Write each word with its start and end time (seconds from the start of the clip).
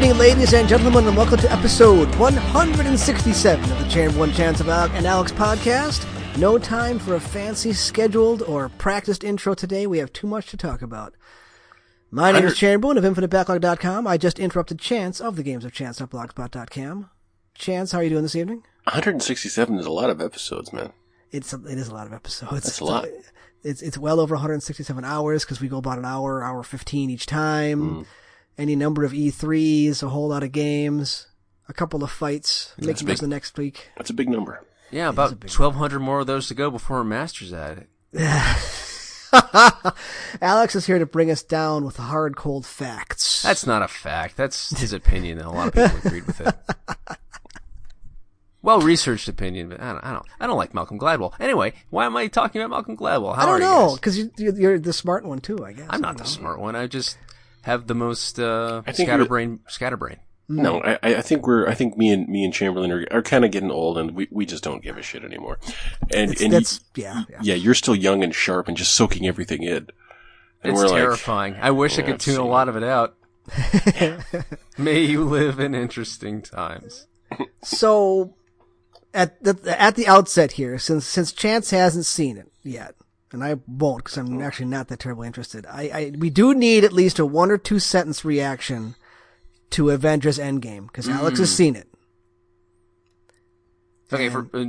Good 0.00 0.06
evening, 0.06 0.18
ladies 0.18 0.54
and 0.54 0.66
gentlemen, 0.66 1.06
and 1.06 1.14
welcome 1.14 1.36
to 1.40 1.52
episode 1.52 2.14
167 2.14 3.70
of 3.70 3.78
the 3.78 3.86
Chamber 3.86 4.18
One 4.18 4.32
Chance 4.32 4.60
of 4.60 4.70
Alec 4.70 4.92
and 4.94 5.04
Alex 5.04 5.30
podcast. 5.30 6.06
No 6.38 6.56
time 6.56 6.98
for 6.98 7.16
a 7.16 7.20
fancy 7.20 7.74
scheduled 7.74 8.40
or 8.40 8.70
practiced 8.70 9.22
intro 9.22 9.52
today. 9.52 9.86
We 9.86 9.98
have 9.98 10.10
too 10.10 10.26
much 10.26 10.46
to 10.52 10.56
talk 10.56 10.80
about. 10.80 11.16
My 12.10 12.32
name 12.32 12.46
is 12.46 12.56
Chamberlain 12.56 12.96
of 12.96 13.04
InfiniteBacklog.com. 13.04 14.06
I 14.06 14.16
just 14.16 14.38
interrupted 14.38 14.78
Chance 14.78 15.20
of 15.20 15.36
the 15.36 15.42
Games 15.42 15.66
of 15.66 15.74
Chance 15.74 15.98
Chance.blogspot.com. 15.98 17.10
Chance, 17.54 17.92
how 17.92 17.98
are 17.98 18.02
you 18.02 18.08
doing 18.08 18.22
this 18.22 18.34
evening? 18.34 18.62
167 18.84 19.78
is 19.78 19.84
a 19.84 19.90
lot 19.90 20.08
of 20.08 20.22
episodes, 20.22 20.72
man. 20.72 20.94
It's 21.30 21.52
a, 21.52 21.62
it 21.66 21.76
is 21.76 21.88
a 21.88 21.94
lot 21.94 22.06
of 22.06 22.14
episodes. 22.14 22.52
That's 22.52 22.80
a 22.80 22.84
lot. 22.86 23.06
It's 23.62 23.82
it's 23.82 23.98
well 23.98 24.18
over 24.18 24.34
167 24.34 25.04
hours 25.04 25.44
because 25.44 25.60
we 25.60 25.68
go 25.68 25.76
about 25.76 25.98
an 25.98 26.06
hour, 26.06 26.42
hour 26.42 26.62
15 26.62 27.10
each 27.10 27.26
time. 27.26 27.80
Mm. 27.82 28.06
Any 28.60 28.76
number 28.76 29.04
of 29.04 29.12
E3s, 29.12 30.02
a 30.02 30.10
whole 30.10 30.28
lot 30.28 30.42
of 30.42 30.52
games, 30.52 31.28
a 31.66 31.72
couple 31.72 32.04
of 32.04 32.10
fights, 32.10 32.74
making 32.76 33.06
big. 33.06 33.16
the 33.16 33.26
next 33.26 33.56
week. 33.56 33.88
That's 33.96 34.10
a 34.10 34.12
big 34.12 34.28
number. 34.28 34.62
Yeah, 34.90 35.08
about 35.08 35.30
1,200 35.30 35.98
more 35.98 36.20
of 36.20 36.26
those 36.26 36.48
to 36.48 36.54
go 36.54 36.70
before 36.70 37.02
Masters 37.02 37.54
at 37.54 37.78
it. 37.78 37.88
Alex 40.42 40.74
is 40.74 40.84
here 40.84 40.98
to 40.98 41.06
bring 41.06 41.30
us 41.30 41.42
down 41.42 41.86
with 41.86 41.96
the 41.96 42.02
hard, 42.02 42.36
cold 42.36 42.66
facts. 42.66 43.42
That's 43.42 43.66
not 43.66 43.80
a 43.80 43.88
fact. 43.88 44.36
That's 44.36 44.78
his 44.78 44.92
opinion, 44.92 45.38
and 45.38 45.46
a 45.46 45.50
lot 45.50 45.68
of 45.68 45.74
people 45.74 45.98
agreed 46.04 46.26
with 46.26 46.42
it. 46.42 46.54
Well 48.60 48.82
researched 48.82 49.26
opinion, 49.26 49.70
but 49.70 49.80
I 49.80 49.92
don't, 49.92 50.04
I 50.04 50.12
don't, 50.12 50.26
I 50.38 50.46
don't 50.46 50.58
like 50.58 50.74
Malcolm 50.74 50.98
Gladwell. 50.98 51.32
Anyway, 51.40 51.72
why 51.88 52.04
am 52.04 52.14
I 52.14 52.26
talking 52.26 52.60
about 52.60 52.74
Malcolm 52.74 52.94
Gladwell? 52.94 53.34
How 53.34 53.44
I 53.44 53.46
don't 53.46 53.54
are 53.54 53.58
know 53.58 53.88
guys? 53.88 53.94
because 53.94 54.18
you, 54.18 54.30
you're, 54.36 54.54
you're 54.54 54.78
the 54.78 54.92
smart 54.92 55.24
one 55.24 55.38
too. 55.38 55.64
I 55.64 55.72
guess 55.72 55.86
I'm 55.88 56.02
not 56.02 56.18
the 56.18 56.26
smart 56.26 56.60
one. 56.60 56.76
I 56.76 56.86
just 56.86 57.16
have 57.70 57.86
the 57.86 57.94
most 57.94 58.38
uh, 58.38 58.82
I 58.86 58.92
think 58.92 59.08
scatterbrain. 59.08 59.60
Scatterbrain. 59.68 60.18
No, 60.48 60.80
I, 60.82 60.98
I 61.02 61.22
think 61.22 61.46
we're. 61.46 61.68
I 61.68 61.74
think 61.74 61.96
me 61.96 62.10
and 62.12 62.28
me 62.28 62.44
and 62.44 62.52
Chamberlain 62.52 62.90
are, 62.90 63.06
are 63.12 63.22
kind 63.22 63.44
of 63.44 63.52
getting 63.52 63.70
old, 63.70 63.96
and 63.98 64.16
we, 64.16 64.26
we 64.32 64.44
just 64.44 64.64
don't 64.64 64.82
give 64.82 64.96
a 64.96 65.02
shit 65.02 65.22
anymore. 65.24 65.58
And 66.12 66.32
It's, 66.32 66.42
and 66.42 66.52
that's 66.52 66.80
you, 66.96 67.04
yeah, 67.04 67.22
yeah. 67.30 67.38
yeah, 67.40 67.54
you're 67.54 67.74
still 67.74 67.94
young 67.94 68.24
and 68.24 68.34
sharp 68.34 68.66
and 68.66 68.76
just 68.76 68.96
soaking 68.96 69.28
everything 69.28 69.62
in. 69.62 69.86
And 70.62 70.72
It's 70.72 70.74
we're 70.74 70.88
like, 70.88 70.96
terrifying. 71.02 71.54
I 71.60 71.70
wish 71.70 71.98
I 71.98 72.00
Yeah, 72.00 72.06
could 72.06 72.14
I've 72.14 72.20
tune 72.20 72.34
a 72.34 72.38
seen 72.38 72.46
lot 72.48 72.68
of 72.68 72.76
it 72.76 72.82
out. 72.82 73.14
May 74.78 75.00
you 75.02 75.24
live 75.24 75.60
in 75.60 75.74
interesting 75.74 76.42
times. 76.42 77.06
So 77.62 78.34
at 79.14 79.42
the 79.42 79.56
at 79.80 79.94
the 79.94 80.08
outset 80.08 80.52
here, 80.52 80.78
since 80.78 81.06
since 81.06 81.30
Chance 81.32 81.70
hasn't 81.70 82.06
seen 82.06 82.36
it 82.36 82.50
yet, 82.64 82.96
and 83.32 83.44
I 83.44 83.56
won't 83.66 84.04
because 84.04 84.16
I'm 84.18 84.40
actually 84.42 84.66
not 84.66 84.88
that 84.88 84.98
terribly 85.00 85.26
interested. 85.26 85.66
I, 85.66 85.82
I 85.82 86.12
we 86.18 86.30
do 86.30 86.54
need 86.54 86.84
at 86.84 86.92
least 86.92 87.18
a 87.18 87.26
one 87.26 87.50
or 87.50 87.58
two 87.58 87.78
sentence 87.78 88.24
reaction 88.24 88.94
to 89.70 89.90
Avengers 89.90 90.38
Endgame 90.38 90.86
because 90.86 91.08
Alex 91.08 91.38
has 91.38 91.54
seen 91.54 91.76
it. 91.76 91.88
Okay, 94.12 94.26
And- 94.26 94.32
for 94.50 94.56
uh, 94.58 94.64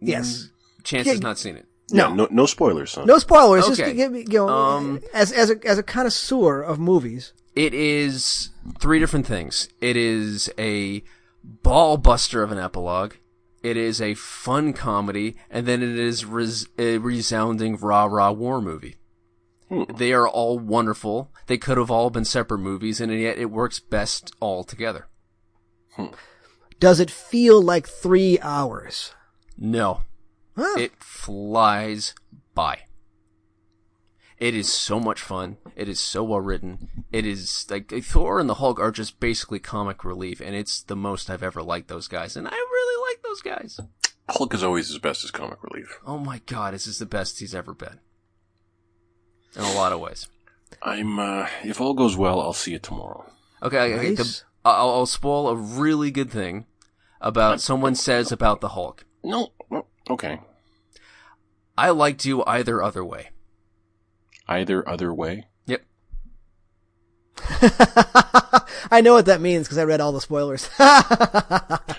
Yes. 0.00 0.50
Chance 0.84 1.06
Yeah. 1.06 1.12
has 1.14 1.22
not 1.22 1.38
seen 1.38 1.56
it. 1.56 1.66
yeah, 1.88 2.14
no, 2.14 2.28
no 2.30 2.46
spoilers, 2.46 2.92
son. 2.92 3.06
No 3.06 3.18
spoilers. 3.18 3.66
Just 3.66 3.80
Okay. 3.80 3.94
give 3.94 4.12
me, 4.12 4.20
you 4.20 4.38
know, 4.38 4.48
Um, 4.48 5.00
as 5.12 5.32
as 5.32 5.50
a 5.50 5.56
as 5.66 5.76
a 5.78 5.82
connoisseur 5.82 6.62
of 6.62 6.78
movies. 6.78 7.32
It 7.56 7.74
is 7.74 8.50
three 8.80 9.00
different 9.00 9.26
things. 9.26 9.68
It 9.80 9.96
is 9.96 10.48
a 10.56 11.02
ball 11.42 11.96
buster 11.96 12.42
of 12.44 12.52
an 12.52 12.58
epilogue. 12.58 13.14
It 13.62 13.76
is 13.76 14.00
a 14.00 14.14
fun 14.14 14.72
comedy, 14.72 15.36
and 15.50 15.66
then 15.66 15.82
it 15.82 15.98
is 15.98 16.24
res- 16.24 16.68
a 16.78 16.98
resounding 16.98 17.76
rah 17.76 18.04
rah 18.04 18.30
war 18.30 18.60
movie. 18.60 18.96
Hmm. 19.68 19.82
They 19.96 20.12
are 20.12 20.28
all 20.28 20.58
wonderful. 20.58 21.30
They 21.46 21.58
could 21.58 21.76
have 21.76 21.90
all 21.90 22.08
been 22.10 22.24
separate 22.24 22.58
movies, 22.60 23.00
and 23.00 23.12
yet 23.12 23.36
it 23.38 23.50
works 23.50 23.80
best 23.80 24.32
all 24.40 24.64
together. 24.64 25.08
Hmm. 25.96 26.06
Does 26.80 27.00
it 27.00 27.10
feel 27.10 27.60
like 27.60 27.88
three 27.88 28.38
hours? 28.40 29.12
No, 29.56 30.02
Huh. 30.56 30.78
it 30.78 30.92
flies 31.02 32.14
by. 32.54 32.82
It 34.38 34.54
is 34.54 34.72
so 34.72 35.00
much 35.00 35.20
fun. 35.20 35.56
It 35.74 35.88
is 35.88 35.98
so 35.98 36.22
well 36.22 36.40
written. 36.40 37.04
It 37.10 37.26
is 37.26 37.66
like 37.68 37.90
Thor 38.04 38.38
and 38.38 38.48
the 38.48 38.54
Hulk 38.54 38.78
are 38.78 38.92
just 38.92 39.18
basically 39.18 39.58
comic 39.58 40.04
relief, 40.04 40.40
and 40.40 40.54
it's 40.54 40.80
the 40.80 40.94
most 40.94 41.28
I've 41.28 41.42
ever 41.42 41.60
liked 41.60 41.88
those 41.88 42.06
guys, 42.06 42.36
and 42.36 42.46
I 42.46 42.52
really 42.52 42.77
like 42.77 42.77
those 43.28 43.42
guys. 43.42 43.80
Hulk 44.30 44.54
is 44.54 44.62
always 44.62 44.88
his 44.88 44.98
best 44.98 45.24
as 45.24 45.30
comic 45.30 45.62
relief. 45.62 45.98
Oh 46.06 46.18
my 46.18 46.40
god, 46.46 46.74
this 46.74 46.86
is 46.86 46.98
the 46.98 47.06
best 47.06 47.38
he's 47.38 47.54
ever 47.54 47.72
been. 47.74 48.00
In 49.56 49.62
a 49.62 49.72
lot 49.72 49.92
of 49.92 50.00
ways. 50.00 50.28
I'm. 50.82 51.18
uh 51.18 51.46
If 51.64 51.80
all 51.80 51.94
goes 51.94 52.16
well, 52.16 52.40
I'll 52.40 52.52
see 52.52 52.72
you 52.72 52.78
tomorrow. 52.78 53.24
Okay, 53.62 53.94
okay, 53.94 54.14
the- 54.14 54.42
I'll, 54.64 54.90
I'll 54.90 55.06
spoil 55.06 55.48
a 55.48 55.54
really 55.56 56.10
good 56.10 56.30
thing 56.30 56.66
about 57.20 57.60
someone 57.60 57.94
says 57.94 58.30
about 58.30 58.60
the 58.60 58.68
Hulk. 58.70 59.04
No, 59.24 59.52
no, 59.70 59.86
okay. 60.10 60.40
I 61.76 61.90
liked 61.90 62.24
you 62.24 62.44
either 62.44 62.82
other 62.82 63.04
way. 63.04 63.30
Either 64.46 64.86
other 64.88 65.12
way. 65.14 65.46
Yep. 65.66 65.82
I 68.90 69.00
know 69.02 69.14
what 69.14 69.26
that 69.26 69.40
means 69.40 69.66
because 69.66 69.78
I 69.78 69.84
read 69.84 70.00
all 70.00 70.12
the 70.12 70.20
spoilers. 70.20 70.64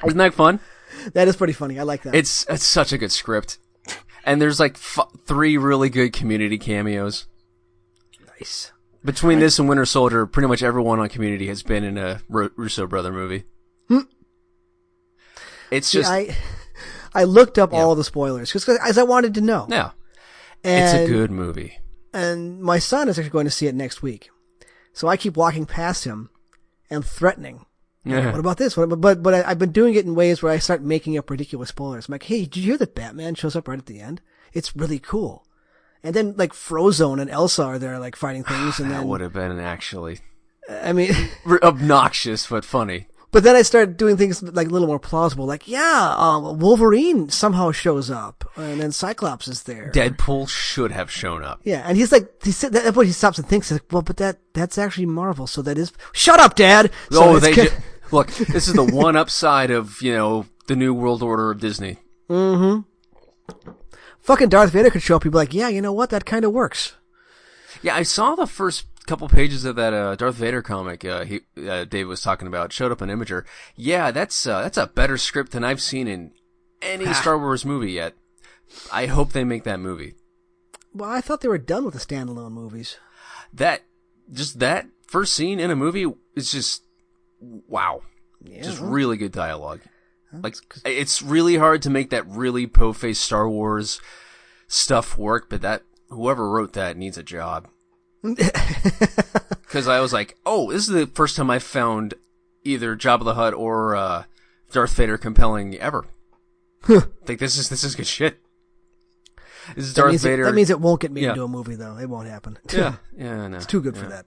Isn't 0.05 0.17
that 0.17 0.33
fun? 0.33 0.59
that 1.13 1.27
is 1.27 1.35
pretty 1.35 1.53
funny. 1.53 1.79
I 1.79 1.83
like 1.83 2.03
that. 2.03 2.15
It's 2.15 2.45
it's 2.49 2.63
such 2.65 2.91
a 2.93 2.97
good 2.97 3.11
script, 3.11 3.57
and 4.25 4.41
there's 4.41 4.59
like 4.59 4.75
f- 4.75 5.07
three 5.25 5.57
really 5.57 5.89
good 5.89 6.13
community 6.13 6.57
cameos. 6.57 7.27
nice. 8.39 8.71
Between 9.03 9.39
this 9.39 9.57
and 9.59 9.69
Winter 9.69 9.85
Soldier, 9.85 10.25
pretty 10.25 10.47
much 10.49 10.61
everyone 10.61 10.99
on 10.99 11.07
Community 11.07 11.47
has 11.47 11.63
been 11.63 11.85
in 11.85 11.97
a 11.97 12.19
Ru- 12.27 12.51
Russo 12.57 12.85
brother 12.85 13.13
movie. 13.13 13.45
Hmm. 13.87 13.99
It's 15.71 15.87
See, 15.87 15.99
just 15.99 16.11
I 16.11 16.35
I 17.13 17.23
looked 17.23 17.57
up 17.57 17.71
Yeah. 17.71 17.79
all 17.79 17.95
the 17.95 18.03
spoilers 18.03 18.51
because 18.51 18.67
as 18.79 18.97
I 18.97 19.03
wanted 19.03 19.33
to 19.35 19.41
know. 19.41 19.67
yeah, 19.69 19.91
and, 20.63 20.83
it's 20.83 21.09
a 21.09 21.11
good 21.13 21.31
movie. 21.31 21.77
And 22.13 22.61
my 22.61 22.79
son 22.79 23.07
is 23.07 23.17
actually 23.17 23.29
going 23.31 23.45
to 23.45 23.51
see 23.51 23.67
it 23.67 23.75
next 23.75 24.01
week, 24.01 24.29
so 24.93 25.07
I 25.07 25.15
keep 25.15 25.37
walking 25.37 25.65
past 25.65 26.03
him 26.03 26.29
and 26.89 27.05
threatening. 27.05 27.65
Yeah. 28.05 28.31
What 28.31 28.39
about 28.39 28.57
this? 28.57 28.77
What, 28.77 28.89
but 28.89 29.01
but, 29.01 29.23
but 29.23 29.33
I, 29.33 29.51
I've 29.51 29.59
been 29.59 29.71
doing 29.71 29.95
it 29.95 30.05
in 30.05 30.15
ways 30.15 30.41
where 30.41 30.51
I 30.51 30.57
start 30.57 30.81
making 30.81 31.17
up 31.17 31.29
ridiculous 31.29 31.69
spoilers. 31.69 32.07
I'm 32.07 32.13
like, 32.13 32.23
hey, 32.23 32.43
did 32.43 32.57
you 32.57 32.63
hear 32.63 32.77
that 32.77 32.95
Batman 32.95 33.35
shows 33.35 33.55
up 33.55 33.67
right 33.67 33.79
at 33.79 33.85
the 33.85 33.99
end? 33.99 34.21
It's 34.53 34.75
really 34.75 34.99
cool. 34.99 35.45
And 36.01 36.15
then 36.15 36.33
like 36.37 36.53
Frozone 36.53 37.19
and 37.19 37.29
Elsa 37.29 37.63
are 37.63 37.79
there 37.79 37.99
like 37.99 38.15
fighting 38.15 38.43
things, 38.43 38.79
and 38.79 38.89
That 38.89 38.99
then 38.99 39.07
would 39.07 39.21
have 39.21 39.33
been 39.33 39.59
actually 39.59 40.19
I 40.69 40.93
mean, 40.93 41.13
obnoxious 41.63 42.47
but 42.47 42.63
funny. 42.63 43.07
But 43.31 43.43
then 43.43 43.55
I 43.55 43.61
started 43.61 43.97
doing 43.97 44.17
things 44.17 44.41
like 44.41 44.67
a 44.67 44.71
little 44.71 44.87
more 44.87 44.99
plausible, 44.99 45.45
like 45.45 45.67
yeah, 45.67 46.15
um, 46.17 46.59
Wolverine 46.59 47.29
somehow 47.29 47.71
shows 47.71 48.09
up, 48.09 48.49
and 48.55 48.81
then 48.81 48.91
Cyclops 48.91 49.47
is 49.47 49.63
there. 49.63 49.91
Deadpool 49.93 50.49
should 50.49 50.91
have 50.91 51.11
shown 51.11 51.43
up. 51.43 51.61
Yeah, 51.63 51.83
and 51.85 51.97
he's 51.97 52.11
like, 52.11 52.43
he 52.43 52.51
said 52.51 52.73
that, 52.73 52.93
but 52.93 53.05
he 53.05 53.11
stops 53.11 53.37
and 53.37 53.47
thinks, 53.47 53.71
like, 53.71 53.83
well, 53.91 54.01
but 54.01 54.17
that 54.17 54.39
that's 54.53 54.77
actually 54.77 55.05
Marvel, 55.05 55.47
so 55.47 55.61
that 55.61 55.77
is. 55.77 55.91
Shut 56.11 56.39
up, 56.39 56.55
Dad. 56.55 56.91
So 57.11 57.23
oh, 57.23 57.39
they 57.39 57.53
kind- 57.53 57.83
look. 58.11 58.31
This 58.31 58.67
is 58.67 58.73
the 58.73 58.83
one 58.83 59.15
upside 59.15 59.69
of 59.69 60.01
you 60.01 60.13
know 60.13 60.45
the 60.67 60.75
new 60.75 60.93
world 60.93 61.21
order 61.21 61.51
of 61.51 61.59
Disney. 61.59 61.97
Mm-hmm. 62.29 62.81
Fucking 64.21 64.49
Darth 64.49 64.71
Vader 64.71 64.89
could 64.89 65.01
show 65.01 65.15
up. 65.15 65.23
He'd 65.23 65.31
be 65.31 65.37
like, 65.37 65.53
yeah, 65.53 65.69
you 65.69 65.81
know 65.81 65.93
what? 65.93 66.09
That 66.11 66.25
kind 66.25 66.45
of 66.45 66.51
works. 66.51 66.95
Yeah, 67.81 67.95
I 67.95 68.03
saw 68.03 68.35
the 68.35 68.45
first 68.45 68.88
couple 69.09 69.27
pages 69.27 69.65
of 69.65 69.75
that 69.75 69.93
uh, 69.93 70.15
Darth 70.15 70.35
Vader 70.35 70.61
comic. 70.61 71.03
Uh, 71.03 71.25
he 71.25 71.41
uh, 71.67 71.83
Dave 71.85 72.07
was 72.07 72.21
talking 72.21 72.47
about 72.47 72.71
showed 72.71 72.91
up 72.91 73.01
on 73.01 73.09
Imgur. 73.09 73.43
Yeah, 73.75 74.11
that's 74.11 74.45
uh, 74.45 74.61
that's 74.61 74.77
a 74.77 74.87
better 74.87 75.17
script 75.17 75.51
than 75.51 75.63
I've 75.63 75.81
seen 75.81 76.07
in 76.07 76.31
any 76.81 77.11
Star 77.13 77.37
Wars 77.37 77.65
movie 77.65 77.93
yet. 77.93 78.13
I 78.93 79.07
hope 79.07 79.31
they 79.31 79.43
make 79.43 79.63
that 79.63 79.79
movie. 79.79 80.13
Well, 80.93 81.09
I 81.09 81.21
thought 81.21 81.41
they 81.41 81.47
were 81.47 81.57
done 81.57 81.85
with 81.85 81.95
the 81.95 81.99
standalone 81.99 82.51
movies. 82.51 82.97
That 83.51 83.81
just 84.31 84.59
that 84.59 84.87
first 85.07 85.33
scene 85.33 85.59
in 85.59 85.71
a 85.71 85.75
movie 85.75 86.05
is 86.35 86.51
just 86.51 86.83
wow. 87.41 88.03
Yeah, 88.43 88.61
just 88.61 88.79
really 88.79 89.17
good 89.17 89.31
dialogue. 89.31 89.81
Like 90.31 90.55
it's 90.85 91.23
really 91.23 91.57
hard 91.57 91.81
to 91.81 91.89
make 91.89 92.11
that 92.11 92.27
really 92.27 92.67
po-faced 92.67 93.23
Star 93.23 93.49
Wars 93.49 93.99
stuff 94.67 95.17
work, 95.17 95.49
but 95.49 95.63
that 95.63 95.81
whoever 96.09 96.47
wrote 96.47 96.73
that 96.73 96.95
needs 96.95 97.17
a 97.17 97.23
job. 97.23 97.67
Because 99.69 99.87
I 99.87 99.99
was 99.99 100.11
like, 100.11 100.35
oh, 100.47 100.71
this 100.71 100.87
is 100.87 100.93
the 100.93 101.05
first 101.05 101.35
time 101.35 101.51
I 101.51 101.59
found 101.59 102.15
either 102.63 102.95
Jabba 102.95 103.23
the 103.23 103.35
Hutt 103.35 103.53
or 103.53 103.95
uh, 103.95 104.23
Darth 104.71 104.93
Vader 104.95 105.15
compelling 105.15 105.75
ever. 105.77 106.05
like 106.89 107.37
this 107.37 107.55
is 107.55 107.69
this 107.69 107.83
is 107.83 107.95
good 107.95 108.07
shit. 108.07 108.39
This 109.75 109.85
is 109.85 109.93
that 109.93 110.01
Darth 110.01 110.11
means, 110.13 110.25
it, 110.25 110.29
Vader. 110.29 110.45
that 110.45 110.55
means 110.55 110.71
it 110.71 110.79
won't 110.79 111.01
get 111.01 111.11
me 111.11 111.21
Yeah. 111.21 111.29
into 111.29 111.43
a 111.43 111.47
movie, 111.47 111.75
though. 111.75 111.97
It 111.97 112.09
won't 112.09 112.27
happen. 112.27 112.57
yeah, 112.73 112.95
yeah, 113.17 113.47
no, 113.47 113.57
it's 113.57 113.67
too 113.67 113.79
good 113.79 113.95
for 113.95 114.07
that. 114.07 114.25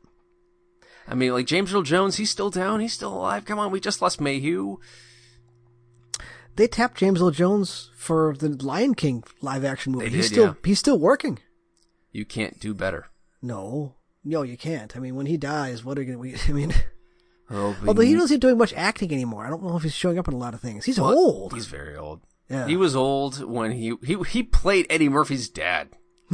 I 1.09 1.17
mean, 1.17 1.33
like 1.33 1.47
James 1.47 1.75
Earl 1.75 1.83
Jones, 1.83 2.19
he's 2.19 2.31
still 2.31 2.51
down. 2.51 2.79
He's 2.79 2.93
still 2.93 3.13
alive. 3.13 3.45
Come 3.45 3.59
on, 3.59 3.73
we 3.73 3.81
just 3.81 4.01
lost 4.01 4.21
Mayhew. 4.21 4.77
They 6.55 6.69
tapped 6.69 6.99
James 6.99 7.21
Earl 7.21 7.33
Jones 7.33 7.91
for 7.97 8.37
the 8.39 8.51
Lion 8.51 8.95
King 8.95 9.25
live 9.41 9.65
action 9.65 9.91
movie. 9.93 10.09
They 10.09 10.17
he's 10.19 10.27
still 10.29 10.45
yeah. 10.45 10.55
he's 10.65 10.79
still 10.79 11.01
working. 11.01 11.41
You 12.13 12.25
can't 12.25 12.61
do 12.61 12.75
better. 12.75 13.07
No, 13.43 13.97
no, 14.25 14.43
you 14.43 14.57
can't. 14.57 14.97
I 14.97 15.01
mean, 15.01 15.17
when 15.17 15.27
he 15.27 15.37
dies, 15.37 15.85
what 15.85 15.99
are 15.99 16.03
you? 16.03 16.19
We, 16.19 16.37
I 16.49 16.53
mean, 16.53 16.73
oh, 17.51 17.73
Hoping- 17.73 17.89
Although 17.89 18.03
he 18.03 18.15
doesn't 18.15 18.41
doing 18.41 18.57
much 18.59 18.73
acting 18.75 19.13
anymore. 19.13 19.45
I 19.45 19.51
don't 19.51 19.63
know 19.65 19.77
if 19.77 19.83
he's 19.83 19.95
showing 19.95 20.19
up 20.19 20.29
in 20.29 20.35
a 20.35 20.39
lot 20.39 20.55
of 20.55 20.61
things. 20.61 20.85
He's 20.85 21.01
What? 21.01 21.15
old. 21.17 21.53
He's 21.55 21.67
very 21.67 21.97
old. 21.97 22.21
Yeah. 22.49 22.67
He 22.67 22.77
was 22.77 22.95
old 22.95 23.43
when 23.45 23.73
he 23.73 23.95
he 24.05 24.17
he 24.29 24.43
played 24.43 24.87
Eddie 24.91 25.09
Murphy's 25.09 25.49
dad. 25.49 25.89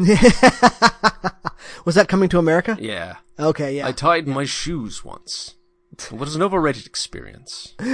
Was 1.85 1.95
that 1.95 2.09
coming 2.09 2.29
to 2.31 2.39
America? 2.39 2.77
Yeah. 2.81 3.17
Okay, 3.39 3.77
yeah. 3.77 3.87
I 3.87 3.93
tied 3.93 4.27
my 4.27 4.45
shoes 4.45 5.05
once. 5.05 5.55
It 5.93 6.13
was 6.13 6.35
an 6.37 6.43
overrated 6.43 6.87
experience. 6.87 7.75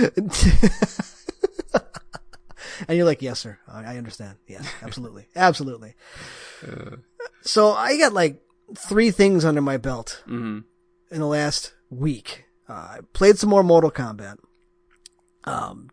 And 2.88 2.96
you're 2.98 3.06
like, 3.06 3.22
yes, 3.22 3.38
sir. 3.38 3.58
I 3.68 3.94
I 3.94 3.96
understand. 3.98 4.36
Yes, 4.48 4.66
absolutely. 4.82 5.28
absolutely. 5.36 5.94
Uh. 6.66 6.96
So 7.42 7.72
I 7.72 7.96
got 7.98 8.12
like 8.12 8.40
three 8.76 9.10
things 9.10 9.44
under 9.44 9.60
my 9.60 9.76
belt 9.76 10.22
hmm 10.26 10.60
in 11.10 11.20
the 11.20 11.26
last 11.26 11.74
week. 11.90 12.44
Uh, 12.68 12.72
I 12.72 12.98
played 13.12 13.38
some 13.38 13.50
more 13.50 13.62
Mortal 13.62 13.90
Kombat. 13.90 14.36
Um, 15.44 15.90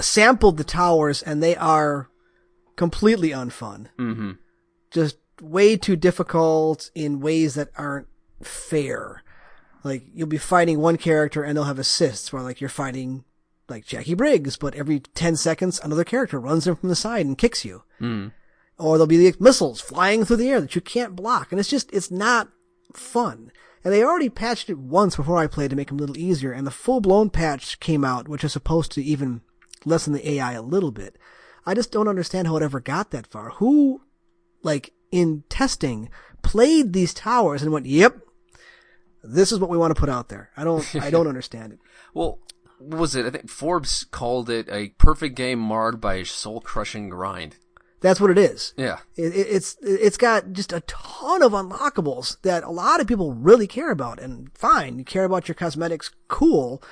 sampled 0.00 0.58
the 0.58 0.64
towers 0.64 1.22
and 1.22 1.42
they 1.42 1.56
are 1.56 2.08
completely 2.76 3.30
unfun. 3.30 3.88
hmm 3.96 4.32
Just 4.90 5.16
way 5.40 5.76
too 5.76 5.96
difficult 5.96 6.90
in 6.94 7.20
ways 7.20 7.54
that 7.54 7.70
aren't 7.76 8.06
fair. 8.42 9.22
Like 9.82 10.04
you'll 10.14 10.28
be 10.28 10.38
fighting 10.38 10.78
one 10.78 10.96
character 10.98 11.42
and 11.42 11.56
they'll 11.56 11.64
have 11.64 11.78
assists 11.78 12.32
where 12.32 12.42
like 12.42 12.60
you're 12.60 12.70
fighting 12.70 13.24
like 13.68 13.86
Jacqui 13.86 14.16
Briggs, 14.16 14.56
but 14.56 14.74
every 14.74 15.00
10 15.00 15.36
seconds 15.36 15.80
another 15.82 16.04
character 16.04 16.38
runs 16.38 16.66
in 16.66 16.76
from 16.76 16.90
the 16.90 16.94
side 16.96 17.26
and 17.26 17.38
kicks 17.38 17.64
you. 17.64 17.82
Mm. 18.00 18.32
Or 18.78 18.96
there'll 18.96 19.06
be 19.06 19.30
the 19.30 19.36
missiles 19.38 19.80
flying 19.80 20.24
through 20.24 20.38
the 20.38 20.48
air 20.48 20.60
that 20.60 20.74
you 20.74 20.80
can't 20.80 21.14
block. 21.14 21.52
And 21.52 21.60
it's 21.60 21.68
just, 21.68 21.92
it's 21.92 22.10
not 22.10 22.48
fun. 22.92 23.52
And 23.84 23.92
they 23.92 24.02
already 24.02 24.30
patched 24.30 24.70
it 24.70 24.78
once 24.78 25.16
before 25.16 25.36
I 25.36 25.46
played 25.46 25.70
to 25.70 25.76
make 25.76 25.88
them 25.88 25.98
a 25.98 26.00
little 26.00 26.18
easier. 26.18 26.52
And 26.52 26.66
the 26.66 26.72
full 26.72 27.00
blown 27.00 27.30
patch 27.30 27.78
came 27.80 28.04
out, 28.04 28.28
which 28.28 28.42
is 28.42 28.52
supposed 28.52 28.92
to 28.92 29.02
even 29.02 29.42
lessen 29.84 30.12
the 30.12 30.28
AI 30.30 30.52
a 30.52 30.62
little 30.62 30.90
bit. 30.90 31.16
I 31.66 31.74
just 31.74 31.92
don't 31.92 32.08
understand 32.08 32.46
how 32.46 32.56
it 32.56 32.62
ever 32.62 32.80
got 32.80 33.10
that 33.10 33.26
far. 33.26 33.50
Who, 33.50 34.02
like, 34.62 34.92
in 35.12 35.44
testing, 35.48 36.10
played 36.42 36.92
these 36.92 37.14
towers 37.14 37.62
and 37.62 37.72
went, 37.72 37.86
yep, 37.86 38.18
this 39.22 39.52
is 39.52 39.58
what 39.58 39.70
we 39.70 39.78
want 39.78 39.94
to 39.94 40.00
put 40.00 40.08
out 40.08 40.28
there. 40.28 40.50
I 40.56 40.64
don't, 40.64 40.94
I 40.96 41.10
don't 41.10 41.26
understand 41.28 41.74
it. 41.74 41.78
Well, 42.12 42.38
what 42.78 43.00
was 43.00 43.14
it? 43.14 43.26
I 43.26 43.30
think 43.30 43.48
Forbes 43.48 44.04
called 44.04 44.50
it 44.50 44.68
a 44.70 44.88
perfect 44.98 45.36
game 45.36 45.58
marred 45.58 46.00
by 46.00 46.14
a 46.16 46.24
soul 46.24 46.60
crushing 46.60 47.08
grind. 47.08 47.56
That's 48.04 48.20
what 48.20 48.30
it 48.30 48.36
is. 48.36 48.74
Yeah. 48.76 48.98
It, 49.16 49.34
it, 49.34 49.46
it's 49.48 49.78
it's 49.80 50.18
got 50.18 50.52
just 50.52 50.74
a 50.74 50.82
ton 50.82 51.42
of 51.42 51.52
unlockables 51.52 52.38
that 52.42 52.62
a 52.62 52.70
lot 52.70 53.00
of 53.00 53.06
people 53.06 53.32
really 53.32 53.66
care 53.66 53.90
about. 53.90 54.20
And 54.20 54.50
fine, 54.54 54.98
you 54.98 55.06
care 55.06 55.24
about 55.24 55.48
your 55.48 55.54
cosmetics, 55.54 56.10
cool, 56.28 56.82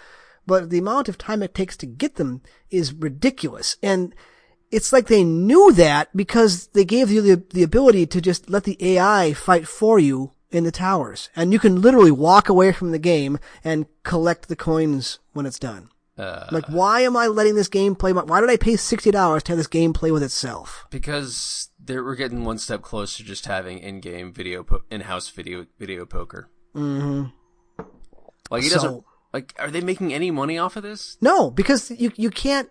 but 0.47 0.71
the 0.71 0.79
amount 0.79 1.11
of 1.11 1.19
time 1.19 1.43
it 1.43 1.55
takes 1.55 1.77
to 1.77 1.87
get 1.87 2.15
them 2.15 2.41
is 2.71 2.95
ridiculous. 2.95 3.77
And 3.83 4.15
it's 4.71 4.91
like 4.91 5.09
they 5.09 5.23
knew 5.23 5.71
that 5.73 6.09
because 6.17 6.69
they 6.69 6.87
gave 6.87 7.11
you 7.11 7.21
the 7.21 7.45
the 7.51 7.63
ability 7.63 8.07
to 8.07 8.23
just 8.23 8.49
let 8.49 8.65
the 8.65 8.79
AI 8.81 9.35
fight 9.35 9.69
for 9.69 9.99
you 9.99 10.33
in 10.51 10.65
the 10.65 10.73
towers, 10.73 11.29
and 11.37 11.53
you 11.53 11.59
can 11.59 11.83
literally 11.83 12.11
walk 12.11 12.49
away 12.49 12.73
from 12.73 12.91
the 12.91 12.99
game 12.99 13.39
and 13.63 13.85
collect 14.03 14.49
the 14.49 14.57
coins 14.57 15.19
when 15.35 15.45
it's 15.45 15.59
done. 15.59 15.91
Uh, 16.23 16.47
Like, 16.53 16.67
why 16.67 17.01
am 17.01 17.17
I 17.17 17.27
letting 17.27 17.55
this 17.57 17.69
game 17.69 17.95
play? 17.95 18.13
My, 18.13 18.23
why 18.23 18.41
did 18.41 18.49
I 18.51 18.57
pay 18.57 18.77
sixty 18.77 19.11
dollars 19.11 19.43
to 19.45 19.53
have 19.53 19.59
this 19.59 19.67
game 19.67 19.93
play 19.93 20.11
with 20.11 20.23
itself? 20.23 20.87
because 20.91 21.69
they 21.85 21.99
were 21.99 22.15
getting 22.15 22.45
one 22.45 22.59
step 22.59 22.81
closer 22.83 23.19
to 23.19 23.25
just 23.25 23.47
having 23.47 23.79
in-game 23.79 24.33
video, 24.33 24.63
po- 24.63 24.83
in-house 24.89 25.29
video, 25.31 25.67
video 25.81 26.07
poker. 26.07 26.49
Mm-hmm. 26.77 27.31
Like 28.51 28.63
he 28.63 28.69
doesn't. 28.69 29.05
Like, 29.33 29.55
are 29.59 29.71
they 29.71 29.81
making 29.81 30.13
any 30.13 30.31
money 30.31 30.59
off 30.59 30.77
of 30.77 30.83
this? 30.83 31.17
No, 31.21 31.51
because 31.51 31.91
you 31.91 32.13
you 32.17 32.31
can't. 32.31 32.69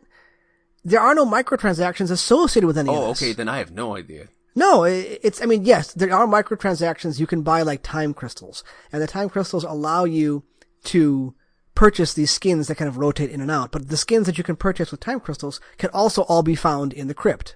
There 0.84 1.00
are 1.00 1.14
no 1.14 1.26
microtransactions 1.26 2.10
associated 2.12 2.68
with 2.68 2.78
any 2.78 2.90
of 2.90 2.96
Oh, 2.96 3.10
okay. 3.12 3.34
Then 3.34 3.50
I 3.50 3.58
have 3.58 3.72
no 3.72 3.96
idea. 3.98 4.28
No, 4.56 4.84
it's. 4.84 5.42
I 5.42 5.46
mean, 5.46 5.66
yes, 5.66 5.94
there 5.94 6.14
are 6.14 6.28
microtransactions. 6.28 7.20
You 7.20 7.28
can 7.28 7.42
buy 7.42 7.62
like 7.64 7.82
time 7.84 8.14
crystals, 8.14 8.64
and 8.92 9.02
the 9.02 9.08
time 9.08 9.30
crystals 9.30 9.64
allow 9.64 10.04
you 10.06 10.44
to 10.86 11.34
purchase 11.76 12.14
these 12.14 12.32
skins 12.32 12.68
that 12.68 12.76
kind 12.76 12.90
of 12.90 12.98
rotate 12.98 13.30
in 13.30 13.42
and 13.42 13.52
out. 13.52 13.72
But 13.72 13.90
the 13.90 13.98
skins 13.98 14.26
that 14.26 14.38
you 14.38 14.44
can 14.44 14.56
purchase 14.56 14.92
with 14.92 15.00
time 15.00 15.20
crystals 15.20 15.60
can 15.78 15.90
also 15.92 16.24
all 16.24 16.44
be 16.44 16.56
found 16.56 16.94
in 16.94 17.08
the 17.08 17.14
crypt. 17.14 17.56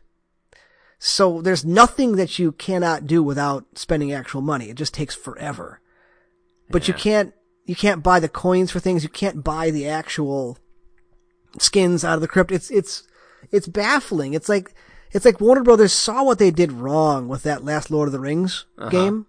So 0.98 1.42
there's 1.42 1.66
nothing 1.66 2.16
that 2.16 2.40
you 2.40 2.52
cannot 2.54 3.06
do 3.06 3.22
without 3.22 3.66
spending 3.78 4.12
actual 4.12 4.42
money. 4.42 4.70
It 4.70 4.78
just 4.78 4.94
takes 4.94 5.14
forever. 5.14 5.82
But 6.70 6.88
you 6.88 6.94
can't 6.94 7.34
you 7.66 7.76
can't 7.76 8.04
buy 8.04 8.20
the 8.20 8.30
coins 8.30 8.72
for 8.72 8.80
things. 8.80 9.04
You 9.04 9.10
can't 9.10 9.44
buy 9.44 9.72
the 9.72 9.88
actual 9.88 10.58
skins 11.60 12.04
out 12.04 12.16
of 12.16 12.22
the 12.22 12.28
crypt. 12.28 12.52
It's 12.52 12.72
it's 12.72 13.04
it's 13.52 13.68
baffling. 13.68 14.34
It's 14.34 14.50
like 14.50 14.74
it's 15.12 15.26
like 15.26 15.40
Warner 15.40 15.64
Brothers 15.64 15.94
saw 15.94 16.24
what 16.24 16.40
they 16.40 16.52
did 16.52 16.72
wrong 16.72 17.28
with 17.28 17.44
that 17.44 17.64
last 17.64 17.92
Lord 17.92 18.08
of 18.08 18.14
the 18.14 18.20
Rings 18.20 18.66
uh-huh. 18.78 18.90
game, 18.90 19.28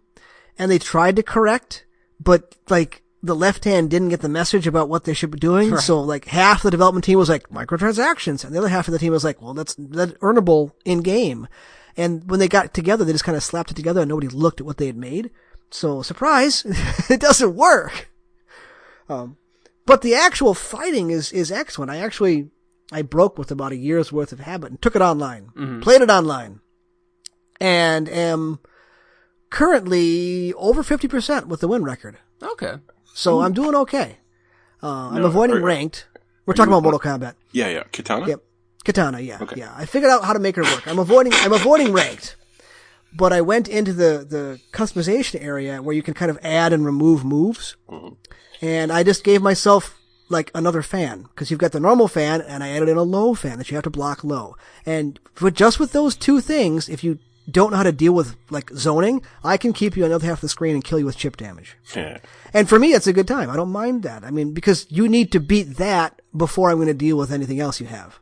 and 0.59 0.71
they 0.71 0.79
tried 0.79 1.17
to 1.17 1.23
correct, 1.23 1.85
but 2.19 2.57
like 2.69 3.03
the 3.27 3.35
left 3.35 3.65
hand 3.65 3.91
didn't 3.91 4.09
get 4.09 4.21
the 4.21 4.29
message 4.29 4.67
about 4.67 4.89
what 4.89 5.05
they 5.05 5.15
should 5.15 5.31
be 5.31 5.39
doing. 5.39 5.71
Right. 5.71 5.81
So 5.81 6.01
like 6.01 6.27
half 6.27 6.63
the 6.63 6.71
development 6.71 7.05
team 7.05 7.19
was 7.19 7.29
like 7.29 7.49
microtransactions, 7.51 8.45
and 8.45 8.55
the 8.55 8.59
other 8.59 8.69
half 8.69 8.89
of 8.89 8.93
the 8.93 8.99
team 8.99 9.13
was 9.13 9.25
like, 9.25 9.41
well, 9.43 9.55
that's 9.55 9.75
that's 9.79 10.13
earnable 10.15 10.73
in 10.85 11.03
game. 11.03 11.49
And 11.97 12.29
when 12.29 12.41
they 12.41 12.49
got 12.49 12.75
together, 12.75 13.05
they 13.05 13.13
just 13.13 13.25
kind 13.25 13.37
of 13.37 13.43
slapped 13.43 13.71
it 13.71 13.75
together, 13.75 14.03
and 14.03 14.09
nobody 14.09 14.29
looked 14.29 14.61
at 14.61 14.67
what 14.67 14.77
they 14.77 14.87
had 14.87 14.97
made. 14.97 15.31
So 15.71 16.03
surprise, 16.03 16.65
it 17.11 17.21
doesn't 17.21 17.55
work. 17.55 18.11
Um, 19.09 19.37
but 19.85 20.03
the 20.03 20.15
actual 20.15 20.55
fighting 20.55 21.11
is 21.11 21.33
is 21.33 21.51
excellent. 21.53 21.91
I 21.91 21.99
actually 21.99 22.51
I 22.93 23.03
broke 23.03 23.39
with 23.39 23.51
about 23.51 23.73
a 23.73 23.77
year's 23.77 24.13
worth 24.13 24.33
of 24.33 24.41
habit 24.41 24.71
and 24.71 24.83
took 24.83 24.97
it 24.97 25.03
online, 25.03 25.81
played 25.81 26.03
it 26.03 26.11
online, 26.11 26.61
and 27.61 28.09
am 28.09 28.61
currently 29.51 30.53
over 30.55 30.83
fifty 30.83 31.09
percent 31.09 31.49
with 31.49 31.61
the 31.61 31.69
win 31.69 31.83
record. 31.85 32.19
Okay. 32.43 32.77
So 33.17 33.41
I'm 33.41 33.55
doing 33.55 33.75
okay. 33.75 34.19
Uh, 34.83 35.09
I'm 35.09 35.25
avoiding 35.25 35.57
are- 35.57 35.63
ranked. 35.63 36.07
We're 36.45 36.55
talking 36.55 36.73
about 36.73 36.83
Mortal 36.83 37.01
Kombat. 37.01 37.35
Yeah, 37.51 37.69
yeah. 37.69 37.83
Katana? 37.91 38.29
Yep. 38.29 38.43
Katana, 38.85 39.21
yeah. 39.21 39.39
Okay. 39.41 39.59
Yeah. 39.59 39.73
I 39.75 39.87
figured 39.87 40.11
out 40.11 40.23
how 40.23 40.33
to 40.33 40.39
make 40.39 40.55
her 40.57 40.63
work. 40.63 40.87
I'm 40.87 40.99
avoiding 40.99 41.33
I'm 41.35 41.53
avoiding 41.53 41.93
ranked. 41.93 42.37
But 43.13 43.33
I 43.33 43.41
went 43.41 43.69
into 43.69 43.93
the, 43.95 44.25
the 44.29 44.61
customization 44.73 45.43
area 45.43 45.81
where 45.83 45.97
you 45.97 46.03
can 46.03 46.13
kind 46.13 46.31
of 46.31 46.39
add 46.43 46.73
and 46.75 46.85
remove 46.85 47.25
moves. 47.25 47.75
And 48.61 48.93
I 48.93 49.03
just 49.03 49.25
gave 49.25 49.41
myself 49.41 49.99
like 50.29 50.51
another 50.55 50.83
fan 50.83 51.23
because 51.23 51.51
you've 51.51 51.59
got 51.61 51.73
the 51.73 51.81
normal 51.81 52.09
fan 52.09 52.43
and 52.43 52.63
I 52.63 52.69
added 52.69 52.91
in 52.91 52.99
a 52.99 53.03
low 53.03 53.35
fan 53.35 53.57
that 53.59 53.71
you 53.71 53.77
have 53.77 53.85
to 53.85 53.91
block 53.91 54.23
low. 54.23 54.57
And 54.85 55.19
for 55.33 55.51
just 55.51 55.81
with 55.81 55.93
those 55.93 56.15
two 56.17 56.41
things, 56.41 56.89
if 56.89 57.03
you 57.03 57.19
don't 57.51 57.71
know 57.71 57.77
how 57.77 57.83
to 57.85 57.93
deal 57.93 58.13
with 58.13 58.37
like 58.51 58.71
zoning, 58.71 59.23
I 59.45 59.57
can 59.57 59.73
keep 59.73 59.97
you 59.97 60.05
on 60.05 60.11
the 60.11 60.17
other 60.17 60.27
half 60.27 60.39
of 60.39 60.43
the 60.43 60.49
screen 60.49 60.75
and 60.75 60.83
kill 60.85 60.99
you 60.99 61.07
with 61.07 61.17
chip 61.17 61.37
damage. 61.37 61.77
Yeah. 61.95 62.19
And 62.53 62.69
for 62.69 62.79
me, 62.79 62.93
it's 62.93 63.07
a 63.07 63.13
good 63.13 63.29
time. 63.29 63.51
I 63.51 63.57
don't 63.57 63.71
mind 63.71 64.03
that. 64.03 64.25
I 64.25 64.31
mean, 64.31 64.53
because 64.53 64.87
you 64.91 65.09
need 65.09 65.31
to 65.33 65.41
beat 65.41 65.77
that 65.77 66.21
before 66.37 66.71
I'm 66.71 66.77
going 66.77 66.89
to 66.89 66.95
deal 66.95 67.17
with 67.17 67.31
anything 67.31 67.61
else 67.61 67.81
you 67.81 67.87
have. 67.87 68.19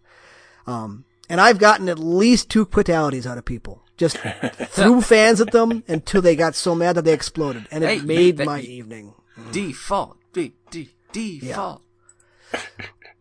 Um, 0.67 1.05
and 1.29 1.41
I've 1.41 1.59
gotten 1.59 1.89
at 1.89 1.99
least 1.99 2.51
two 2.51 2.67
quitalities 2.67 3.27
out 3.27 3.39
of 3.39 3.45
people. 3.45 3.83
Just 3.97 4.17
threw 4.69 5.01
fans 5.01 5.41
at 5.41 5.53
them 5.53 5.85
until 5.89 6.21
they 6.21 6.37
got 6.37 6.55
so 6.55 6.75
mad 6.75 6.97
that 6.97 7.05
they 7.05 7.13
exploded. 7.13 7.67
And 7.71 7.85
it 7.85 8.01
Hey, 8.01 8.05
made 8.07 8.37
that- 8.39 8.47
my 8.47 8.61
evening. 8.61 9.15
Default. 9.53 10.17
D 10.33 10.53
D 10.73 10.91
default. 11.13 11.83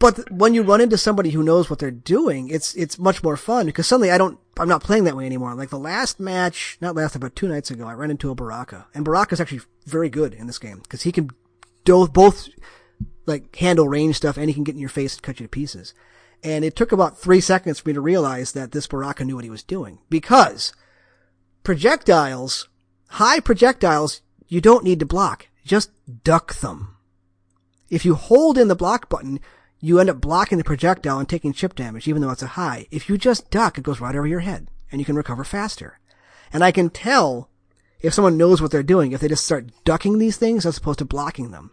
But 0.04 0.30
when 0.30 0.54
you 0.54 0.64
run 0.64 0.82
into 0.82 0.98
somebody 0.98 1.30
who 1.30 1.44
knows 1.44 1.70
what 1.70 1.80
they're 1.80 1.90
doing, 1.90 2.50
it's, 2.50 2.76
it's 2.76 3.00
much 3.00 3.24
more 3.24 3.38
fun 3.38 3.68
because 3.68 3.88
suddenly 3.88 4.12
I 4.12 4.18
don't, 4.18 4.38
I'm 4.60 4.68
not 4.68 4.84
playing 4.84 5.06
that 5.06 5.16
way 5.16 5.26
anymore. 5.26 5.56
Like 5.56 5.70
the 5.70 5.80
last 5.80 6.20
match, 6.20 6.78
not 6.82 6.94
last, 6.94 7.16
about 7.16 7.38
two 7.38 7.48
nights 7.48 7.72
ago, 7.72 7.88
I 7.88 7.94
ran 7.94 8.12
into 8.12 8.30
a 8.30 8.36
Baraka 8.36 8.86
and 8.94 9.06
Baraka's 9.06 9.40
actually 9.40 9.62
very 9.86 10.10
good 10.10 10.34
in 10.34 10.46
this 10.46 10.60
game 10.60 10.80
because 10.80 11.04
he 11.04 11.14
can 11.14 11.30
do 11.86 12.06
both 12.06 12.50
like 13.26 13.56
handle 13.56 13.88
range 13.88 14.18
stuff 14.18 14.36
and 14.36 14.50
he 14.50 14.54
can 14.54 14.66
get 14.66 14.76
in 14.76 14.82
your 14.82 14.90
face 14.90 15.14
and 15.14 15.24
cut 15.24 15.40
you 15.40 15.46
to 15.46 15.50
pieces. 15.50 15.94
And 16.44 16.66
it 16.66 16.76
took 16.76 16.92
about 16.92 17.18
three 17.18 17.40
seconds 17.40 17.80
for 17.80 17.88
me 17.88 17.94
to 17.94 18.02
realize 18.02 18.52
that 18.52 18.74
this 18.74 18.88
Baraka 18.88 19.24
knew 19.24 19.36
what 19.36 19.46
he 19.46 19.50
was 19.50 19.64
doing 19.64 20.00
because 20.10 20.74
projectiles, 21.64 22.68
high 23.08 23.40
projectiles, 23.40 24.20
you 24.50 24.60
don't 24.60 24.84
need 24.84 25.00
to 25.00 25.06
block. 25.06 25.48
Just 25.64 25.92
duck 26.26 26.56
them. 26.56 26.98
If 27.90 28.04
you 28.04 28.16
hold 28.16 28.58
in 28.58 28.68
the 28.68 28.76
block 28.76 29.08
button, 29.08 29.40
you 29.84 30.00
end 30.00 30.10
up 30.10 30.22
blocking 30.22 30.58
the 30.58 30.63
projectile 30.63 31.20
and 31.20 31.28
taking 31.28 31.52
chip 31.52 31.75
damage, 31.75 32.08
even 32.08 32.22
though 32.22 32.30
it's 32.30 32.42
a 32.42 32.48
high. 32.48 32.88
If 32.90 33.10
you 33.10 33.18
just 33.18 33.52
duck, 33.52 33.78
it 33.78 33.84
goes 33.84 34.00
right 34.00 34.16
over 34.16 34.25
your 34.25 34.40
head, 34.40 34.70
and 34.90 35.02
you 35.02 35.06
can 35.06 35.18
recover 35.18 35.44
faster. 35.44 36.00
And 36.54 36.63
I 36.63 36.72
can 36.72 36.90
tell 36.90 37.50
if 38.00 38.13
someone 38.13 38.38
knows 38.38 38.62
what 38.62 38.72
they're 38.72 38.82
doing 38.82 39.12
if 39.12 39.20
they 39.20 39.28
just 39.28 39.46
start 39.46 39.72
ducking 39.84 40.20
these 40.20 40.38
things 40.38 40.66
as 40.66 40.78
opposed 40.78 41.00
to 41.00 41.06
blocking 41.06 41.52
them. 41.52 41.72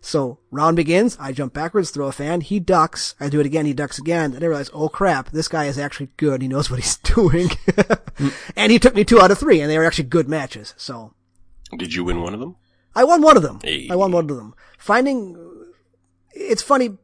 So 0.00 0.38
round 0.52 0.76
begins, 0.76 1.16
I 1.18 1.32
jump 1.32 1.52
backwards, 1.52 1.90
throw 1.90 2.06
a 2.06 2.12
fan, 2.12 2.42
he 2.42 2.60
ducks, 2.60 3.16
I 3.18 3.28
do 3.28 3.40
it 3.40 3.46
again, 3.46 3.66
he 3.66 3.72
ducks 3.74 3.98
again, 3.98 4.34
and 4.34 4.44
I 4.44 4.46
realize, 4.46 4.70
oh 4.72 4.88
crap, 4.88 5.30
this 5.30 5.48
guy 5.48 5.64
is 5.64 5.80
actually 5.80 6.10
good, 6.16 6.40
he 6.40 6.46
knows 6.46 6.70
what 6.70 6.78
he's 6.78 6.96
doing. 6.98 7.48
Hmm. 8.18 8.28
and 8.54 8.70
he 8.70 8.78
took 8.78 8.94
me 8.94 9.04
two 9.04 9.20
out 9.20 9.32
of 9.32 9.38
three, 9.38 9.60
and 9.60 9.68
they 9.68 9.78
were 9.78 9.84
actually 9.84 10.08
good 10.08 10.28
matches, 10.28 10.74
so. 10.76 11.12
Did 11.76 11.92
you 11.92 12.04
win 12.04 12.22
one 12.22 12.34
of 12.34 12.40
them? 12.40 12.54
I 12.94 13.02
won 13.02 13.20
one 13.20 13.36
of 13.36 13.42
them. 13.42 13.58
Hey. 13.64 13.88
I 13.90 13.96
won 13.96 14.12
one 14.12 14.30
of 14.30 14.36
them. 14.36 14.54
Finding, 14.78 15.36
it's 16.32 16.62
funny. 16.62 16.96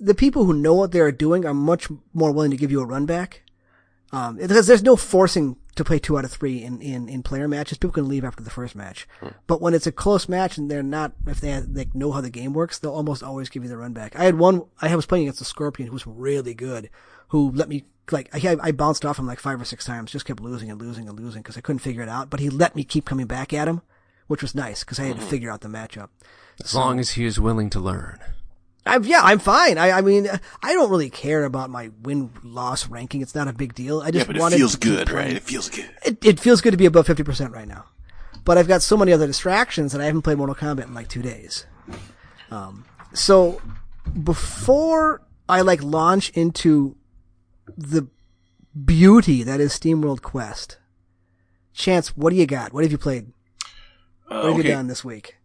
The 0.00 0.14
people 0.14 0.44
who 0.44 0.54
know 0.54 0.74
what 0.74 0.92
they're 0.92 1.12
doing 1.12 1.44
are 1.44 1.54
much 1.54 1.88
more 2.12 2.32
willing 2.32 2.50
to 2.50 2.56
give 2.56 2.70
you 2.70 2.80
a 2.80 2.86
run 2.86 3.06
back. 3.06 3.42
Um, 4.12 4.38
because 4.38 4.66
there's 4.66 4.82
no 4.82 4.96
forcing 4.96 5.56
to 5.76 5.84
play 5.84 6.00
two 6.00 6.18
out 6.18 6.24
of 6.24 6.32
three 6.32 6.64
in, 6.64 6.80
in, 6.80 7.08
in 7.08 7.22
player 7.22 7.46
matches. 7.46 7.78
People 7.78 7.92
can 7.92 8.08
leave 8.08 8.24
after 8.24 8.42
the 8.42 8.50
first 8.50 8.74
match. 8.74 9.06
But 9.46 9.60
when 9.60 9.72
it's 9.72 9.86
a 9.86 9.92
close 9.92 10.28
match 10.28 10.58
and 10.58 10.68
they're 10.68 10.82
not, 10.82 11.12
if 11.28 11.40
they, 11.40 11.60
they 11.60 11.86
know 11.94 12.10
how 12.10 12.20
the 12.20 12.28
game 12.28 12.52
works, 12.52 12.78
they'll 12.78 12.90
almost 12.90 13.22
always 13.22 13.48
give 13.48 13.62
you 13.62 13.68
the 13.68 13.76
run 13.76 13.92
back. 13.92 14.18
I 14.18 14.24
had 14.24 14.36
one, 14.36 14.64
I 14.82 14.94
was 14.96 15.06
playing 15.06 15.26
against 15.26 15.42
a 15.42 15.44
Scorpion 15.44 15.86
who 15.86 15.92
was 15.92 16.06
really 16.08 16.54
good, 16.54 16.90
who 17.28 17.52
let 17.52 17.68
me, 17.68 17.84
like, 18.10 18.28
I, 18.34 18.56
I 18.60 18.72
bounced 18.72 19.04
off 19.04 19.18
him 19.18 19.28
like 19.28 19.38
five 19.38 19.60
or 19.60 19.64
six 19.64 19.84
times, 19.84 20.10
just 20.10 20.26
kept 20.26 20.40
losing 20.40 20.72
and 20.72 20.80
losing 20.80 21.08
and 21.08 21.18
losing 21.18 21.42
because 21.42 21.56
I 21.56 21.60
couldn't 21.60 21.78
figure 21.78 22.02
it 22.02 22.08
out. 22.08 22.30
But 22.30 22.40
he 22.40 22.50
let 22.50 22.74
me 22.74 22.82
keep 22.82 23.04
coming 23.04 23.26
back 23.26 23.52
at 23.52 23.68
him, 23.68 23.82
which 24.26 24.42
was 24.42 24.56
nice 24.56 24.82
because 24.82 24.98
I 24.98 25.04
had 25.04 25.20
to 25.20 25.22
figure 25.22 25.52
out 25.52 25.60
the 25.60 25.68
matchup. 25.68 26.08
As 26.62 26.74
long 26.74 26.98
as 26.98 27.10
he 27.10 27.24
is 27.24 27.38
willing 27.38 27.70
to 27.70 27.78
learn. 27.78 28.18
I'm, 28.86 29.04
yeah, 29.04 29.20
I'm 29.22 29.38
fine. 29.38 29.78
I, 29.78 29.90
I 29.92 30.00
mean, 30.00 30.28
I 30.62 30.72
don't 30.72 30.90
really 30.90 31.10
care 31.10 31.44
about 31.44 31.70
my 31.70 31.90
win 32.02 32.30
loss 32.42 32.88
ranking. 32.88 33.20
It's 33.20 33.34
not 33.34 33.46
a 33.46 33.52
big 33.52 33.74
deal. 33.74 34.00
I 34.00 34.10
just 34.10 34.26
Yeah, 34.26 34.32
but 34.38 34.52
it 34.52 34.56
feels 34.56 34.76
good, 34.76 35.10
right? 35.10 35.32
It 35.32 35.42
feels 35.42 35.68
good. 35.68 35.90
It, 36.04 36.24
it 36.24 36.40
feels 36.40 36.60
good 36.60 36.70
to 36.72 36.76
be 36.76 36.86
above 36.86 37.06
50% 37.06 37.52
right 37.52 37.68
now. 37.68 37.84
But 38.44 38.56
I've 38.56 38.68
got 38.68 38.82
so 38.82 38.96
many 38.96 39.12
other 39.12 39.26
distractions 39.26 39.92
that 39.92 40.00
I 40.00 40.06
haven't 40.06 40.22
played 40.22 40.38
Mortal 40.38 40.54
Kombat 40.54 40.84
in 40.86 40.94
like 40.94 41.08
two 41.08 41.22
days. 41.22 41.66
Um, 42.50 42.84
so 43.12 43.60
before 44.24 45.22
I 45.48 45.60
like 45.60 45.82
launch 45.82 46.30
into 46.30 46.96
the 47.76 48.08
beauty 48.84 49.42
that 49.42 49.60
is 49.60 49.72
SteamWorld 49.72 50.22
Quest, 50.22 50.78
Chance, 51.74 52.16
what 52.16 52.30
do 52.30 52.36
you 52.36 52.46
got? 52.46 52.72
What 52.72 52.82
have 52.82 52.92
you 52.92 52.98
played? 52.98 53.32
Uh, 54.28 54.42
What 54.42 54.44
have 54.44 54.54
okay. 54.58 54.68
you 54.68 54.74
done 54.74 54.86
this 54.88 55.04
week? 55.04 55.36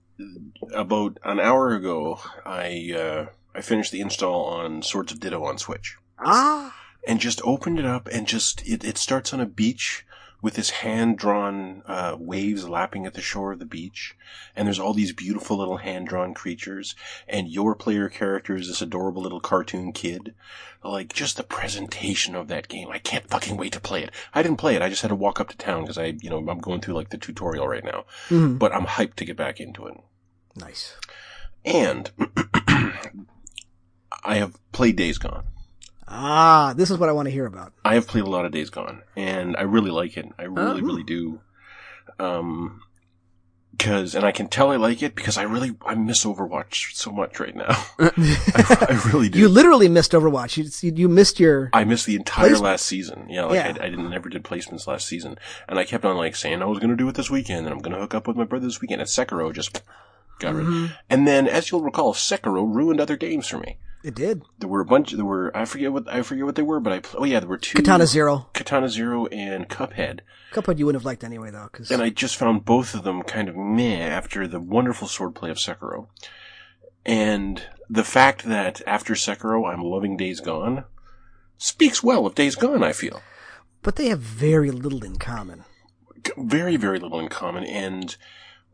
About 0.73 1.17
an 1.23 1.39
hour 1.39 1.73
ago, 1.75 2.19
I 2.45 2.93
uh, 2.95 3.25
I 3.53 3.61
finished 3.61 3.91
the 3.91 4.01
install 4.01 4.45
on 4.45 4.81
Swords 4.81 5.11
of 5.11 5.19
Ditto 5.19 5.43
on 5.43 5.57
Switch, 5.57 5.97
Ah, 6.17 6.75
and 7.07 7.19
just 7.19 7.41
opened 7.43 7.79
it 7.79 7.85
up, 7.85 8.07
and 8.07 8.27
just 8.27 8.65
it, 8.67 8.83
it 8.83 8.97
starts 8.97 9.33
on 9.33 9.39
a 9.41 9.45
beach 9.45 10.04
with 10.45 10.57
his 10.57 10.69
hand 10.69 11.17
drawn 11.17 11.81
uh, 11.87 12.15
waves 12.19 12.69
lapping 12.69 13.07
at 13.07 13.15
the 13.15 13.21
shore 13.21 13.53
of 13.53 13.57
the 13.57 13.65
beach, 13.65 14.15
and 14.55 14.67
there's 14.67 14.77
all 14.77 14.93
these 14.93 15.11
beautiful 15.11 15.57
little 15.57 15.77
hand 15.77 16.07
drawn 16.07 16.35
creatures, 16.35 16.93
and 17.27 17.49
your 17.49 17.73
player 17.73 18.07
character 18.09 18.55
is 18.55 18.67
this 18.67 18.79
adorable 18.79 19.23
little 19.23 19.39
cartoon 19.39 19.91
kid. 19.91 20.35
Like 20.83 21.11
just 21.13 21.37
the 21.37 21.43
presentation 21.43 22.35
of 22.35 22.47
that 22.49 22.67
game, 22.67 22.89
I 22.91 22.99
can't 22.99 23.27
fucking 23.27 23.57
wait 23.57 23.73
to 23.73 23.79
play 23.79 24.03
it. 24.03 24.11
I 24.35 24.43
didn't 24.43 24.59
play 24.59 24.75
it; 24.75 24.83
I 24.83 24.89
just 24.89 25.01
had 25.01 25.07
to 25.07 25.15
walk 25.15 25.39
up 25.41 25.49
to 25.49 25.57
town 25.57 25.81
because 25.81 25.97
I, 25.97 26.13
you 26.21 26.29
know, 26.29 26.37
I'm 26.37 26.59
going 26.59 26.79
through 26.79 26.93
like 26.93 27.09
the 27.09 27.17
tutorial 27.17 27.67
right 27.67 27.83
now, 27.83 28.05
Mhm. 28.29 28.59
but 28.59 28.71
I'm 28.71 28.85
hyped 28.85 29.15
to 29.15 29.25
get 29.25 29.35
back 29.37 29.59
into 29.59 29.87
it. 29.87 29.97
nice. 30.55 30.95
And 31.65 32.11
I 34.23 34.35
have 34.35 34.59
played 34.71 34.95
Days 34.95 35.17
Gone. 35.17 35.45
Ah, 36.17 36.73
this 36.75 36.89
is 36.89 36.97
what 36.97 37.09
I 37.09 37.11
want 37.11 37.25
to 37.27 37.31
hear 37.31 37.45
about. 37.45 37.73
I 37.83 37.95
have 37.95 38.07
played 38.07 38.23
a 38.23 38.29
lot 38.29 38.45
of 38.45 38.51
Days 38.51 38.69
Gone, 38.69 39.01
and 39.15 39.55
I 39.57 39.63
really 39.63 39.91
like 39.91 40.15
it. 40.17 40.25
I 40.39 40.43
really, 40.43 40.81
Oh. 40.81 40.85
really 40.85 41.03
do. 41.03 41.41
Um, 42.19 42.81
because, 43.77 44.15
and 44.15 44.23
I 44.25 44.31
can 44.31 44.47
tell 44.47 44.71
I 44.71 44.77
like 44.77 45.03
it 45.03 45.15
because 45.15 45.37
I 45.37 45.43
really, 45.43 45.75
I 45.85 45.95
miss 45.95 46.23
Overwatch 46.23 46.93
so 46.95 47.11
much 47.11 47.41
right 47.41 47.53
now. 47.53 47.65
I, 47.99 48.87
I 48.89 49.01
really 49.11 49.27
do. 49.27 49.37
You 49.37 49.49
literally 49.49 49.89
missed 49.89 50.13
Overwatch. 50.13 50.55
You, 50.81 50.91
you 50.95 51.09
missed 51.09 51.41
your. 51.41 51.69
I 51.73 51.83
missed 51.83 52.05
the 52.05 52.15
entire 52.15 52.45
Placement. 52.47 52.63
last 52.63 52.85
season. 52.85 53.25
Yeah, 53.29 53.43
like 53.45 53.55
Yeah. 53.55 53.73
I, 53.81 53.87
I 53.87 53.89
didn't 53.89 54.09
never 54.09 54.29
did 54.29 54.43
placements 54.45 54.87
last 54.87 55.05
season, 55.07 55.37
and 55.67 55.77
I 55.77 55.83
kept 55.83 56.05
on 56.05 56.15
like 56.15 56.37
saying 56.37 56.61
I 56.61 56.65
was 56.65 56.79
going 56.79 56.91
to 56.91 56.95
do 56.95 57.09
it 57.09 57.15
this 57.15 57.29
weekend, 57.29 57.65
and 57.65 57.73
I'm 57.75 57.81
going 57.81 57.93
to 57.93 57.99
hook 57.99 58.15
up 58.15 58.27
with 58.27 58.37
my 58.37 58.45
brother 58.45 58.65
this 58.65 58.79
weekend. 58.79 59.01
And 59.01 59.09
Sekiro 59.09 59.51
just 59.53 59.81
got 60.39 60.55
rid. 60.55 60.65
Mm-hmm. 60.65 60.93
And 61.09 61.27
then, 61.27 61.45
as 61.49 61.69
you'll 61.69 61.83
recall, 61.83 62.13
Sekiro 62.13 62.73
ruined 62.73 63.01
other 63.01 63.17
games 63.17 63.47
for 63.47 63.57
me. 63.57 63.77
It 64.05 64.13
did. 64.13 64.43
There 64.59 64.69
were 64.69 64.81
a 64.81 64.85
bunch. 64.85 65.13
There 65.13 65.25
were 65.25 65.51
I 65.57 65.65
forget 65.65 65.91
what 65.91 66.07
I 66.07 66.21
forget 66.21 66.45
what 66.45 66.53
they 66.53 66.61
were, 66.61 66.79
but 66.79 66.93
I 66.93 67.01
oh 67.17 67.23
yeah, 67.23 67.39
there 67.39 67.49
were 67.49 67.57
two 67.57 67.75
Katana 67.75 68.05
Zero. 68.05 68.49
Katana 68.53 68.87
Zero 68.87 69.25
and 69.25 69.67
Cuphead, 69.67 70.19
Cuphead 70.53 70.77
you 70.77 70.85
wouldn't 70.85 71.01
have 71.01 71.05
liked 71.05 71.23
anyway, 71.23 71.49
though, 71.49 71.69
because 71.71 71.89
and 71.89 72.03
I 72.03 72.11
just 72.11 72.35
found 72.35 72.65
both 72.65 72.93
of 72.93 73.03
them 73.03 73.23
kind 73.23 73.49
of 73.49 73.55
meh 73.55 73.97
after 73.97 74.47
the 74.47 74.59
wonderful 74.59 75.07
swordplay 75.07 75.49
of 75.49 75.57
Sekiro, 75.57 76.07
and 77.03 77.63
the 77.89 78.03
fact 78.03 78.43
that 78.43 78.83
after 78.85 79.15
Sekiro 79.15 79.67
I'm 79.67 79.81
loving 79.81 80.17
Days 80.17 80.39
Gone 80.39 80.83
speaks 81.57 82.03
well 82.03 82.27
of 82.27 82.35
Days 82.35 82.53
Gone. 82.53 82.83
I 82.83 82.93
feel 82.93 83.23
but 83.81 83.95
they 83.95 84.09
have 84.09 84.19
very 84.19 84.69
little 84.69 85.03
in 85.03 85.15
common. 85.15 85.63
very 86.37 86.75
very 86.75 86.99
little 86.99 87.19
in 87.19 87.27
common, 87.29 87.63
and 87.63 88.15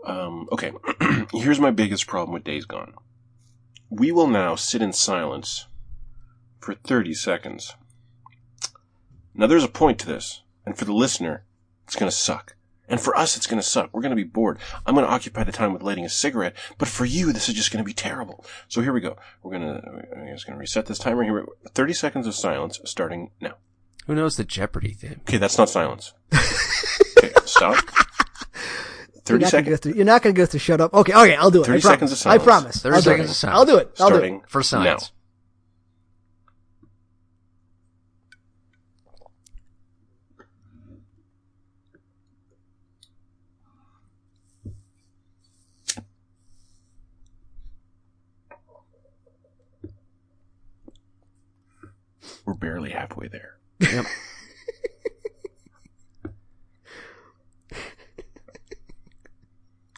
um, 0.06 0.50
okay, 0.52 0.74
here's 1.32 1.60
my 1.62 1.72
biggest 1.72 2.06
problem 2.06 2.34
with 2.34 2.44
Days 2.44 2.66
Gone. 2.66 2.96
We 3.92 4.14
will 4.14 4.28
now 4.28 4.56
sit 4.56 4.82
in 4.82 4.94
silence 4.94 5.68
for 6.60 6.74
30 6.74 7.14
seconds. 7.14 7.76
Now 9.36 9.48
there's 9.48 9.66
a 9.66 9.68
point 9.68 10.00
to 10.00 10.08
this, 10.08 10.44
and 10.66 10.78
for 10.78 10.86
the 10.86 10.94
listener, 10.94 11.44
it's 11.86 11.98
gonna 11.98 12.10
suck. 12.10 12.56
And 12.88 13.02
for 13.02 13.16
us, 13.18 13.36
it's 13.36 13.48
gonna 13.48 13.62
suck. 13.62 13.90
We're 13.92 14.02
gonna 14.02 14.16
be 14.16 14.24
bored. 14.24 14.60
I'm 14.86 14.96
gonna 14.96 15.08
occupy 15.08 15.44
the 15.44 15.52
time 15.52 15.74
with 15.74 15.84
lighting 15.84 16.06
a 16.06 16.10
cigarette, 16.10 16.56
but 16.78 16.88
for 16.88 17.04
you, 17.04 17.34
this 17.34 17.50
is 17.50 17.56
just 17.56 17.72
gonna 17.72 17.84
be 17.84 17.94
terrible. 17.94 18.46
So 18.70 18.80
here 18.80 18.94
we 18.94 19.02
go. 19.02 19.18
We're 19.44 19.52
gonna, 19.52 19.82
I'm 20.16 20.28
just 20.28 20.48
gonna 20.48 20.58
reset 20.58 20.86
this 20.86 20.98
timer 21.00 21.24
here. 21.24 21.46
30 21.74 21.94
seconds 21.94 22.28
of 22.28 22.34
silence 22.34 22.80
starting 22.86 23.32
now. 23.42 23.56
Who 24.08 24.16
knows 24.16 24.38
the 24.38 24.46
Jeopardy 24.46 24.94
thing? 24.94 25.20
Okay, 25.22 25.38
that's 25.38 25.58
not 25.58 25.70
silence. 25.70 26.14
Okay, 27.18 27.34
stop. 27.46 27.76
You're 29.28 29.40
30 29.40 29.44
not, 29.46 29.52
gonna 29.52 29.64
go 29.64 29.70
seconds. 29.70 29.80
through, 29.82 29.94
you're 29.94 30.06
not 30.06 30.22
gonna 30.24 30.34
go 30.34 30.46
through 30.46 30.60
shut 30.60 30.82
up. 30.82 30.94
Okay, 30.94 31.14
okay, 31.14 31.36
I'll 31.36 31.52
do 31.52 31.62
it. 31.62 31.66
30 31.68 31.78
I 31.78 31.82
promise. 31.82 31.84
seconds 31.84 32.12
of 32.12 32.18
I 32.18 32.22
silence. 32.38 32.44
promise. 32.44 32.82
30 32.82 32.96
I'll 32.96 33.02
do 33.02 33.10
seconds 33.10 33.28
it. 33.28 33.32
of 33.32 33.36
silence. 33.38 33.58
I'll 33.60 33.66
do 33.66 33.78
it. 33.78 33.92
I'll 34.00 34.10
do 34.10 34.16
it. 34.16 34.18
Starting 34.18 34.42
For 34.48 34.64
science. 34.64 35.12
We're 52.46 52.54
barely 52.54 52.92
halfway 52.92 53.28
there. 53.28 53.58
Yep. 53.80 54.06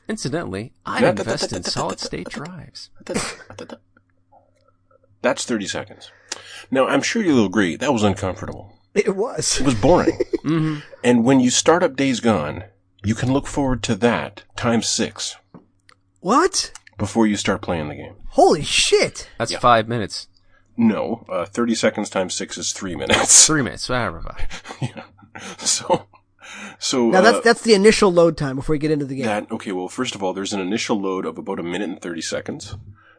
Incidentally, 0.07 0.73
I 0.85 1.05
invest 1.07 1.53
in 1.53 1.63
solid 1.63 1.99
state 1.99 2.29
drives. 2.29 2.89
That's 5.21 5.45
30 5.45 5.67
seconds. 5.67 6.11
Now, 6.71 6.87
I'm 6.87 7.01
sure 7.01 7.21
you'll 7.21 7.45
agree 7.45 7.75
that 7.77 7.93
was 7.93 8.03
uncomfortable. 8.03 8.73
It 8.93 9.15
was. 9.15 9.59
It 9.59 9.65
was 9.65 9.75
boring. 9.75 10.19
hmm 10.43 10.79
and 11.03 11.23
when 11.25 11.39
you 11.39 11.49
start 11.49 11.83
up 11.83 11.95
Days 11.95 12.19
Gone, 12.19 12.65
you 13.03 13.15
can 13.15 13.31
look 13.33 13.47
forward 13.47 13.81
to 13.83 13.95
that 13.95 14.43
times 14.55 14.87
six 14.87 15.35
What? 16.19 16.71
before 16.97 17.25
you 17.27 17.35
start 17.37 17.61
playing 17.61 17.89
the 17.89 17.95
game. 17.95 18.15
Holy 18.29 18.61
shit! 18.63 19.29
That's 19.37 19.51
Yeah. 19.51 19.59
five 19.59 19.87
minutes. 19.87 20.27
No, 20.77 21.25
uh, 21.29 21.45
30 21.45 21.75
seconds 21.75 22.09
times 22.09 22.33
six 22.33 22.57
is 22.57 22.71
three 22.73 22.95
minutes. 22.95 23.45
Three 23.45 23.61
minutes. 23.61 23.89
Ah, 23.89 24.09
blah, 24.11 24.21
blah, 24.21 24.31
blah. 24.31 24.89
Yeah. 24.95 25.03
So, 25.57 26.07
so, 26.79 27.09
Now 27.09 27.19
uh, 27.19 27.21
that's 27.21 27.43
that's 27.43 27.61
the 27.61 27.73
initial 27.73 28.11
load 28.11 28.37
time 28.37 28.55
before 28.55 28.75
you 28.75 28.79
get 28.79 28.91
into 28.91 29.05
the 29.05 29.15
game. 29.15 29.25
that, 29.25 29.51
okay, 29.51 29.71
well, 29.71 29.87
first 29.87 30.15
of 30.15 30.23
all, 30.23 30.33
there's 30.33 30.53
an 30.53 30.59
initial 30.59 30.99
load 30.99 31.25
of 31.25 31.37
about 31.37 31.59
a 31.59 31.63
minute 31.63 31.89
and 31.89 32.01
30 32.01 32.21
seconds, 32.21 32.75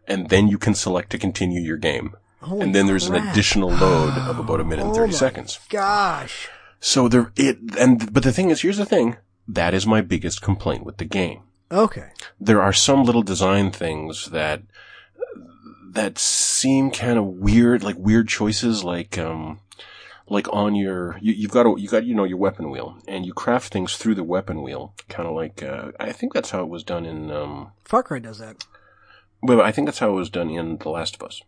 and 0.07 0.29
then 0.29 0.49
you 0.49 0.59
can 0.59 0.75
select 0.75 1.11
to 1.11 1.19
continue 1.19 1.61
your 1.61 1.77
game. 1.77 2.17
Holy 2.41 2.61
and 2.61 2.75
then 2.75 2.87
there's 2.87 3.07
an 3.07 3.15
additional 3.15 3.71
load 3.71 4.19
of 4.19 4.39
about 4.39 4.61
a 4.61 4.65
minute 4.65 4.85
and 4.85 4.91
Oh 4.93 4.95
30 4.95 5.13
my 5.13 5.19
seconds. 5.19 5.59
Gosh. 5.71 6.49
So 6.79 7.09
there, 7.09 7.33
it, 7.37 7.59
and, 7.79 8.13
but 8.13 8.23
the 8.23 8.33
thing 8.33 8.51
is, 8.51 8.61
here's 8.61 8.77
the 8.77 8.85
thing. 8.85 9.17
That 9.49 9.73
is 9.73 9.87
my 9.87 10.03
biggest 10.03 10.43
complaint 10.43 10.85
with 10.85 10.99
the 10.99 11.07
game. 11.07 11.43
Okay. 11.73 12.11
There 12.39 12.61
are 12.61 12.75
some 12.75 13.05
little 13.05 13.23
design 13.23 13.71
things 13.71 14.27
that, 14.31 14.63
that 15.93 16.19
seem 16.19 16.91
kind 16.91 17.19
of 17.19 17.25
weird, 17.25 17.83
like 17.83 17.97
weird 17.97 18.29
choices, 18.29 18.85
like, 18.85 19.17
um, 19.17 19.61
like 20.29 20.47
on 20.53 20.75
your, 20.75 21.19
you, 21.21 21.33
you've 21.33 21.51
got 21.51 21.67
a, 21.67 21.75
you 21.79 21.89
got, 21.89 22.05
you 22.05 22.15
know, 22.15 22.25
your 22.25 22.39
weapon 22.39 22.71
wheel, 22.71 22.99
and 23.07 23.27
you 23.27 23.33
craft 23.35 23.73
things 23.73 23.97
through 23.97 24.15
the 24.15 24.25
weapon 24.25 24.63
wheel, 24.63 24.95
kind 25.09 25.29
of 25.29 25.35
like, 25.35 25.63
uh, 25.63 25.93
I 26.01 26.13
think 26.13 26.33
that's 26.33 26.51
how 26.51 26.63
it 26.63 26.69
was 26.69 26.83
done 26.83 27.05
in, 27.05 27.31
um, 27.31 27.73
Far 27.85 28.03
Cry 28.03 28.19
does 28.19 28.39
that. 28.39 28.65
Well, 29.43 29.61
I 29.61 29.73
think 29.73 29.87
that's 29.87 29.99
how 29.99 30.11
it 30.11 30.15
was 30.15 30.31
done 30.31 30.51
in 30.51 30.79
The 30.79 30.89
Last 30.89 31.17
of 31.17 31.23
Us. 31.23 31.43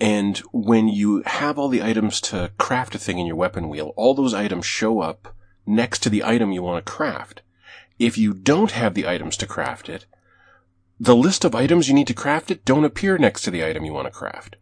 And 0.00 0.38
when 0.50 0.88
you 0.88 1.22
have 1.26 1.58
all 1.58 1.68
the 1.68 1.82
items 1.82 2.20
to 2.22 2.52
craft 2.56 2.94
a 2.94 2.98
thing 2.98 3.18
in 3.18 3.26
your 3.26 3.36
weapon 3.36 3.68
wheel, 3.68 3.92
all 3.96 4.14
those 4.14 4.32
items 4.32 4.64
show 4.64 5.00
up 5.00 5.34
next 5.66 5.98
to 6.02 6.08
the 6.08 6.24
item 6.24 6.52
you 6.52 6.62
want 6.62 6.84
to 6.84 6.90
craft. 6.90 7.42
If 7.98 8.16
you 8.16 8.32
don't 8.32 8.70
have 8.70 8.94
the 8.94 9.06
items 9.06 9.36
to 9.36 9.46
craft 9.46 9.90
it, 9.90 10.06
the 10.98 11.14
list 11.14 11.44
of 11.44 11.54
items 11.54 11.88
you 11.88 11.94
need 11.94 12.06
to 12.06 12.14
craft 12.14 12.50
it 12.50 12.64
don't 12.64 12.84
appear 12.84 13.18
next 13.18 13.42
to 13.42 13.50
the 13.50 13.64
item 13.64 13.84
you 13.84 13.92
want 13.92 14.06
to 14.06 14.10
craft. 14.10 14.56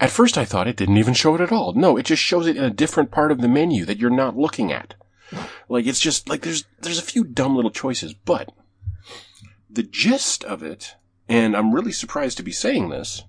At 0.00 0.10
first 0.10 0.36
I 0.36 0.44
thought 0.44 0.66
it 0.66 0.76
didn't 0.76 0.96
even 0.96 1.14
show 1.14 1.34
it 1.34 1.40
at 1.40 1.52
all. 1.52 1.72
No, 1.74 1.96
it 1.96 2.06
just 2.06 2.22
shows 2.22 2.46
it 2.46 2.56
in 2.56 2.64
a 2.64 2.70
different 2.70 3.10
part 3.10 3.30
of 3.30 3.40
the 3.40 3.48
menu 3.48 3.84
that 3.84 3.98
you're 3.98 4.10
not 4.10 4.36
looking 4.36 4.72
at. 4.72 4.94
Like 5.68 5.86
it's 5.86 6.00
just 6.00 6.28
like 6.28 6.42
there's 6.42 6.64
there's 6.80 6.98
a 6.98 7.02
few 7.02 7.24
dumb 7.24 7.54
little 7.56 7.70
choices, 7.70 8.12
but 8.12 8.52
the 9.70 9.82
gist 9.82 10.44
of 10.44 10.62
it, 10.62 10.96
and 11.28 11.56
I'm 11.56 11.72
really 11.72 11.92
surprised 11.92 12.36
to 12.36 12.42
be 12.42 12.52
saying 12.52 12.90
this, 12.90 13.22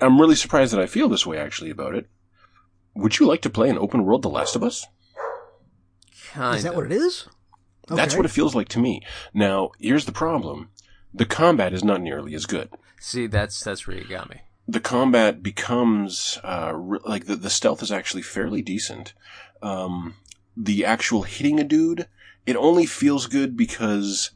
I'm 0.00 0.20
really 0.20 0.34
surprised 0.34 0.72
that 0.72 0.80
I 0.80 0.86
feel 0.86 1.08
this 1.08 1.26
way 1.26 1.38
actually 1.38 1.70
about 1.70 1.94
it. 1.94 2.08
Would 2.94 3.18
you 3.18 3.26
like 3.26 3.42
to 3.42 3.50
play 3.50 3.70
an 3.70 3.78
open 3.78 4.04
world 4.04 4.22
The 4.22 4.28
Last 4.28 4.56
of 4.56 4.62
Us? 4.62 4.86
Kind 6.32 6.56
Is 6.56 6.62
that 6.64 6.70
of. 6.70 6.76
what 6.76 6.86
it 6.86 6.92
is? 6.92 7.28
That's 7.88 8.16
what 8.16 8.24
it 8.24 8.30
feels 8.30 8.54
like 8.54 8.68
to 8.68 8.78
me. 8.78 9.02
Now, 9.34 9.70
here's 9.78 10.06
the 10.06 10.12
problem. 10.12 10.70
The 11.12 11.26
combat 11.26 11.72
is 11.72 11.84
not 11.84 12.00
nearly 12.00 12.34
as 12.34 12.46
good. 12.46 12.70
See, 13.00 13.26
that's 13.26 13.62
that's 13.62 13.86
where 13.86 13.96
you 13.96 14.04
got 14.04 14.30
me. 14.30 14.40
The 14.68 14.80
combat 14.80 15.42
becomes, 15.42 16.38
uh, 16.44 16.72
re- 16.74 17.00
like 17.04 17.26
the, 17.26 17.36
the 17.36 17.50
stealth 17.50 17.82
is 17.82 17.90
actually 17.92 18.22
fairly 18.22 18.62
decent. 18.62 19.12
Um, 19.60 20.14
the 20.56 20.84
actual 20.84 21.22
hitting 21.22 21.58
a 21.58 21.64
dude, 21.64 22.06
it 22.46 22.56
only 22.56 22.86
feels 22.86 23.26
good 23.26 23.56
because, 23.56 24.30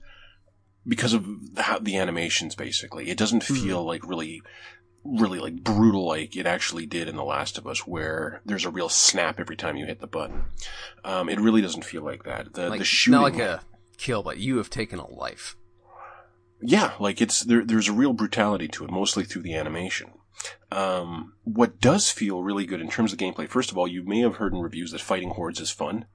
because 0.86 1.12
of 1.12 1.26
how 1.56 1.78
the 1.78 1.96
animations 1.96 2.54
basically. 2.54 3.08
It 3.08 3.18
doesn't 3.18 3.44
feel 3.44 3.84
like 3.84 4.06
really, 4.06 4.42
really 5.04 5.38
like 5.38 5.62
brutal 5.62 6.06
like 6.06 6.36
it 6.36 6.46
actually 6.46 6.86
did 6.86 7.08
in 7.08 7.16
The 7.16 7.24
Last 7.24 7.56
of 7.58 7.66
Us 7.66 7.86
where 7.86 8.40
there's 8.44 8.64
a 8.64 8.70
real 8.70 8.88
snap 8.88 9.38
every 9.38 9.56
time 9.56 9.76
you 9.76 9.86
hit 9.86 10.00
the 10.00 10.06
button. 10.08 10.44
Um, 11.04 11.28
it 11.28 11.38
really 11.40 11.62
doesn't 11.62 11.84
feel 11.84 12.02
like 12.02 12.24
that. 12.24 12.54
The, 12.54 12.68
Like 12.68 12.80
the 12.80 12.84
shooting. 12.84 13.20
not 13.20 13.22
like 13.22 13.38
a 13.38 13.62
kill, 13.96 14.22
but 14.24 14.38
you 14.38 14.56
have 14.56 14.70
taken 14.70 14.98
a 14.98 15.08
life. 15.08 15.56
Yeah, 16.62 16.92
like 16.98 17.20
it's 17.20 17.40
there. 17.40 17.64
There's 17.64 17.88
a 17.88 17.92
real 17.92 18.14
brutality 18.14 18.66
to 18.68 18.84
it, 18.84 18.90
mostly 18.90 19.24
through 19.24 19.42
the 19.42 19.54
animation. 19.54 20.10
Um, 20.70 21.34
what 21.44 21.80
does 21.80 22.10
feel 22.10 22.42
really 22.42 22.66
good 22.66 22.80
in 22.80 22.90
terms 22.90 23.12
of 23.12 23.18
gameplay? 23.18 23.48
First 23.48 23.70
of 23.70 23.78
all, 23.78 23.88
you 23.88 24.04
may 24.04 24.20
have 24.20 24.36
heard 24.36 24.52
in 24.52 24.60
reviews 24.60 24.92
that 24.92 25.00
fighting 25.00 25.30
hordes 25.30 25.60
is 25.60 25.70
fun. 25.70 26.06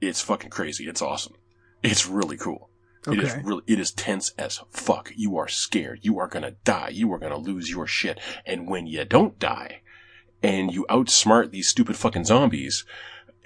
It's 0.00 0.20
fucking 0.20 0.50
crazy. 0.50 0.86
It's 0.88 1.02
awesome. 1.02 1.34
It's 1.82 2.06
really 2.06 2.36
cool. 2.36 2.70
It 3.06 3.20
is 3.20 3.34
really. 3.42 3.62
It 3.66 3.80
is 3.80 3.92
tense 3.92 4.30
as 4.36 4.60
fuck. 4.70 5.12
You 5.16 5.38
are 5.38 5.48
scared. 5.48 6.00
You 6.02 6.18
are 6.18 6.28
gonna 6.28 6.52
die. 6.64 6.90
You 6.90 7.12
are 7.12 7.18
gonna 7.18 7.38
lose 7.38 7.70
your 7.70 7.86
shit. 7.86 8.20
And 8.44 8.68
when 8.68 8.86
you 8.86 9.04
don't 9.04 9.38
die, 9.38 9.80
and 10.42 10.72
you 10.72 10.84
outsmart 10.90 11.50
these 11.50 11.68
stupid 11.68 11.96
fucking 11.96 12.24
zombies, 12.24 12.84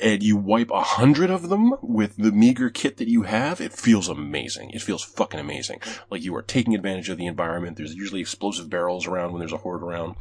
and 0.00 0.22
you 0.22 0.36
wipe 0.36 0.70
a 0.70 0.82
hundred 0.82 1.30
of 1.30 1.48
them 1.48 1.74
with 1.80 2.16
the 2.16 2.32
meager 2.32 2.70
kit 2.70 2.96
that 2.96 3.08
you 3.08 3.22
have, 3.22 3.60
it 3.60 3.72
feels 3.72 4.08
amazing. 4.08 4.70
It 4.70 4.82
feels 4.82 5.04
fucking 5.04 5.40
amazing. 5.40 5.80
Like 6.10 6.22
you 6.22 6.34
are 6.34 6.42
taking 6.42 6.74
advantage 6.74 7.08
of 7.08 7.18
the 7.18 7.26
environment. 7.26 7.76
There's 7.76 7.94
usually 7.94 8.20
explosive 8.20 8.68
barrels 8.68 9.06
around 9.06 9.32
when 9.32 9.40
there's 9.40 9.52
a 9.52 9.58
horde 9.58 9.82
around. 9.82 10.16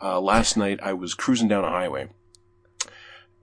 Uh, 0.00 0.20
last 0.20 0.56
night 0.56 0.80
I 0.82 0.92
was 0.92 1.14
cruising 1.14 1.48
down 1.48 1.64
a 1.64 1.70
highway 1.70 2.08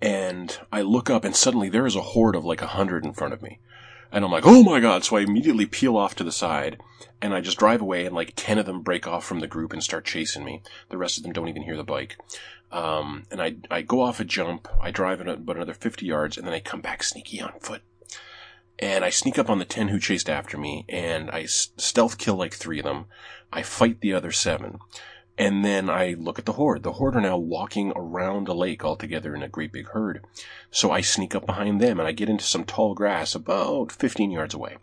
and 0.02 0.58
I 0.72 0.82
look 0.82 1.10
up 1.10 1.24
and 1.24 1.36
suddenly 1.36 1.70
there 1.70 1.86
is 1.86 1.96
a 1.96 2.02
horde 2.02 2.36
of 2.36 2.46
like 2.46 2.62
a 2.62 2.68
hundred 2.68 3.06
in 3.06 3.14
front 3.14 3.34
of 3.34 3.42
me. 3.42 3.60
And 4.12 4.24
I'm 4.24 4.32
like, 4.32 4.46
oh 4.46 4.64
my 4.64 4.80
god. 4.80 5.04
So 5.04 5.18
I 5.18 5.22
immediately 5.22 5.66
peel 5.66 5.98
off 5.98 6.16
to 6.16 6.24
the 6.24 6.32
side 6.32 6.80
and 7.22 7.34
I 7.34 7.42
just 7.42 7.58
drive 7.58 7.82
away 7.82 8.06
and 8.06 8.16
like 8.16 8.34
10 8.36 8.58
of 8.58 8.66
them 8.66 8.82
break 8.82 9.08
off 9.08 9.26
from 9.26 9.40
the 9.40 9.48
group 9.48 9.74
and 9.74 9.84
start 9.84 10.06
chasing 10.06 10.44
me. 10.44 10.62
The 10.90 10.98
rest 10.98 11.18
of 11.18 11.24
them 11.24 11.34
don't 11.34 11.50
even 11.50 11.64
hear 11.64 11.76
the 11.76 11.84
bike. 11.84 12.18
Um, 12.72 13.24
and 13.32 13.42
I, 13.42 13.56
I 13.72 13.82
go 13.82 14.02
off 14.02 14.20
a 14.20 14.26
jump, 14.26 14.68
I 14.82 14.92
drive 14.92 15.22
about 15.22 15.56
another 15.56 15.74
50 15.74 16.06
yards, 16.06 16.38
and 16.38 16.46
then 16.46 16.54
I 16.54 16.60
come 16.60 16.82
back 16.82 17.04
sneaky 17.04 17.42
on 17.42 17.54
foot. 17.60 17.82
And 18.78 19.06
I 19.06 19.10
sneak 19.10 19.40
up 19.40 19.50
on 19.50 19.60
the 19.60 19.66
10 19.66 19.88
who 19.88 20.00
chased 20.00 20.30
after 20.30 20.58
me, 20.58 20.86
and 20.90 21.32
I 21.32 21.46
stealth 21.46 22.18
kill 22.18 22.36
like 22.36 22.54
three 22.54 22.80
of 22.80 22.86
them. 22.86 23.06
I 23.54 23.62
fight 23.62 24.02
the 24.02 24.14
other 24.14 24.32
seven. 24.32 24.80
And 25.38 25.66
then 25.66 25.90
I 25.90 26.16
look 26.18 26.40
at 26.40 26.46
the 26.46 26.54
horde. 26.54 26.84
The 26.84 26.94
horde 26.94 27.16
are 27.16 27.22
now 27.22 27.38
walking 27.38 27.92
around 27.96 28.48
a 28.48 28.54
lake 28.54 28.86
all 28.86 28.96
together 28.96 29.36
in 29.36 29.44
a 29.44 29.50
great 29.50 29.72
big 29.72 29.90
herd. 29.90 30.26
So 30.72 30.92
I 30.92 31.02
sneak 31.02 31.36
up 31.36 31.46
behind 31.46 31.82
them 31.82 32.00
and 32.00 32.08
I 32.08 32.14
get 32.14 32.30
into 32.30 32.46
some 32.46 32.64
tall 32.64 32.94
grass 32.94 33.36
about 33.36 33.92
15 33.92 34.32
yards 34.32 34.54
away. 34.54 34.78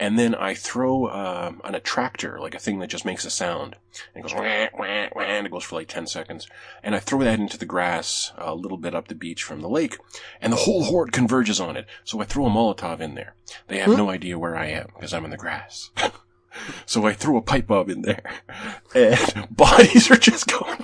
And 0.00 0.18
then 0.18 0.34
I 0.34 0.54
throw 0.54 1.04
uh, 1.04 1.52
an 1.62 1.74
attractor, 1.74 2.40
like 2.40 2.54
a 2.54 2.58
thing 2.58 2.78
that 2.78 2.88
just 2.88 3.04
makes 3.04 3.26
a 3.26 3.30
sound. 3.30 3.76
And 4.14 4.24
it 4.24 4.28
goes 4.28 4.34
wah, 4.34 4.68
wah, 4.78 5.08
wah, 5.14 5.22
and 5.22 5.46
it 5.46 5.52
goes 5.52 5.62
for 5.62 5.76
like 5.76 5.88
10 5.88 6.06
seconds. 6.06 6.48
And 6.82 6.94
I 6.94 7.00
throw 7.00 7.18
that 7.20 7.38
into 7.38 7.58
the 7.58 7.66
grass 7.66 8.32
a 8.38 8.54
little 8.54 8.78
bit 8.78 8.94
up 8.94 9.08
the 9.08 9.14
beach 9.14 9.42
from 9.42 9.60
the 9.60 9.68
lake. 9.68 9.98
And 10.40 10.54
the 10.54 10.56
whole 10.56 10.84
horde 10.84 11.12
converges 11.12 11.60
on 11.60 11.76
it. 11.76 11.86
So 12.02 12.18
I 12.22 12.24
throw 12.24 12.46
a 12.46 12.50
Molotov 12.50 13.00
in 13.00 13.14
there. 13.14 13.34
They 13.68 13.76
have 13.78 13.90
no 13.90 14.08
idea 14.08 14.38
where 14.38 14.56
I 14.56 14.68
am 14.68 14.86
because 14.94 15.12
I'm 15.12 15.26
in 15.26 15.32
the 15.32 15.36
grass. 15.36 15.90
so 16.86 17.06
I 17.06 17.12
throw 17.12 17.36
a 17.36 17.42
pipe 17.42 17.66
bomb 17.66 17.90
in 17.90 18.00
there. 18.02 18.22
And 18.94 19.46
bodies 19.54 20.10
are 20.10 20.16
just 20.16 20.48
going, 20.48 20.82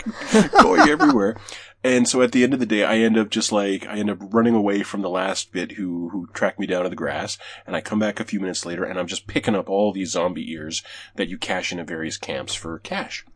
going 0.62 0.88
everywhere. 0.88 1.36
And 1.84 2.06
so 2.08 2.22
at 2.22 2.30
the 2.30 2.44
end 2.44 2.54
of 2.54 2.60
the 2.60 2.66
day, 2.66 2.84
I 2.84 2.98
end 2.98 3.18
up 3.18 3.28
just 3.28 3.50
like, 3.50 3.86
I 3.86 3.96
end 3.96 4.10
up 4.10 4.18
running 4.20 4.54
away 4.54 4.82
from 4.82 5.02
the 5.02 5.10
last 5.10 5.52
bit 5.52 5.72
who, 5.72 6.10
who 6.10 6.28
tracked 6.32 6.60
me 6.60 6.66
down 6.66 6.84
to 6.84 6.88
the 6.88 6.96
grass. 6.96 7.38
And 7.66 7.74
I 7.74 7.80
come 7.80 7.98
back 7.98 8.20
a 8.20 8.24
few 8.24 8.38
minutes 8.38 8.64
later 8.64 8.84
and 8.84 8.98
I'm 8.98 9.08
just 9.08 9.26
picking 9.26 9.56
up 9.56 9.68
all 9.68 9.92
these 9.92 10.12
zombie 10.12 10.50
ears 10.52 10.82
that 11.16 11.28
you 11.28 11.38
cash 11.38 11.72
into 11.72 11.84
various 11.84 12.16
camps 12.16 12.54
for 12.54 12.78
cash. 12.78 13.26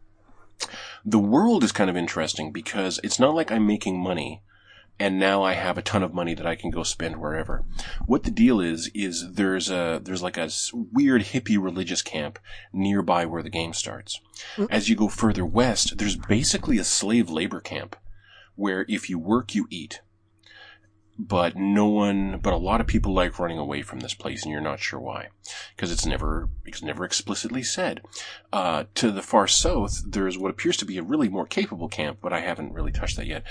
The 1.05 1.19
world 1.19 1.65
is 1.65 1.73
kind 1.73 1.91
of 1.91 1.97
interesting 1.97 2.53
because 2.53 3.01
it's 3.03 3.19
not 3.19 3.35
like 3.35 3.51
I'm 3.51 3.67
making 3.67 4.01
money 4.01 4.43
and 4.99 5.19
now 5.19 5.43
I 5.43 5.53
have 5.53 5.77
a 5.77 5.83
ton 5.83 6.03
of 6.03 6.15
money 6.15 6.35
that 6.35 6.47
I 6.47 6.57
can 6.57 6.71
go 6.71 6.83
spend 6.83 7.21
wherever. 7.21 7.65
What 8.07 8.23
the 8.23 8.31
deal 8.31 8.61
is 8.61 8.91
is 8.95 9.33
there's 9.33 9.71
a 9.71 10.01
there's 10.03 10.23
like 10.23 10.39
a 10.39 10.49
weird 10.73 11.23
hippie 11.23 11.63
religious 11.63 12.01
camp 12.01 12.39
nearby 12.73 13.27
where 13.27 13.43
the 13.43 13.51
game 13.51 13.75
starts. 13.75 14.19
Hmm. 14.55 14.65
As 14.71 14.89
you 14.89 14.97
go 14.97 15.09
further 15.09 15.45
west, 15.45 15.99
there's 15.99 16.17
basically 16.17 16.79
a 16.79 16.85
slave 16.85 17.29
labor 17.29 17.61
camp 17.61 17.97
where 18.57 18.85
if 18.89 19.09
you 19.09 19.19
work 19.19 19.55
you 19.55 19.67
eat. 19.71 20.01
But 21.19 21.57
no 21.57 21.87
one, 21.87 22.41
but 22.43 22.53
a 22.53 22.59
lot 22.59 22.83
of 22.83 22.87
people 22.87 23.15
like 23.15 23.39
running 23.39 23.59
away 23.59 23.81
from 23.81 24.01
this 24.01 24.13
place, 24.13 24.43
and 24.43 24.53
you're 24.53 24.61
not 24.61 24.81
sure 24.81 25.01
why, 25.01 25.29
because 25.75 25.91
it's 25.91 26.05
never, 26.05 26.51
it's 26.67 26.83
never 26.83 27.07
explicitly 27.07 27.63
said. 27.63 28.03
Uh, 28.53 28.85
to 28.97 29.11
the 29.11 29.23
far 29.23 29.47
south, 29.47 30.03
there's 30.07 30.37
what 30.37 30.51
appears 30.51 30.77
to 30.77 30.85
be 30.85 30.99
a 30.99 31.03
really 31.03 31.31
more 31.31 31.47
capable 31.47 31.89
camp, 31.89 32.19
but 32.21 32.35
I 32.35 32.41
haven't 32.41 32.75
really 32.75 32.93
touched 32.93 33.17
that 33.17 33.27
yet 33.27 33.45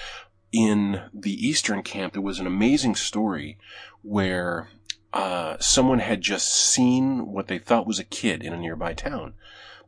in 0.55 1.01
the 1.13 1.33
Eastern 1.45 1.83
camp, 1.83 2.13
there 2.13 2.21
was 2.21 2.39
an 2.39 2.47
amazing 2.47 2.95
story 2.95 3.57
where 4.01 4.69
uh, 5.11 5.57
someone 5.59 5.99
had 5.99 6.21
just 6.21 6.47
seen 6.47 7.27
what 7.27 7.47
they 7.47 7.59
thought 7.59 7.85
was 7.85 7.99
a 7.99 8.05
kid 8.05 8.41
in 8.41 8.53
a 8.53 8.57
nearby 8.57 8.93
town. 8.93 9.33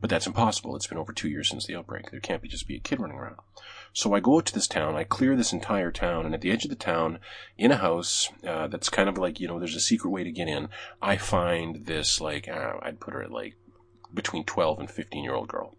But 0.02 0.10
that's 0.10 0.28
impossible. 0.28 0.76
It's 0.76 0.88
been 0.88 0.98
over 0.98 1.14
two 1.14 1.30
years 1.30 1.50
since 1.50 1.66
the 1.66 1.76
outbreak. 1.76 2.12
There 2.12 2.20
can't 2.20 2.42
be 2.42 2.50
just 2.50 2.68
be 2.68 2.76
a 2.76 2.80
kid 2.80 3.00
running 3.00 3.18
around. 3.18 3.38
So 3.94 4.14
I 4.14 4.20
go 4.20 4.38
out 4.38 4.46
to 4.48 4.54
this 4.54 4.68
town, 4.68 4.96
I 4.96 5.04
clear 5.04 5.36
this 5.36 5.54
entire 5.54 5.92
town, 5.92 6.26
and 6.26 6.34
at 6.34 6.42
the 6.42 6.52
edge 6.52 6.64
of 6.64 6.70
the 6.70 6.76
town, 6.76 7.20
in 7.58 7.72
a 7.72 7.78
house 7.78 8.30
uh, 8.46 8.68
that's 8.68 8.90
kind 8.90 9.10
of 9.10 9.18
like, 9.18 9.40
you 9.40 9.48
know, 9.48 9.60
there's 9.60 9.76
a 9.76 9.80
secret 9.80 10.10
way 10.12 10.24
to 10.24 10.32
get 10.32 10.48
in, 10.48 10.70
I 11.02 11.18
find 11.18 11.86
this, 11.86 12.22
like, 12.22 12.48
uh, 12.48 12.74
I'd 12.82 13.00
put 13.00 13.14
her 13.14 13.24
at 13.24 13.32
like 13.32 13.56
between 14.14 14.46
12 14.46 14.80
and 14.80 14.90
15 14.90 15.24
year 15.24 15.34
old 15.34 15.48
girl. 15.48 15.76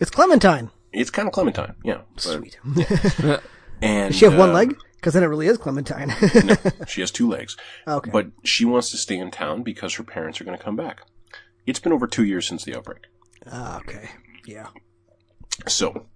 It's 0.00 0.10
Clementine. 0.10 0.70
It's 0.92 1.10
kind 1.10 1.28
of 1.28 1.34
Clementine, 1.34 1.74
yeah. 1.84 2.02
But- 2.14 2.22
Sweet. 2.22 2.58
And, 3.82 4.10
Does 4.10 4.18
she 4.18 4.26
have 4.26 4.36
one 4.36 4.50
uh, 4.50 4.54
leg? 4.54 4.76
Because 4.96 5.14
then 5.14 5.22
it 5.22 5.26
really 5.28 5.46
is 5.46 5.56
Clementine. 5.56 6.08
no, 6.44 6.54
she 6.86 7.00
has 7.00 7.10
two 7.10 7.28
legs. 7.28 7.56
okay. 7.88 8.10
But 8.10 8.26
she 8.44 8.66
wants 8.66 8.90
to 8.90 8.98
stay 8.98 9.16
in 9.16 9.30
town 9.30 9.62
because 9.62 9.94
her 9.94 10.02
parents 10.04 10.38
are 10.40 10.44
going 10.44 10.58
to 10.58 10.62
come 10.62 10.76
back. 10.76 11.00
It's 11.66 11.80
been 11.80 11.92
over 11.92 12.06
two 12.06 12.24
years 12.24 12.46
since 12.46 12.64
the 12.64 12.76
outbreak. 12.76 13.06
Ah, 13.46 13.78
okay. 13.78 14.10
Yeah. 14.44 14.66
So, 15.66 16.06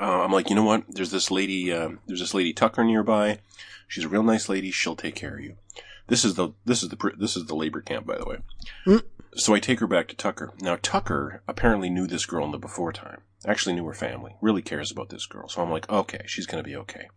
uh, 0.00 0.22
I'm 0.24 0.32
like, 0.32 0.50
you 0.50 0.56
know 0.56 0.64
what? 0.64 0.84
There's 0.88 1.10
this 1.10 1.30
lady, 1.30 1.72
uh, 1.72 1.90
there's 2.06 2.20
this 2.20 2.34
lady 2.34 2.52
Tucker 2.52 2.84
nearby. 2.84 3.38
She's 3.88 4.04
a 4.04 4.08
real 4.08 4.22
nice 4.22 4.48
lady. 4.48 4.70
She'll 4.70 4.96
take 4.96 5.14
care 5.14 5.34
of 5.34 5.40
you. 5.40 5.56
This 6.08 6.24
is 6.24 6.34
the, 6.34 6.50
this 6.64 6.82
is 6.82 6.88
the, 6.88 7.12
this 7.18 7.36
is 7.36 7.46
the 7.46 7.54
labor 7.54 7.80
camp, 7.80 8.06
by 8.06 8.18
the 8.18 8.26
way. 8.26 8.38
Mm. 8.86 9.02
So 9.34 9.54
I 9.54 9.60
take 9.60 9.80
her 9.80 9.86
back 9.86 10.08
to 10.08 10.16
Tucker. 10.16 10.52
Now, 10.60 10.76
Tucker 10.80 11.42
apparently 11.48 11.88
knew 11.88 12.06
this 12.06 12.26
girl 12.26 12.44
in 12.44 12.50
the 12.50 12.58
before 12.58 12.92
time. 12.92 13.22
Actually 13.46 13.74
knew 13.74 13.86
her 13.86 13.94
family. 13.94 14.36
Really 14.40 14.62
cares 14.62 14.90
about 14.90 15.08
this 15.08 15.26
girl. 15.26 15.48
So 15.48 15.62
I'm 15.62 15.70
like, 15.70 15.88
okay, 15.90 16.22
she's 16.26 16.46
going 16.46 16.62
to 16.62 16.68
be 16.68 16.76
okay. 16.76 17.08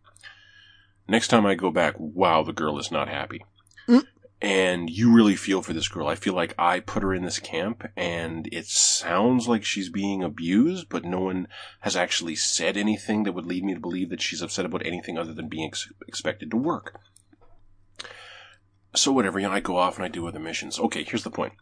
Next 1.08 1.28
time 1.28 1.46
I 1.46 1.56
go 1.56 1.72
back, 1.72 1.96
wow, 1.98 2.44
the 2.44 2.54
girl 2.54 2.80
is 2.80 2.92
not 2.92 3.10
happy. 3.10 3.44
Mm. 3.88 4.06
And 4.46 4.92
you 4.92 5.12
really 5.12 5.36
feel 5.36 5.64
for 5.64 5.74
this 5.74 5.88
girl. 5.88 6.08
I 6.08 6.14
feel 6.14 6.36
like 6.36 6.54
I 6.56 6.80
put 6.80 7.02
her 7.02 7.16
in 7.16 7.24
this 7.24 7.40
camp 7.40 7.84
and 7.98 8.48
it 8.52 8.68
sounds 8.68 9.48
like 9.48 9.66
she's 9.66 9.90
being 9.90 10.22
abused, 10.22 10.88
but 10.88 11.04
no 11.04 11.22
one 11.22 11.48
has 11.80 11.96
actually 11.96 12.36
said 12.36 12.78
anything 12.78 13.24
that 13.24 13.32
would 13.32 13.48
lead 13.48 13.64
me 13.64 13.74
to 13.74 13.80
believe 13.80 14.12
that 14.12 14.22
she's 14.22 14.44
upset 14.44 14.64
about 14.64 14.86
anything 14.86 15.18
other 15.18 15.34
than 15.34 15.50
being 15.50 15.66
ex- 15.66 15.92
expected 16.08 16.52
to 16.52 16.58
work. 16.58 17.00
So 18.94 19.12
whatever, 19.12 19.40
you 19.40 19.48
know, 19.48 19.52
I 19.52 19.62
go 19.62 19.78
off 19.78 19.96
and 19.96 20.06
I 20.06 20.10
do 20.10 20.28
other 20.28 20.40
missions. 20.40 20.78
Okay, 20.78 21.04
here's 21.04 21.24
the 21.24 21.32
point. 21.32 21.54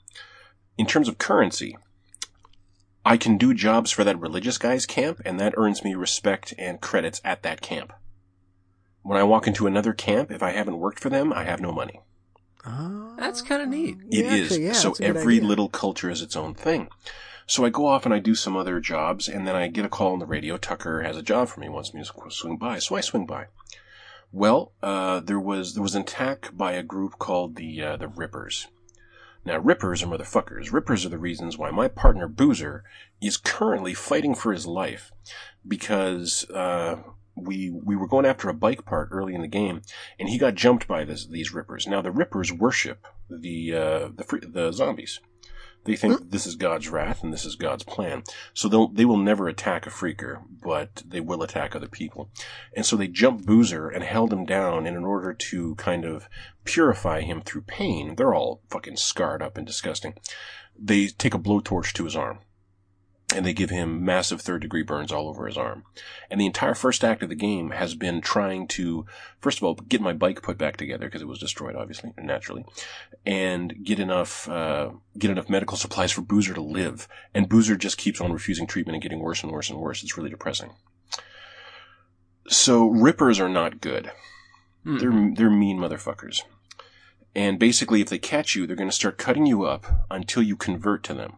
In 0.78 0.86
terms 0.86 1.08
of 1.08 1.18
currency, 1.18 1.78
I 3.06 3.16
can 3.16 3.38
do 3.38 3.54
jobs 3.54 3.92
for 3.92 4.04
that 4.04 4.20
religious 4.20 4.58
guy's 4.58 4.86
camp, 4.86 5.22
and 5.24 5.40
that 5.40 5.54
earns 5.56 5.86
me 5.86 5.96
respect 5.96 6.54
and 6.58 6.82
credits 6.82 7.22
at 7.24 7.44
that 7.44 7.62
camp. 7.62 7.94
When 9.04 9.18
I 9.18 9.24
walk 9.24 9.48
into 9.48 9.68
another 9.68 9.94
camp, 9.94 10.32
if 10.32 10.44
I 10.44 10.52
haven't 10.52 10.80
worked 10.80 11.00
for 11.00 11.10
them, 11.10 11.32
I 11.32 11.46
have 11.46 11.62
no 11.62 11.72
money. 11.72 12.02
Ah, 12.66 13.16
That's 13.18 13.42
kind 13.42 13.62
of 13.62 13.68
neat. 13.70 13.98
It 14.10 14.26
yeah, 14.26 14.34
is. 14.34 14.52
actually, 14.52 14.66
yeah, 14.66 14.72
so 14.74 14.90
that's 14.90 15.00
a 15.00 15.04
good 15.04 15.18
every 15.18 15.36
idea. 15.38 15.48
little 15.48 15.70
culture 15.70 16.10
is 16.10 16.22
its 16.22 16.36
own 16.36 16.54
thing. 16.54 16.88
So 17.46 17.66
I 17.66 17.70
go 17.70 17.88
off 17.88 18.06
and 18.06 18.14
I 18.14 18.20
do 18.20 18.36
some 18.36 18.56
other 18.56 18.80
jobs, 18.80 19.28
and 19.28 19.46
then 19.46 19.56
I 19.56 19.68
get 19.68 19.84
a 19.86 19.90
call 19.90 20.14
on 20.14 20.20
the 20.20 20.26
radio. 20.26 20.56
Tucker 20.58 21.02
has 21.02 21.18
a 21.18 21.22
job 21.22 21.50
for 21.50 21.60
me, 21.60 21.68
wants 21.68 21.94
me 21.94 22.02
to 22.04 22.30
swing 22.30 22.58
by. 22.58 22.80
So 22.80 22.96
I 22.96 23.02
swing 23.02 23.26
by. 23.26 23.48
Well, 24.32 24.72
uh, 24.82 25.20
there 25.20 25.40
was 25.40 25.74
there 25.74 25.84
was 25.84 25.94
an 25.94 26.04
attack 26.04 26.52
by 26.54 26.72
a 26.72 26.84
group 26.84 27.20
called 27.20 27.56
the 27.58 27.84
uh, 27.84 27.98
the 27.98 28.08
Rippers. 28.08 28.68
Now, 29.46 29.58
Rippers 29.58 30.02
are 30.02 30.08
motherfuckers. 30.08 30.72
Rippers 30.72 31.06
are 31.06 31.10
the 31.10 31.18
reasons 31.18 31.58
why 31.58 31.70
my 31.70 31.90
partner 31.90 32.30
Boozer 32.30 32.86
is 33.22 33.36
currently 33.36 33.94
fighting 33.94 34.36
for 34.36 34.54
his 34.54 34.66
life 34.66 35.12
because 35.68 36.50
uh, 36.50 36.96
we 37.36 37.70
we 37.70 37.96
were 37.96 38.08
going 38.08 38.26
after 38.26 38.50
a 38.50 38.54
bike 38.54 38.86
part 38.86 39.10
early 39.12 39.34
in 39.34 39.42
the 39.42 39.48
game, 39.48 39.82
and 40.20 40.30
he 40.30 40.38
got 40.38 40.56
jumped 40.56 40.88
by 40.88 41.04
this, 41.04 41.26
these 41.26 41.54
Rippers. 41.54 41.88
Now, 41.88 42.02
the 42.02 42.12
Rippers 42.12 42.52
worship 42.52 43.08
the 43.30 43.74
uh, 43.74 44.10
the 44.16 44.24
free, 44.24 44.42
the 44.42 44.72
zombies. 44.72 45.20
They 45.86 45.96
think 45.98 46.32
this 46.32 46.48
is 46.48 46.56
God's 46.56 46.88
wrath 46.88 47.24
and 47.24 47.34
this 47.34 47.44
is 47.44 47.56
God's 47.56 47.84
plan. 47.84 48.24
So 48.54 48.70
they'll, 48.70 48.88
they 48.88 49.04
will 49.04 49.18
never 49.18 49.50
attack 49.50 49.86
a 49.86 49.90
freaker, 49.90 50.42
but 50.64 51.04
they 51.06 51.20
will 51.20 51.44
attack 51.44 51.76
other 51.76 51.90
people. 51.90 52.30
And 52.74 52.86
so 52.86 52.96
they 52.96 53.10
jumped 53.10 53.46
Boozer 53.46 53.90
and 53.90 54.02
held 54.02 54.32
him 54.32 54.46
down 54.46 54.88
and 54.88 54.96
in 54.96 55.04
order 55.04 55.34
to 55.34 55.76
kind 55.76 56.06
of 56.06 56.30
purify 56.64 57.22
him 57.22 57.42
through 57.42 57.64
pain. 57.64 58.16
They're 58.16 58.34
all 58.34 58.62
fucking 58.70 58.96
scarred 58.96 59.42
up 59.42 59.58
and 59.58 59.68
disgusting. 59.68 60.14
They 60.80 61.08
take 61.08 61.34
a 61.34 61.40
blowtorch 61.40 61.92
to 61.94 62.06
his 62.06 62.16
arm 62.16 62.40
and 63.34 63.46
they 63.46 63.54
give 63.54 63.70
him 63.70 64.06
massive 64.06 64.42
third 64.42 64.62
degree 64.62 64.84
burns 64.84 65.12
all 65.12 65.28
over 65.28 65.48
his 65.48 65.58
arm. 65.58 65.84
And 66.30 66.40
the 66.40 66.46
entire 66.46 66.76
first 66.76 67.04
act 67.04 67.24
of 67.24 67.30
the 67.30 67.36
game 67.36 67.72
has 67.72 67.96
been 67.96 68.22
trying 68.22 68.68
to, 68.70 69.06
first 69.40 69.58
of 69.58 69.64
all, 69.64 69.74
get 69.76 70.02
my 70.02 70.14
bike 70.14 70.42
put 70.42 70.58
back 70.58 70.78
together 70.78 71.08
because 71.08 71.22
it 71.22 71.28
was 71.28 71.40
destroyed, 71.40 71.76
obviously, 71.76 72.14
naturally, 72.18 72.66
and 73.26 73.84
get 73.84 74.00
enough, 74.00 74.48
uh, 74.48 74.92
get 75.18 75.32
enough 75.32 75.50
medical 75.50 75.78
supplies 75.78 76.12
for 76.12 76.22
Boozer 76.22 76.54
to 76.54 76.62
live. 76.62 77.08
And 77.34 77.50
Boozer 77.50 77.76
just 77.76 77.98
keeps 77.98 78.22
on 78.22 78.32
refusing 78.32 78.68
treatment 78.68 78.96
and 78.96 79.04
getting 79.04 79.20
worse 79.20 79.44
and 79.44 79.52
worse 79.52 79.70
and 79.70 79.80
worse. 79.80 80.04
It's 80.04 80.18
really 80.18 80.30
depressing. 80.30 80.72
So 82.48 82.88
rippers 82.88 83.40
are 83.40 83.50
not 83.50 83.82
good. 83.82 84.12
Hmm. 84.84 84.98
They're, 84.98 85.34
they're 85.36 85.50
mean 85.50 85.80
motherfuckers. 85.80 86.42
And 87.36 87.58
basically, 87.58 88.02
if 88.02 88.10
they 88.10 88.20
catch 88.20 88.56
you, 88.56 88.68
they're 88.68 88.76
going 88.76 88.90
to 88.90 88.96
start 88.96 89.18
cutting 89.18 89.48
you 89.48 89.64
up 89.64 90.06
until 90.12 90.44
you 90.44 90.56
convert 90.56 91.04
to 91.04 91.14
them. 91.14 91.38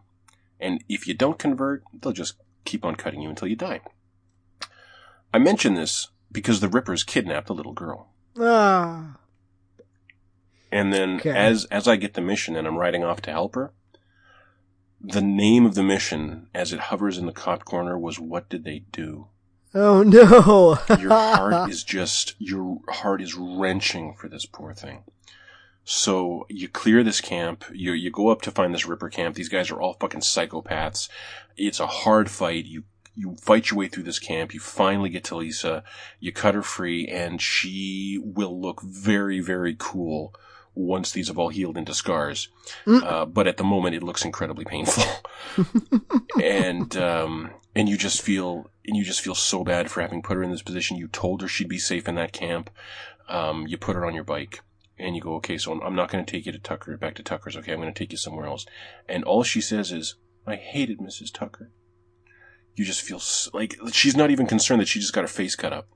And 0.60 0.82
if 0.88 1.06
you 1.06 1.14
don't 1.14 1.38
convert, 1.38 1.82
they'll 1.92 2.12
just 2.12 2.34
keep 2.64 2.84
on 2.84 2.96
cutting 2.96 3.20
you 3.22 3.28
until 3.28 3.48
you 3.48 3.56
die. 3.56 3.80
I 5.32 5.38
mention 5.38 5.74
this 5.74 6.08
because 6.32 6.60
the 6.60 6.68
Rippers 6.68 7.02
kidnapped 7.04 7.48
a 7.50 7.52
little 7.52 7.72
girl. 7.74 8.08
Ah. 8.38 9.16
And 10.72 10.92
then 10.92 11.16
Okay. 11.16 11.30
as 11.30 11.64
as 11.66 11.86
I 11.86 11.96
get 11.96 12.14
the 12.14 12.20
mission 12.20 12.56
and 12.56 12.66
I'm 12.66 12.76
riding 12.78 13.04
off 13.04 13.20
to 13.22 13.30
help 13.30 13.54
her, 13.54 13.72
the 15.00 15.20
name 15.22 15.64
of 15.64 15.74
the 15.74 15.82
mission 15.82 16.48
as 16.54 16.72
it 16.72 16.80
hovers 16.80 17.18
in 17.18 17.26
the 17.26 17.32
top 17.32 17.64
corner 17.64 17.98
was 17.98 18.18
what 18.18 18.48
did 18.48 18.64
they 18.64 18.80
do? 18.92 19.28
Oh 19.74 20.02
no. 20.02 20.78
Your 20.98 21.10
heart 21.10 21.70
is 21.70 21.84
just 21.84 22.34
your 22.38 22.78
heart 22.88 23.20
is 23.22 23.34
wrenching 23.34 24.14
for 24.14 24.28
this 24.28 24.46
poor 24.46 24.74
thing. 24.74 25.04
So 25.88 26.46
you 26.48 26.68
clear 26.68 27.04
this 27.04 27.20
camp, 27.20 27.64
you 27.72 27.92
you 27.92 28.10
go 28.10 28.28
up 28.28 28.42
to 28.42 28.50
find 28.50 28.74
this 28.74 28.86
Ripper 28.86 29.08
camp. 29.08 29.36
These 29.36 29.48
guys 29.48 29.70
are 29.70 29.80
all 29.80 29.94
fucking 29.94 30.20
psychopaths. 30.20 31.08
It's 31.56 31.78
a 31.78 31.86
hard 31.86 32.28
fight. 32.28 32.64
You 32.64 32.82
you 33.14 33.36
fight 33.36 33.70
your 33.70 33.78
way 33.78 33.86
through 33.86 34.02
this 34.02 34.18
camp. 34.18 34.52
You 34.52 34.58
finally 34.58 35.10
get 35.10 35.22
to 35.24 35.36
Lisa. 35.36 35.84
You 36.18 36.32
cut 36.32 36.56
her 36.56 36.62
free, 36.62 37.06
and 37.06 37.40
she 37.40 38.20
will 38.20 38.60
look 38.60 38.82
very 38.82 39.38
very 39.38 39.76
cool 39.78 40.34
once 40.74 41.12
these 41.12 41.28
have 41.28 41.38
all 41.38 41.50
healed 41.50 41.78
into 41.78 41.94
scars. 41.94 42.48
Uh, 43.04 43.24
but 43.24 43.46
at 43.46 43.56
the 43.56 43.64
moment, 43.64 43.94
it 43.94 44.02
looks 44.02 44.24
incredibly 44.24 44.64
painful, 44.64 45.04
and 46.42 46.96
um, 46.96 47.52
and 47.76 47.88
you 47.88 47.96
just 47.96 48.22
feel 48.22 48.68
and 48.84 48.96
you 48.96 49.04
just 49.04 49.20
feel 49.20 49.36
so 49.36 49.62
bad 49.62 49.88
for 49.88 50.00
having 50.00 50.20
put 50.20 50.36
her 50.36 50.42
in 50.42 50.50
this 50.50 50.62
position. 50.62 50.96
You 50.96 51.06
told 51.06 51.42
her 51.42 51.48
she'd 51.48 51.68
be 51.68 51.78
safe 51.78 52.08
in 52.08 52.16
that 52.16 52.32
camp. 52.32 52.70
Um, 53.28 53.68
you 53.68 53.76
put 53.78 53.94
her 53.94 54.04
on 54.04 54.14
your 54.14 54.24
bike 54.24 54.62
and 54.98 55.14
you 55.14 55.22
go, 55.22 55.34
okay, 55.36 55.58
so 55.58 55.72
I'm, 55.72 55.80
I'm 55.82 55.94
not 55.94 56.10
going 56.10 56.24
to 56.24 56.30
take 56.30 56.46
you 56.46 56.52
to 56.52 56.58
Tucker, 56.58 56.96
back 56.96 57.14
to 57.16 57.22
Tucker's. 57.22 57.56
Okay, 57.56 57.72
I'm 57.72 57.80
going 57.80 57.92
to 57.92 57.98
take 57.98 58.12
you 58.12 58.18
somewhere 58.18 58.46
else. 58.46 58.66
And 59.08 59.24
all 59.24 59.42
she 59.42 59.60
says 59.60 59.92
is, 59.92 60.16
I 60.46 60.56
hated 60.56 60.98
Mrs. 60.98 61.32
Tucker. 61.32 61.70
You 62.74 62.84
just 62.84 63.00
feel 63.02 63.16
s 63.16 63.48
like 63.54 63.76
she's 63.92 64.16
not 64.16 64.30
even 64.30 64.46
concerned 64.46 64.80
that 64.80 64.88
she 64.88 65.00
just 65.00 65.12
got 65.14 65.22
her 65.22 65.28
face 65.28 65.56
cut 65.56 65.72
up. 65.72 65.88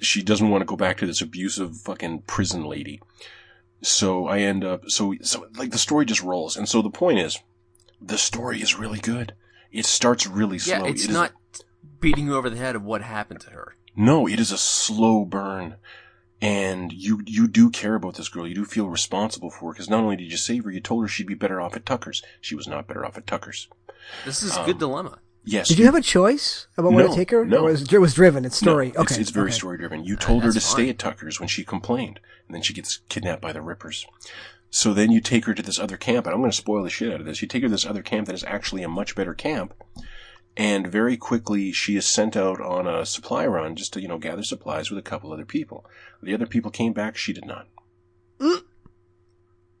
She 0.00 0.22
doesn't 0.22 0.48
want 0.48 0.62
to 0.62 0.66
go 0.66 0.76
back 0.76 0.96
to 0.98 1.06
this 1.06 1.20
abusive 1.20 1.76
fucking 1.76 2.22
prison 2.22 2.64
lady. 2.64 3.00
So 3.82 4.26
I 4.26 4.38
end 4.40 4.64
up, 4.64 4.88
so, 4.88 5.14
so 5.22 5.46
like 5.56 5.70
the 5.70 5.78
story 5.78 6.04
just 6.06 6.22
rolls. 6.22 6.56
And 6.56 6.68
so 6.68 6.82
the 6.82 6.90
point 6.90 7.18
is, 7.18 7.38
the 8.00 8.18
story 8.18 8.60
is 8.62 8.78
really 8.78 8.98
good. 9.00 9.34
It 9.70 9.86
starts 9.86 10.26
really 10.26 10.58
slow. 10.58 10.84
Yeah, 10.84 10.90
it's 10.90 11.04
It 11.04 11.10
not 11.10 11.32
beating 12.00 12.26
you 12.26 12.36
over 12.36 12.48
the 12.48 12.56
head 12.56 12.74
of 12.74 12.82
what 12.84 13.02
happened 13.02 13.40
to 13.40 13.50
her. 13.50 13.76
no, 13.94 14.26
it 14.26 14.40
is 14.40 14.50
a 14.50 14.58
slow 14.58 15.24
burn. 15.24 15.76
And 16.40 16.92
you, 16.92 17.20
you 17.26 17.48
do 17.48 17.68
care 17.68 17.96
about 17.96 18.14
this 18.14 18.28
girl. 18.28 18.46
You 18.46 18.54
do 18.54 18.64
feel 18.64 18.88
responsible 18.88 19.50
for 19.50 19.66
her 19.66 19.72
because 19.72 19.90
not 19.90 20.04
only 20.04 20.16
did 20.16 20.30
you 20.30 20.36
save 20.36 20.64
her, 20.64 20.70
you 20.70 20.80
told 20.80 21.02
her 21.02 21.08
she'd 21.08 21.26
be 21.26 21.34
better 21.34 21.60
off 21.60 21.74
at 21.74 21.84
Tucker's. 21.84 22.22
She 22.40 22.54
was 22.54 22.68
not 22.68 22.86
better 22.86 23.04
off 23.04 23.16
at 23.16 23.26
Tucker's. 23.26 23.68
This 24.24 24.42
is 24.42 24.56
a 24.56 24.60
um, 24.60 24.66
good 24.66 24.78
dilemma. 24.78 25.18
Yes. 25.44 25.68
Did 25.68 25.78
you 25.78 25.86
have 25.86 25.94
a 25.94 26.02
choice 26.02 26.66
about 26.76 26.92
where 26.92 27.06
No, 27.06 27.10
to 27.10 27.16
take 27.16 27.30
her? 27.30 27.44
no. 27.44 27.58
Or 27.60 27.70
was, 27.70 27.92
it 27.92 27.98
was 27.98 28.14
driven. 28.14 28.44
It's 28.44 28.58
story. 28.58 28.92
No, 28.94 29.00
okay. 29.00 29.14
It's, 29.14 29.18
it's 29.18 29.30
very 29.30 29.48
okay. 29.48 29.56
story 29.56 29.78
driven. 29.78 30.04
You 30.04 30.14
told 30.14 30.42
her 30.42 30.50
to 30.50 30.54
that's 30.54 30.66
stay 30.66 30.88
at 30.90 30.98
Tucker's 30.98 31.40
when 31.40 31.48
she 31.48 31.64
complained, 31.64 32.20
and 32.46 32.54
then 32.54 32.62
she 32.62 32.74
gets 32.74 33.00
kidnapped 33.08 33.40
by 33.42 33.52
the 33.52 33.62
Rippers. 33.62 34.06
So 34.70 34.92
then 34.92 35.10
you 35.10 35.20
take 35.20 35.46
her 35.46 35.54
to 35.54 35.62
this 35.62 35.78
other 35.78 35.96
camp, 35.96 36.26
and 36.26 36.34
I'm 36.34 36.40
going 36.40 36.50
to 36.50 36.56
spoil 36.56 36.82
the 36.82 36.90
shit 36.90 37.12
out 37.12 37.20
of 37.20 37.26
this. 37.26 37.40
You 37.40 37.48
take 37.48 37.62
her 37.62 37.68
to 37.68 37.72
this 37.72 37.86
other 37.86 38.02
camp 38.02 38.26
that 38.26 38.34
is 38.34 38.44
actually 38.44 38.82
a 38.82 38.88
much 38.88 39.14
better 39.14 39.32
camp, 39.32 39.72
and 40.58 40.88
very 40.88 41.16
quickly 41.16 41.70
she 41.70 41.96
is 41.96 42.04
sent 42.04 42.36
out 42.36 42.60
on 42.60 42.88
a 42.88 43.06
supply 43.06 43.46
run 43.46 43.76
just 43.76 43.92
to, 43.92 44.02
you 44.02 44.08
know, 44.08 44.18
gather 44.18 44.42
supplies 44.42 44.90
with 44.90 44.98
a 44.98 45.08
couple 45.08 45.32
other 45.32 45.44
people. 45.44 45.86
The 46.20 46.34
other 46.34 46.46
people 46.46 46.72
came 46.72 46.92
back, 46.92 47.16
she 47.16 47.32
did 47.32 47.46
not. 47.46 47.68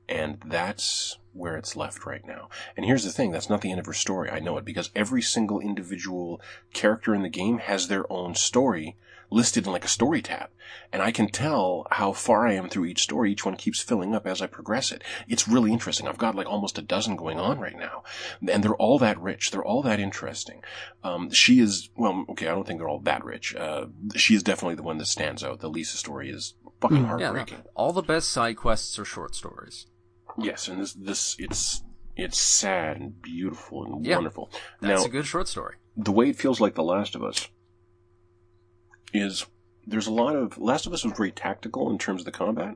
And 0.08 0.38
that's 0.46 1.18
where 1.32 1.56
it's 1.56 1.76
left 1.76 2.06
right 2.06 2.24
now. 2.24 2.48
And 2.76 2.86
here's 2.86 3.04
the 3.04 3.10
thing, 3.10 3.32
that's 3.32 3.50
not 3.50 3.60
the 3.60 3.72
end 3.72 3.80
of 3.80 3.86
her 3.86 3.92
story. 3.92 4.30
I 4.30 4.38
know 4.38 4.56
it 4.56 4.64
because 4.64 4.90
every 4.94 5.20
single 5.20 5.58
individual 5.58 6.40
character 6.72 7.12
in 7.12 7.22
the 7.22 7.28
game 7.28 7.58
has 7.58 7.88
their 7.88 8.10
own 8.10 8.36
story 8.36 8.96
listed 9.30 9.66
in 9.66 9.72
like 9.72 9.84
a 9.84 9.88
story 9.88 10.22
tab. 10.22 10.48
And 10.92 11.02
I 11.02 11.12
can 11.12 11.28
tell 11.28 11.86
how 11.90 12.12
far 12.12 12.46
I 12.46 12.54
am 12.54 12.68
through 12.68 12.86
each 12.86 13.02
story. 13.02 13.32
Each 13.32 13.44
one 13.44 13.56
keeps 13.56 13.80
filling 13.82 14.14
up 14.14 14.26
as 14.26 14.40
I 14.40 14.46
progress 14.46 14.90
it. 14.90 15.02
It's 15.28 15.46
really 15.46 15.72
interesting. 15.72 16.08
I've 16.08 16.16
got 16.18 16.34
like 16.34 16.46
almost 16.46 16.78
a 16.78 16.82
dozen 16.82 17.16
going 17.16 17.38
on 17.38 17.58
right 17.58 17.78
now. 17.78 18.04
And 18.50 18.64
they're 18.64 18.74
all 18.76 18.98
that 18.98 19.20
rich. 19.20 19.50
They're 19.50 19.64
all 19.64 19.82
that 19.82 20.00
interesting. 20.00 20.62
Um, 21.04 21.30
she 21.30 21.60
is, 21.60 21.90
well, 21.96 22.24
okay, 22.30 22.48
I 22.48 22.52
don't 22.54 22.66
think 22.66 22.78
they're 22.80 22.88
all 22.88 23.00
that 23.00 23.24
rich. 23.24 23.54
Uh, 23.54 23.86
she 24.16 24.34
is 24.34 24.42
definitely 24.42 24.76
the 24.76 24.82
one 24.82 24.98
that 24.98 25.06
stands 25.06 25.44
out. 25.44 25.60
The 25.60 25.68
Lisa 25.68 25.96
story 25.98 26.30
is 26.30 26.54
fucking 26.80 27.04
heartbreaking. 27.04 27.58
Yeah, 27.58 27.64
no, 27.64 27.70
all 27.74 27.92
the 27.92 28.02
best 28.02 28.30
side 28.30 28.56
quests 28.56 28.98
are 28.98 29.04
short 29.04 29.34
stories. 29.34 29.86
Yes, 30.38 30.68
and 30.68 30.80
this 30.80 30.92
this 30.94 31.34
it's 31.38 31.82
it's 32.16 32.40
sad 32.40 32.98
and 32.98 33.20
beautiful 33.20 33.84
and 33.84 34.06
Yeah, 34.06 34.16
wonderful. 34.16 34.50
That's 34.80 35.02
now, 35.02 35.06
a 35.06 35.10
good 35.10 35.26
short 35.26 35.48
story. 35.48 35.76
the 35.96 36.12
way 36.12 36.30
it 36.30 36.36
feels 36.36 36.60
like 36.60 36.76
The 36.76 36.82
Last 36.84 37.14
of 37.16 37.24
Us 37.24 37.48
is 39.12 39.46
there's 39.86 40.06
a 40.06 40.12
lot 40.12 40.36
of 40.36 40.58
Last 40.58 40.86
of 40.86 40.92
Us 40.92 41.04
was 41.04 41.14
very 41.14 41.30
tactical 41.30 41.90
in 41.90 41.98
terms 41.98 42.20
of 42.20 42.24
the 42.26 42.30
combat. 42.30 42.74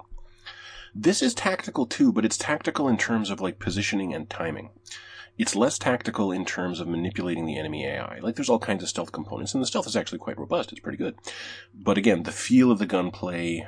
This 0.94 1.22
is 1.22 1.34
tactical 1.34 1.86
too, 1.86 2.12
but 2.12 2.24
it's 2.24 2.38
tactical 2.38 2.88
in 2.88 2.98
terms 2.98 3.30
of 3.30 3.40
like 3.40 3.58
positioning 3.58 4.12
and 4.14 4.28
timing. 4.28 4.70
It's 5.38 5.56
less 5.56 5.78
tactical 5.78 6.30
in 6.30 6.44
terms 6.44 6.78
of 6.78 6.88
manipulating 6.88 7.46
the 7.46 7.58
enemy 7.58 7.86
AI. 7.86 8.18
Like 8.20 8.36
there's 8.36 8.50
all 8.50 8.58
kinds 8.58 8.82
of 8.82 8.88
stealth 8.88 9.12
components, 9.12 9.54
and 9.54 9.62
the 9.62 9.66
stealth 9.66 9.86
is 9.86 9.96
actually 9.96 10.18
quite 10.18 10.38
robust. 10.38 10.72
It's 10.72 10.80
pretty 10.80 10.98
good. 10.98 11.16
But 11.74 11.96
again, 11.96 12.24
the 12.24 12.32
feel 12.32 12.70
of 12.70 12.78
the 12.78 12.86
gunplay, 12.86 13.66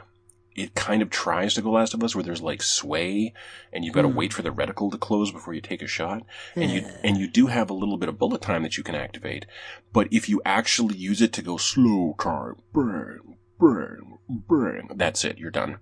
it 0.54 0.74
kind 0.74 1.02
of 1.02 1.10
tries 1.10 1.54
to 1.54 1.62
go 1.62 1.72
Last 1.72 1.94
of 1.94 2.02
Us, 2.02 2.14
where 2.14 2.22
there's 2.22 2.42
like 2.42 2.62
sway, 2.62 3.32
and 3.72 3.84
you've 3.84 3.94
got 3.94 4.02
to 4.02 4.08
wait 4.08 4.32
for 4.32 4.42
the 4.42 4.50
reticle 4.50 4.90
to 4.90 4.98
close 4.98 5.32
before 5.32 5.54
you 5.54 5.60
take 5.60 5.82
a 5.82 5.86
shot, 5.86 6.22
and 6.54 6.70
you 6.70 6.86
and 7.02 7.16
you 7.16 7.28
do 7.28 7.48
have 7.48 7.70
a 7.70 7.74
little 7.74 7.96
bit 7.96 8.08
of 8.08 8.18
bullet 8.18 8.42
time 8.42 8.62
that 8.62 8.76
you 8.76 8.84
can 8.84 8.94
activate. 8.94 9.46
But 9.92 10.08
if 10.12 10.28
you 10.28 10.40
actually 10.44 10.96
use 10.96 11.20
it 11.20 11.32
to 11.34 11.42
go 11.42 11.56
slow 11.56 12.14
time, 12.18 12.56
burn, 12.72 13.36
burn, 13.58 14.18
burn, 14.28 14.88
that's 14.94 15.24
it. 15.24 15.38
You're 15.38 15.50
done. 15.50 15.78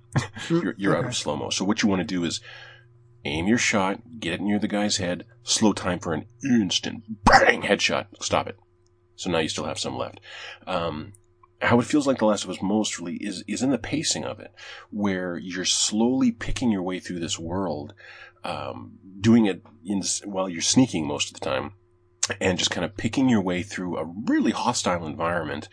you're 0.49 0.75
you're 0.79 0.97
out 0.97 1.05
of 1.05 1.17
slow 1.17 1.37
mo. 1.37 1.51
So 1.51 1.65
what 1.65 1.83
you 1.83 1.89
want 1.89 2.01
to 2.01 2.07
do 2.07 2.25
is 2.25 2.41
aim 3.25 3.47
your 3.47 3.59
shot, 3.59 4.21
get 4.21 4.35
it 4.35 4.41
near 4.41 4.59
the 4.59 4.69
guy's 4.69 4.97
head, 4.97 5.25
slow 5.43 5.73
time 5.73 5.99
for 5.99 6.13
an 6.15 6.27
instant 6.45 7.05
bang 7.25 7.63
headshot, 7.63 8.07
stop 8.21 8.49
it. 8.49 8.57
So 9.17 9.31
now 9.31 9.39
you 9.39 9.49
still 9.49 9.67
have 9.67 9.79
some 9.79 9.97
left. 9.97 10.21
Um, 10.67 11.13
how 11.63 11.79
it 11.79 11.87
feels 11.87 12.07
like 12.07 12.19
The 12.19 12.27
Last 12.27 12.45
of 12.45 12.51
Us 12.51 12.61
mostly 12.61 13.17
is 13.17 13.45
is 13.47 13.63
in 13.63 13.71
the 13.71 13.79
pacing 13.79 14.25
of 14.25 14.41
it, 14.41 14.53
where 14.91 15.39
you're 15.39 15.65
slowly 15.65 16.33
picking 16.33 16.71
your 16.71 16.83
way 16.83 16.99
through 16.99 17.21
this 17.21 17.39
world, 17.39 17.95
um, 18.45 18.99
doing 19.21 19.47
it 19.47 19.63
in, 19.85 20.03
while 20.25 20.49
you're 20.49 20.61
sneaking 20.61 21.07
most 21.07 21.29
of 21.29 21.35
the 21.35 21.45
time, 21.49 21.75
and 22.41 22.59
just 22.59 22.73
kind 22.73 22.85
of 22.85 22.97
picking 22.97 23.29
your 23.29 23.41
way 23.41 23.63
through 23.63 23.97
a 23.97 24.13
really 24.27 24.51
hostile 24.51 25.07
environment, 25.07 25.69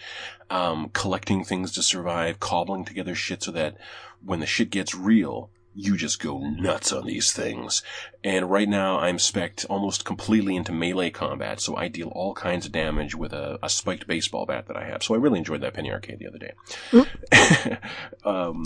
um, 0.52 0.90
collecting 0.94 1.44
things 1.44 1.72
to 1.72 1.82
survive, 1.82 2.40
cobbling 2.40 2.86
together 2.86 3.16
shit 3.16 3.42
so 3.42 3.52
that 3.52 3.76
when 4.24 4.40
the 4.40 4.46
shit 4.46 4.70
gets 4.70 4.94
real, 4.94 5.50
you 5.82 5.96
just 5.96 6.20
go 6.20 6.38
nuts 6.40 6.92
on 6.92 7.06
these 7.06 7.32
things. 7.32 7.82
And 8.24 8.52
right 8.52 8.68
now 8.68 9.00
I'm 9.00 9.18
spec'd 9.18 9.66
almost 9.70 10.04
completely 10.04 10.56
into 10.56 10.72
melee 10.74 11.10
combat, 11.10 11.62
so 11.62 11.76
I 11.76 11.88
deal 11.88 12.10
all 12.10 12.34
kinds 12.34 12.66
of 12.66 12.72
damage 12.72 13.16
with 13.16 13.32
a, 13.32 13.58
a 13.64 13.70
spiked 13.70 14.06
baseball 14.06 14.46
bat 14.46 14.68
that 14.68 14.76
I 14.76 14.86
have. 14.86 15.04
So 15.04 15.14
I 15.14 15.18
really 15.18 15.38
enjoyed 15.40 15.62
that 15.62 15.74
Penny 15.74 15.92
Arcade 15.92 16.20
the 16.20 16.28
other 16.28 16.38
day. 16.38 17.78
um, 18.26 18.64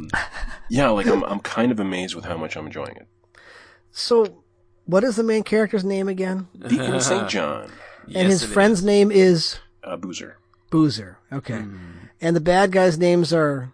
yeah, 0.70 0.90
like 0.90 1.06
I'm, 1.08 1.24
I'm 1.24 1.40
kind 1.40 1.72
of 1.72 1.80
amazed 1.80 2.16
with 2.16 2.26
how 2.26 2.38
much 2.38 2.56
I'm 2.58 2.66
enjoying 2.66 2.96
it. 2.96 3.08
So, 3.92 4.44
what 4.86 5.04
is 5.04 5.16
the 5.18 5.24
main 5.24 5.44
character's 5.44 5.84
name 5.84 6.08
again? 6.08 6.48
Deacon 6.68 7.00
St. 7.00 7.30
John, 7.30 7.66
and 8.06 8.14
Yes, 8.16 8.42
his 8.42 8.46
friend's 8.46 8.80
is. 8.80 8.86
name 8.86 9.12
is 9.12 9.60
uh, 9.84 9.98
Boozer. 9.98 10.38
Boozer. 10.72 11.20
Okay. 11.32 11.60
Hmm. 11.60 12.08
And 12.20 12.36
the 12.36 12.42
bad 12.42 12.72
guys' 12.72 12.98
names 12.98 13.32
are 13.34 13.73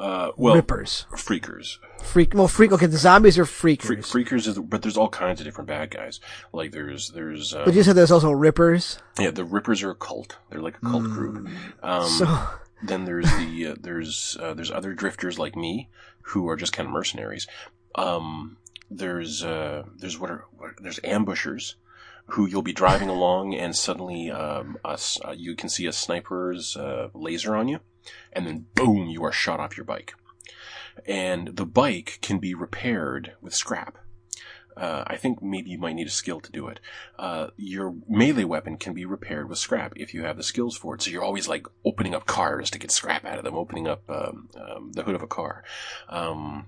Uh, 0.00 0.32
well, 0.38 0.54
Rippers. 0.54 1.04
Freakers. 1.12 1.76
Freak. 2.02 2.32
Well, 2.32 2.48
freak. 2.48 2.72
Okay, 2.72 2.86
the 2.86 2.96
zombies 2.96 3.38
are 3.38 3.44
freakers. 3.44 4.06
Fre- 4.06 4.18
freakers 4.18 4.46
is, 4.48 4.58
but 4.58 4.80
there's 4.80 4.96
all 4.96 5.10
kinds 5.10 5.40
of 5.40 5.44
different 5.44 5.68
bad 5.68 5.90
guys. 5.90 6.20
Like 6.54 6.72
there's, 6.72 7.10
there's, 7.10 7.54
uh, 7.54 7.66
but 7.66 7.74
you 7.74 7.82
said 7.82 7.96
there's 7.96 8.10
also 8.10 8.30
Rippers. 8.30 8.98
yeah, 9.18 9.30
the 9.30 9.44
Rippers 9.44 9.82
are 9.82 9.90
a 9.90 9.94
cult. 9.94 10.38
They're 10.48 10.62
like 10.62 10.78
a 10.78 10.86
cult 10.86 11.04
group. 11.04 11.50
Um, 11.82 12.08
So 12.08 12.26
then 12.82 13.04
there's 13.04 13.30
the, 13.32 13.66
uh, 13.66 13.74
there's, 13.78 14.38
uh, 14.40 14.54
there's 14.54 14.70
other 14.70 14.94
drifters 14.94 15.38
like 15.38 15.54
me 15.54 15.90
who 16.22 16.48
are 16.48 16.56
just 16.56 16.72
kind 16.72 16.86
of 16.86 16.94
mercenaries. 16.94 17.46
Um, 17.94 18.56
there's, 18.90 19.44
uh, 19.44 19.82
there's 19.98 20.18
what 20.18 20.30
are, 20.30 20.46
what, 20.56 20.70
there's 20.80 21.00
ambushers 21.04 21.76
who 22.28 22.46
you'll 22.46 22.62
be 22.62 22.72
driving 22.72 23.08
along 23.16 23.54
and 23.54 23.76
suddenly, 23.76 24.30
um, 24.30 24.78
a 24.82 24.98
uh, 25.26 25.32
you 25.36 25.54
can 25.54 25.68
see 25.68 25.84
a 25.84 25.92
sniper's, 25.92 26.74
uh, 26.74 27.08
laser 27.12 27.54
on 27.54 27.68
you 27.68 27.80
and 28.32 28.46
then 28.46 28.66
boom, 28.74 29.08
you 29.08 29.24
are 29.24 29.32
shot 29.32 29.60
off 29.60 29.76
your 29.76 29.84
bike. 29.84 30.14
And 31.06 31.56
the 31.56 31.66
bike 31.66 32.18
can 32.20 32.38
be 32.38 32.54
repaired 32.54 33.32
with 33.40 33.54
scrap. 33.54 33.98
Uh, 34.76 35.04
I 35.06 35.16
think 35.16 35.42
maybe 35.42 35.70
you 35.70 35.78
might 35.78 35.94
need 35.94 36.06
a 36.06 36.10
skill 36.10 36.40
to 36.40 36.52
do 36.52 36.68
it. 36.68 36.80
Uh, 37.18 37.48
your 37.56 37.94
melee 38.08 38.44
weapon 38.44 38.76
can 38.76 38.94
be 38.94 39.04
repaired 39.04 39.48
with 39.48 39.58
scrap 39.58 39.92
if 39.96 40.14
you 40.14 40.22
have 40.22 40.36
the 40.36 40.42
skills 40.42 40.76
for 40.76 40.94
it. 40.94 41.02
So 41.02 41.10
you're 41.10 41.24
always 41.24 41.48
like 41.48 41.66
opening 41.84 42.14
up 42.14 42.26
cars 42.26 42.70
to 42.70 42.78
get 42.78 42.90
scrap 42.90 43.24
out 43.24 43.38
of 43.38 43.44
them, 43.44 43.56
opening 43.56 43.86
up 43.86 44.08
um, 44.08 44.48
um, 44.56 44.92
the 44.92 45.02
hood 45.02 45.14
of 45.14 45.22
a 45.22 45.26
car. 45.26 45.64
Um, 46.08 46.66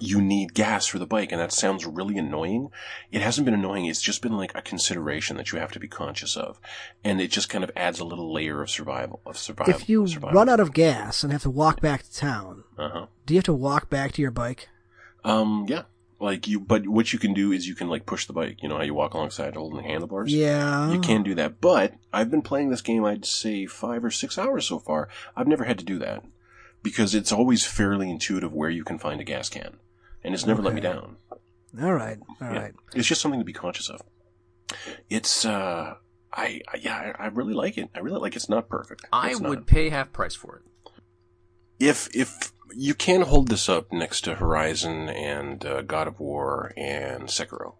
you 0.00 0.20
need 0.20 0.54
gas 0.54 0.86
for 0.86 0.98
the 0.98 1.06
bike, 1.06 1.32
and 1.32 1.40
that 1.40 1.52
sounds 1.52 1.86
really 1.86 2.18
annoying. 2.18 2.70
It 3.10 3.22
hasn't 3.22 3.44
been 3.44 3.54
annoying. 3.54 3.86
It's 3.86 4.02
just 4.02 4.22
been 4.22 4.36
like 4.36 4.52
a 4.54 4.62
consideration 4.62 5.36
that 5.36 5.52
you 5.52 5.58
have 5.58 5.72
to 5.72 5.80
be 5.80 5.88
conscious 5.88 6.36
of, 6.36 6.60
and 7.04 7.20
it 7.20 7.30
just 7.30 7.48
kind 7.48 7.64
of 7.64 7.70
adds 7.76 8.00
a 8.00 8.04
little 8.04 8.32
layer 8.32 8.62
of 8.62 8.70
survival. 8.70 9.20
Of 9.26 9.38
survival. 9.38 9.74
if 9.74 9.88
you 9.88 10.06
survival. 10.06 10.36
run 10.36 10.48
out 10.48 10.60
of 10.60 10.72
gas 10.72 11.22
and 11.22 11.32
have 11.32 11.42
to 11.42 11.50
walk 11.50 11.80
back 11.80 12.02
to 12.02 12.14
town, 12.14 12.64
uh-huh. 12.78 13.06
do 13.26 13.34
you 13.34 13.38
have 13.38 13.44
to 13.44 13.52
walk 13.52 13.90
back 13.90 14.12
to 14.12 14.22
your 14.22 14.30
bike? 14.30 14.68
Um, 15.24 15.66
yeah. 15.68 15.82
Like 16.18 16.46
you, 16.46 16.60
but 16.60 16.86
what 16.86 17.12
you 17.12 17.18
can 17.18 17.34
do 17.34 17.50
is 17.50 17.66
you 17.66 17.74
can 17.74 17.88
like 17.88 18.06
push 18.06 18.26
the 18.26 18.32
bike. 18.32 18.62
You 18.62 18.68
know 18.68 18.76
how 18.76 18.84
you 18.84 18.94
walk 18.94 19.14
alongside 19.14 19.56
holding 19.56 19.78
the 19.78 19.82
handlebars. 19.82 20.32
Yeah. 20.32 20.92
You 20.92 21.00
can 21.00 21.24
do 21.24 21.34
that, 21.34 21.60
but 21.60 21.94
I've 22.12 22.30
been 22.30 22.42
playing 22.42 22.70
this 22.70 22.80
game, 22.80 23.04
I'd 23.04 23.24
say 23.24 23.66
five 23.66 24.04
or 24.04 24.10
six 24.12 24.38
hours 24.38 24.66
so 24.66 24.78
far. 24.78 25.08
I've 25.34 25.48
never 25.48 25.64
had 25.64 25.80
to 25.80 25.84
do 25.84 25.98
that 25.98 26.22
because 26.82 27.14
it's 27.14 27.32
always 27.32 27.64
fairly 27.64 28.10
intuitive 28.10 28.52
where 28.52 28.70
you 28.70 28.84
can 28.84 28.98
find 28.98 29.20
a 29.20 29.24
gas 29.24 29.48
can, 29.48 29.78
and 30.24 30.34
it's 30.34 30.46
never 30.46 30.62
let 30.62 30.74
me 30.74 30.80
down. 30.80 31.16
All 31.80 31.92
right. 31.94 32.18
All 32.40 32.52
Yeah. 32.52 32.58
right. 32.62 32.74
It's 32.94 33.08
just 33.08 33.20
something 33.20 33.40
to 33.40 33.44
be 33.44 33.52
conscious 33.52 33.88
of. 33.88 34.02
It's, 35.10 35.44
uh, 35.44 35.94
I, 36.32 36.60
I 36.72 36.76
yeah, 36.80 37.12
I, 37.18 37.24
I 37.24 37.26
really 37.28 37.54
like 37.54 37.76
it. 37.78 37.90
I 37.94 37.98
really 38.00 38.20
like 38.20 38.36
it's 38.36 38.48
not 38.48 38.68
perfect. 38.68 39.04
I 39.12 39.30
It's 39.32 39.40
would 39.40 39.60
not. 39.60 39.66
pay 39.66 39.90
half 39.90 40.12
price 40.12 40.34
for 40.34 40.56
it. 40.56 40.62
if 41.78 42.08
if 42.14 42.52
you 42.74 42.94
can 42.94 43.22
hold 43.22 43.48
this 43.48 43.68
up 43.68 43.92
next 43.92 44.22
to 44.22 44.36
Horizon 44.36 45.10
and 45.10 45.64
uh, 45.66 45.82
God 45.82 46.08
of 46.08 46.20
War 46.20 46.72
and 46.76 47.24
Sekiro. 47.24 47.74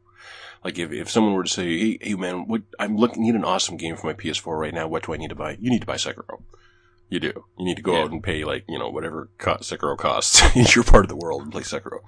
Like 0.63 0.79
if, 0.79 0.93
if 0.93 1.11
someone 1.11 1.33
were 1.35 1.45
to 1.45 1.51
say, 1.51 1.65
"Hey, 1.79 1.99
hey 2.01 2.15
man, 2.15 2.47
what 2.47 2.63
I'm 2.79 2.97
looking 2.97 3.23
need 3.23 3.35
an 3.35 3.45
awesome 3.45 3.79
game 3.79 3.97
for 3.97 4.07
my 4.09 4.13
PS4 4.13 4.59
right 4.59 4.75
now. 4.75 4.87
What 4.87 5.05
do 5.07 5.15
I 5.15 5.17
need 5.17 5.31
to 5.31 5.35
buy?" 5.35 5.57
You 5.59 5.71
need 5.71 5.81
to 5.81 5.87
buy 5.87 5.97
Sekiro. 5.97 6.43
You 7.13 7.21
do. 7.21 7.45
You 7.59 7.65
need 7.67 7.77
to 7.77 7.83
go 7.83 7.93
Yeah. 7.95 8.05
out 8.05 8.11
and 8.11 8.23
pay 8.23 8.45
like 8.45 8.65
you 8.69 8.79
know 8.79 8.89
whatever 8.89 9.29
co- 9.39 9.57
Sekiro 9.59 9.99
costs 9.99 10.41
in 10.57 10.65
your 10.75 10.83
part 10.85 11.05
of 11.05 11.09
the 11.11 11.17
world 11.17 11.43
and 11.43 11.53
play 11.53 11.63
Sekiro. 11.63 11.99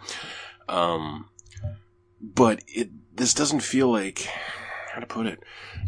Um, 0.68 1.28
but 2.20 2.62
it 2.66 2.88
this 3.14 3.34
doesn't 3.34 3.60
feel 3.60 3.90
like 3.92 4.26
how 4.94 5.00
to 5.00 5.06
put 5.06 5.26
it. 5.26 5.40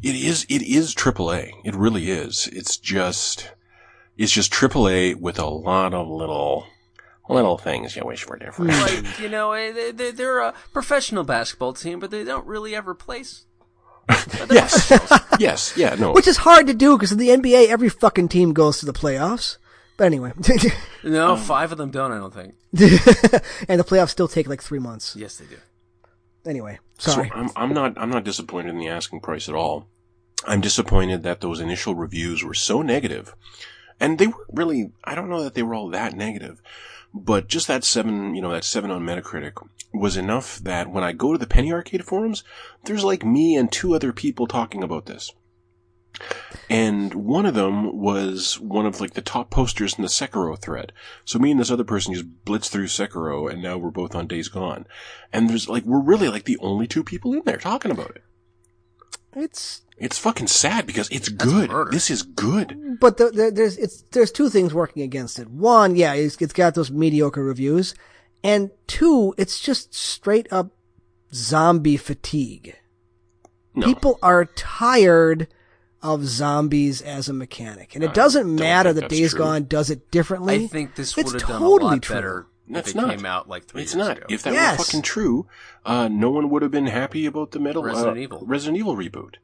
It 0.02 0.14
is 0.14 0.44
it 0.50 0.60
is 0.62 0.94
AAA. 0.94 1.52
It 1.64 1.74
really 1.74 2.10
is. 2.10 2.48
It's 2.52 2.76
just 2.76 3.52
it's 4.18 4.32
just 4.32 4.52
AAA 4.52 5.14
with 5.18 5.38
a 5.38 5.46
lot 5.46 5.94
of 5.94 6.08
little 6.08 6.66
little 7.28 7.56
things 7.58 7.96
you 7.96 8.04
wish 8.04 8.28
were 8.28 8.36
different. 8.38 8.70
Like, 8.72 9.18
you 9.18 9.28
know, 9.28 9.52
eh, 9.52 9.72
they- 9.72 9.90
they- 9.92 10.10
they're 10.12 10.38
a 10.40 10.52
professional 10.72 11.24
basketball 11.24 11.72
team, 11.72 11.98
but 12.00 12.10
they 12.10 12.22
don't 12.22 12.46
really 12.46 12.74
ever 12.76 12.94
place. 12.94 13.46
yes, 14.50 14.92
yes, 15.38 15.74
yeah, 15.76 15.94
no. 15.96 16.12
Which 16.12 16.26
is 16.28 16.36
hard 16.38 16.66
to 16.68 16.74
do 16.74 16.96
because 16.96 17.12
in 17.12 17.18
the 17.18 17.28
NBA, 17.28 17.68
every 17.68 17.88
fucking 17.88 18.28
team 18.28 18.52
goes 18.52 18.78
to 18.78 18.86
the 18.86 18.92
playoffs. 18.92 19.56
But 19.96 20.04
anyway, 20.04 20.32
No, 21.04 21.32
Um, 21.32 21.38
five 21.40 21.72
of 21.72 21.78
them 21.78 21.90
don't, 21.90 22.12
I 22.12 22.18
don't 22.18 22.34
think. 22.34 22.54
and 23.68 23.80
the 23.80 23.84
playoffs 23.84 24.10
still 24.10 24.28
take 24.28 24.46
like 24.48 24.62
three 24.62 24.78
months. 24.78 25.16
Yes, 25.16 25.36
they 25.38 25.46
do. 25.46 25.56
Anyway, 26.44 26.78
So 26.98 27.12
sorry. 27.12 27.32
I'm, 27.34 27.48
I'm 27.56 27.72
not 27.74 27.94
I'm 27.96 28.10
not 28.10 28.22
disappointed 28.24 28.70
in 28.70 28.78
the 28.78 28.88
asking 28.88 29.20
price 29.20 29.48
at 29.48 29.54
all. 29.54 29.88
I'm 30.46 30.60
disappointed 30.60 31.22
that 31.22 31.40
those 31.40 31.60
initial 31.60 31.94
reviews 31.94 32.44
were 32.44 32.54
so 32.54 32.82
negative, 32.82 33.34
and 33.98 34.18
they 34.18 34.28
were 34.28 34.46
really 34.52 34.92
I 35.02 35.14
don't 35.16 35.28
know 35.30 35.42
that 35.42 35.54
they 35.54 35.62
were 35.64 35.74
all 35.74 35.88
that 35.90 36.14
negative, 36.14 36.60
but 37.14 37.48
just 37.48 37.66
that 37.68 37.84
seven 37.84 38.34
you 38.34 38.42
know 38.42 38.50
that 38.50 38.64
seven 38.64 38.90
on 38.90 39.02
Metacritic 39.02 39.52
was 39.92 40.16
enough 40.16 40.58
that 40.58 40.90
when 40.90 41.04
I 41.04 41.12
go 41.12 41.32
to 41.32 41.38
the 41.38 41.46
Penny 41.46 41.72
Arcade 41.72 42.04
forums, 42.04 42.44
there's 42.84 43.04
like 43.04 43.24
me 43.24 43.56
and 43.56 43.70
two 43.70 43.94
other 43.94 44.12
people 44.12 44.46
talking 44.46 44.82
about 44.82 45.06
this. 45.06 45.32
And 46.68 47.14
one 47.14 47.46
of 47.46 47.54
them 47.54 47.98
was 47.98 48.58
one 48.58 48.86
of 48.86 49.00
like 49.00 49.14
the 49.14 49.22
top 49.22 49.50
posters 49.50 49.94
in 49.94 50.02
the 50.02 50.08
Sekiro 50.08 50.58
thread. 50.58 50.92
So 51.24 51.38
me 51.38 51.50
and 51.50 51.60
this 51.60 51.70
other 51.70 51.84
person 51.84 52.14
just 52.14 52.44
blitzed 52.44 52.70
through 52.70 52.86
Sekiro 52.86 53.50
and 53.50 53.62
now 53.62 53.76
we're 53.76 53.90
both 53.90 54.14
on 54.14 54.26
Days 54.26 54.48
Gone. 54.48 54.86
And 55.32 55.48
there's 55.48 55.68
like, 55.68 55.84
we're 55.84 56.02
really 56.02 56.28
like 56.28 56.44
the 56.44 56.58
only 56.58 56.86
two 56.86 57.04
people 57.04 57.34
in 57.34 57.42
there 57.44 57.58
talking 57.58 57.90
about 57.90 58.10
it. 58.16 58.22
It's 59.36 59.82
It's 59.98 60.18
fucking 60.18 60.46
sad 60.46 60.86
because 60.86 61.08
it's 61.10 61.28
good. 61.28 61.70
murder. 61.70 61.90
This 61.90 62.10
is 62.10 62.22
good. 62.22 62.98
but 63.00 63.18
the, 63.18 63.30
the, 63.30 63.50
there's 63.54 63.76
it's 63.76 64.02
there's 64.12 64.32
two 64.32 64.48
things 64.48 64.72
working 64.74 65.02
against 65.02 65.38
it. 65.38 65.48
One, 65.50 65.94
yeah, 65.94 66.14
it's, 66.14 66.40
it's 66.40 66.52
got 66.54 66.74
those 66.74 66.90
mediocre 66.90 67.44
reviews, 67.44 67.94
and 68.42 68.70
two, 68.86 69.34
it's 69.36 69.60
just 69.60 69.94
straight 69.94 70.50
up 70.50 70.70
zombie 71.34 71.98
fatigue. 71.98 72.76
No. 73.74 73.86
People 73.86 74.18
are 74.22 74.46
tired 74.46 75.48
of 76.02 76.24
zombies 76.24 77.02
as 77.02 77.28
a 77.28 77.32
mechanic, 77.34 77.94
and 77.94 78.02
it 78.02 78.14
doesn't 78.14 78.46
don't 78.46 78.56
matter 78.56 78.92
think 78.94 79.10
that 79.10 79.10
Days 79.14 79.30
true. 79.32 79.38
Gone 79.40 79.64
does 79.64 79.90
it 79.90 80.10
differently. 80.10 80.64
I 80.64 80.66
think 80.66 80.94
this 80.94 81.16
It's 81.18 81.32
would 81.32 81.40
have 81.42 81.50
done 81.50 81.60
totally 81.60 81.88
a 81.90 81.94
lot 81.96 82.02
true. 82.02 82.14
better 82.16 82.46
That's 82.68 82.90
if 82.90 82.96
it 82.96 83.00
not. 83.00 83.10
came 83.16 83.26
out 83.26 83.48
like 83.48 83.66
three 83.66 83.82
It's 83.82 83.94
years 83.94 84.08
not. 84.08 84.16
ago. 84.18 84.26
If 84.28 84.42
that 84.42 84.52
Yes. 84.52 84.78
were 84.78 84.84
fucking 84.84 85.02
true, 85.02 85.46
uh, 85.84 86.08
no 86.08 86.30
one 86.30 86.50
would 86.50 86.62
have 86.62 86.70
been 86.72 86.86
happy 86.86 87.26
about 87.26 87.52
the 87.52 87.60
metal 87.60 87.82
Resident 87.82 88.16
uh, 88.16 88.20
Evil. 88.20 88.42
Resident 88.46 88.78
Evil 88.78 88.96
reboot. 88.96 89.34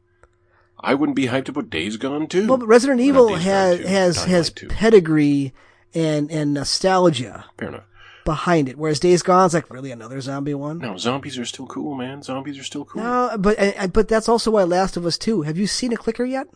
I 0.81 0.95
wouldn't 0.95 1.15
be 1.15 1.27
hyped 1.29 1.49
about 1.49 1.71
Days 1.71 1.97
Gone 1.97 2.27
too. 2.27 2.49
well, 2.49 2.59
but 2.59 2.67
Resident 2.67 2.99
Not 2.99 3.05
Evil 3.07 3.29
Days 3.29 3.43
has 3.45 3.79
2, 3.79 3.87
has 3.87 4.17
Dying 4.17 4.29
has 4.31 4.49
Light 4.49 4.57
2. 4.57 4.69
pedigree 4.69 5.53
and 5.95 6.31
and 6.31 6.53
nostalgia 6.55 7.45
Fair 7.59 7.69
enough. 7.69 7.85
behind 8.25 8.69
it, 8.69 8.77
whereas 8.77 8.99
Days 8.99 9.23
Gone's 9.23 9.55
like 9.55 9.71
really 9.71 9.93
another 9.93 10.21
zombie 10.21 10.55
one. 10.55 10.79
No, 10.79 10.97
zombies 10.97 11.39
are 11.39 11.45
still 11.45 11.67
cool, 11.67 11.95
man. 11.95 12.23
Zombies 12.23 12.59
are 12.59 12.65
still 12.65 12.85
cool. 12.85 13.03
No, 13.03 13.37
but 13.39 13.57
uh, 13.61 13.87
but 13.89 14.09
that's 14.09 14.29
also 14.29 14.51
why 14.51 14.65
Last 14.65 14.97
of 14.97 15.07
Us 15.07 15.17
Two. 15.19 15.43
Have 15.43 15.57
you 15.59 15.67
seen 15.69 15.93
a 15.93 15.97
clicker 15.97 16.25
yet? 16.25 16.49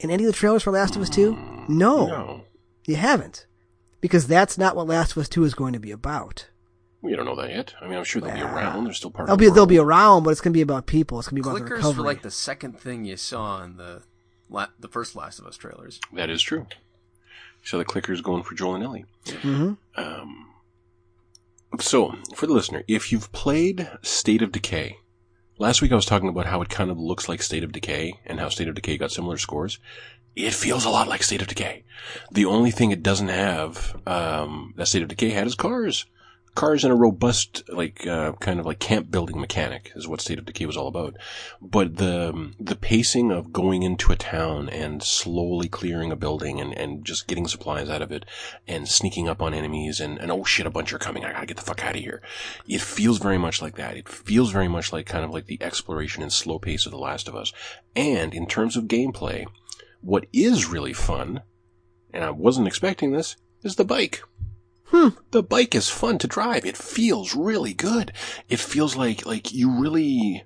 In 0.00 0.10
any 0.10 0.24
of 0.24 0.28
the 0.28 0.36
trailers 0.36 0.62
for 0.64 0.72
Last 0.72 0.96
of 0.96 1.02
Us 1.02 1.10
Two? 1.10 1.36
No, 1.68 2.06
No. 2.06 2.44
you 2.86 2.96
haven't, 2.96 3.46
because 4.00 4.26
that's 4.26 4.56
not 4.58 4.76
what 4.76 4.86
Last 4.86 5.12
of 5.12 5.18
Us 5.18 5.28
Two 5.28 5.44
is 5.44 5.54
going 5.54 5.72
to 5.72 5.78
be 5.78 5.90
about. 5.90 6.48
We 7.00 7.14
don't 7.14 7.26
know 7.26 7.36
that 7.36 7.50
yet. 7.50 7.74
I 7.80 7.86
mean, 7.86 7.96
I'm 7.96 8.04
sure 8.04 8.20
they'll 8.20 8.34
be 8.34 8.42
around. 8.42 8.84
They're 8.84 8.92
still 8.92 9.10
part 9.12 9.26
They'll 9.28 9.34
of 9.34 9.38
be 9.40 9.46
the 9.46 9.52
they'll 9.54 9.66
be 9.66 9.78
around, 9.78 10.24
but 10.24 10.30
it's 10.30 10.40
going 10.40 10.52
to 10.52 10.56
be 10.56 10.62
about 10.62 10.86
people. 10.86 11.18
It's 11.20 11.28
going 11.28 11.40
to 11.42 11.48
be 11.48 11.48
about 11.48 11.58
the 11.60 11.64
Clickers 11.70 11.76
recovery. 11.76 11.98
were 12.02 12.04
like 12.06 12.22
the 12.22 12.30
second 12.30 12.78
thing 12.80 13.04
you 13.04 13.16
saw 13.16 13.62
in 13.62 13.76
the 13.76 14.02
la- 14.50 14.68
the 14.80 14.88
first 14.88 15.14
Last 15.14 15.38
of 15.38 15.46
Us 15.46 15.56
trailers. 15.56 16.00
That 16.12 16.28
is 16.30 16.42
true. 16.42 16.66
So 17.62 17.78
the 17.78 17.84
clicker's 17.84 18.20
going 18.20 18.42
for 18.44 18.54
Joel 18.54 18.76
and 18.76 18.84
Ellie. 18.84 19.04
hmm 19.42 19.72
Um, 19.96 20.46
so, 21.80 22.14
for 22.34 22.46
the 22.46 22.52
listener, 22.52 22.82
if 22.88 23.12
you've 23.12 23.30
played 23.32 23.88
State 24.02 24.42
of 24.42 24.52
Decay, 24.52 24.96
last 25.58 25.82
week 25.82 25.92
I 25.92 25.96
was 25.96 26.06
talking 26.06 26.28
about 26.28 26.46
how 26.46 26.62
it 26.62 26.68
kind 26.70 26.90
of 26.90 26.98
looks 26.98 27.28
like 27.28 27.42
State 27.42 27.62
of 27.62 27.72
Decay 27.72 28.14
and 28.24 28.40
how 28.40 28.48
State 28.48 28.68
of 28.68 28.74
Decay 28.74 28.96
got 28.98 29.12
similar 29.12 29.36
scores. 29.38 29.78
It 30.38 30.54
feels 30.54 30.84
a 30.84 30.90
lot 30.90 31.08
like 31.08 31.24
State 31.24 31.42
of 31.42 31.48
Decay. 31.48 31.82
The 32.30 32.44
only 32.44 32.70
thing 32.70 32.92
it 32.92 33.02
doesn't 33.02 33.26
have 33.26 34.00
um, 34.06 34.72
that 34.76 34.86
State 34.86 35.02
of 35.02 35.08
Decay 35.08 35.30
had 35.30 35.48
is 35.48 35.56
cars. 35.56 36.06
Cars 36.54 36.84
and 36.84 36.92
a 36.92 36.96
robust, 36.96 37.64
like, 37.68 38.06
uh, 38.06 38.34
kind 38.34 38.60
of 38.60 38.66
like 38.66 38.78
camp 38.78 39.10
building 39.10 39.40
mechanic 39.40 39.90
is 39.96 40.06
what 40.06 40.20
State 40.20 40.38
of 40.38 40.44
Decay 40.44 40.64
was 40.64 40.76
all 40.76 40.86
about. 40.86 41.16
But 41.60 41.96
the 41.96 42.52
the 42.60 42.76
pacing 42.76 43.32
of 43.32 43.52
going 43.52 43.82
into 43.82 44.12
a 44.12 44.16
town 44.16 44.68
and 44.68 45.02
slowly 45.02 45.68
clearing 45.68 46.12
a 46.12 46.16
building 46.16 46.60
and, 46.60 46.72
and 46.72 47.04
just 47.04 47.26
getting 47.26 47.48
supplies 47.48 47.90
out 47.90 48.02
of 48.02 48.12
it 48.12 48.24
and 48.68 48.86
sneaking 48.86 49.28
up 49.28 49.42
on 49.42 49.54
enemies 49.54 49.98
and, 49.98 50.18
and 50.18 50.30
oh 50.30 50.44
shit, 50.44 50.66
a 50.66 50.70
bunch 50.70 50.92
are 50.92 50.98
coming. 50.98 51.24
I 51.24 51.32
gotta 51.32 51.46
get 51.46 51.56
the 51.56 51.64
fuck 51.64 51.84
out 51.84 51.96
of 51.96 52.00
here. 52.00 52.22
It 52.68 52.80
feels 52.80 53.18
very 53.18 53.38
much 53.38 53.60
like 53.60 53.74
that. 53.74 53.96
It 53.96 54.08
feels 54.08 54.52
very 54.52 54.68
much 54.68 54.92
like 54.92 55.06
kind 55.06 55.24
of 55.24 55.32
like 55.32 55.46
the 55.46 55.60
exploration 55.60 56.22
and 56.22 56.32
slow 56.32 56.60
pace 56.60 56.86
of 56.86 56.92
The 56.92 56.98
Last 56.98 57.26
of 57.26 57.34
Us. 57.34 57.52
And 57.96 58.32
in 58.32 58.46
terms 58.46 58.76
of 58.76 58.84
gameplay, 58.84 59.46
what 60.00 60.26
is 60.32 60.66
really 60.66 60.92
fun, 60.92 61.42
and 62.12 62.24
I 62.24 62.30
wasn't 62.30 62.68
expecting 62.68 63.12
this, 63.12 63.36
is 63.62 63.76
the 63.76 63.84
bike. 63.84 64.22
Hmm. 64.84 65.08
The 65.32 65.42
bike 65.42 65.74
is 65.74 65.90
fun 65.90 66.18
to 66.18 66.26
drive. 66.26 66.64
It 66.64 66.76
feels 66.76 67.34
really 67.34 67.74
good. 67.74 68.12
It 68.48 68.58
feels 68.58 68.96
like, 68.96 69.26
like 69.26 69.52
you 69.52 69.70
really, 69.70 70.44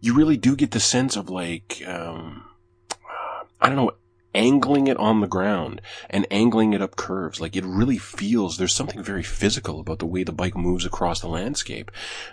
you 0.00 0.14
really 0.14 0.38
do 0.38 0.56
get 0.56 0.70
the 0.70 0.80
sense 0.80 1.14
of 1.14 1.28
like, 1.28 1.82
um, 1.86 2.44
I 3.60 3.68
don't 3.68 3.76
know, 3.76 3.92
angling 4.34 4.86
it 4.86 4.96
on 4.98 5.20
the 5.20 5.26
ground 5.26 5.80
and 6.08 6.26
angling 6.30 6.72
it 6.72 6.82
up 6.82 6.96
curves. 6.96 7.40
Like 7.40 7.54
it 7.54 7.64
really 7.64 7.98
feels, 7.98 8.56
there's 8.56 8.74
something 8.74 9.02
very 9.02 9.22
physical 9.22 9.80
about 9.80 9.98
the 9.98 10.06
way 10.06 10.24
the 10.24 10.32
bike 10.32 10.56
moves 10.56 10.86
across 10.86 11.20
the 11.20 11.28
landscape. 11.28 11.90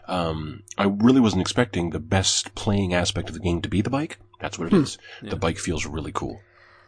Um, 0.07 0.63
I 0.77 0.85
really 0.85 1.21
wasn't 1.21 1.41
expecting 1.41 1.89
the 1.89 1.99
best 1.99 2.55
playing 2.55 2.93
aspect 2.93 3.27
of 3.29 3.33
the 3.33 3.41
game 3.41 3.61
to 3.61 3.69
be 3.69 3.81
the 3.81 3.89
bike. 3.89 4.17
That's 4.43 4.59
what 4.59 4.67
it 4.67 4.75
hmm. 4.75 4.83
is. 4.83 4.97
The 5.21 5.37
bike 5.37 5.57
feels 5.57 5.85
really 5.85 6.11
cool. 6.11 6.41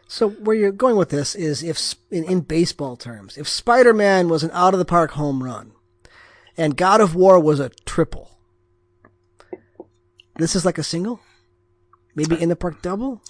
So 0.08 0.28
where 0.28 0.54
you're 0.54 0.72
going 0.72 0.96
with 0.96 1.08
this 1.08 1.34
is 1.34 1.62
if 1.62 1.94
in, 2.10 2.24
in 2.24 2.40
baseball 2.42 2.96
terms, 2.96 3.38
if 3.38 3.48
Spider-Man 3.48 4.28
was 4.28 4.44
an 4.44 4.50
out 4.52 4.74
of 4.74 4.78
the 4.78 4.84
park 4.84 5.12
home 5.12 5.42
run 5.42 5.72
and 6.58 6.76
God 6.76 7.00
of 7.00 7.14
War 7.14 7.40
was 7.40 7.58
a 7.58 7.70
triple, 7.86 8.38
this 10.36 10.54
is 10.54 10.66
like 10.66 10.76
a 10.76 10.82
single? 10.82 11.20
Maybe 12.14 12.38
in 12.40 12.50
the 12.50 12.56
park 12.56 12.82
double? 12.82 13.22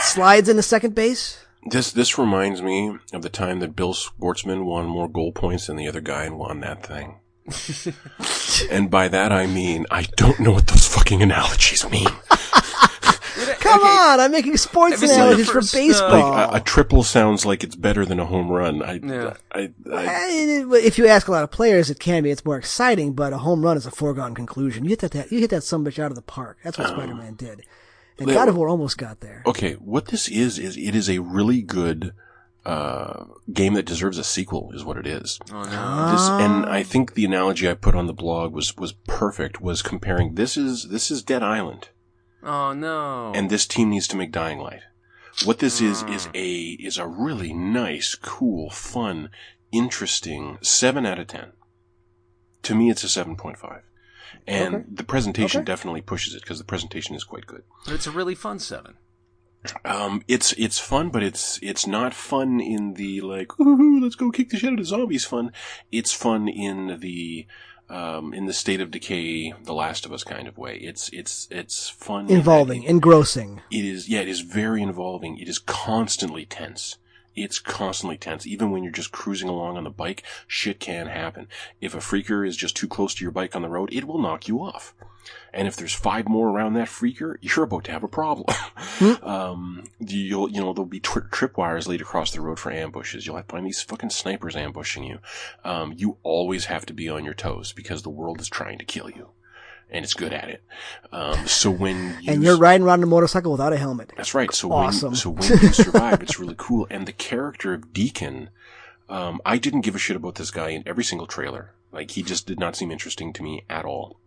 Slides 0.00 0.48
into 0.48 0.62
second 0.62 0.94
base? 0.94 1.44
This 1.66 1.90
this 1.90 2.18
reminds 2.18 2.62
me 2.62 2.96
of 3.12 3.22
the 3.22 3.28
time 3.28 3.58
that 3.58 3.74
Bill 3.74 3.92
Schwartzman 3.92 4.64
won 4.64 4.86
more 4.86 5.08
goal 5.08 5.32
points 5.32 5.66
than 5.66 5.76
the 5.76 5.88
other 5.88 6.00
guy 6.00 6.26
and 6.26 6.38
won 6.38 6.60
that 6.60 6.86
thing. 6.86 7.18
and 8.70 8.88
by 8.88 9.08
that 9.08 9.32
I 9.32 9.48
mean 9.48 9.84
I 9.90 10.02
don't 10.16 10.38
know 10.38 10.52
what 10.52 10.68
those 10.68 10.86
fucking 10.86 11.22
analogies 11.22 11.88
mean. 11.90 12.06
Come 13.72 13.82
on, 13.84 14.20
I'm 14.20 14.30
making 14.30 14.56
sports 14.56 14.94
Have 14.94 15.02
you 15.02 15.08
seen 15.08 15.20
analogies 15.20 15.46
for 15.46 15.54
first, 15.54 15.74
uh, 15.74 15.78
baseball. 15.78 16.30
Like 16.30 16.52
a, 16.52 16.56
a 16.56 16.60
triple 16.60 17.02
sounds 17.02 17.44
like 17.46 17.64
it's 17.64 17.76
better 17.76 18.04
than 18.04 18.20
a 18.20 18.26
home 18.26 18.48
run. 18.50 18.82
I, 18.82 18.94
Yeah. 19.02 19.34
I, 19.52 19.70
I, 19.92 20.28
if 20.82 20.98
you 20.98 21.06
ask 21.06 21.28
a 21.28 21.32
lot 21.32 21.44
of 21.44 21.50
players, 21.50 21.90
it 21.90 21.98
can 21.98 22.22
be. 22.22 22.30
It's 22.30 22.44
more 22.44 22.58
exciting, 22.58 23.12
but 23.14 23.32
a 23.32 23.38
home 23.38 23.62
run 23.64 23.76
is 23.76 23.86
a 23.86 23.90
foregone 23.90 24.34
conclusion. 24.34 24.84
You 24.84 24.90
hit 24.90 25.00
that, 25.00 25.12
that 25.12 25.32
you 25.32 25.38
hit 25.40 25.50
that 25.50 25.62
some 25.64 25.84
bitch 25.84 25.98
out 25.98 26.10
of 26.10 26.16
the 26.16 26.22
park. 26.22 26.58
That's 26.62 26.78
what 26.78 26.88
Spider-Man 26.88 27.34
did. 27.34 27.64
And 28.18 28.26
Well- 28.26 28.36
God 28.36 28.48
of 28.48 28.56
War 28.56 28.68
almost 28.68 28.98
got 28.98 29.20
there. 29.20 29.42
okay, 29.46 29.72
what 29.74 30.06
this 30.06 30.28
is 30.28 30.58
is 30.58 30.76
it 30.76 30.94
is 30.94 31.08
a 31.08 31.18
really 31.18 31.62
good 31.62 32.12
uh, 32.64 33.24
game 33.52 33.74
that 33.74 33.86
deserves 33.86 34.18
a 34.18 34.24
sequel. 34.24 34.70
Is 34.72 34.84
what 34.84 34.96
it 34.96 35.06
is. 35.06 35.40
Oh 35.52 35.62
no. 35.64 36.12
This, 36.12 36.28
and 36.28 36.66
I 36.66 36.82
think 36.84 37.14
the 37.14 37.24
analogy 37.24 37.68
I 37.68 37.74
put 37.74 37.94
on 37.96 38.06
the 38.06 38.12
blog 38.12 38.52
was 38.52 38.76
was 38.76 38.92
perfect. 38.92 39.60
Was 39.60 39.82
comparing 39.82 40.34
this 40.34 40.56
is 40.56 40.88
this 40.88 41.10
is 41.10 41.22
Dead 41.24 41.42
Island. 41.42 41.88
Oh 42.42 42.72
no. 42.72 43.32
and 43.34 43.48
this 43.50 43.66
team 43.66 43.90
needs 43.90 44.08
to 44.08 44.16
make 44.16 44.32
Dying 44.32 44.58
Light. 44.58 44.80
What 45.44 45.58
this 45.60 45.80
is 45.80 46.02
is 46.04 46.28
a 46.34 46.60
is 46.80 46.98
a 46.98 47.06
really 47.06 47.52
nice, 47.54 48.14
cool, 48.14 48.68
fun, 48.70 49.30
interesting 49.70 50.58
seven 50.62 51.06
out 51.06 51.18
of 51.18 51.28
ten. 51.28 51.52
To 52.64 52.74
me, 52.74 52.90
it's 52.90 53.02
a 53.04 53.08
seven 53.08 53.36
point 53.36 53.58
five, 53.58 53.82
and 54.46 54.74
Okay. 54.74 54.84
the 54.92 55.04
presentation 55.04 55.60
Okay. 55.60 55.66
definitely 55.66 56.02
pushes 56.02 56.34
it 56.34 56.42
because 56.42 56.58
the 56.58 56.64
presentation 56.64 57.14
is 57.16 57.24
quite 57.24 57.46
good. 57.46 57.62
But 57.86 57.94
it's 57.94 58.06
a 58.06 58.10
really 58.12 58.34
fun 58.34 58.58
seven. 58.58 58.94
Um, 59.84 60.22
it's 60.26 60.52
it's 60.54 60.78
fun, 60.80 61.10
but 61.10 61.22
it's 61.22 61.58
it's 61.62 61.86
not 61.86 62.14
fun 62.14 62.60
in 62.60 62.94
the 62.94 63.20
like, 63.20 63.52
let's 63.58 64.16
go 64.16 64.30
kick 64.32 64.50
the 64.50 64.58
shit 64.58 64.72
out 64.72 64.80
of 64.80 64.86
zombies. 64.86 65.24
Fun. 65.24 65.52
It's 65.90 66.12
fun 66.12 66.48
in 66.48 66.98
the 67.00 67.46
um, 67.92 68.32
in 68.34 68.46
the 68.46 68.52
state 68.52 68.80
of 68.80 68.90
decay, 68.90 69.52
The 69.64 69.74
Last 69.74 70.06
of 70.06 70.12
Us 70.12 70.24
kind 70.24 70.48
of 70.48 70.56
way. 70.58 70.76
It's 70.76 71.08
it's 71.10 71.46
it's 71.50 71.88
fun, 71.90 72.28
Involving, 72.30 72.82
it- 72.84 72.88
engrossing. 72.90 73.60
it 73.70 73.84
is 73.84 74.08
yeah 74.08 74.20
it 74.20 74.28
is 74.28 74.40
very 74.40 74.82
involving 74.82 75.38
it 75.38 75.48
is 75.48 75.58
constantly 75.58 76.44
tense 76.46 76.96
it's 77.34 77.58
constantly 77.58 78.16
tense. 78.16 78.46
Even 78.46 78.70
when 78.70 78.82
you're 78.82 78.92
just 78.92 79.12
cruising 79.12 79.48
along 79.48 79.76
on 79.76 79.84
the 79.84 79.90
bike 79.90 80.22
shit 80.46 80.80
can 80.80 81.06
happen. 81.06 81.48
If 81.80 81.94
a 81.94 81.98
freaker 81.98 82.46
is 82.46 82.56
just 82.56 82.76
too 82.76 82.88
close 82.88 83.14
to 83.14 83.24
your 83.24 83.32
bike 83.32 83.54
on 83.56 83.62
the 83.62 83.68
road 83.68 83.92
it 83.92 84.04
will 84.04 84.18
knock 84.18 84.48
you 84.48 84.62
off. 84.62 84.94
And 85.54 85.68
if 85.68 85.76
there's 85.76 85.94
five 85.94 86.28
more 86.28 86.48
around 86.48 86.74
that 86.74 86.88
freaker 86.88 87.36
you're 87.40 87.64
about 87.64 87.84
to 87.84 87.92
have 87.92 88.04
a 88.04 88.08
problem. 88.08 88.46
Um 89.22 89.84
you'll 89.98 90.50
you 90.50 90.60
know 90.60 90.72
there'll 90.72 90.86
be 90.86 91.00
tri- 91.00 91.22
tripwires 91.22 91.88
laid 91.88 92.00
across 92.00 92.30
the 92.30 92.40
road 92.40 92.58
for 92.58 92.70
ambushes. 92.70 93.26
You'll 93.26 93.36
have 93.36 93.48
to 93.48 93.52
find 93.52 93.66
these 93.66 93.82
fucking 93.82 94.10
snipers 94.10 94.56
ambushing 94.56 95.04
you. 95.04 95.18
Um 95.64 95.94
you 95.96 96.18
always 96.22 96.66
have 96.66 96.86
to 96.86 96.92
be 96.92 97.08
on 97.08 97.24
your 97.24 97.34
toes 97.34 97.72
because 97.72 98.02
the 98.02 98.10
world 98.10 98.40
is 98.40 98.48
trying 98.48 98.78
to 98.78 98.84
kill 98.84 99.10
you 99.10 99.30
and 99.92 100.04
it's 100.04 100.14
good 100.14 100.32
at 100.32 100.48
it 100.48 100.62
um 101.12 101.46
so 101.46 101.70
when 101.70 102.16
you 102.20 102.32
And 102.32 102.42
you're 102.42 102.56
riding 102.58 102.84
around 102.86 103.02
a 103.02 103.06
motorcycle 103.06 103.52
without 103.52 103.72
a 103.72 103.76
helmet. 103.76 104.12
that's 104.16 104.34
right. 104.34 104.52
So 104.52 104.72
Awesome. 104.72 105.10
when 105.10 105.16
so 105.16 105.30
when 105.30 105.48
you 105.62 105.68
survive, 105.86 106.22
it's 106.22 106.40
really 106.40 106.54
cool. 106.58 106.86
And 106.90 107.06
the 107.06 107.12
character 107.12 107.74
of 107.74 107.92
Deacon, 107.92 108.50
um, 109.08 109.40
I 109.44 109.58
didn't 109.58 109.82
give 109.82 109.94
a 109.94 109.98
shit 109.98 110.16
about 110.16 110.34
this 110.36 110.50
guy 110.50 110.70
in 110.70 110.82
every 110.86 111.04
single 111.04 111.26
trailer. 111.26 111.74
Like 111.92 112.10
he 112.12 112.22
just 112.22 112.46
did 112.46 112.58
not 112.58 112.74
seem 112.76 112.90
interesting 112.90 113.32
to 113.34 113.42
me 113.42 113.64
at 113.68 113.84
all. 113.84 114.18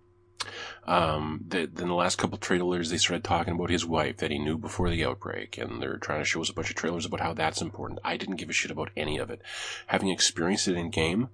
Um, 0.86 1.44
the, 1.48 1.66
then 1.66 1.88
the 1.88 1.96
last 1.96 2.18
couple 2.20 2.38
trailers, 2.38 2.92
they 2.92 2.98
started 2.98 3.24
talking 3.24 3.56
about 3.56 3.72
his 3.72 3.86
wife 3.86 4.18
that 4.18 4.30
he 4.30 4.38
knew 4.38 4.58
before 4.60 4.90
the 4.92 5.04
outbreak, 5.04 5.58
and 5.58 5.82
they're 5.82 5.98
trying 5.98 6.22
to 6.22 6.26
show 6.26 6.42
us 6.42 6.50
a 6.52 6.54
bunch 6.54 6.70
of 6.70 6.76
trailers 6.76 7.06
about 7.06 7.22
how 7.22 7.34
that's 7.34 7.62
important. 7.62 8.00
I 8.04 8.18
didn't 8.18 8.36
give 8.36 8.50
a 8.52 8.54
shit 8.54 8.70
about 8.70 8.92
any 8.96 9.18
of 9.18 9.32
it. 9.32 9.42
Having 9.88 10.10
experienced 10.10 10.68
it 10.68 10.76
in 10.78 10.92
game, 10.92 11.30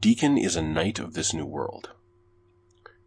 Deacon 0.00 0.36
is 0.36 0.56
a 0.56 0.62
knight 0.62 0.98
of 0.98 1.14
this 1.14 1.32
new 1.32 1.46
world 1.46 1.90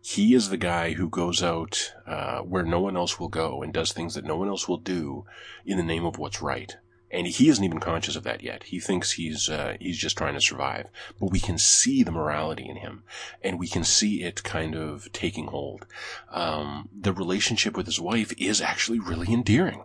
he 0.01 0.33
is 0.33 0.49
the 0.49 0.57
guy 0.57 0.93
who 0.93 1.07
goes 1.07 1.43
out 1.43 1.93
uh, 2.07 2.39
where 2.39 2.63
no 2.63 2.79
one 2.79 2.97
else 2.97 3.19
will 3.19 3.29
go 3.29 3.61
and 3.61 3.71
does 3.71 3.91
things 3.91 4.15
that 4.15 4.25
no 4.25 4.35
one 4.35 4.47
else 4.47 4.67
will 4.67 4.77
do 4.77 5.25
in 5.65 5.77
the 5.77 5.83
name 5.83 6.05
of 6.05 6.17
what's 6.17 6.41
right. 6.41 6.77
And 7.11 7.27
he 7.27 7.49
isn't 7.49 7.63
even 7.63 7.79
conscious 7.79 8.15
of 8.15 8.23
that 8.23 8.41
yet. 8.41 8.63
He 8.63 8.79
thinks 8.79 9.11
he's 9.11 9.49
uh, 9.49 9.75
he's 9.79 9.97
just 9.97 10.17
trying 10.17 10.33
to 10.33 10.41
survive. 10.41 10.87
But 11.19 11.31
we 11.31 11.39
can 11.39 11.57
see 11.57 12.03
the 12.03 12.11
morality 12.11 12.67
in 12.67 12.77
him, 12.77 13.03
and 13.43 13.59
we 13.59 13.67
can 13.67 13.83
see 13.83 14.23
it 14.23 14.43
kind 14.43 14.75
of 14.75 15.11
taking 15.11 15.47
hold. 15.47 15.85
Um, 16.31 16.89
the 16.97 17.13
relationship 17.13 17.75
with 17.75 17.85
his 17.85 17.99
wife 17.99 18.33
is 18.37 18.61
actually 18.61 18.99
really 18.99 19.33
endearing. 19.33 19.83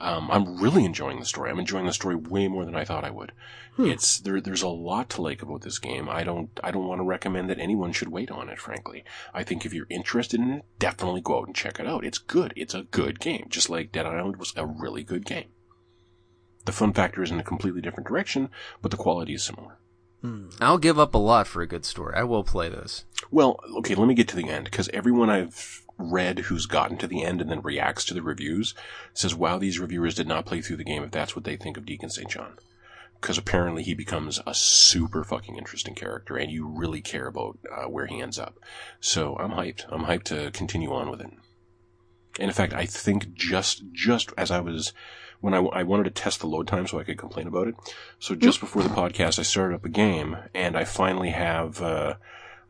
Um, 0.00 0.30
I'm 0.30 0.60
really 0.60 0.84
enjoying 0.84 1.20
the 1.20 1.24
story. 1.24 1.50
I'm 1.50 1.60
enjoying 1.60 1.86
the 1.86 1.92
story 1.92 2.16
way 2.16 2.48
more 2.48 2.64
than 2.64 2.74
I 2.74 2.84
thought 2.84 3.04
I 3.04 3.10
would. 3.10 3.32
It's 3.78 4.18
there. 4.18 4.40
There's 4.40 4.62
a 4.62 4.68
lot 4.68 5.10
to 5.10 5.22
like 5.22 5.42
about 5.42 5.62
this 5.62 5.78
game. 5.78 6.08
I 6.08 6.22
don't. 6.22 6.50
I 6.62 6.70
don't 6.70 6.86
want 6.86 7.00
to 7.00 7.04
recommend 7.04 7.50
that 7.50 7.58
anyone 7.58 7.92
should 7.92 8.08
wait 8.08 8.30
on 8.30 8.48
it. 8.48 8.58
Frankly, 8.58 9.04
I 9.32 9.42
think 9.42 9.64
if 9.64 9.72
you're 9.72 9.86
interested 9.90 10.40
in 10.40 10.50
it, 10.50 10.64
definitely 10.78 11.20
go 11.20 11.38
out 11.38 11.46
and 11.46 11.56
check 11.56 11.80
it 11.80 11.86
out. 11.86 12.04
It's 12.04 12.18
good. 12.18 12.52
It's 12.56 12.74
a 12.74 12.84
good 12.84 13.18
game. 13.18 13.46
Just 13.48 13.70
like 13.70 13.92
Dead 13.92 14.06
Island 14.06 14.36
was 14.36 14.52
a 14.56 14.66
really 14.66 15.02
good 15.02 15.24
game. 15.24 15.46
The 16.64 16.72
fun 16.72 16.92
factor 16.92 17.22
is 17.22 17.30
in 17.30 17.40
a 17.40 17.44
completely 17.44 17.80
different 17.80 18.08
direction, 18.08 18.48
but 18.80 18.90
the 18.90 18.96
quality 18.96 19.34
is 19.34 19.42
similar. 19.42 19.76
I'll 20.60 20.78
give 20.78 20.98
up 20.98 21.14
a 21.14 21.18
lot 21.18 21.46
for 21.46 21.60
a 21.60 21.66
good 21.66 21.84
story. 21.84 22.14
I 22.16 22.22
will 22.22 22.44
play 22.44 22.70
this. 22.70 23.04
Well, 23.30 23.60
okay, 23.78 23.94
let 23.94 24.08
me 24.08 24.14
get 24.14 24.26
to 24.28 24.36
the 24.36 24.48
end 24.48 24.64
because 24.64 24.88
everyone 24.88 25.28
I've 25.28 25.82
read 25.98 26.40
who's 26.40 26.64
gotten 26.64 26.96
to 26.98 27.06
the 27.06 27.22
end 27.22 27.40
and 27.42 27.50
then 27.50 27.60
reacts 27.60 28.06
to 28.06 28.14
the 28.14 28.22
reviews 28.22 28.74
says, 29.12 29.34
wow, 29.34 29.58
these 29.58 29.78
reviewers 29.78 30.14
did 30.14 30.26
not 30.26 30.46
play 30.46 30.62
through 30.62 30.78
the 30.78 30.84
game 30.84 31.04
if 31.04 31.10
that's 31.10 31.36
what 31.36 31.44
they 31.44 31.56
think 31.56 31.76
of 31.76 31.84
Deacon 31.84 32.08
St. 32.08 32.28
John. 32.28 32.54
Because 33.20 33.36
apparently 33.36 33.82
he 33.82 33.94
becomes 33.94 34.40
a 34.46 34.54
super 34.54 35.24
fucking 35.24 35.56
interesting 35.56 35.94
character 35.94 36.36
and 36.36 36.50
you 36.50 36.66
really 36.66 37.02
care 37.02 37.26
about 37.26 37.58
uh, 37.70 37.84
where 37.84 38.06
he 38.06 38.20
ends 38.20 38.38
up. 38.38 38.58
So 39.00 39.36
I'm 39.36 39.52
hyped. 39.52 39.84
I'm 39.90 40.04
hyped 40.04 40.24
to 40.24 40.50
continue 40.52 40.92
on 40.92 41.10
with 41.10 41.20
it. 41.20 41.30
And 42.40 42.48
in 42.48 42.52
fact, 42.52 42.72
I 42.72 42.86
think 42.86 43.34
just, 43.34 43.84
just 43.92 44.32
as 44.38 44.50
I 44.50 44.60
was, 44.60 44.92
when 45.44 45.52
I, 45.52 45.58
I 45.58 45.82
wanted 45.82 46.04
to 46.04 46.10
test 46.10 46.40
the 46.40 46.46
load 46.46 46.66
time 46.66 46.86
so 46.86 46.98
I 46.98 47.04
could 47.04 47.18
complain 47.18 47.46
about 47.46 47.68
it. 47.68 47.74
So 48.18 48.34
just 48.34 48.60
before 48.60 48.82
the 48.82 48.88
podcast, 48.88 49.38
I 49.38 49.42
started 49.42 49.74
up 49.74 49.84
a 49.84 49.90
game 49.90 50.38
and 50.54 50.74
I 50.74 50.84
finally 50.84 51.30
have, 51.32 51.82
uh, 51.82 52.14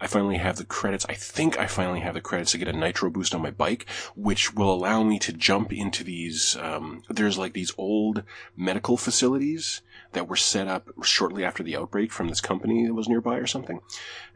I 0.00 0.08
finally 0.08 0.38
have 0.38 0.56
the 0.56 0.64
credits. 0.64 1.06
I 1.08 1.14
think 1.14 1.56
I 1.56 1.68
finally 1.68 2.00
have 2.00 2.14
the 2.14 2.20
credits 2.20 2.50
to 2.50 2.58
get 2.58 2.66
a 2.66 2.72
nitro 2.72 3.10
boost 3.10 3.32
on 3.32 3.42
my 3.42 3.52
bike, 3.52 3.86
which 4.16 4.54
will 4.54 4.74
allow 4.74 5.04
me 5.04 5.20
to 5.20 5.32
jump 5.32 5.72
into 5.72 6.02
these. 6.02 6.56
Um, 6.56 7.04
there's 7.08 7.38
like 7.38 7.52
these 7.52 7.72
old 7.78 8.24
medical 8.56 8.96
facilities 8.96 9.80
that 10.10 10.28
were 10.28 10.34
set 10.34 10.66
up 10.66 10.88
shortly 11.04 11.44
after 11.44 11.62
the 11.62 11.76
outbreak 11.76 12.10
from 12.10 12.26
this 12.26 12.40
company 12.40 12.86
that 12.86 12.94
was 12.94 13.08
nearby 13.08 13.36
or 13.36 13.46
something. 13.46 13.82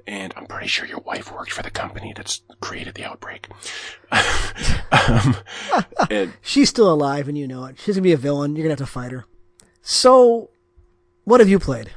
And 0.08 0.32
I'm 0.36 0.46
pretty 0.46 0.68
sure 0.68 0.86
your 0.86 1.00
wife 1.00 1.30
worked 1.30 1.52
for 1.52 1.62
the 1.62 1.70
company 1.70 2.14
that's 2.16 2.40
created 2.62 2.94
the 2.94 3.04
outbreak. 3.04 3.46
um, 4.10 5.36
and 6.10 6.32
She's 6.40 6.70
still 6.70 6.90
alive, 6.90 7.28
and 7.28 7.36
you 7.36 7.46
know 7.46 7.66
it. 7.66 7.78
She's 7.78 7.96
gonna 7.96 8.04
be 8.04 8.12
a 8.12 8.16
villain. 8.16 8.56
You're 8.56 8.64
gonna 8.64 8.72
have 8.72 8.78
to 8.78 8.86
fight 8.86 9.12
her. 9.12 9.26
So, 9.82 10.48
what 11.24 11.40
have 11.40 11.48
you 11.50 11.58
played? 11.58 11.90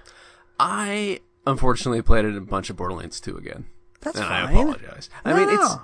I 0.59 1.22
unfortunately 1.47 2.01
played 2.01 2.26
it 2.26 2.30
in 2.30 2.38
a 2.38 2.41
bunch 2.41 2.70
of 2.70 2.76
Borderlands 2.76 3.22
2 3.22 3.38
again. 3.38 3.68
That's 4.01 4.18
and 4.18 4.26
fine. 4.28 4.45
I 4.45 4.51
apologize. 4.51 5.09
I 5.24 5.34
mean, 5.34 5.49
it's 5.49 5.76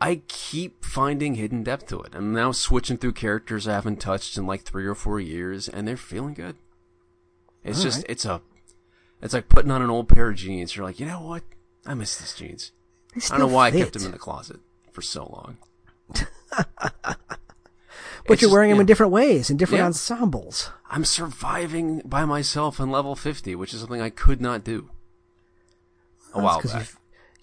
I 0.00 0.22
keep 0.28 0.82
finding 0.86 1.34
hidden 1.34 1.64
depth 1.64 1.86
to 1.88 2.00
it. 2.00 2.14
I'm 2.14 2.32
now 2.32 2.52
switching 2.52 2.96
through 2.96 3.12
characters 3.12 3.68
I 3.68 3.74
haven't 3.74 4.00
touched 4.00 4.38
in 4.38 4.46
like 4.46 4.62
three 4.62 4.86
or 4.86 4.94
four 4.94 5.20
years, 5.20 5.68
and 5.68 5.86
they're 5.86 5.98
feeling 5.98 6.32
good. 6.32 6.56
It's 7.62 7.78
All 7.78 7.84
just 7.84 7.98
right. 7.98 8.06
it's 8.08 8.24
a 8.24 8.40
it's 9.22 9.32
like 9.34 9.48
putting 9.48 9.70
on 9.70 9.80
an 9.82 9.90
old 9.90 10.08
pair 10.08 10.28
of 10.30 10.36
jeans. 10.36 10.76
You're 10.76 10.84
like, 10.84 11.00
you 11.00 11.06
know 11.06 11.20
what? 11.22 11.42
I 11.86 11.94
miss 11.94 12.16
these 12.18 12.34
jeans. 12.34 12.72
I 13.30 13.38
don't 13.38 13.48
know 13.48 13.54
why 13.54 13.68
I 13.68 13.70
kept 13.70 13.92
them 13.94 14.04
in 14.06 14.12
the 14.12 14.18
closet 14.18 14.60
for 14.92 15.02
so 15.02 15.24
long. 15.24 15.56
But 18.24 18.34
It's 18.34 18.42
you're 18.42 18.48
just- 18.48 18.52
wearing 18.52 18.70
them 18.70 18.78
in 18.78 18.86
different 18.86 19.10
ways, 19.12 19.50
in 19.50 19.56
different 19.56 19.80
Yeah. 19.80 19.86
ensembles. 19.86 20.70
I'm 20.88 21.04
surviving 21.04 22.00
by 22.04 22.24
myself 22.24 22.78
on 22.78 22.88
level 22.90 23.16
50, 23.16 23.56
which 23.56 23.74
is 23.74 23.80
something 23.80 24.00
I 24.00 24.10
could 24.10 24.40
not 24.40 24.62
do 24.62 24.90
a 26.32 26.40
That's 26.40 26.44
while 26.44 26.62
back. 26.62 26.72
You've, 26.74 26.98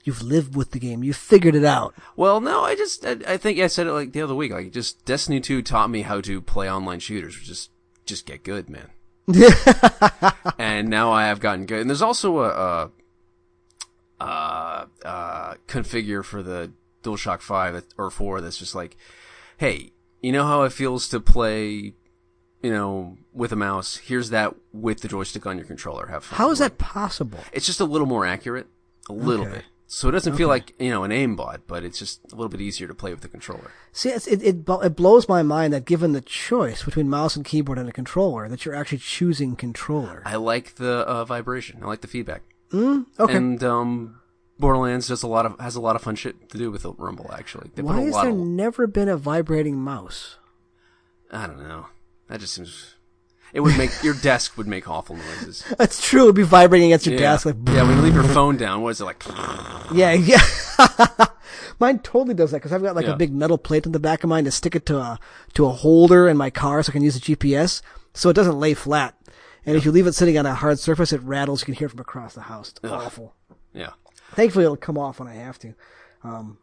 You've 0.05 0.21
lived 0.21 0.55
with 0.55 0.71
the 0.71 0.79
game. 0.79 1.03
You've 1.03 1.17
figured 1.17 1.53
it 1.55 1.65
out. 1.65 1.93
Well, 2.15 2.39
no, 2.39 2.63
I 2.63 2.75
just, 2.75 3.05
I, 3.05 3.17
I 3.27 3.35
think 3.37 3.59
I 3.59 3.67
said 3.67 3.87
it 3.87 3.91
like 3.91 4.13
the 4.13 4.21
other 4.21 4.33
week. 4.33 4.53
Like, 4.53 4.71
just 4.71 5.03
Destiny 5.03 5.41
2 5.41 5.61
taught 5.61 5.89
me 5.89 6.03
how 6.03 6.21
to 6.21 6.41
play 6.41 6.71
online 6.71 6.99
shooters. 7.01 7.35
Just, 7.41 7.71
just 8.05 8.25
get 8.25 8.43
good, 8.45 8.69
man. 8.69 8.87
and 10.57 10.89
now 10.89 11.11
I 11.11 11.27
have 11.27 11.39
gotten 11.39 11.65
good. 11.65 11.81
And 11.81 11.89
there's 11.89 12.01
also 12.01 12.39
a, 12.39 12.49
a, 14.19 14.25
a, 14.25 14.87
a 15.05 15.55
configure 15.67 16.23
for 16.23 16.41
the 16.43 16.71
DualShock 17.03 17.41
5 17.41 17.83
or 17.97 18.09
4 18.09 18.41
that's 18.41 18.57
just 18.57 18.75
like, 18.75 18.97
hey, 19.57 19.91
you 20.21 20.31
know 20.31 20.45
how 20.45 20.63
it 20.63 20.73
feels 20.73 21.07
to 21.09 21.19
play, 21.19 21.93
you 22.61 22.71
know, 22.71 23.17
with 23.33 23.51
a 23.51 23.55
mouse? 23.55 23.97
Here's 23.97 24.29
that 24.31 24.55
with 24.73 25.01
the 25.01 25.07
joystick 25.07 25.45
on 25.45 25.57
your 25.57 25.65
controller. 25.65 26.07
Have 26.07 26.23
fun. 26.25 26.37
How 26.37 26.51
is 26.51 26.59
that 26.59 26.77
possible? 26.77 27.39
It's 27.53 27.65
just 27.65 27.79
a 27.79 27.85
little 27.85 28.07
more 28.07 28.25
accurate. 28.25 28.67
A 29.09 29.13
little 29.13 29.45
Okay. 29.45 29.55
bit. 29.57 29.65
So 29.91 30.07
it 30.07 30.11
doesn't 30.11 30.35
feel 30.35 30.47
like, 30.47 30.75
you 30.77 30.91
know, 30.91 31.03
an 31.03 31.09
aimbot, 31.09 31.61
but 31.65 31.83
it's 31.83 31.97
just 31.97 32.21
a 32.31 32.35
little 32.35 32.47
bit 32.47 32.61
easier 32.61 32.87
to 32.87 32.93
play 32.93 33.09
with 33.09 33.21
the 33.21 33.27
controller. 33.27 33.71
See, 33.91 34.09
it, 34.09 34.27
it 34.27 34.43
it 34.69 34.95
blows 34.95 35.27
my 35.27 35.41
mind 35.41 35.73
that 35.73 35.85
given 35.85 36.11
the 36.11 36.21
choice 36.21 36.83
between 36.83 37.09
mouse 37.09 37.35
and 37.35 37.43
keyboard 37.43 37.79
and 37.79 37.89
a 37.89 37.91
controller, 37.91 38.47
that 38.47 38.65
you're 38.65 38.75
actually 38.75 38.99
choosing 38.99 39.55
controller. 39.55 40.21
I 40.25 40.35
like 40.35 40.75
the 40.75 40.99
uh, 40.99 41.25
vibration. 41.25 41.79
I 41.81 41.87
like 41.87 42.01
the 42.01 42.07
feedback. 42.07 42.43
okay. 42.71 43.35
And 43.35 43.63
um, 43.63 44.21
Borderlands 44.59 45.07
does 45.07 45.23
a 45.23 45.27
lot 45.27 45.47
of 45.47 45.59
has 45.59 45.75
a 45.75 45.81
lot 45.81 45.95
of 45.95 46.03
fun 46.03 46.15
shit 46.15 46.49
to 46.49 46.59
do 46.59 46.69
with 46.69 46.83
the 46.83 46.93
Rumble. 46.93 47.31
Actually, 47.33 47.71
they 47.73 47.81
Why 47.81 48.01
has 48.01 48.13
there 48.13 48.29
of. 48.29 48.37
never 48.37 48.85
been 48.85 49.09
a 49.09 49.17
vibrating 49.17 49.77
mouse? 49.77 50.35
I 51.31 51.47
don't 51.47 51.67
know. 51.67 51.87
That 52.27 52.41
just 52.41 52.53
seems. 52.53 52.93
It 53.53 53.61
would 53.61 53.77
make 53.77 53.91
your 54.03 54.13
desk 54.13 54.57
would 54.57 54.67
make 54.67 54.87
awful 54.89 55.15
noises. 55.15 55.63
That's 55.77 56.01
true. 56.07 56.23
It'd 56.23 56.35
be 56.35 56.43
vibrating 56.43 56.89
against 56.91 57.05
your 57.07 57.15
Yeah, 57.15 57.31
desk. 57.31 57.45
Like, 57.47 57.55
yeah. 57.67 57.83
When 57.83 57.95
you 57.97 58.01
leave 58.03 58.13
your 58.15 58.23
phone 58.35 58.57
down, 58.57 58.81
what 58.81 58.89
is 58.89 59.01
it 59.01 59.05
like? 59.05 59.23
yeah, 59.93 60.13
yeah. 60.13 60.41
mine 61.79 61.99
totally 61.99 62.33
does 62.35 62.51
that 62.51 62.57
because 62.57 62.71
I've 62.73 62.83
got 62.83 62.95
like 62.95 63.05
Yeah. 63.05 63.13
a 63.13 63.17
big 63.17 63.33
metal 63.33 63.57
plate 63.57 63.85
in 63.85 63.91
the 63.91 63.99
back 63.99 64.23
of 64.23 64.29
mine 64.29 64.43
to 64.45 64.51
stick 64.51 64.75
it 64.75 64.85
to 64.87 64.97
a 64.99 65.19
to 65.55 65.65
a 65.65 65.69
holder 65.69 66.27
in 66.27 66.37
my 66.37 66.49
car 66.49 66.83
so 66.83 66.91
I 66.91 66.93
can 66.93 67.01
use 67.03 67.19
the 67.19 67.35
GPS, 67.35 67.81
so 68.13 68.29
it 68.29 68.33
doesn't 68.33 68.59
lay 68.59 68.73
flat. 68.73 69.15
And 69.65 69.75
if 69.75 69.83
you 69.85 69.91
leave 69.91 70.07
it 70.07 70.13
sitting 70.15 70.37
on 70.37 70.45
a 70.45 70.53
hard 70.55 70.79
surface, 70.79 71.11
it 71.13 71.21
rattles. 71.21 71.61
You 71.61 71.65
can 71.65 71.73
hear 71.75 71.87
it 71.87 71.91
from 71.91 71.99
across 71.99 72.33
the 72.33 72.41
house. 72.41 72.73
It's 72.83 72.91
awful. 72.91 73.35
Yeah. 73.73 73.91
Thankfully, 74.31 74.63
it'll 74.65 74.77
come 74.77 74.97
off 74.97 75.19
when 75.19 75.27
I 75.27 75.35
have 75.35 75.59
to. 75.59 75.73
Um, 76.23 76.57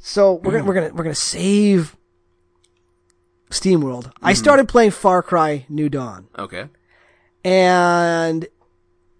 so 0.00 0.34
we're 0.34 0.52
gonna 0.52 0.64
we're 0.64 0.74
gonna 0.74 0.90
we're 0.94 1.04
gonna 1.04 1.14
save 1.14 1.96
SteamWorld. 3.50 4.12
I 4.22 4.32
hmm. 4.32 4.36
started 4.36 4.68
playing 4.68 4.90
Far 4.92 5.22
Cry 5.22 5.66
New 5.68 5.88
Dawn, 5.88 6.28
Okay. 6.38 6.66
and 7.44 8.46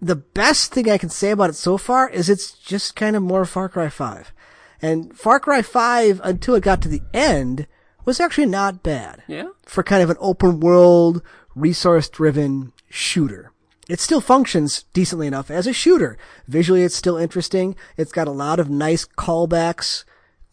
the 0.01 0.17
best 0.17 0.73
thing 0.73 0.89
I 0.89 0.99
can 0.99 1.09
say 1.09 1.31
about 1.31 1.51
it 1.51 1.55
so 1.57 1.77
far 1.77 2.09
is 2.09 2.29
it's 2.29 2.53
just 2.53 2.95
kind 2.95 3.17
of 3.17 3.23
more 3.23 3.45
Far 3.45 3.69
Cry 3.69 3.89
Five. 3.89 4.33
And 4.81 5.17
Far 5.17 5.41
Cry 5.41 5.63
Five, 5.63 6.21
until 6.23 6.55
it 6.55 6.63
got 6.63 6.81
to 6.83 6.89
the 6.89 7.03
end, 7.13 7.67
was 8.05 8.21
actually 8.21 8.47
not 8.47 8.83
bad 8.83 9.23
Yeah. 9.27 9.49
for 9.67 9.83
kind 9.83 10.03
of 10.03 10.11
an 10.11 10.17
open 10.21 10.61
world, 10.61 11.21
resource 11.55 12.09
driven 12.09 12.73
shooter. 12.89 13.53
It 13.89 14.01
still 14.01 14.21
functions 14.21 14.85
decently 14.93 15.27
enough 15.27 15.51
as 15.51 15.67
a 15.67 15.73
shooter. 15.73 16.17
Visually, 16.47 16.83
it's 16.85 16.95
still 16.95 17.17
interesting. 17.17 17.75
It's 17.97 18.13
got 18.13 18.29
a 18.29 18.33
lot 18.33 18.61
of 18.61 18.71
nice 18.71 19.05
callbacks 19.07 20.05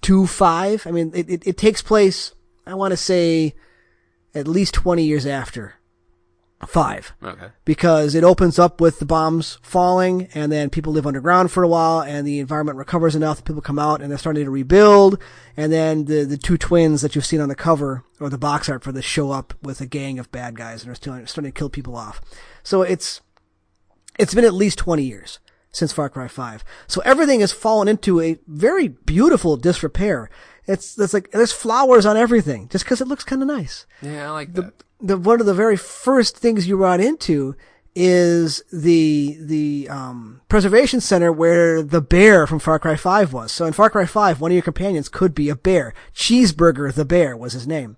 to 0.03 0.25
five. 0.25 0.87
I 0.87 0.91
mean, 0.91 1.11
it, 1.13 1.29
it, 1.29 1.47
it 1.47 1.57
takes 1.57 1.81
place, 1.81 2.33
I 2.65 2.73
want 2.75 2.91
to 2.91 2.97
say, 2.97 3.53
at 4.35 4.47
least 4.47 4.73
20 4.75 5.03
years 5.03 5.25
after 5.25 5.75
five 6.67 7.13
Okay. 7.21 7.47
because 7.63 8.15
it 8.15 8.23
opens 8.23 8.57
up 8.57 8.81
with 8.81 8.97
the 8.99 9.05
bombs 9.05 9.59
falling 9.61 10.27
and 10.33 10.51
then 10.51 10.69
people 10.69 10.93
live 10.93 11.05
underground 11.05 11.51
for 11.51 11.61
a 11.61 11.67
while 11.67 12.01
and 12.01 12.25
the 12.25 12.39
environment 12.39 12.77
recovers 12.77 13.15
enough 13.15 13.43
people 13.43 13.61
come 13.61 13.77
out 13.77 14.01
and 14.01 14.09
they're 14.09 14.17
starting 14.17 14.45
to 14.45 14.49
rebuild 14.49 15.21
and 15.55 15.71
then 15.71 16.05
the, 16.05 16.23
the 16.23 16.37
two 16.37 16.57
twins 16.57 17.01
that 17.01 17.13
you've 17.13 17.25
seen 17.25 17.41
on 17.41 17.49
the 17.49 17.55
cover 17.55 18.03
or 18.19 18.29
the 18.29 18.37
box 18.37 18.67
art 18.67 18.83
for 18.83 18.91
this 18.91 19.05
show 19.05 19.29
up 19.31 19.53
with 19.61 19.79
a 19.79 19.85
gang 19.85 20.17
of 20.17 20.31
bad 20.31 20.55
guys 20.55 20.81
and 20.81 20.91
are 20.91 20.95
still 20.95 21.13
starting 21.27 21.51
to 21.51 21.57
kill 21.59 21.69
people 21.69 21.95
off. 21.95 22.19
So 22.63 22.81
it's, 22.81 23.21
it's 24.17 24.33
been 24.33 24.45
at 24.45 24.53
least 24.53 24.79
20 24.79 25.03
years 25.03 25.39
since 25.71 25.91
Far 25.91 26.09
Cry 26.09 26.27
5. 26.29 26.63
So 26.87 27.01
everything 27.01 27.41
has 27.41 27.51
fallen 27.51 27.87
into 27.89 28.21
a 28.21 28.39
very 28.47 28.87
beautiful 28.87 29.57
disrepair. 29.57 30.29
It's, 30.67 30.97
it's 30.97 31.13
like, 31.13 31.31
there's 31.31 31.51
flowers 31.51 32.05
on 32.05 32.17
everything 32.17 32.67
just 32.69 32.83
because 32.85 33.01
it 33.01 33.07
looks 33.07 33.23
kind 33.23 33.41
of 33.41 33.47
nice 33.47 33.85
Yeah, 34.01 34.27
I 34.29 34.31
like 34.31 34.53
that. 34.53 34.73
the 34.99 35.17
one 35.17 35.39
of 35.39 35.45
the 35.45 35.53
very 35.53 35.77
first 35.77 36.37
things 36.37 36.67
you 36.67 36.75
run 36.77 36.99
into 37.01 37.55
is 37.97 38.61
the 38.73 39.37
the 39.39 39.87
um, 39.89 40.41
preservation 40.49 40.99
center 40.99 41.31
where 41.31 41.81
the 41.81 42.01
bear 42.01 42.45
from 42.45 42.59
Far 42.59 42.77
Cry 42.77 42.95
5 42.97 43.31
was. 43.31 43.51
So 43.53 43.65
in 43.65 43.71
Far 43.73 43.89
Cry 43.89 44.05
5, 44.05 44.41
one 44.41 44.51
of 44.51 44.55
your 44.55 44.63
companions 44.63 45.07
could 45.07 45.33
be 45.33 45.47
a 45.49 45.55
bear. 45.55 45.93
Cheeseburger 46.13 46.93
the 46.93 47.05
bear 47.05 47.37
was 47.37 47.53
his 47.53 47.65
name. 47.67 47.95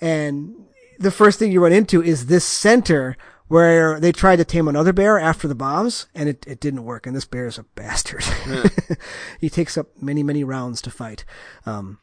And 0.00 0.54
the 0.98 1.10
first 1.10 1.38
thing 1.38 1.50
you 1.50 1.62
run 1.62 1.72
into 1.72 2.02
is 2.02 2.26
this 2.26 2.44
center 2.44 3.16
where 3.48 4.00
they 4.00 4.12
tried 4.12 4.36
to 4.36 4.44
tame 4.44 4.66
another 4.68 4.92
bear 4.92 5.18
after 5.18 5.46
the 5.46 5.54
bombs 5.54 6.06
and 6.14 6.28
it, 6.28 6.44
it 6.48 6.60
didn't 6.60 6.84
work. 6.84 7.06
And 7.06 7.14
this 7.14 7.24
bear 7.24 7.46
is 7.46 7.58
a 7.58 7.62
bastard. 7.74 8.24
he 9.40 9.48
takes 9.48 9.78
up 9.78 9.88
many, 10.02 10.22
many 10.22 10.42
rounds 10.44 10.82
to 10.82 10.90
fight. 10.90 11.24
Um, 11.64 11.98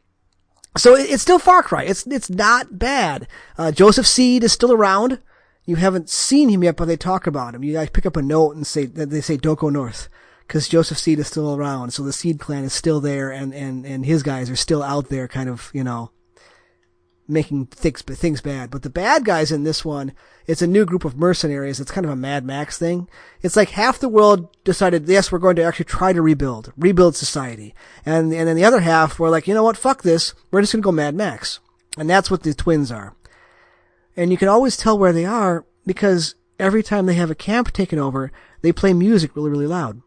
so 0.77 0.95
it- 0.95 1.09
it's 1.09 1.21
still 1.21 1.39
Far 1.39 1.61
Cry. 1.63 1.83
It's 1.83 2.07
it's 2.07 2.29
not 2.29 2.79
bad. 2.79 3.27
Uh, 3.57 3.71
Joseph 3.71 4.07
Seed 4.07 4.43
is 4.43 4.51
still 4.53 4.71
around. 4.71 5.19
You 5.65 5.75
haven't 5.77 6.09
seen 6.09 6.49
him 6.49 6.63
yet, 6.63 6.75
but 6.75 6.85
they 6.85 6.97
talk 6.97 7.25
about 7.27 7.55
him. 7.55 7.63
You 7.63 7.73
guys 7.73 7.89
pick 7.89 8.05
up 8.05 8.17
a 8.17 8.21
note 8.21 8.55
and 8.55 8.65
say 8.67 8.85
that 8.85 9.09
they 9.09 9.21
say 9.21 9.37
don't 9.37 9.59
go 9.59 9.69
north 9.69 10.09
because 10.47 10.67
Joseph 10.67 10.97
Seed 10.97 11.19
is 11.19 11.27
still 11.27 11.55
around. 11.55 11.91
So 11.91 12.03
the 12.03 12.11
Seed 12.11 12.39
clan 12.39 12.63
is 12.65 12.73
still 12.73 12.99
there, 12.99 13.31
and 13.31 13.53
and 13.53 13.85
and 13.85 14.05
his 14.05 14.23
guys 14.23 14.49
are 14.49 14.55
still 14.57 14.81
out 14.83 15.09
there, 15.09 15.27
kind 15.27 15.47
of 15.49 15.69
you 15.73 15.83
know 15.83 16.11
making 17.27 17.67
things 17.67 18.01
things 18.01 18.41
bad. 18.41 18.69
But 18.69 18.81
the 18.81 18.89
bad 18.89 19.25
guys 19.25 19.51
in 19.51 19.63
this 19.63 19.85
one, 19.85 20.13
it's 20.45 20.61
a 20.61 20.67
new 20.67 20.85
group 20.85 21.05
of 21.05 21.17
mercenaries. 21.17 21.79
It's 21.79 21.91
kind 21.91 22.05
of 22.05 22.11
a 22.11 22.15
Mad 22.15 22.45
Max 22.45 22.77
thing. 22.77 23.07
It's 23.41 23.55
like 23.55 23.69
half 23.69 23.99
the 23.99 24.09
world 24.09 24.49
decided, 24.63 25.07
yes, 25.07 25.31
we're 25.31 25.39
going 25.39 25.55
to 25.55 25.63
actually 25.63 25.85
try 25.85 26.13
to 26.13 26.21
rebuild, 26.21 26.73
rebuild 26.77 27.15
society, 27.15 27.73
and 28.05 28.33
and 28.33 28.47
then 28.47 28.55
the 28.55 28.65
other 28.65 28.81
half 28.81 29.19
were 29.19 29.29
like, 29.29 29.47
you 29.47 29.53
know 29.53 29.63
what, 29.63 29.77
fuck 29.77 30.03
this, 30.03 30.33
we're 30.51 30.61
just 30.61 30.73
gonna 30.73 30.81
go 30.81 30.91
Mad 30.91 31.15
Max, 31.15 31.59
and 31.97 32.09
that's 32.09 32.29
what 32.29 32.43
the 32.43 32.53
twins 32.53 32.91
are. 32.91 33.15
And 34.15 34.31
you 34.31 34.37
can 34.37 34.47
always 34.47 34.77
tell 34.77 34.97
where 34.97 35.13
they 35.13 35.25
are 35.25 35.65
because 35.85 36.35
every 36.59 36.83
time 36.83 37.05
they 37.05 37.15
have 37.15 37.31
a 37.31 37.35
camp 37.35 37.71
taken 37.71 37.99
over, 37.99 38.31
they 38.61 38.71
play 38.71 38.93
music 38.93 39.35
really 39.35 39.49
really 39.49 39.67
loud, 39.67 40.01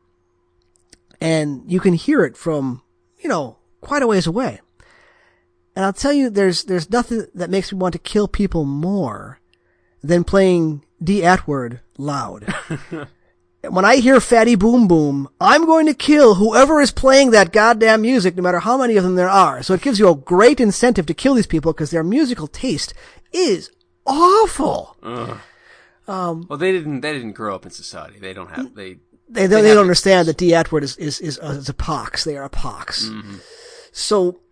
and 1.21 1.62
you 1.67 1.81
can 1.81 1.95
hear 1.95 2.25
it 2.25 2.37
from 2.37 2.83
you 3.19 3.29
know 3.29 3.59
quite 3.81 4.03
a 4.03 4.07
ways 4.07 4.27
away. 4.27 4.61
And 5.77 5.85
I'll 5.85 5.93
tell 5.93 6.12
you, 6.12 6.31
there's 6.31 6.64
there's 6.64 6.91
nothing 6.91 7.27
that 7.35 7.51
makes 7.51 7.70
me 7.70 7.79
want 7.79 7.93
to 7.93 7.99
kill 7.99 8.27
people 8.27 8.64
more 8.64 9.39
than 10.03 10.24
playing 10.24 10.83
Die 11.05 11.20
Antwoord 11.20 11.81
loud. 11.99 12.53
when 13.68 13.85
I 13.85 13.97
hear 13.97 14.18
Fatty 14.18 14.55
Boom 14.55 14.89
Boom, 14.89 15.29
I'm 15.39 15.66
going 15.66 15.85
to 15.87 15.95
kill 15.95 16.37
whoever 16.37 16.81
is 16.81 16.91
playing 16.91 17.31
that 17.33 17.53
goddamn 17.53 18.03
music, 18.03 18.37
no 18.37 18.43
matter 18.43 18.61
how 18.61 18.79
many 18.79 18.97
of 18.97 19.05
them 19.05 19.16
there 19.16 19.29
are. 19.29 19.62
So 19.62 19.74
it 19.74 19.83
gives 19.83 19.99
you 19.99 20.09
a 20.09 20.16
great 20.16 20.61
incentive 20.61 21.05
to 21.07 21.14
kill 21.14 21.35
these 21.35 21.47
people 21.47 21.74
because 21.74 21.91
their 21.91 22.03
musical 22.03 22.47
taste 22.47 22.95
is 23.33 23.70
awful. 24.07 24.97
Well, 26.49 26.59
they 26.59 26.72
didn't. 26.72 27.01
They 27.03 27.12
didn't 27.12 27.33
grow 27.33 27.55
up 27.55 27.66
in 27.66 27.70
society. 27.70 28.18
They 28.18 28.33
don't 28.33 28.49
have. 28.49 28.74
They. 28.74 28.99
They, 29.29 29.49
they, 29.49 29.57
have 29.57 29.74
don't 29.74 29.79
understand 29.79 30.29
that 30.29 30.39
Die 30.39 30.47
Antwoord 30.47 30.85
is, 30.85 30.97
is, 30.99 31.18
is, 31.18 31.41
uh, 31.41 31.49
is 31.59 31.68
a 31.68 31.74
pox. 31.74 32.22
They 32.22 32.37
are 32.37 32.45
a 32.45 32.49
pox. 32.49 33.11
So, 33.91 34.29
apa- 34.29 34.45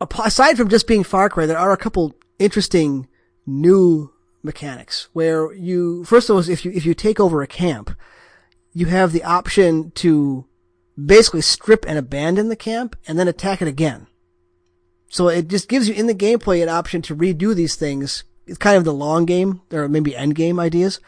aside 0.00 0.56
from 0.56 0.68
just 0.68 0.86
being 0.86 1.04
Far 1.04 1.28
Cry, 1.28 1.46
there 1.46 1.58
are 1.58 1.72
a 1.72 1.76
couple 1.76 2.14
interesting 2.38 3.08
new 3.46 4.12
mechanics 4.42 5.08
where 5.12 5.52
you, 5.52 6.04
first 6.04 6.28
of 6.28 6.36
all, 6.36 6.48
if 6.48 6.64
you, 6.64 6.72
if 6.72 6.84
you 6.84 6.94
take 6.94 7.20
over 7.20 7.42
a 7.42 7.46
camp, 7.46 7.90
you 8.72 8.86
have 8.86 9.12
the 9.12 9.24
option 9.24 9.90
to 9.92 10.46
basically 11.02 11.42
strip 11.42 11.84
and 11.86 11.98
abandon 11.98 12.48
the 12.48 12.56
camp 12.56 12.96
and 13.06 13.18
then 13.18 13.28
attack 13.28 13.60
it 13.60 13.68
again. 13.68 14.06
So 15.08 15.28
it 15.28 15.48
just 15.48 15.68
gives 15.68 15.88
you 15.88 15.94
in 15.94 16.06
the 16.06 16.14
gameplay 16.14 16.62
an 16.62 16.68
option 16.68 17.02
to 17.02 17.16
redo 17.16 17.54
these 17.54 17.76
things. 17.76 18.24
It's 18.46 18.58
kind 18.58 18.76
of 18.76 18.84
the 18.84 18.94
long 18.94 19.24
game 19.24 19.62
or 19.72 19.88
maybe 19.88 20.16
end 20.16 20.34
game 20.34 20.58
ideas 20.58 21.00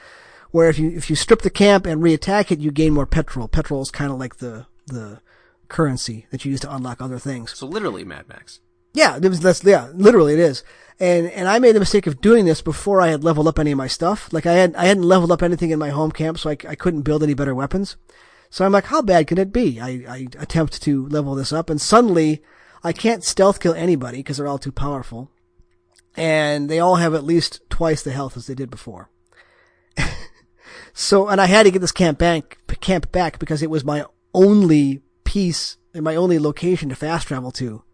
where 0.50 0.68
if 0.68 0.78
you 0.78 0.90
if 0.90 1.10
you 1.10 1.16
strip 1.16 1.42
the 1.42 1.50
camp 1.50 1.86
and 1.86 2.02
reattack 2.02 2.50
it, 2.50 2.60
you 2.60 2.70
gain 2.70 2.94
more 2.94 3.06
petrol. 3.06 3.48
Petrol 3.48 3.82
is 3.82 3.90
kind 3.90 4.10
of 4.10 4.18
like 4.18 4.36
the 4.36 4.66
the 4.86 5.20
currency 5.68 6.26
that 6.30 6.44
you 6.44 6.50
use 6.50 6.60
to 6.60 6.74
unlock 6.74 7.02
other 7.02 7.18
things. 7.18 7.56
So 7.56 7.66
literally 7.66 8.04
Mad 8.04 8.28
Max. 8.28 8.60
Yeah, 8.98 9.16
it 9.22 9.28
was, 9.28 9.62
yeah, 9.62 9.90
literally 9.94 10.32
it 10.32 10.40
is. 10.40 10.64
And 10.98 11.30
and 11.30 11.46
I 11.46 11.60
made 11.60 11.76
the 11.76 11.80
mistake 11.80 12.08
of 12.08 12.20
doing 12.20 12.46
this 12.46 12.60
before 12.60 13.00
I 13.00 13.08
had 13.08 13.22
leveled 13.22 13.46
up 13.46 13.60
any 13.60 13.70
of 13.70 13.78
my 13.78 13.86
stuff. 13.86 14.32
Like 14.32 14.44
I 14.44 14.54
had 14.54 14.74
I 14.74 14.86
hadn't 14.86 15.04
leveled 15.04 15.30
up 15.30 15.40
anything 15.40 15.70
in 15.70 15.78
my 15.78 15.90
home 15.90 16.10
camp, 16.10 16.38
so 16.38 16.50
I 16.50 16.56
I 16.68 16.74
couldn't 16.74 17.02
build 17.02 17.22
any 17.22 17.34
better 17.34 17.54
weapons. 17.54 17.96
So 18.50 18.64
I'm 18.64 18.72
like, 18.72 18.86
how 18.86 19.00
bad 19.00 19.28
can 19.28 19.38
it 19.38 19.52
be? 19.52 19.80
I 19.80 20.04
I 20.08 20.26
attempt 20.40 20.82
to 20.82 21.06
level 21.06 21.36
this 21.36 21.52
up, 21.52 21.70
and 21.70 21.80
suddenly 21.80 22.42
I 22.82 22.92
can't 22.92 23.22
stealth 23.22 23.60
kill 23.60 23.74
anybody 23.74 24.18
because 24.18 24.38
they're 24.38 24.48
all 24.48 24.58
too 24.58 24.72
powerful, 24.72 25.30
and 26.16 26.68
they 26.68 26.80
all 26.80 26.96
have 26.96 27.14
at 27.14 27.22
least 27.22 27.60
twice 27.70 28.02
the 28.02 28.10
health 28.10 28.36
as 28.36 28.48
they 28.48 28.54
did 28.56 28.68
before. 28.68 29.10
so, 30.92 31.28
and 31.28 31.40
I 31.40 31.46
had 31.46 31.62
to 31.62 31.70
get 31.70 31.80
this 31.80 31.92
camp 31.92 32.18
back, 32.18 32.58
camp 32.80 33.12
back 33.12 33.38
because 33.38 33.62
it 33.62 33.70
was 33.70 33.84
my 33.84 34.04
only 34.34 35.02
piece 35.22 35.76
and 35.94 36.02
my 36.02 36.16
only 36.16 36.40
location 36.40 36.88
to 36.88 36.96
fast 36.96 37.28
travel 37.28 37.52
to 37.52 37.84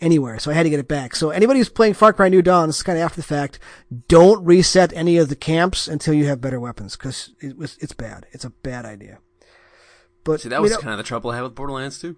anywhere. 0.00 0.38
So 0.38 0.50
I 0.50 0.54
had 0.54 0.62
to 0.64 0.70
get 0.70 0.80
it 0.80 0.88
back. 0.88 1.14
So 1.16 1.30
anybody 1.30 1.58
who's 1.60 1.68
playing 1.68 1.94
Far 1.94 2.12
Cry 2.12 2.28
New 2.28 2.42
Dawn, 2.42 2.68
this 2.68 2.76
is 2.76 2.82
kind 2.82 2.98
of 2.98 3.04
after 3.04 3.16
the 3.20 3.26
fact, 3.26 3.58
don't 4.08 4.44
reset 4.44 4.92
any 4.94 5.16
of 5.18 5.28
the 5.28 5.36
camps 5.36 5.86
until 5.88 6.14
you 6.14 6.26
have 6.26 6.40
better 6.40 6.58
weapons 6.60 6.96
because 6.96 7.32
it 7.40 7.56
was, 7.56 7.76
it's 7.80 7.92
bad. 7.92 8.26
It's 8.32 8.44
a 8.44 8.50
bad 8.50 8.84
idea. 8.84 9.18
But 10.24 10.40
See, 10.42 10.48
that 10.48 10.56
you 10.56 10.62
was 10.62 10.72
know- 10.72 10.78
kind 10.78 10.92
of 10.92 10.98
the 10.98 11.04
trouble 11.04 11.30
I 11.30 11.36
had 11.36 11.42
with 11.42 11.54
Borderlands 11.54 11.98
2. 12.00 12.16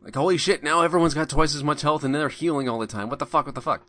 Like, 0.00 0.14
holy 0.14 0.36
shit, 0.36 0.62
now 0.62 0.82
everyone's 0.82 1.14
got 1.14 1.28
twice 1.28 1.54
as 1.54 1.64
much 1.64 1.82
health 1.82 2.04
and 2.04 2.14
they're 2.14 2.28
healing 2.28 2.68
all 2.68 2.78
the 2.78 2.86
time. 2.86 3.08
What 3.08 3.18
the 3.18 3.26
fuck, 3.26 3.46
what 3.46 3.54
the 3.54 3.60
fuck? 3.60 3.84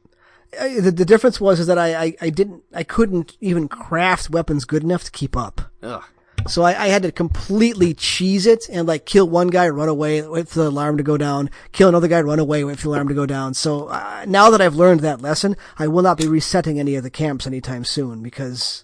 I- 0.59 0.79
the, 0.79 0.91
the 0.91 1.05
difference 1.05 1.39
was 1.39 1.59
is 1.59 1.67
that 1.67 1.77
I, 1.77 1.95
I, 2.03 2.15
I 2.21 2.29
didn't, 2.31 2.63
I 2.73 2.83
couldn't 2.83 3.37
even 3.39 3.67
craft 3.67 4.29
weapons 4.31 4.65
good 4.65 4.83
enough 4.83 5.03
to 5.03 5.11
keep 5.11 5.37
up. 5.37 5.61
Ugh. 5.83 6.03
So 6.47 6.63
I, 6.63 6.85
I 6.85 6.87
had 6.87 7.03
to 7.03 7.11
completely 7.11 7.93
cheese 7.93 8.47
it 8.47 8.67
and 8.69 8.87
like 8.87 9.05
kill 9.05 9.29
one 9.29 9.47
guy, 9.49 9.69
run 9.69 9.89
away, 9.89 10.21
wait 10.27 10.47
for 10.47 10.59
the 10.59 10.69
alarm 10.69 10.97
to 10.97 11.03
go 11.03 11.17
down, 11.17 11.49
kill 11.71 11.89
another 11.89 12.07
guy, 12.07 12.21
run 12.21 12.39
away, 12.39 12.63
wait 12.63 12.77
for 12.77 12.83
the 12.83 12.89
alarm 12.89 13.07
to 13.09 13.13
go 13.13 13.25
down. 13.25 13.53
So 13.53 13.87
uh, 13.87 14.25
now 14.27 14.49
that 14.49 14.61
I've 14.61 14.75
learned 14.75 15.01
that 15.01 15.21
lesson, 15.21 15.55
I 15.77 15.87
will 15.87 16.01
not 16.01 16.17
be 16.17 16.27
resetting 16.27 16.79
any 16.79 16.95
of 16.95 17.03
the 17.03 17.09
camps 17.09 17.45
anytime 17.45 17.85
soon 17.85 18.23
because 18.23 18.83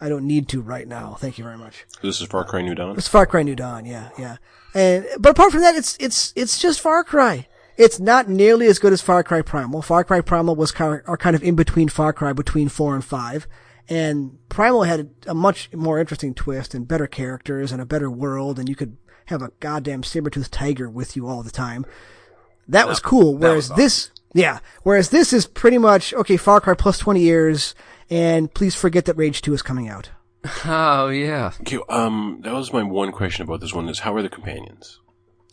I 0.00 0.08
don't 0.08 0.26
need 0.26 0.48
to 0.50 0.62
right 0.62 0.88
now. 0.88 1.14
Thank 1.14 1.38
you 1.38 1.44
very 1.44 1.58
much. 1.58 1.84
This 2.02 2.20
is 2.20 2.26
Far 2.26 2.44
Cry 2.44 2.62
New 2.62 2.74
Dawn. 2.74 2.96
It's 2.96 3.08
Far 3.08 3.26
Cry 3.26 3.42
New 3.42 3.56
Dawn, 3.56 3.84
yeah, 3.86 4.10
yeah. 4.18 4.36
And 4.74 5.06
but 5.18 5.30
apart 5.30 5.52
from 5.52 5.60
that, 5.60 5.76
it's 5.76 5.96
it's 6.00 6.32
it's 6.36 6.58
just 6.58 6.80
Far 6.80 7.04
Cry. 7.04 7.46
It's 7.76 7.98
not 7.98 8.28
nearly 8.28 8.66
as 8.66 8.78
good 8.78 8.92
as 8.92 9.02
Far 9.02 9.22
Cry 9.22 9.42
Primal. 9.42 9.82
Far 9.82 10.04
Cry 10.04 10.20
Primal 10.20 10.56
was 10.56 10.72
kind 10.72 11.00
of, 11.00 11.08
are 11.08 11.16
kind 11.16 11.34
of 11.34 11.42
in 11.42 11.54
between 11.54 11.88
Far 11.88 12.12
Cry 12.12 12.32
between 12.32 12.68
four 12.68 12.94
and 12.94 13.04
five, 13.04 13.48
and 13.88 14.38
Primal 14.48 14.84
had 14.84 15.10
a 15.26 15.34
much 15.34 15.72
more 15.72 15.98
interesting 15.98 16.34
twist 16.34 16.74
and 16.74 16.88
better 16.88 17.06
characters 17.06 17.72
and 17.72 17.82
a 17.82 17.86
better 17.86 18.10
world, 18.10 18.58
and 18.58 18.68
you 18.68 18.74
could 18.74 18.96
have 19.26 19.42
a 19.42 19.52
goddamn 19.60 20.02
saber-toothed 20.02 20.52
tiger 20.52 20.88
with 20.88 21.16
you 21.16 21.26
all 21.26 21.42
the 21.42 21.50
time. 21.50 21.84
That 22.68 22.88
was 22.88 23.00
cool. 23.00 23.36
Whereas 23.36 23.68
was 23.68 23.76
this, 23.76 24.10
yeah, 24.32 24.60
whereas 24.82 25.10
this 25.10 25.32
is 25.32 25.46
pretty 25.46 25.78
much 25.78 26.14
okay. 26.14 26.36
Far 26.36 26.60
Cry 26.60 26.74
plus 26.74 26.98
twenty 26.98 27.20
years, 27.20 27.74
and 28.08 28.52
please 28.52 28.74
forget 28.74 29.04
that 29.04 29.16
Rage 29.16 29.42
Two 29.42 29.54
is 29.54 29.62
coming 29.62 29.88
out. 29.88 30.10
Oh, 30.66 31.08
yeah. 31.08 31.52
Okay, 31.62 31.78
um, 31.88 32.40
that 32.42 32.52
was 32.52 32.70
my 32.70 32.82
one 32.82 33.12
question 33.12 33.44
about 33.44 33.60
this 33.60 33.74
one: 33.74 33.88
is 33.88 34.00
how 34.00 34.14
are 34.14 34.22
the 34.22 34.28
companions? 34.28 35.00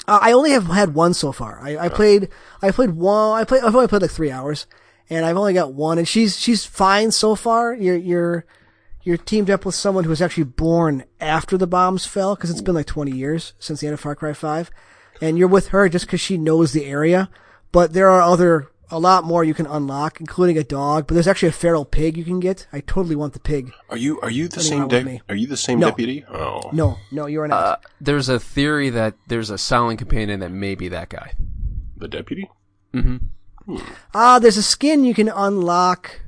Uh, 0.08 0.20
I 0.22 0.32
only 0.32 0.52
have 0.52 0.68
had 0.68 0.94
one 0.94 1.14
so 1.14 1.32
far. 1.32 1.60
I, 1.62 1.78
I 1.78 1.90
played, 1.90 2.30
I 2.62 2.72
played 2.72 2.92
one, 2.92 3.40
I 3.40 3.44
played, 3.44 3.64
I've 3.64 3.76
only 3.76 3.88
played 3.88 4.02
like 4.02 4.12
three 4.12 4.32
hours 4.32 4.66
and 5.12 5.24
I've 5.26 5.38
only 5.38 5.54
got 5.54 5.74
one 5.74 5.98
and 6.00 6.08
she's, 6.08 6.40
she's 6.40 6.66
fine 6.66 7.12
so 7.12 7.36
far. 7.36 7.74
You're, 7.74 7.96
you're, 7.98 8.46
you're 9.04 9.18
teamed 9.18 9.50
up 9.52 9.66
with 9.66 9.76
someone 9.76 10.04
who 10.06 10.10
was 10.10 10.22
actually 10.22 10.46
born 10.46 11.04
after 11.20 11.58
the 11.58 11.68
bombs 11.68 12.06
fell 12.06 12.34
because 12.36 12.50
it's 12.50 12.62
been 12.62 12.76
like 12.76 12.86
20 12.88 13.12
years 13.12 13.54
since 13.60 13.80
the 13.82 13.88
end 13.88 13.94
of 13.96 14.00
Far 14.00 14.16
Cry 14.16 14.34
5 14.34 14.72
and 15.22 15.38
you're 15.38 15.48
with 15.48 15.68
her 15.70 15.88
just 15.90 16.06
because 16.06 16.22
she 16.22 16.38
knows 16.38 16.72
the 16.74 16.86
area. 16.86 17.30
But 17.72 17.94
there 17.94 18.10
are 18.10 18.22
other, 18.22 18.70
a 18.90 19.00
lot 19.00 19.24
more 19.24 19.44
you 19.44 19.54
can 19.54 19.66
unlock, 19.66 20.20
including 20.20 20.58
a 20.58 20.64
dog, 20.64 21.08
but 21.08 21.14
there's 21.14 21.28
actually 21.28 21.50
a 21.50 21.54
feral 21.54 21.86
pig 21.86 22.18
you 22.18 22.24
can 22.26 22.40
get. 22.40 22.68
I 22.74 22.82
totally 22.82 23.16
want 23.16 23.34
the 23.34 23.40
pig. 23.40 23.72
Are 23.90 23.96
you 23.98 24.20
are 24.22 24.30
you 24.30 24.48
the 24.50 24.60
same 24.60 24.88
with 24.88 24.90
de- 25.06 25.22
Are 25.30 25.36
you 25.36 25.48
the 25.48 25.56
same 25.58 25.80
No. 25.80 25.88
deputy? 25.90 26.26
Oh, 26.28 26.70
No, 26.74 26.98
no, 27.12 27.28
you 27.28 27.40
are 27.42 27.48
not. 27.48 27.64
Uh, 27.64 27.76
there's 28.02 28.28
a 28.30 28.40
theory 28.40 28.90
that 28.90 29.16
there's 29.28 29.50
a 29.50 29.58
silent 29.58 30.00
companion 30.00 30.40
that 30.42 30.52
may 30.52 30.76
be 30.76 30.90
that 30.90 31.10
guy. 31.10 31.34
the 31.98 32.08
deputy. 32.08 32.50
Ah, 34.14 34.40
there's 34.40 34.58
a 34.58 34.64
skin 34.64 35.04
you 35.04 35.14
can 35.14 35.30
unlock 35.30 36.22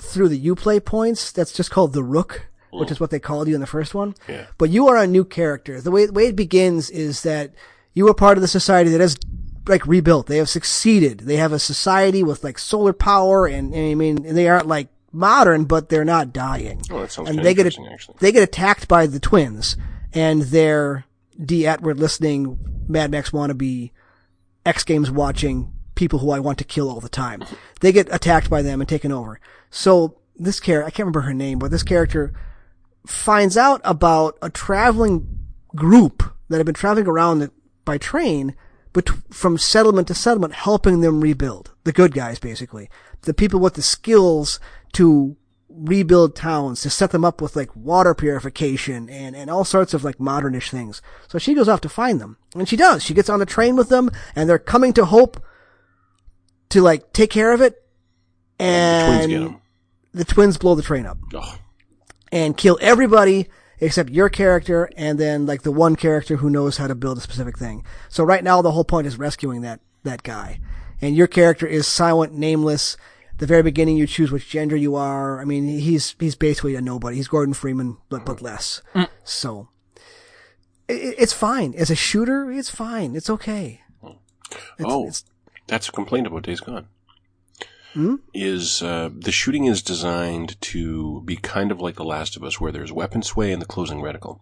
through 0.00 0.28
the 0.28 0.46
Uplay 0.46 0.84
points. 0.84 1.32
That's 1.32 1.52
just 1.52 1.70
called 1.70 1.92
the 1.92 2.02
Rook, 2.02 2.48
which 2.72 2.90
is 2.90 3.00
what 3.00 3.10
they 3.10 3.20
called 3.20 3.48
you 3.48 3.54
in 3.54 3.60
the 3.60 3.66
first 3.66 3.94
one. 3.94 4.14
Yeah. 4.28 4.46
But 4.58 4.70
you 4.70 4.88
are 4.88 4.96
a 4.96 5.06
new 5.06 5.24
character. 5.24 5.80
The 5.80 5.90
way 5.90 6.06
the 6.06 6.12
way 6.12 6.26
it 6.26 6.36
begins 6.36 6.90
is 6.90 7.22
that 7.22 7.52
you 7.94 8.08
are 8.08 8.14
part 8.14 8.38
of 8.38 8.42
the 8.42 8.48
society 8.48 8.90
that 8.90 9.00
has 9.00 9.16
like 9.68 9.86
rebuilt. 9.86 10.26
They 10.26 10.38
have 10.38 10.48
succeeded. 10.48 11.20
They 11.20 11.36
have 11.36 11.52
a 11.52 11.58
society 11.58 12.22
with 12.22 12.42
like 12.42 12.58
solar 12.58 12.92
power, 12.92 13.46
and, 13.46 13.74
and 13.74 13.90
I 13.90 13.94
mean 13.94 14.22
they 14.22 14.48
aren't 14.48 14.66
like 14.68 14.88
modern, 15.12 15.64
but 15.64 15.88
they're 15.88 16.04
not 16.04 16.32
dying. 16.32 16.80
Oh, 16.90 17.00
that 17.00 17.12
sounds 17.12 17.30
and 17.30 17.38
they 17.40 17.54
get 17.54 17.66
interesting, 17.66 17.88
actually. 17.92 18.16
they 18.20 18.32
get 18.32 18.42
attacked 18.42 18.88
by 18.88 19.06
the 19.06 19.20
twins, 19.20 19.76
and 20.12 20.42
their 20.42 21.04
Die 21.44 21.62
Antwoord 21.64 21.98
listening 21.98 22.58
Mad 22.88 23.10
Max 23.10 23.30
wannabe 23.30 23.90
X 24.64 24.84
Games 24.84 25.10
watching 25.10 25.72
people 26.00 26.20
who 26.20 26.30
I 26.30 26.40
want 26.40 26.56
to 26.56 26.64
kill 26.64 26.88
all 26.88 26.98
the 26.98 27.10
time. 27.10 27.44
They 27.80 27.92
get 27.92 28.08
attacked 28.10 28.48
by 28.48 28.62
them 28.62 28.80
and 28.80 28.88
taken 28.88 29.12
over. 29.12 29.38
So 29.70 30.16
this 30.34 30.58
character, 30.58 30.86
I 30.86 30.90
can't 30.90 31.00
remember 31.00 31.20
her 31.20 31.34
name, 31.34 31.58
but 31.58 31.70
this 31.70 31.82
character 31.82 32.32
finds 33.06 33.58
out 33.58 33.82
about 33.84 34.38
a 34.40 34.48
traveling 34.48 35.28
group 35.76 36.22
that 36.48 36.56
have 36.56 36.64
been 36.64 36.74
traveling 36.74 37.06
around 37.06 37.50
by 37.84 37.98
train, 37.98 38.56
but 38.94 39.10
from 39.30 39.58
settlement 39.58 40.08
to 40.08 40.14
settlement, 40.14 40.54
helping 40.54 41.02
them 41.02 41.20
rebuild. 41.20 41.74
The 41.84 41.92
good 41.92 42.14
guys, 42.14 42.38
basically. 42.38 42.88
The 43.22 43.34
people 43.34 43.60
with 43.60 43.74
the 43.74 43.82
skills 43.82 44.58
to 44.94 45.36
rebuild 45.68 46.34
towns, 46.34 46.80
to 46.80 46.88
set 46.88 47.10
them 47.10 47.26
up 47.26 47.42
with 47.42 47.56
like 47.56 47.76
water 47.76 48.14
purification 48.14 49.10
and, 49.10 49.36
and 49.36 49.50
all 49.50 49.64
sorts 49.64 49.92
of 49.92 50.02
like 50.02 50.16
modernish 50.16 50.70
things. 50.70 51.02
So 51.28 51.38
she 51.38 51.52
goes 51.52 51.68
off 51.68 51.82
to 51.82 51.90
find 51.90 52.22
them. 52.22 52.38
And 52.54 52.66
she 52.66 52.76
does. 52.76 53.04
She 53.04 53.12
gets 53.12 53.28
on 53.28 53.38
the 53.38 53.46
train 53.46 53.76
with 53.76 53.90
them 53.90 54.10
and 54.34 54.48
they're 54.48 54.58
coming 54.58 54.94
to 54.94 55.04
Hope 55.04 55.44
to 56.70 56.80
like 56.82 57.12
take 57.12 57.30
care 57.30 57.52
of 57.52 57.60
it. 57.60 57.74
The 58.58 58.64
And 58.64 59.08
twins 59.18 59.26
get 59.28 59.42
him. 59.42 59.60
the 60.12 60.24
twins 60.24 60.58
blow 60.58 60.74
the 60.74 60.82
train 60.82 61.06
up 61.06 61.18
Oh, 61.34 61.58
and 62.32 62.56
kill 62.56 62.78
everybody 62.80 63.48
except 63.78 64.10
your 64.10 64.28
character 64.28 64.90
and 64.96 65.18
then 65.18 65.46
like 65.46 65.62
the 65.62 65.72
one 65.72 65.96
character 65.96 66.36
who 66.36 66.50
knows 66.50 66.76
how 66.76 66.86
to 66.86 66.94
build 66.94 67.16
a 67.18 67.20
specific 67.22 67.56
thing. 67.58 67.84
So 68.10 68.22
right 68.24 68.44
now 68.44 68.60
the 68.60 68.72
whole 68.72 68.84
point 68.84 69.06
is 69.06 69.18
rescuing 69.18 69.62
that, 69.62 69.80
that 70.02 70.22
guy. 70.22 70.60
And 71.00 71.16
your 71.16 71.26
character 71.26 71.66
is 71.66 71.86
silent, 71.86 72.34
nameless. 72.34 72.98
The 73.38 73.46
very 73.46 73.62
beginning 73.62 73.96
you 73.96 74.06
choose 74.06 74.30
which 74.30 74.50
gender 74.50 74.76
you 74.76 74.96
are. 74.96 75.40
I 75.40 75.46
mean, 75.46 75.66
he's, 75.66 76.14
he's 76.20 76.34
basically 76.34 76.74
a 76.74 76.82
nobody. 76.82 77.16
He's 77.16 77.28
Gordon 77.28 77.54
Freeman, 77.54 77.96
but, 78.10 78.26
but 78.26 78.42
less. 78.42 78.82
Mm. 78.94 79.08
So 79.24 79.70
i 80.90 80.92
i- 80.92 81.14
it's 81.16 81.32
fine. 81.32 81.72
As 81.74 81.88
a 81.90 81.94
shooter, 81.94 82.50
it's 82.52 82.68
fine. 82.68 83.16
It's 83.16 83.30
okay. 83.30 83.80
Oh. 84.04 84.18
It's, 84.52 84.84
oh, 84.86 85.06
it's, 85.06 85.24
that's 85.70 85.88
a 85.88 85.92
complaint 85.92 86.26
about 86.26 86.42
Days 86.42 86.60
Gone. 86.60 86.88
Hmm? 87.94 88.16
Is 88.34 88.82
uh, 88.82 89.10
the 89.12 89.32
shooting 89.32 89.64
is 89.64 89.82
designed 89.82 90.60
to 90.60 91.22
be 91.22 91.36
kind 91.36 91.72
of 91.72 91.80
like 91.80 91.96
The 91.96 92.04
Last 92.04 92.36
of 92.36 92.44
Us, 92.44 92.60
where 92.60 92.72
there's 92.72 92.92
weapon 92.92 93.22
sway 93.22 93.52
and 93.52 93.62
the 93.62 93.66
closing 93.66 94.00
reticle. 94.00 94.40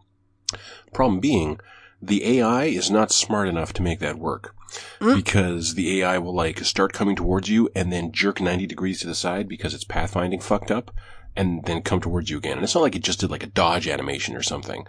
Problem 0.92 1.20
being, 1.20 1.60
the 2.00 2.38
AI 2.38 2.64
is 2.64 2.90
not 2.90 3.12
smart 3.12 3.48
enough 3.48 3.72
to 3.74 3.82
make 3.82 4.00
that 4.00 4.18
work. 4.18 4.54
Hmm? 5.00 5.14
Because 5.14 5.74
the 5.74 6.00
AI 6.00 6.18
will 6.18 6.34
like 6.34 6.60
start 6.60 6.92
coming 6.92 7.16
towards 7.16 7.48
you 7.48 7.70
and 7.74 7.92
then 7.92 8.12
jerk 8.12 8.40
90 8.40 8.66
degrees 8.66 9.00
to 9.00 9.06
the 9.06 9.14
side 9.14 9.48
because 9.48 9.72
it's 9.74 9.84
pathfinding 9.84 10.42
fucked 10.42 10.70
up 10.70 10.90
and 11.36 11.64
then 11.64 11.82
come 11.82 12.00
towards 12.00 12.30
you 12.30 12.36
again. 12.36 12.56
And 12.56 12.64
it's 12.64 12.74
not 12.74 12.82
like 12.82 12.96
it 12.96 13.02
just 13.02 13.20
did 13.20 13.30
like 13.30 13.42
a 13.42 13.48
dodge 13.48 13.88
animation 13.88 14.36
or 14.36 14.42
something. 14.42 14.86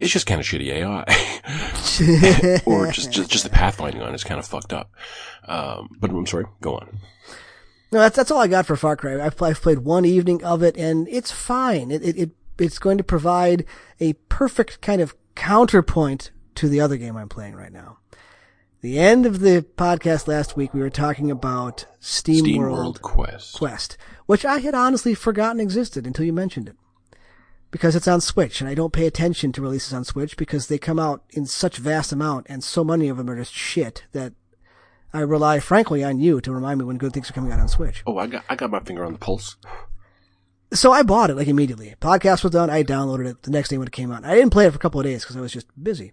It's 0.00 0.10
just 0.10 0.26
kind 0.26 0.40
of 0.40 0.46
shitty 0.46 0.68
AI. 0.72 1.02
or 2.66 2.90
just, 2.90 3.12
just, 3.12 3.30
just 3.30 3.44
the 3.44 3.50
pathfinding 3.50 4.02
on 4.02 4.10
it 4.10 4.14
is 4.14 4.24
kind 4.24 4.40
of 4.40 4.46
fucked 4.46 4.72
up. 4.72 4.90
Um, 5.46 5.90
but 6.00 6.10
I'm 6.10 6.26
sorry, 6.26 6.46
go 6.62 6.76
on. 6.76 6.98
No, 7.92 7.98
that's 8.00 8.16
that's 8.16 8.30
all 8.30 8.38
I 8.38 8.46
got 8.46 8.66
for 8.66 8.76
Far 8.76 8.96
Cry. 8.96 9.20
I've, 9.20 9.40
I've 9.42 9.60
played 9.60 9.80
one 9.80 10.04
evening 10.04 10.42
of 10.44 10.62
it, 10.62 10.76
and 10.76 11.08
it's 11.08 11.30
fine. 11.30 11.90
It, 11.90 12.02
it 12.02 12.16
it 12.16 12.30
it's 12.58 12.78
going 12.78 12.98
to 12.98 13.04
provide 13.04 13.64
a 13.98 14.14
perfect 14.28 14.80
kind 14.80 15.00
of 15.00 15.14
counterpoint 15.34 16.30
to 16.54 16.68
the 16.68 16.80
other 16.80 16.96
game 16.96 17.16
I'm 17.16 17.28
playing 17.28 17.54
right 17.54 17.72
now. 17.72 17.98
The 18.80 18.98
end 18.98 19.26
of 19.26 19.40
the 19.40 19.66
podcast 19.76 20.26
last 20.26 20.56
week, 20.56 20.72
we 20.72 20.80
were 20.80 20.88
talking 20.88 21.30
about 21.30 21.84
Steam, 21.98 22.44
Steam 22.44 22.62
World, 22.62 22.78
World 22.78 23.02
Quest. 23.02 23.54
Quest, 23.56 23.98
which 24.26 24.44
I 24.44 24.58
had 24.58 24.74
honestly 24.74 25.14
forgotten 25.14 25.60
existed 25.60 26.06
until 26.06 26.24
you 26.24 26.32
mentioned 26.32 26.68
it. 26.68 26.76
Because 27.70 27.94
it's 27.94 28.08
on 28.08 28.20
Switch, 28.20 28.60
and 28.60 28.68
I 28.68 28.74
don't 28.74 28.92
pay 28.92 29.06
attention 29.06 29.52
to 29.52 29.62
releases 29.62 29.92
on 29.92 30.04
Switch 30.04 30.36
because 30.36 30.66
they 30.66 30.78
come 30.78 30.98
out 30.98 31.22
in 31.30 31.46
such 31.46 31.76
vast 31.76 32.10
amount, 32.10 32.46
and 32.48 32.64
so 32.64 32.82
many 32.82 33.08
of 33.08 33.16
them 33.16 33.30
are 33.30 33.36
just 33.36 33.52
shit 33.54 34.04
that 34.12 34.32
I 35.12 35.20
rely 35.20 35.60
frankly 35.60 36.02
on 36.04 36.18
you 36.18 36.40
to 36.40 36.52
remind 36.52 36.78
me 36.78 36.84
when 36.84 36.98
good 36.98 37.12
things 37.12 37.30
are 37.30 37.32
coming 37.32 37.52
out 37.52 37.60
on 37.60 37.68
Switch. 37.68 38.02
Oh, 38.06 38.18
I 38.18 38.26
got, 38.26 38.44
I 38.48 38.56
got 38.56 38.70
my 38.70 38.80
finger 38.80 39.04
on 39.04 39.12
the 39.12 39.18
pulse. 39.18 39.56
So 40.72 40.92
I 40.92 41.02
bought 41.02 41.30
it 41.30 41.36
like 41.36 41.48
immediately. 41.48 41.94
Podcast 42.00 42.44
was 42.44 42.52
done. 42.52 42.70
I 42.70 42.84
downloaded 42.84 43.26
it 43.26 43.42
the 43.42 43.50
next 43.50 43.70
day 43.70 43.78
when 43.78 43.88
it 43.88 43.92
came 43.92 44.12
out. 44.12 44.24
I 44.24 44.34
didn't 44.34 44.50
play 44.50 44.66
it 44.66 44.70
for 44.70 44.76
a 44.76 44.80
couple 44.80 45.00
of 45.00 45.06
days 45.06 45.22
because 45.22 45.36
I 45.36 45.40
was 45.40 45.52
just 45.52 45.66
busy. 45.82 46.12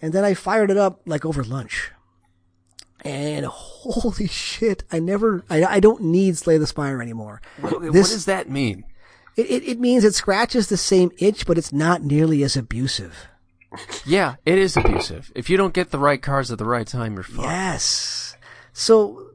And 0.00 0.12
then 0.12 0.24
I 0.24 0.34
fired 0.34 0.70
it 0.70 0.76
up 0.76 1.02
like 1.06 1.26
over 1.26 1.44
lunch. 1.44 1.92
And 3.04 3.44
holy 3.46 4.26
shit, 4.28 4.84
I 4.90 5.00
never, 5.00 5.44
I, 5.50 5.64
I 5.64 5.80
don't 5.80 6.02
need 6.02 6.38
Slay 6.38 6.56
the 6.56 6.66
Spire 6.66 7.02
anymore. 7.02 7.42
What, 7.60 7.82
what 7.82 7.92
does 7.92 8.24
that 8.24 8.48
mean? 8.48 8.84
It, 9.38 9.50
it, 9.50 9.62
it 9.68 9.78
means 9.80 10.02
it 10.04 10.14
scratches 10.16 10.66
the 10.68 10.76
same 10.76 11.12
itch, 11.18 11.46
but 11.46 11.56
it's 11.56 11.72
not 11.72 12.02
nearly 12.02 12.42
as 12.42 12.56
abusive. 12.56 13.28
Yeah, 14.04 14.34
it 14.44 14.58
is 14.58 14.76
abusive. 14.76 15.30
If 15.36 15.48
you 15.48 15.56
don't 15.56 15.72
get 15.74 15.90
the 15.90 15.98
right 15.98 16.20
cards 16.20 16.50
at 16.50 16.58
the 16.58 16.64
right 16.64 16.86
time, 16.86 17.14
you're 17.14 17.22
fucked. 17.22 17.46
Yes. 17.48 18.36
So, 18.72 19.30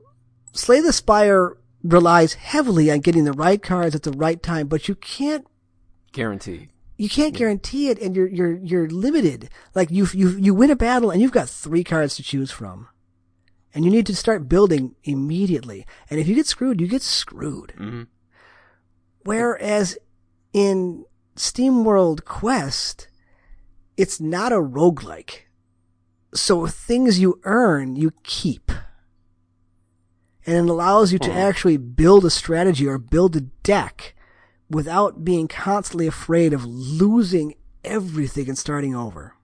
Slay 0.52 0.82
the 0.82 0.92
Spire 0.92 1.56
relies 1.84 2.34
heavily 2.34 2.92
on 2.92 3.00
getting 3.00 3.24
the 3.24 3.32
right 3.34 3.62
cards 3.62 3.96
at 3.96 4.04
the 4.04 4.12
right 4.12 4.42
time, 4.44 4.68
but 4.68 4.88
you 4.90 4.96
can't 4.96 5.46
Guaranteed. 6.12 6.70
you 6.98 7.10
can't 7.10 7.34
guarantee 7.36 7.90
it 7.90 8.00
and 8.02 8.16
you're, 8.16 8.28
you're, 8.28 8.56
you're 8.58 8.90
limited. 8.90 9.50
Like 9.74 9.90
you, 9.92 10.08
you, 10.14 10.30
you 10.32 10.54
win 10.54 10.70
a 10.72 10.76
battle 10.76 11.12
and 11.12 11.22
you've 11.22 11.32
got 11.32 11.48
three 11.50 11.84
cards 11.84 12.16
to 12.18 12.24
choose 12.24 12.52
from. 12.52 12.88
And 13.74 13.84
you 13.86 13.92
need 13.92 14.06
to 14.08 14.16
start 14.16 14.48
building 14.50 14.96
immediately. 15.04 15.86
And 16.10 16.20
if 16.20 16.28
you 16.28 16.36
get 16.36 16.46
screwed, 16.48 16.80
you 16.82 16.88
get 16.88 17.02
screwed. 17.02 17.74
Mhm. 17.80 18.08
Whereas 19.24 19.98
in 20.52 21.06
SteamWorld 21.36 22.26
Quest, 22.26 23.08
it's 23.98 24.20
not 24.20 24.52
a 24.52 24.58
roguelike. 24.62 25.42
So 26.34 26.68
things 26.68 27.20
you 27.20 27.40
earn, 27.44 27.96
you 27.96 28.12
keep. 28.24 28.72
And 30.46 30.68
it 30.68 30.72
allows 30.72 31.14
you 31.14 31.20
to 31.20 31.32
Hmm. 31.32 31.38
actually 31.38 31.78
build 31.78 32.26
a 32.26 32.30
strategy 32.30 32.88
or 32.88 32.98
build 32.98 33.36
a 33.36 33.42
deck 33.42 34.16
without 34.70 35.24
being 35.24 35.48
constantly 35.48 36.08
afraid 36.08 36.52
of 36.54 36.66
losing 36.66 37.56
everything 37.84 38.50
and 38.50 38.58
starting 38.58 38.96
over. 38.96 39.36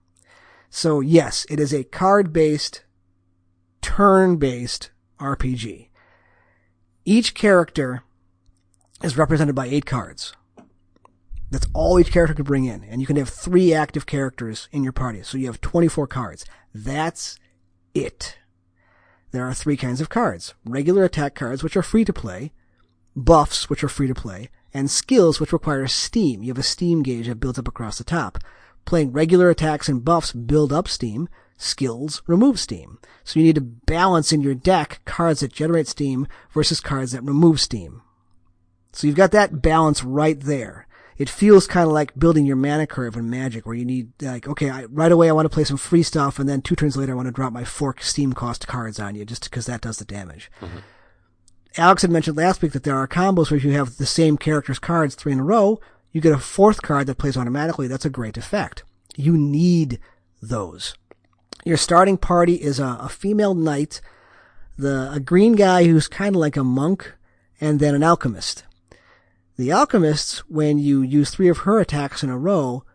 So 0.70 1.00
yes, 1.00 1.46
it 1.50 1.60
is 1.60 1.74
a 1.74 1.84
card-based, 1.84 2.84
turn-based 3.82 4.92
RPG. 5.20 5.90
Each 7.06 7.34
character 7.34 8.04
is 9.04 9.18
represented 9.18 9.56
by 9.56 9.68
eight 9.68 9.86
cards. 9.86 10.34
That's 11.52 11.68
all 11.74 12.00
each 12.00 12.12
character 12.12 12.36
can 12.36 12.46
bring 12.46 12.66
in. 12.66 12.84
And 12.84 13.02
you 13.02 13.08
can 13.08 13.16
have 13.16 13.30
three 13.30 13.74
active 13.74 14.06
characters 14.06 14.68
in 14.72 14.84
your 14.84 14.94
party. 14.94 15.24
So 15.24 15.38
you 15.38 15.48
have 15.48 15.62
24 15.62 16.08
cards. 16.08 16.46
That's 16.74 17.40
it. 17.94 18.38
There 19.32 19.46
are 19.46 19.54
three 19.54 19.78
kinds 19.78 20.02
of 20.02 20.10
cards. 20.10 20.54
Regular 20.66 21.04
attack 21.04 21.36
cards, 21.36 21.64
which 21.64 21.78
are 21.78 21.84
free 21.84 22.06
to 22.06 22.14
play. 22.14 22.52
Buffs, 23.16 23.70
which 23.70 23.84
are 23.84 23.90
free 23.90 24.08
to 24.08 24.16
play. 24.16 24.50
And 24.74 24.92
skills, 24.92 25.40
which 25.40 25.54
require 25.54 25.88
steam. 25.88 26.44
You 26.44 26.50
have 26.50 26.60
a 26.60 26.64
steam 26.64 27.02
gauge 27.02 27.28
that 27.28 27.40
builds 27.40 27.58
up 27.58 27.68
across 27.68 27.98
the 27.98 28.04
top. 28.04 28.38
Playing 28.86 29.12
regular 29.12 29.50
attacks 29.50 29.90
and 29.90 30.06
buffs 30.06 30.32
build 30.32 30.72
up 30.72 30.88
steam. 30.88 31.30
Skills 31.58 32.22
remove 32.28 32.60
steam. 32.60 33.00
So 33.24 33.40
you 33.40 33.46
need 33.46 33.56
to 33.56 33.62
balance 33.62 34.32
in 34.32 34.42
your 34.42 34.56
deck 34.56 35.02
cards 35.06 35.40
that 35.40 35.52
generate 35.52 35.88
steam 35.88 36.28
versus 36.52 36.80
cards 36.80 37.12
that 37.12 37.24
remove 37.24 37.60
steam. 37.60 38.02
So 38.92 39.08
you've 39.08 39.16
got 39.16 39.32
that 39.32 39.62
balance 39.62 40.04
right 40.04 40.40
there. 40.40 40.88
It 41.18 41.30
feels 41.30 41.68
kind 41.68 41.86
of 41.86 41.92
like 41.92 42.18
building 42.18 42.46
your 42.46 42.56
mana 42.56 42.88
curve 42.88 43.18
in 43.18 43.30
Magic, 43.30 43.66
where 43.66 43.76
you 43.76 43.84
need 43.84 44.12
like, 44.22 44.48
okay, 44.48 44.70
I, 44.70 44.86
right 44.86 45.12
away 45.12 45.28
I 45.28 45.34
want 45.34 45.46
to 45.46 45.54
play 45.54 45.66
some 45.66 45.78
free 45.78 46.02
stuff, 46.02 46.40
and 46.40 46.48
then 46.48 46.62
two 46.62 46.76
turns 46.76 46.96
later 46.96 47.12
I 47.12 47.16
want 47.16 47.28
to 47.28 47.34
drop 47.34 47.52
my 47.52 47.66
four 47.66 47.94
steam 48.00 48.32
cost 48.32 48.68
cards 48.68 49.00
on 49.00 49.16
you, 49.16 49.26
just 49.26 49.44
because 49.44 49.66
that 49.66 49.82
does 49.82 49.98
the 49.98 50.06
damage. 50.06 50.50
Mm-hmm. 50.62 50.78
Alex 51.78 52.02
had 52.02 52.12
mentioned 52.12 52.38
last 52.38 52.62
week 52.62 52.72
that 52.72 52.84
there 52.84 52.98
are 52.98 53.08
combos 53.08 53.52
where 53.52 53.58
if 53.58 53.66
you 53.66 53.74
have 53.74 53.98
the 53.98 54.06
same 54.06 54.38
character's 54.38 54.80
cards 54.80 55.14
three 55.14 55.34
in 55.34 55.40
a 55.40 55.44
row, 55.44 55.80
you 56.12 56.22
get 56.22 56.32
a 56.32 56.40
fourth 56.40 56.82
card 56.82 57.06
that 57.08 57.18
plays 57.18 57.38
automatically. 57.38 57.88
That's 57.88 58.06
a 58.06 58.10
great 58.10 58.38
effect. 58.38 58.84
You 59.16 59.38
need 59.38 60.00
those. 60.42 60.96
Your 61.66 61.78
starting 61.78 62.18
party 62.18 62.56
is 62.56 62.80
a, 62.80 62.98
a 63.02 63.10
female 63.10 63.54
knight, 63.54 64.00
the 64.78 65.12
a 65.12 65.20
green 65.20 65.54
guy 65.54 65.84
who's 65.84 66.08
kind 66.08 66.36
of 66.36 66.40
like 66.40 66.56
a 66.56 66.64
monk, 66.64 67.14
and 67.60 67.80
then 67.82 67.94
an 67.94 68.04
alchemist. 68.04 68.64
The 69.60 69.74
Alchemists, 69.74 70.38
when 70.48 70.80
you 70.80 71.02
use 71.02 71.32
three 71.32 71.50
of 71.50 71.58
her 71.60 71.82
attacks 71.82 72.24
in 72.24 72.30
a 72.30 72.38
row, 72.38 72.86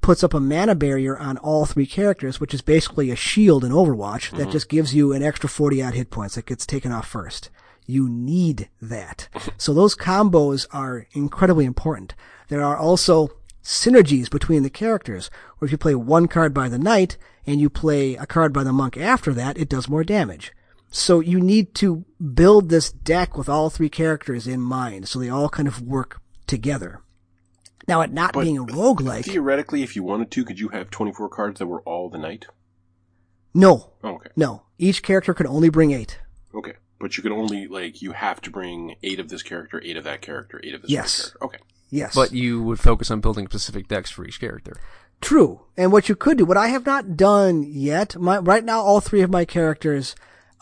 puts 0.00 0.24
up 0.24 0.34
a 0.34 0.40
mana 0.40 0.74
barrier 0.74 1.16
on 1.16 1.36
all 1.36 1.66
three 1.66 1.86
characters, 1.86 2.40
which 2.40 2.52
is 2.52 2.62
basically 2.62 3.12
a 3.12 3.16
shield 3.16 3.62
in 3.62 3.70
Overwatch 3.70 4.32
that 4.32 4.38
mm-hmm. 4.38 4.50
just 4.50 4.68
gives 4.68 4.92
you 4.92 5.12
an 5.12 5.22
extra 5.22 5.48
40 5.48 5.84
odd 5.84 5.94
hit 5.94 6.10
points 6.10 6.34
that 6.34 6.46
gets 6.46 6.66
taken 6.66 6.90
off 6.90 7.06
first. 7.06 7.48
You 7.86 8.08
need 8.08 8.70
that. 8.82 9.28
So 9.56 9.72
those 9.72 9.94
combos 9.94 10.66
are 10.72 11.06
incredibly 11.12 11.64
important. 11.64 12.16
There 12.48 12.64
are 12.64 12.76
also 12.76 13.28
synergies 13.62 14.28
between 14.28 14.64
the 14.64 14.70
characters, 14.70 15.30
where 15.58 15.66
if 15.66 15.70
you 15.70 15.78
play 15.78 15.94
one 15.94 16.26
card 16.26 16.52
by 16.52 16.68
the 16.68 16.76
knight 16.76 17.16
and 17.46 17.60
you 17.60 17.70
play 17.70 18.16
a 18.16 18.26
card 18.26 18.52
by 18.52 18.64
the 18.64 18.72
monk 18.72 18.96
after 18.96 19.32
that, 19.34 19.56
it 19.56 19.68
does 19.68 19.88
more 19.88 20.02
damage. 20.02 20.52
So 20.96 21.18
you 21.18 21.40
need 21.40 21.74
to 21.76 22.04
build 22.34 22.68
this 22.68 22.92
deck 22.92 23.36
with 23.36 23.48
all 23.48 23.68
three 23.68 23.88
characters 23.88 24.46
in 24.46 24.60
mind, 24.60 25.08
so 25.08 25.18
they 25.18 25.28
all 25.28 25.48
kind 25.48 25.66
of 25.66 25.82
work 25.82 26.20
together. 26.46 27.00
Now, 27.88 28.00
it 28.02 28.12
not 28.12 28.32
But 28.32 28.42
being 28.44 28.58
a 28.58 28.64
roguelike, 28.64 29.24
Theoretically, 29.24 29.82
if 29.82 29.96
you 29.96 30.04
wanted 30.04 30.30
to, 30.30 30.44
could 30.44 30.60
you 30.60 30.68
have 30.68 30.90
24 30.90 31.28
cards 31.30 31.58
that 31.58 31.66
were 31.66 31.82
all 31.82 32.08
the 32.08 32.18
knight? 32.18 32.46
no, 33.52 33.90
Oh, 34.04 34.14
okay. 34.16 34.30
no. 34.36 34.62
Each 34.78 35.02
character 35.02 35.34
could 35.34 35.46
only 35.46 35.68
bring 35.68 35.90
eight. 35.90 36.20
Okay. 36.54 36.74
But 37.00 37.16
you 37.16 37.24
can 37.24 37.32
only, 37.32 37.66
like, 37.66 38.00
you 38.00 38.12
have 38.12 38.40
to 38.42 38.50
bring 38.50 38.94
eight 39.02 39.18
of 39.18 39.28
this 39.28 39.42
character, 39.42 39.82
eight 39.84 39.96
of 39.96 40.04
that 40.04 40.22
character, 40.22 40.60
eight 40.62 40.74
of 40.74 40.82
this 40.82 40.90
Yes. 40.92 41.20
character. 41.22 41.44
Okay. 41.44 41.58
Yes. 41.90 42.14
But 42.14 42.32
you 42.32 42.62
would 42.62 42.78
focus 42.78 43.10
on 43.10 43.20
building 43.20 43.46
specific 43.48 43.88
decks 43.88 44.10
for 44.12 44.24
each 44.24 44.38
character. 44.40 44.76
True. 45.20 45.62
And 45.76 45.90
what 45.90 46.08
you 46.08 46.14
could 46.14 46.38
do, 46.38 46.44
what 46.44 46.56
I 46.56 46.68
have 46.68 46.86
not 46.86 47.16
done 47.16 47.64
yet, 47.64 48.16
my, 48.16 48.38
right 48.38 48.64
now 48.64 48.80
all 48.80 49.00
three 49.00 49.22
of 49.22 49.30
my 49.30 49.44
characters 49.44 50.14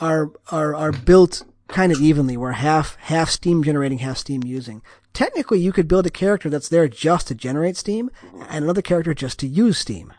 are, 0.02 0.32
are, 0.50 0.74
are 0.74 0.92
built 0.92 1.44
kind 1.68 1.92
of 1.92 2.00
evenly, 2.00 2.36
where 2.36 2.52
half, 2.52 2.96
half 2.96 3.30
steam 3.30 3.62
generating, 3.62 3.98
half 3.98 4.18
steam 4.18 4.42
using. 4.44 4.82
Technically, 5.12 5.60
you 5.60 5.72
could 5.72 5.88
build 5.88 6.06
a 6.06 6.10
character 6.10 6.50
that's 6.50 6.68
there 6.68 6.88
just 6.88 7.28
to 7.28 7.34
generate 7.34 7.76
steam, 7.76 8.10
and 8.48 8.64
another 8.64 8.82
character 8.82 9.14
just 9.14 9.38
to 9.38 9.46
use 9.46 9.78
steam. 9.78 10.12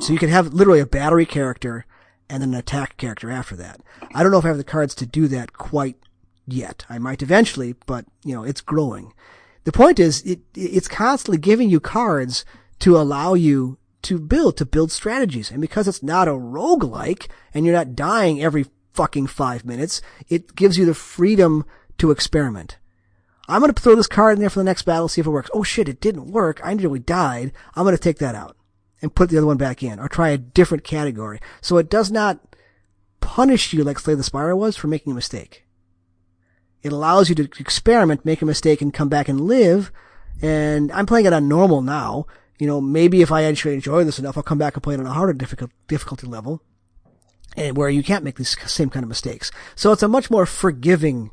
So 0.00 0.12
you 0.12 0.18
could 0.18 0.28
have 0.28 0.52
literally 0.52 0.80
a 0.80 0.86
battery 0.86 1.24
character 1.24 1.86
and 2.28 2.42
then 2.42 2.50
an 2.50 2.58
attack 2.58 2.96
character 2.98 3.30
after 3.30 3.56
that. 3.56 3.80
I 4.14 4.22
don't 4.22 4.30
know 4.30 4.38
if 4.38 4.44
I 4.44 4.48
have 4.48 4.58
the 4.58 4.64
cards 4.64 4.94
to 4.96 5.06
do 5.06 5.26
that 5.28 5.54
quite 5.54 5.96
yet. 6.46 6.84
I 6.90 6.98
might 6.98 7.22
eventually, 7.22 7.76
but 7.86 8.04
you 8.24 8.34
know, 8.34 8.42
it's 8.42 8.60
growing. 8.60 9.14
The 9.64 9.72
point 9.72 9.98
is, 9.98 10.22
it, 10.22 10.40
it's 10.54 10.88
constantly 10.88 11.38
giving 11.38 11.70
you 11.70 11.80
cards 11.80 12.44
to 12.80 12.96
allow 12.96 13.34
you 13.34 13.78
to 14.02 14.18
build, 14.18 14.56
to 14.58 14.66
build 14.66 14.92
strategies. 14.92 15.50
And 15.50 15.60
because 15.60 15.88
it's 15.88 16.02
not 16.02 16.28
a 16.28 16.32
roguelike 16.32 17.28
and 17.54 17.64
you're 17.64 17.74
not 17.74 17.94
dying 17.94 18.42
every 18.42 18.66
fucking 18.92 19.28
five 19.28 19.64
minutes, 19.64 20.00
it 20.28 20.54
gives 20.54 20.78
you 20.78 20.84
the 20.84 20.94
freedom 20.94 21.64
to 21.98 22.10
experiment. 22.10 22.78
I'm 23.48 23.60
gonna 23.60 23.72
throw 23.72 23.94
this 23.96 24.06
card 24.06 24.34
in 24.34 24.40
there 24.40 24.50
for 24.50 24.60
the 24.60 24.64
next 24.64 24.82
battle, 24.82 25.08
see 25.08 25.20
if 25.20 25.26
it 25.26 25.30
works. 25.30 25.50
Oh 25.52 25.62
shit, 25.62 25.88
it 25.88 26.00
didn't 26.00 26.30
work. 26.30 26.60
I 26.62 26.74
nearly 26.74 27.00
died. 27.00 27.52
I'm 27.74 27.84
gonna 27.84 27.98
take 27.98 28.18
that 28.18 28.34
out 28.34 28.56
and 29.02 29.14
put 29.14 29.30
the 29.30 29.38
other 29.38 29.46
one 29.46 29.56
back 29.56 29.82
in 29.82 29.98
or 29.98 30.08
try 30.08 30.28
a 30.28 30.38
different 30.38 30.84
category. 30.84 31.40
So 31.60 31.76
it 31.78 31.90
does 31.90 32.10
not 32.10 32.56
punish 33.20 33.72
you 33.72 33.84
like 33.84 33.98
Slay 33.98 34.14
the 34.14 34.22
Spire 34.22 34.54
was 34.54 34.76
for 34.76 34.86
making 34.86 35.12
a 35.12 35.16
mistake. 35.16 35.64
It 36.82 36.92
allows 36.92 37.28
you 37.28 37.34
to 37.36 37.48
experiment, 37.58 38.24
make 38.24 38.40
a 38.40 38.46
mistake, 38.46 38.80
and 38.80 38.94
come 38.94 39.08
back 39.08 39.28
and 39.28 39.40
live. 39.40 39.92
And 40.40 40.90
I'm 40.92 41.06
playing 41.06 41.26
it 41.26 41.32
on 41.32 41.48
normal 41.48 41.82
now. 41.82 42.26
You 42.58 42.66
know, 42.66 42.80
maybe 42.80 43.22
if 43.22 43.32
I 43.32 43.44
actually 43.44 43.74
enjoy 43.74 44.04
this 44.04 44.18
enough, 44.18 44.36
I'll 44.36 44.42
come 44.42 44.58
back 44.58 44.74
and 44.74 44.82
play 44.82 44.94
it 44.94 45.00
on 45.00 45.06
a 45.06 45.12
harder 45.12 45.32
difficult, 45.32 45.70
difficulty 45.88 46.26
level. 46.26 46.62
And 47.56 47.76
where 47.76 47.88
you 47.88 48.02
can't 48.02 48.24
make 48.24 48.36
these 48.36 48.56
same 48.70 48.90
kind 48.90 49.02
of 49.02 49.08
mistakes. 49.08 49.50
So 49.74 49.92
it's 49.92 50.02
a 50.02 50.08
much 50.08 50.30
more 50.30 50.46
forgiving 50.46 51.30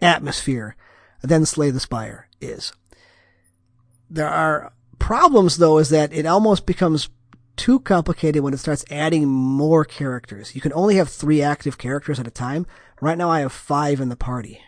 atmosphere 0.00 0.76
than 1.22 1.46
Slay 1.46 1.70
the 1.70 1.80
Spire 1.80 2.28
is. 2.40 2.72
There 4.08 4.28
are 4.28 4.72
problems 4.98 5.58
though 5.58 5.78
is 5.78 5.90
that 5.90 6.12
it 6.12 6.26
almost 6.26 6.66
becomes 6.66 7.08
too 7.56 7.80
complicated 7.80 8.42
when 8.42 8.54
it 8.54 8.58
starts 8.58 8.84
adding 8.90 9.26
more 9.26 9.84
characters. 9.84 10.54
You 10.54 10.60
can 10.60 10.72
only 10.72 10.96
have 10.96 11.08
three 11.08 11.42
active 11.42 11.78
characters 11.78 12.20
at 12.20 12.26
a 12.26 12.30
time. 12.30 12.66
Right 13.00 13.18
now 13.18 13.30
I 13.30 13.40
have 13.40 13.52
five 13.52 14.00
in 14.00 14.08
the 14.08 14.16
party. 14.16 14.60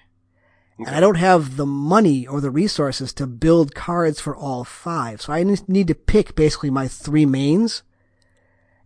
And 0.78 0.94
I 0.94 1.00
don't 1.00 1.16
have 1.16 1.56
the 1.56 1.66
money 1.66 2.24
or 2.24 2.40
the 2.40 2.52
resources 2.52 3.12
to 3.14 3.26
build 3.26 3.74
cards 3.74 4.20
for 4.20 4.36
all 4.36 4.62
five. 4.62 5.20
So 5.20 5.32
I 5.32 5.42
need 5.66 5.88
to 5.88 5.94
pick 5.94 6.36
basically 6.36 6.70
my 6.70 6.86
three 6.86 7.26
mains 7.26 7.82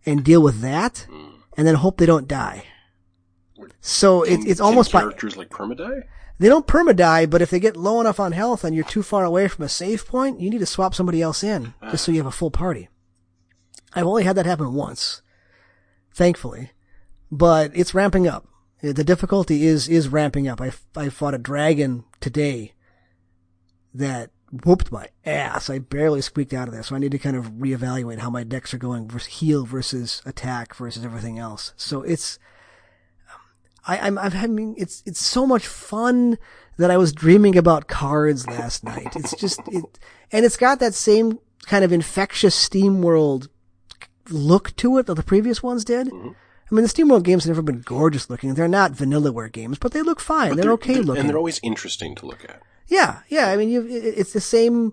and 0.03 0.23
deal 0.23 0.41
with 0.41 0.61
that 0.61 1.05
hmm. 1.09 1.32
And 1.57 1.67
then 1.67 1.75
hope 1.75 1.97
they 1.97 2.05
don't 2.05 2.27
die. 2.27 2.65
So 3.81 4.23
it, 4.23 4.39
it's 4.45 4.59
almost 4.59 4.91
by, 4.91 5.01
characters 5.01 5.37
like 5.37 5.49
permadie. 5.49 6.03
they 6.39 6.47
don't 6.47 6.67
permadie, 6.67 7.29
but 7.29 7.41
if 7.41 7.49
they 7.49 7.59
get 7.59 7.77
low 7.77 8.01
enough 8.01 8.19
on 8.19 8.31
health 8.31 8.63
and 8.63 8.75
you're 8.75 8.83
too 8.83 9.03
far 9.03 9.23
away 9.23 9.47
from 9.47 9.65
a 9.65 9.69
save 9.69 10.07
point, 10.07 10.39
you 10.39 10.49
need 10.49 10.59
to 10.59 10.65
swap 10.65 10.95
somebody 10.95 11.21
else 11.21 11.43
in 11.43 11.73
ah. 11.81 11.91
just 11.91 12.05
so 12.05 12.11
you 12.11 12.17
have 12.17 12.27
a 12.27 12.31
full 12.31 12.51
party. 12.51 12.89
I've 13.93 14.07
only 14.07 14.23
had 14.23 14.35
that 14.37 14.45
happen 14.45 14.73
once, 14.73 15.21
thankfully, 16.13 16.71
but 17.31 17.71
it's 17.75 17.93
ramping 17.93 18.27
up. 18.27 18.47
The 18.81 19.03
difficulty 19.03 19.65
is, 19.65 19.87
is 19.87 20.09
ramping 20.09 20.47
up. 20.47 20.59
I, 20.59 20.71
I 20.95 21.09
fought 21.09 21.33
a 21.33 21.37
dragon 21.37 22.03
today 22.19 22.73
that 23.93 24.31
whooped 24.65 24.91
my 24.91 25.07
ass. 25.25 25.69
I 25.69 25.79
barely 25.79 26.21
squeaked 26.21 26.53
out 26.53 26.67
of 26.67 26.73
there. 26.73 26.83
So 26.83 26.95
I 26.95 26.99
need 26.99 27.11
to 27.11 27.17
kind 27.17 27.35
of 27.35 27.53
reevaluate 27.53 28.19
how 28.19 28.29
my 28.29 28.43
decks 28.43 28.73
are 28.73 28.77
going 28.77 29.07
versus 29.07 29.35
heal 29.35 29.65
versus 29.65 30.21
attack 30.25 30.75
versus 30.75 31.03
everything 31.03 31.39
else. 31.39 31.73
So 31.75 32.03
it's, 32.03 32.37
um, 33.33 33.41
I, 33.87 33.97
I'm, 34.07 34.17
I'm 34.17 34.31
having, 34.31 34.75
it's, 34.77 35.01
it's 35.05 35.21
so 35.21 35.47
much 35.47 35.65
fun 35.65 36.37
that 36.77 36.91
I 36.91 36.97
was 36.97 37.13
dreaming 37.13 37.57
about 37.57 37.87
cards 37.87 38.47
last 38.47 38.83
night. 38.83 39.15
It's 39.15 39.35
just, 39.35 39.59
it, 39.67 39.83
and 40.31 40.45
it's 40.45 40.57
got 40.57 40.79
that 40.79 40.93
same 40.93 41.39
kind 41.65 41.83
of 41.83 41.91
infectious 41.91 42.53
Steam 42.53 43.01
World 43.01 43.49
look 44.29 44.75
to 44.77 44.97
it 44.99 45.07
that 45.07 45.15
the 45.15 45.23
previous 45.23 45.63
ones 45.63 45.83
did. 45.83 46.07
Mm-hmm. 46.07 46.29
I 46.73 46.75
mean, 46.75 46.83
the 46.85 46.89
SteamWorld 46.89 47.23
games 47.23 47.43
have 47.43 47.51
never 47.51 47.61
been 47.61 47.81
gorgeous 47.81 48.31
looking. 48.31 48.55
They're 48.55 48.67
not 48.67 48.93
vanillaware 48.93 49.51
games, 49.51 49.77
but 49.77 49.91
they 49.91 50.01
look 50.01 50.19
fine. 50.19 50.49
But 50.55 50.61
they're, 50.61 50.71
okay 50.71 50.95
looking. 50.95 51.19
And 51.21 51.29
they're 51.29 51.37
always 51.37 51.59
interesting 51.61 52.15
to 52.15 52.25
look 52.25 52.43
at. 52.43 52.61
Yeah, 52.87 53.19
yeah. 53.29 53.49
I 53.49 53.57
mean, 53.57 53.69
you 53.69 53.85
it- 53.85 54.15
it's 54.17 54.33
the 54.33 54.41
same 54.41 54.91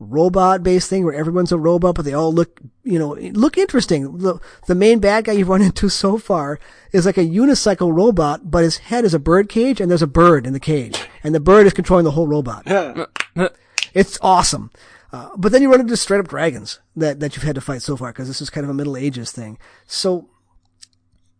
robot 0.00 0.62
based 0.62 0.88
thing 0.88 1.04
where 1.04 1.12
everyone's 1.12 1.52
a 1.52 1.58
robot, 1.58 1.96
but 1.96 2.04
they 2.06 2.14
all 2.14 2.32
look, 2.32 2.60
you 2.82 2.98
know, 2.98 3.14
look 3.32 3.58
interesting. 3.58 4.18
The, 4.18 4.38
the 4.66 4.74
main 4.74 5.00
bad 5.00 5.24
guy 5.26 5.32
you've 5.32 5.48
run 5.50 5.60
into 5.68 5.88
so 5.90 6.16
far 6.16 6.58
is 6.92 7.04
like 7.04 7.18
a 7.18 7.26
unicycle 7.26 7.94
robot, 7.94 8.50
but 8.50 8.62
his 8.64 8.78
head 8.78 9.04
is 9.04 9.12
a 9.12 9.18
bird 9.18 9.48
cage 9.50 9.80
and 9.82 9.90
there's 9.90 10.00
a 10.02 10.06
bird 10.06 10.46
in 10.46 10.54
the 10.54 10.60
cage 10.60 11.06
and 11.22 11.34
the 11.34 11.40
bird 11.40 11.66
is 11.66 11.74
controlling 11.74 12.04
the 12.04 12.12
whole 12.12 12.26
robot. 12.28 12.66
It's 13.94 14.18
awesome. 14.22 14.70
Uh, 15.12 15.30
but 15.36 15.50
then 15.50 15.62
you 15.62 15.70
run 15.70 15.80
into 15.80 15.96
straight 15.96 16.20
up 16.20 16.28
dragons 16.28 16.78
that, 16.94 17.20
that 17.20 17.34
you've 17.34 17.44
had 17.44 17.54
to 17.54 17.60
fight 17.60 17.82
so 17.82 17.96
far 17.96 18.10
because 18.12 18.28
this 18.28 18.40
is 18.42 18.50
kind 18.50 18.64
of 18.64 18.70
a 18.70 18.74
Middle 18.74 18.96
Ages 18.96 19.32
thing. 19.32 19.58
So, 19.86 20.28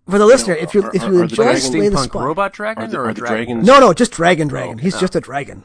for 0.08 0.18
the 0.18 0.26
listener, 0.26 0.54
if 0.54 0.74
you 0.74 0.82
are- 0.84 0.90
if 0.94 1.02
are- 1.02 1.06
you 1.06 1.12
are 1.14 1.16
the 1.18 1.22
enjoy 1.24 1.36
dragons 1.44 1.64
Slay 1.66 1.88
the 1.88 1.96
Steampunk 1.96 2.04
Spire, 2.04 2.26
robot 2.26 2.50
Are 2.50 2.54
dragon 2.54 2.90
the, 2.90 2.96
or 2.98 3.04
are 3.04 3.10
a 3.10 3.14
the 3.14 3.20
dragon? 3.20 3.36
dragons? 3.58 3.66
no, 3.66 3.80
no, 3.80 3.92
just 3.92 4.12
dragon, 4.12 4.48
dragon. 4.48 4.78
Oh, 4.78 4.82
He's 4.82 4.94
okay. 4.94 5.00
just 5.02 5.16
a 5.16 5.20
dragon. 5.20 5.64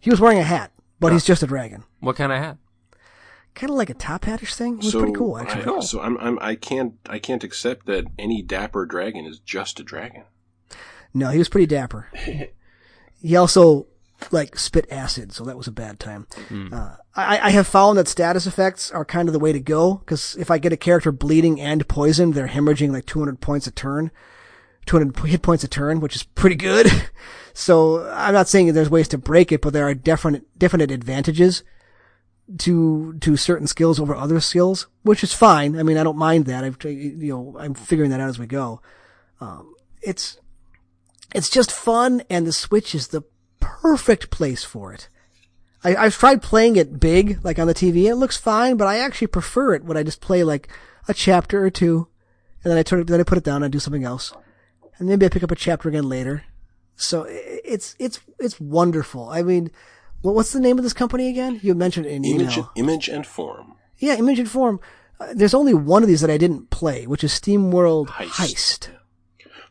He 0.00 0.10
was 0.10 0.20
wearing 0.20 0.38
a 0.38 0.42
hat, 0.42 0.72
but 1.00 1.12
he's 1.12 1.24
just 1.24 1.42
a 1.42 1.46
dragon. 1.46 1.84
What 2.00 2.16
kind 2.16 2.32
of 2.32 2.38
hat? 2.38 2.58
Kind 3.54 3.70
of 3.70 3.76
like 3.76 3.88
a 3.88 3.94
top 3.94 4.22
hatish 4.26 4.54
thing. 4.54 4.74
It 4.74 4.84
was 4.84 4.92
so 4.92 4.98
pretty 5.00 5.14
cool, 5.14 5.38
actually. 5.38 5.76
I, 5.76 5.80
so 5.80 6.00
I'm, 6.00 6.18
I'm 6.18 6.38
I 6.40 6.56
can't 6.56 6.94
I 7.08 7.18
can't 7.18 7.42
accept 7.42 7.86
that 7.86 8.04
any 8.18 8.42
dapper 8.42 8.84
dragon 8.84 9.24
is 9.24 9.38
just 9.38 9.80
a 9.80 9.82
dragon. 9.82 10.24
No, 11.14 11.30
he 11.30 11.38
was 11.38 11.48
pretty 11.48 11.66
dapper. 11.66 12.08
he 13.22 13.36
also 13.36 13.86
like 14.30 14.58
spit 14.58 14.86
acid, 14.90 15.32
so 15.32 15.44
that 15.44 15.56
was 15.56 15.66
a 15.66 15.72
bad 15.72 15.98
time. 16.00 16.26
Uh, 16.72 16.96
I, 17.16 17.46
I 17.46 17.50
have 17.50 17.66
found 17.66 17.96
that 17.96 18.08
status 18.08 18.46
effects 18.46 18.90
are 18.90 19.04
kind 19.04 19.28
of 19.28 19.32
the 19.32 19.38
way 19.38 19.52
to 19.52 19.60
go 19.60 19.94
because 19.94 20.36
if 20.36 20.50
I 20.50 20.58
get 20.58 20.72
a 20.72 20.76
character 20.76 21.10
bleeding 21.10 21.60
and 21.60 21.88
poisoned, 21.88 22.34
they're 22.34 22.48
hemorrhaging 22.48 22.92
like 22.92 23.06
200 23.06 23.40
points 23.40 23.66
a 23.66 23.70
turn, 23.70 24.10
200 24.84 25.26
hit 25.26 25.42
points 25.42 25.64
a 25.64 25.68
turn, 25.68 26.00
which 26.00 26.14
is 26.14 26.22
pretty 26.22 26.56
good. 26.56 26.88
so 27.54 28.08
I'm 28.10 28.34
not 28.34 28.48
saying 28.48 28.72
there's 28.72 28.90
ways 28.90 29.08
to 29.08 29.18
break 29.18 29.50
it, 29.50 29.62
but 29.62 29.72
there 29.72 29.88
are 29.88 29.94
definite 29.94 30.44
definite 30.58 30.90
advantages 30.90 31.64
to 32.58 33.14
to 33.20 33.36
certain 33.36 33.66
skills 33.66 33.98
over 33.98 34.14
other 34.14 34.40
skills, 34.40 34.86
which 35.02 35.24
is 35.24 35.32
fine. 35.32 35.78
I 35.78 35.82
mean, 35.82 35.96
I 35.96 36.04
don't 36.04 36.18
mind 36.18 36.44
that. 36.46 36.64
I've 36.64 36.76
you 36.84 37.32
know 37.32 37.56
I'm 37.58 37.74
figuring 37.74 38.10
that 38.10 38.20
out 38.20 38.28
as 38.28 38.38
we 38.38 38.46
go. 38.46 38.82
Um, 39.40 39.74
it's 40.02 40.38
it's 41.34 41.50
just 41.50 41.72
fun, 41.72 42.22
and 42.28 42.46
the 42.46 42.52
Switch 42.52 42.94
is 42.94 43.08
the 43.08 43.22
perfect 43.58 44.30
place 44.30 44.64
for 44.64 44.92
it. 44.92 45.08
I, 45.86 46.04
I've 46.04 46.18
tried 46.18 46.42
playing 46.42 46.76
it 46.76 46.98
big, 46.98 47.44
like 47.44 47.58
on 47.58 47.68
the 47.68 47.74
TV. 47.74 48.04
It 48.06 48.16
looks 48.16 48.36
fine, 48.36 48.76
but 48.76 48.88
I 48.88 48.98
actually 48.98 49.28
prefer 49.28 49.74
it 49.74 49.84
when 49.84 49.96
I 49.96 50.02
just 50.02 50.20
play 50.20 50.42
like 50.42 50.68
a 51.06 51.14
chapter 51.14 51.64
or 51.64 51.70
two, 51.70 52.08
and 52.64 52.70
then 52.70 52.78
I 52.78 52.82
turn 52.82 53.00
it, 53.00 53.06
then 53.06 53.20
I 53.20 53.22
put 53.22 53.38
it 53.38 53.44
down 53.44 53.56
and 53.56 53.66
I 53.66 53.68
do 53.68 53.78
something 53.78 54.04
else, 54.04 54.32
and 54.98 55.08
maybe 55.08 55.24
I 55.24 55.28
pick 55.28 55.44
up 55.44 55.52
a 55.52 55.56
chapter 55.56 55.88
again 55.88 56.08
later. 56.08 56.42
So 56.96 57.24
it's 57.28 57.94
it's 58.00 58.20
it's 58.40 58.58
wonderful. 58.58 59.28
I 59.28 59.42
mean, 59.42 59.70
what's 60.22 60.52
the 60.52 60.60
name 60.60 60.76
of 60.76 60.82
this 60.82 60.92
company 60.92 61.28
again? 61.28 61.60
You 61.62 61.74
mentioned 61.74 62.06
it 62.06 62.12
in 62.12 62.24
email. 62.24 62.40
Image 62.40 62.58
image 62.74 63.08
and 63.08 63.26
form. 63.26 63.76
Yeah, 63.98 64.16
Image 64.16 64.38
and 64.38 64.50
Form. 64.50 64.80
Uh, 65.18 65.28
there's 65.34 65.54
only 65.54 65.72
one 65.72 66.02
of 66.02 66.08
these 66.08 66.20
that 66.20 66.30
I 66.30 66.36
didn't 66.36 66.70
play, 66.70 67.06
which 67.06 67.24
is 67.24 67.32
Steam 67.32 67.70
World 67.70 68.08
Heist. 68.08 68.28
Heist. 68.30 68.88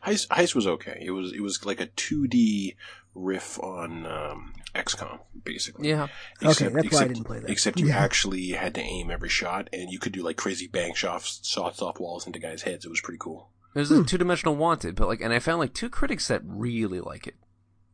Heist, 0.04 0.28
Heist 0.28 0.54
was 0.54 0.66
okay. 0.66 0.98
It 1.00 1.10
was 1.10 1.32
it 1.32 1.40
was 1.40 1.64
like 1.64 1.80
a 1.80 1.86
2D 1.86 2.74
riff 3.16 3.58
on 3.60 4.06
um, 4.06 4.52
XCOM, 4.74 5.20
basically. 5.44 5.88
Yeah. 5.88 6.08
Okay, 6.44 6.68
that's 6.68 6.92
why 6.92 7.00
I 7.00 7.08
didn't 7.08 7.24
play 7.24 7.40
that. 7.40 7.50
Except 7.50 7.80
you 7.80 7.86
Yeah. 7.88 7.96
actually 7.98 8.48
had 8.50 8.74
to 8.74 8.80
aim 8.82 9.10
every 9.10 9.28
shot, 9.30 9.68
and 9.72 9.90
you 9.90 9.98
could 9.98 10.12
do 10.12 10.22
like 10.22 10.36
crazy 10.36 10.66
bang 10.68 10.94
shots, 10.94 11.40
shots 11.46 11.80
off 11.82 11.98
walls 11.98 12.26
into 12.26 12.38
guys' 12.38 12.62
heads. 12.62 12.84
It 12.84 12.88
was 12.90 13.00
pretty 13.00 13.18
cool. 13.18 13.50
There's 13.74 13.88
Hmm. 13.88 14.00
a 14.02 14.04
two 14.04 14.18
dimensional 14.18 14.54
wanted, 14.56 14.94
but 14.94 15.08
like, 15.08 15.20
and 15.20 15.32
I 15.32 15.38
found 15.38 15.58
like 15.58 15.74
two 15.74 15.88
critics 15.90 16.28
that 16.28 16.42
really 16.44 17.00
like 17.00 17.26
it. 17.26 17.34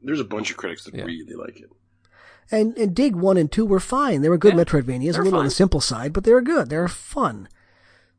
There's 0.03 0.21
a 0.21 0.25
bunch 0.25 0.51
of 0.51 0.57
critics 0.57 0.85
that 0.85 0.95
Yeah. 0.95 1.05
really 1.05 1.35
like 1.35 1.61
it. 1.61 1.71
And, 2.51 2.77
and 2.77 2.95
Dig 2.95 3.15
1 3.17 3.37
and 3.37 3.51
2 3.51 3.65
were 3.65 3.81
fine. 3.81 4.21
They 4.21 4.29
were 4.29 4.37
good 4.37 4.55
Yeah, 4.57 4.65
Metroidvanias, 4.65 5.11
a 5.11 5.13
they're 5.13 5.25
little 5.25 5.39
on 5.39 5.45
the 5.47 5.51
simple 5.51 5.81
side, 5.81 6.13
but 6.13 6.25
they 6.25 6.33
were 6.33 6.43
good. 6.43 6.69
They 6.69 6.77
were 6.77 6.89
fun. 6.89 7.49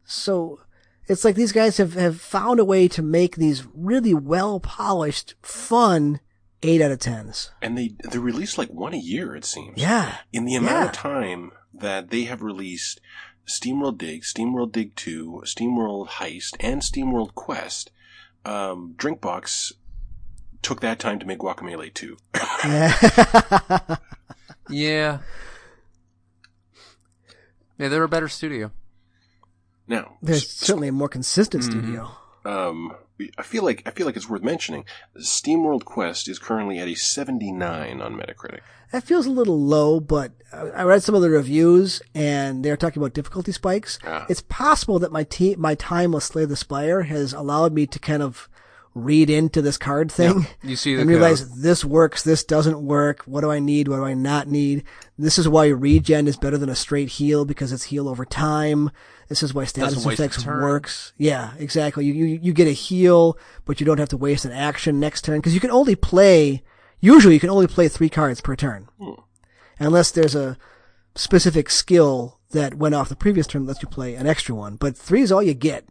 So, 0.06 0.62
it's 1.08 1.24
like 1.26 1.36
these 1.36 1.52
guys 1.52 1.78
have, 1.78 1.94
have 1.94 2.20
found 2.22 2.60
a 2.60 2.66
way 2.66 2.88
to 2.88 3.02
make 3.02 3.36
these 3.36 3.64
really 3.74 4.14
well 4.14 4.60
polished, 4.60 5.36
fun 5.42 6.20
8 6.64 6.82
out 6.82 6.92
of 6.92 7.00
10s. 7.00 7.50
And 7.62 7.78
they 7.78 7.96
they 8.10 8.18
release 8.18 8.58
like 8.58 8.70
one 8.70 8.94
a 8.94 8.98
year, 8.98 9.36
it 9.36 9.46
seems. 9.46 9.78
Yeah. 9.78 10.18
In 10.32 10.46
the 10.46 10.56
amount 10.56 10.74
Yeah. 10.76 10.86
of 10.86 10.92
time 10.94 11.52
that 11.74 12.10
they 12.10 12.24
have 12.24 12.42
released 12.42 13.02
SteamWorld 13.48 13.98
Dig, 13.98 14.24
SteamWorld 14.24 14.72
Dig 14.72 14.96
2, 14.96 15.44
SteamWorld 15.46 16.08
Heist, 16.10 16.56
and 16.60 16.82
SteamWorld 16.82 17.36
Quest, 17.36 17.92
um, 18.46 18.94
Drinkbox 18.98 19.74
took 20.62 20.80
that 20.82 21.00
time 21.00 21.20
to 21.20 21.26
make 21.26 21.40
Guacamelee 21.40 21.94
2. 21.94 22.18
Yeah. 22.66 23.98
Yeah. 24.70 25.20
Yeah, 27.78 27.88
they're 27.90 28.04
a 28.04 28.08
better 28.10 28.30
studio. 28.30 28.72
now, 29.88 30.18
They're 30.22 30.36
s- 30.36 30.48
certainly 30.48 30.88
a 30.88 30.92
more 30.94 31.10
consistent 31.10 31.64
Mm-hmm. 31.64 31.80
studio. 31.82 32.12
Um, 32.46 32.96
I 33.38 33.44
feel 33.44 33.64
like 33.64 33.84
I 33.86 33.92
feel 33.92 34.06
like 34.06 34.16
it's 34.16 34.30
worth 34.30 34.44
mentioning. 34.44 34.86
SteamWorld 35.18 35.86
Quest 35.86 36.28
is 36.28 36.40
currently 36.40 36.80
at 36.80 36.88
a 36.88 36.96
79 36.96 38.02
on 38.02 38.16
Metacritic. 38.16 38.62
That 38.92 39.04
feels 39.04 39.26
a 39.26 39.32
little 39.32 39.60
low, 39.60 40.00
but 40.00 40.34
I 40.52 40.84
read 40.84 41.02
some 41.02 41.16
of 41.16 41.22
the 41.22 41.30
reviews 41.30 42.02
and 42.14 42.64
they're 42.64 42.78
talking 42.78 43.02
about 43.02 43.14
difficulty 43.14 43.52
spikes. 43.52 43.98
Ah. 44.06 44.26
It's 44.30 44.42
possible 44.42 45.00
that 45.00 45.12
my 45.12 45.24
te- 45.24 45.56
my 45.56 45.74
time 45.76 46.12
with 46.12 46.24
Slay 46.24 46.46
the 46.46 46.56
Spire 46.56 47.04
has 47.04 47.34
allowed 47.34 47.74
me 47.74 47.88
to 47.88 47.98
kind 47.98 48.22
of 48.22 48.50
read 48.96 49.30
into 49.30 49.62
this 49.62 49.78
card 49.78 50.12
thing 50.12 50.46
You 50.62 50.76
see 50.76 50.94
the 50.96 51.02
and 51.02 51.10
code. 51.10 51.18
realize 51.20 51.62
this 51.62 51.84
works, 51.84 52.24
this 52.24 52.44
doesn't 52.44 52.80
work. 52.82 53.24
What 53.24 53.42
do 53.42 53.52
I 53.52 53.60
need? 53.60 53.88
What 53.88 53.98
do 53.98 54.06
I 54.06 54.14
not 54.14 54.48
need? 54.48 54.84
This 55.18 55.38
is 55.38 55.48
why 55.50 55.68
regen 55.68 56.28
is 56.28 56.38
better 56.38 56.58
than 56.58 56.70
a 56.70 56.76
straight 56.76 57.10
heal 57.10 57.46
because 57.46 57.72
it's 57.72 57.86
heal 57.86 58.08
over 58.08 58.26
time. 58.26 58.92
This 59.30 59.42
is 59.42 59.54
why 59.54 59.66
status 59.66 60.06
effects 60.06 60.46
works. 60.46 61.14
Yeah, 61.18 61.54
exactly. 61.58 62.06
You, 62.06 62.14
you 62.14 62.40
you 62.42 62.54
get 62.54 62.68
a 62.68 62.72
heal, 62.72 63.38
but 63.66 63.80
you 63.80 63.86
don't 63.86 63.98
have 63.98 64.10
to 64.10 64.18
waste 64.18 64.46
an 64.46 64.52
action 64.52 65.00
next 65.00 65.24
turn 65.24 65.40
because 65.40 65.54
you 65.54 65.60
can 65.60 65.72
only 65.72 65.96
play. 65.96 66.62
Usually, 67.00 67.34
you 67.34 67.40
can 67.40 67.50
only 67.50 67.68
play 67.68 67.88
three 67.88 68.10
cards 68.10 68.42
per 68.42 68.56
turn, 68.56 68.90
hmm. 69.00 69.14
unless 69.80 70.12
there's 70.12 70.36
a 70.36 70.58
specific 71.16 71.70
skill 71.70 72.40
that 72.52 72.76
went 72.76 72.96
off 72.96 73.10
the 73.10 73.16
previous 73.16 73.48
turn 73.48 73.66
that 73.66 73.74
lets 73.74 73.82
you 73.82 73.90
play 73.90 74.16
an 74.16 74.28
extra 74.28 74.56
one. 74.56 74.76
But 74.76 74.98
three 74.98 75.22
is 75.22 75.32
all 75.32 75.44
you 75.44 75.54
get. 75.54 75.86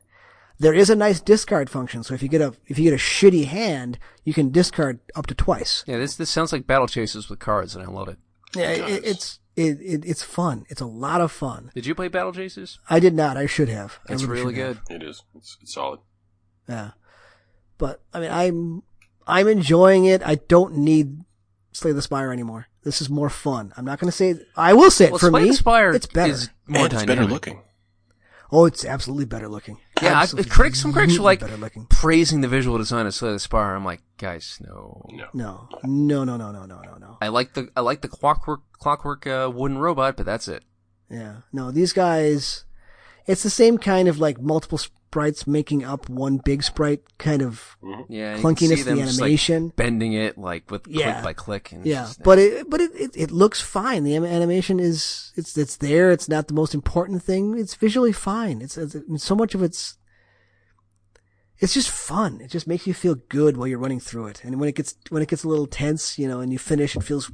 There 0.63 0.73
is 0.73 0.89
a 0.91 0.97
nice 0.97 1.21
discard 1.21 1.69
function, 1.69 2.03
so 2.05 2.15
if 2.15 2.23
you 2.23 2.29
get 2.29 2.41
a 2.41 2.55
if 2.69 2.79
you 2.79 2.85
get 2.85 2.95
a 2.95 2.97
shitty 2.97 3.47
hand, 3.47 3.99
you 4.25 4.33
can 4.33 4.51
discard 4.51 5.01
up 5.15 5.27
to 5.27 5.35
twice. 5.35 5.83
Yeah, 5.87 5.99
this 5.99 6.15
this 6.17 6.31
sounds 6.31 6.53
like 6.53 6.67
Battle 6.67 6.87
chases 6.87 7.29
with 7.29 7.39
cards, 7.41 7.75
and 7.75 7.85
I 7.85 7.89
love 7.91 8.09
it. 8.09 8.19
Yeah, 8.55 8.71
It 8.71 8.91
it, 8.91 9.05
it's 9.05 9.41
it, 9.57 9.79
it 9.81 10.05
it's 10.07 10.23
fun. 10.23 10.65
It's 10.69 10.81
a 10.81 10.87
lot 10.87 11.21
of 11.21 11.33
fun. 11.33 11.71
Did 11.75 11.85
you 11.87 11.95
play 11.95 12.09
Battle 12.09 12.33
Chases? 12.33 12.79
I 12.89 13.01
did 13.01 13.13
not. 13.15 13.37
I 13.37 13.47
should 13.47 13.69
have. 13.69 13.99
It's 14.09 14.23
really 14.25 14.55
should 14.55 14.65
have. 14.65 14.85
good. 14.87 15.03
It 15.03 15.07
is. 15.09 15.23
It's, 15.35 15.59
it's 15.61 15.75
solid. 15.75 16.01
Yeah. 16.69 16.93
But 17.77 18.01
I 18.15 18.21
mean, 18.21 18.31
I'm 18.31 18.83
I'm 19.27 19.49
enjoying 19.49 20.05
it. 20.05 20.23
I 20.25 20.37
don't 20.37 20.77
need 20.77 21.25
Slay 21.73 21.93
the 21.93 22.03
Spire 22.03 22.33
anymore. 22.33 22.69
This 22.85 23.01
is 23.03 23.11
more 23.11 23.29
fun. 23.31 23.73
I'm 23.77 23.85
not 23.85 23.99
going 23.99 24.11
to 24.11 24.17
say. 24.17 24.37
I 24.57 24.73
will 24.75 24.91
say 24.91 25.07
it 25.07 25.11
Well, 25.11 25.19
for 25.19 25.29
Slay 25.31 25.43
me. 25.43 25.49
the 25.49 25.55
Spire 25.55 25.91
it's 25.93 26.07
better. 26.07 26.33
is 26.33 26.51
more 26.67 26.87
it's 26.87 26.95
dynamic. 26.95 27.09
better 27.17 27.27
looking. 27.27 27.63
Oh, 28.53 28.65
it's 28.67 28.85
absolutely 28.85 29.25
better 29.25 29.49
looking. 29.49 29.79
Yeah, 30.03 30.21
I, 30.21 30.27
critics, 30.27 30.81
some 30.81 30.93
critics 30.93 31.19
are 31.19 31.23
like 31.23 31.43
praising 31.89 32.41
the 32.41 32.49
visual 32.49 32.79
design 32.79 33.07
of 33.07 33.15
Slay 33.15 33.33
the 33.33 33.39
Spire. 33.39 33.75
I'm 33.75 33.85
like, 33.85 34.01
guys, 34.19 34.59
no. 34.61 35.03
No. 35.33 35.69
No, 35.85 36.25
no, 36.25 36.25
no, 36.25 36.37
no, 36.37 36.51
no, 36.53 36.67
no, 36.67 36.81
no, 36.81 36.95
no. 36.99 37.19
I 37.21 37.29
like 37.29 37.55
the 37.55 37.69
I 37.77 37.81
like 37.81 38.01
the 38.01 38.09
clockwork 38.09 38.61
clockwork 38.73 39.27
uh, 39.27 39.51
wooden 39.55 39.79
robot, 39.79 40.17
but 40.17 40.27
that's 40.27 40.49
it. 40.49 40.65
Yeah, 41.09 41.43
no. 41.53 41.71
These 41.71 41.93
guys, 41.93 42.65
it's 43.27 43.43
the 43.43 43.51
same 43.51 43.79
kind 43.79 44.09
of 44.09 44.19
like 44.19 44.41
multiple 44.41 44.81
sprites 45.13 45.47
making 45.47 45.85
up 45.85 46.09
one 46.09 46.39
big 46.39 46.63
sprite 46.63 47.03
kind 47.19 47.43
of. 47.43 47.77
Mm-hmm. 47.83 48.11
Yeah, 48.11 48.37
you 48.37 48.43
can 48.43 48.57
see 48.57 48.67
Clunkiness 48.67 48.79
of 48.81 48.85
them 48.87 48.97
the 48.97 49.03
just, 49.05 49.21
like, 49.21 49.27
animation. 49.27 49.73
bending 49.77 50.13
it 50.15 50.39
like 50.39 50.71
with 50.71 50.87
Yeah. 50.89 51.13
click 51.21 51.25
by 51.25 51.33
click. 51.35 51.73
And 51.73 51.85
Yeah, 51.87 52.05
just- 52.05 52.23
but 52.23 52.39
it 52.39 52.71
but 52.71 52.81
it, 52.81 52.91
it 52.95 53.11
it 53.15 53.31
looks 53.31 53.61
fine. 53.61 54.05
The 54.05 54.17
animation 54.17 54.81
is 54.81 55.33
it's 55.37 55.57
it's 55.59 55.77
there. 55.77 56.11
It's 56.11 56.31
not 56.31 56.49
the 56.49 56.55
most 56.55 56.73
important 56.75 57.23
thing. 57.23 57.59
It's 57.59 57.75
visually 57.75 58.13
fine. 58.13 58.63
It's, 58.63 58.79
it's 58.79 58.97
so 59.23 59.35
much 59.35 59.55
of 59.55 59.63
it's 59.63 59.97
it's 61.59 61.75
just 61.75 61.91
fun. 61.91 62.41
It 62.41 62.51
just 62.51 62.67
makes 62.67 62.87
you 62.87 62.95
feel 62.95 63.17
good 63.29 63.57
while 63.59 63.69
you're 63.69 63.79
running 63.79 64.01
through 64.01 64.29
it. 64.29 64.43
And 64.45 64.59
when 64.59 64.69
it 64.71 64.75
gets 64.75 64.95
when 65.11 65.23
it 65.23 65.29
gets 65.29 65.45
a 65.45 65.49
little 65.49 65.67
tense, 65.67 66.19
you 66.19 66.27
know, 66.27 66.41
and 66.41 66.51
you 66.53 66.59
finish, 66.59 66.97
it 66.97 67.03
feels 67.05 67.31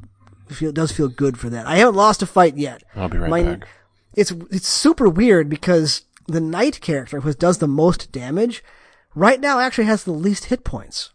it 0.50 0.54
feel, 0.54 0.72
does 0.72 0.90
feel 0.90 1.08
good 1.08 1.38
for 1.38 1.48
that. 1.50 1.66
I 1.66 1.76
haven't 1.76 1.94
lost 1.94 2.22
a 2.22 2.26
fight 2.26 2.56
yet. 2.56 2.82
I'll 2.96 3.08
be 3.08 3.18
right 3.18 3.30
My- 3.30 3.42
back. 3.44 3.68
It's 4.14 4.32
it's 4.50 4.66
super 4.66 5.08
weird 5.08 5.48
because 5.48 6.02
the 6.28 6.40
knight 6.40 6.80
character, 6.80 7.20
who 7.20 7.32
does 7.32 7.58
the 7.58 7.66
most 7.66 8.12
damage, 8.12 8.62
right 9.14 9.40
now 9.40 9.58
actually 9.58 9.84
has 9.86 10.04
the 10.04 10.12
least 10.12 10.44
hit 10.46 10.62
points. 10.62 11.10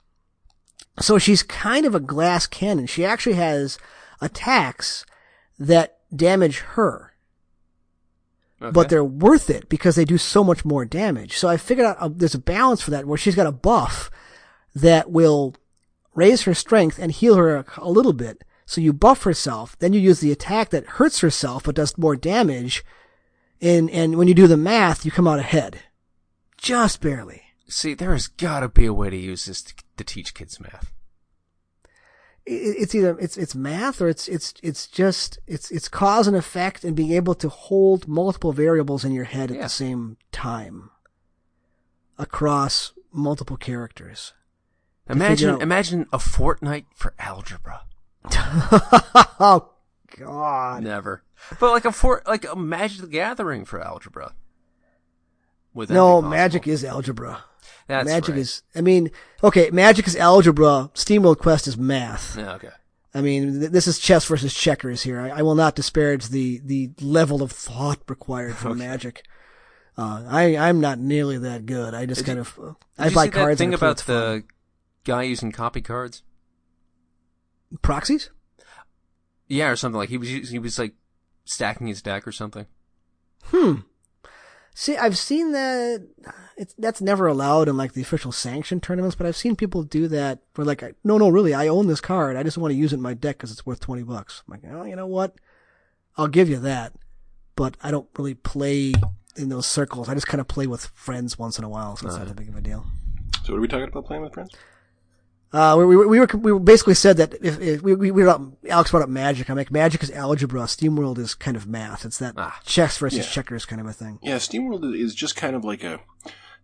So 1.00 1.18
she's 1.18 1.42
kind 1.44 1.86
of 1.86 1.96
a 1.96 2.00
glass 2.00 2.46
cannon. 2.48 2.88
She 2.88 3.06
actually 3.06 3.36
has 3.36 3.78
attacks 4.22 5.06
that 5.58 6.00
damage 6.16 6.60
her, 6.76 7.14
Okay. 8.62 8.72
but 8.72 8.90
they're 8.90 9.04
worth 9.04 9.50
it 9.50 9.70
because 9.70 9.96
they 9.96 10.06
do 10.06 10.18
so 10.18 10.44
much 10.44 10.64
more 10.66 10.86
damage. 10.86 11.38
So 11.38 11.48
I 11.48 11.58
figured 11.58 11.86
out 11.88 11.98
uh, 12.00 12.10
there's 12.14 12.36
a 12.36 12.40
balance 12.40 12.82
for 12.82 12.92
that 12.92 13.06
where 13.06 13.18
she's 13.18 13.36
got 13.36 13.48
a 13.48 13.52
buff 13.52 14.10
that 14.76 15.12
will 15.12 15.56
raise 16.16 16.44
her 16.44 16.54
strength 16.54 16.98
and 17.00 17.12
heal 17.12 17.36
her 17.36 17.58
a, 17.58 17.66
a 17.78 17.90
little 17.90 18.14
bit, 18.14 18.44
So 18.66 18.80
you 18.82 18.94
buff 18.94 19.24
herself, 19.24 19.78
then 19.80 19.94
you 19.94 20.00
use 20.00 20.20
the 20.20 20.32
attack 20.32 20.70
that 20.70 20.86
hurts 20.98 21.20
herself 21.20 21.64
but 21.64 21.76
does 21.76 21.98
more 21.98 22.16
damage, 22.16 22.86
and 23.64 23.90
and 23.90 24.18
when 24.18 24.28
you 24.28 24.34
do 24.34 24.48
the 24.48 24.58
math, 24.58 25.06
you 25.06 25.12
come 25.12 25.28
out 25.28 25.40
ahead, 25.40 25.80
just 26.58 27.02
barely. 27.02 27.42
See, 27.68 27.94
there 27.96 28.12
has 28.12 28.28
got 28.28 28.60
to 28.60 28.70
be 28.70 28.86
a 28.86 28.94
way 28.94 29.10
to 29.10 29.18
use 29.18 29.46
this 29.46 29.62
to, 29.64 29.74
to 29.98 30.04
teach 30.04 30.34
kids 30.34 30.60
math. 30.60 30.92
It- 32.46 32.76
It's 32.82 32.94
either 32.94 33.18
it's 33.20 33.38
it's 33.38 33.56
math 33.56 34.02
or 34.02 34.10
it's 34.10 34.28
it's 34.28 34.54
it's 34.62 34.86
just 34.88 35.40
it's 35.48 35.72
it's 35.72 35.88
cause 35.88 36.28
and 36.28 36.36
effect 36.36 36.84
and 36.84 36.96
being 36.96 37.12
able 37.14 37.36
to 37.36 37.48
hold 37.50 38.08
multiple 38.08 38.52
variables 38.52 39.06
in 39.06 39.12
your 39.14 39.24
head 39.26 39.50
at 39.50 39.56
Yeah. 39.58 39.64
the 39.64 39.70
same 39.70 40.18
time 40.32 40.90
across 42.18 42.94
multiple 43.12 43.58
characters. 43.58 44.34
Imagine, 45.10 45.50
out- 45.52 45.62
imagine 45.62 46.06
a 46.14 46.18
Fortnite 46.18 46.86
for 46.96 47.14
algebra. 47.20 47.82
oh 48.34 49.70
God! 50.18 50.84
Never. 50.84 51.24
But 51.60 51.72
like 51.72 51.86
a 51.86 51.92
for 51.92 52.22
like 52.28 52.46
a 52.50 52.56
Magic 52.56 53.02
the 53.02 53.08
Gathering 53.08 53.66
for 53.66 53.82
algebra. 53.82 54.34
Would 55.74 55.90
No, 55.90 56.22
magic 56.22 56.68
is 56.68 56.84
algebra. 56.86 57.44
That's 57.88 58.08
magic 58.08 58.30
right. 58.36 58.38
is. 58.40 58.62
I 58.76 58.82
mean, 58.82 59.12
okay, 59.44 59.70
magic 59.72 60.08
is 60.08 60.16
algebra. 60.16 60.90
SteamWorld 60.94 61.40
Quest 61.40 61.68
is 61.68 61.78
math. 61.78 62.36
Yeah, 62.38 62.54
okay. 62.56 62.70
I 63.14 63.22
mean, 63.22 63.60
th- 63.60 63.72
this 63.72 63.88
is 63.88 64.00
chess 64.00 64.26
versus 64.26 64.54
checkers 64.54 65.04
here. 65.04 65.20
I, 65.20 65.30
I 65.30 65.42
will 65.42 65.56
not 65.56 65.76
disparage 65.76 66.30
the 66.30 66.60
the 66.64 66.92
level 67.02 67.42
of 67.44 67.52
thought 67.52 68.00
required 68.08 68.56
for 68.56 68.74
magic. 68.76 69.24
Uh, 69.98 70.24
I 70.28 70.56
I'm 70.58 70.80
not 70.80 70.98
nearly 71.00 71.38
that 71.40 71.66
good. 71.66 71.94
I 71.94 72.06
just 72.06 72.20
Did 72.20 72.26
kind 72.26 72.38
you- 72.38 72.42
of 72.42 72.60
uh, 72.60 72.74
I 73.04 73.08
you 73.10 73.16
buy 73.16 73.26
that 73.28 73.34
cards. 73.34 73.58
thing 73.60 73.68
and 73.70 73.76
I 73.76 73.78
play 73.78 73.88
about 73.88 73.92
it's 73.94 74.02
fun. 74.04 74.16
the 74.16 74.44
guy 75.04 75.24
using 75.24 75.52
copy 75.52 75.82
cards? 75.82 76.24
proxies. 77.82 78.30
Yeah, 79.48 79.70
or 79.70 79.76
something 79.76 79.98
like 79.98 80.10
he 80.10 80.18
was 80.18 80.30
he 80.30 80.60
was 80.60 80.80
like 80.80 80.94
stacking 81.46 81.88
his 81.88 82.02
deck 82.02 82.28
or 82.28 82.32
something. 82.32 82.66
Hmm. 83.46 83.74
See, 84.76 84.98
I've 84.98 85.18
seen 85.18 85.52
that. 85.52 86.08
It's 86.58 86.74
that's 86.80 87.02
never 87.02 87.28
allowed 87.28 87.70
in 87.70 87.78
like 87.78 87.94
the 87.94 88.02
official 88.02 88.32
sanctioned 88.32 88.82
tournaments, 88.82 89.16
but 89.16 89.28
I've 89.28 89.36
seen 89.36 89.56
people 89.56 89.84
do 89.84 90.08
that. 90.08 90.40
For 90.54 90.66
like, 90.66 90.84
no, 91.04 91.18
no, 91.18 91.30
really, 91.30 91.54
I 91.54 91.68
own 91.68 91.88
this 91.88 92.02
card. 92.02 92.36
I 92.36 92.44
just 92.44 92.58
want 92.58 92.72
to 92.72 92.78
use 92.78 92.92
it 92.92 92.96
in 92.96 93.02
my 93.02 93.14
deck 93.14 93.38
because 93.38 93.52
it's 93.52 93.66
worth 93.66 93.80
twenty 93.80 94.04
bucks. 94.04 94.42
I'm 94.48 94.54
like, 94.54 94.74
oh, 94.74 94.84
you 94.84 94.96
know 94.96 95.06
what? 95.06 95.36
I'll 96.18 96.28
give 96.28 96.50
you 96.50 96.60
that, 96.60 96.94
but 97.56 97.78
I 97.84 97.92
don't 97.92 98.08
really 98.18 98.34
play 98.34 98.94
in 99.36 99.50
those 99.50 99.68
circles. 99.68 100.10
I 100.10 100.16
just 100.16 100.28
kind 100.28 100.42
of 100.42 100.48
play 100.48 100.66
with 100.66 100.86
friends 100.88 101.38
once 101.38 101.60
in 101.60 101.64
a 101.64 101.70
while, 101.70 101.96
so 101.96 102.08
it's 102.08 102.18
not 102.18 102.28
that 102.28 102.36
big 102.36 102.50
of 102.50 102.56
a 102.56 102.62
deal. 102.62 102.86
So 103.44 103.54
what 103.54 103.58
are 103.58 103.62
we 103.62 103.68
talking 103.68 103.88
about 103.88 104.06
playing 104.06 104.24
with 104.24 104.34
friends? 104.34 104.52
Uh, 105.54 105.76
we, 105.78 105.86
we, 105.86 105.96
we 106.08 106.20
were 106.20 106.28
we 106.34 106.52
were 106.52 106.60
basically 106.60 106.96
said 106.96 107.18
that 107.18 107.36
if, 107.42 107.60
if 107.62 107.82
we 107.84 107.94
we, 107.94 108.10
we 108.10 108.24
brought, 108.24 108.42
Alex 108.68 108.90
brought 108.90 109.04
up 109.04 109.10
magic. 109.10 109.50
I'm 109.50 109.56
like, 109.56 109.70
magic 109.72 110.02
is 110.02 110.10
algebra. 110.12 110.62
SteamWorld 110.62 111.20
is 111.20 111.36
kind 111.36 111.56
of 111.56 111.68
math. 111.68 112.06
It's 112.06 112.18
that 112.18 112.34
Ah. 112.38 112.60
chess 112.66 112.98
versus 112.98 113.20
Yeah. 113.20 113.32
checkers 113.32 113.66
kind 113.66 113.80
of 113.80 113.86
a 113.86 113.94
thing. 113.94 114.18
Yeah, 114.24 114.38
SteamWorld 114.38 114.98
is 115.00 115.14
just 115.14 115.36
kind 115.36 115.56
of 115.56 115.64
like 115.64 115.84
a. 115.84 116.00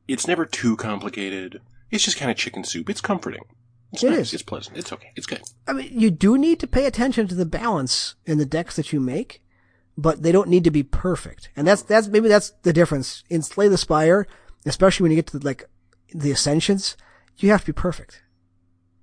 It's 0.08 0.28
never 0.28 0.44
too 0.46 0.76
complicated. 0.76 1.62
It's 1.92 2.04
just 2.04 2.18
kind 2.18 2.32
of 2.32 2.38
chicken 2.38 2.64
soup. 2.64 2.90
It's 2.90 3.00
comforting. 3.02 3.44
It's 3.94 4.04
It 4.04 4.10
nice. 4.10 4.20
is. 4.20 4.34
It's 4.36 4.44
pleasant. 4.44 4.76
It's 4.78 4.92
okay. 4.92 5.12
It's 5.16 5.28
good. 5.28 5.42
I 5.68 5.74
mean, 5.74 5.90
you 5.92 6.10
do 6.10 6.36
need 6.38 6.60
to 6.60 6.68
pay 6.68 6.86
attention 6.86 7.28
to 7.28 7.36
the 7.36 7.46
balance 7.46 8.16
in 8.26 8.40
the 8.40 8.46
decks 8.46 8.76
that 8.76 8.92
you 8.92 9.00
make, 9.00 9.42
but 9.98 10.24
they 10.24 10.32
don't 10.32 10.50
need 10.50 10.64
to 10.64 10.72
be 10.72 10.82
perfect. 10.84 11.50
And 11.56 11.68
that's, 11.68 11.82
that's, 11.84 12.08
maybe 12.08 12.28
that's 12.28 12.52
the 12.64 12.74
difference. 12.74 13.24
In 13.30 13.42
Slay 13.44 13.68
the 13.68 13.78
Spire, 13.78 14.28
especially 14.66 15.04
when 15.04 15.12
you 15.12 15.16
get 15.18 15.28
to 15.28 15.38
like 15.40 15.66
the 16.14 16.32
Ascensions, 16.32 16.98
you 17.38 17.50
have 17.50 17.62
to 17.62 17.68
be 17.68 17.74
perfect. 17.74 18.22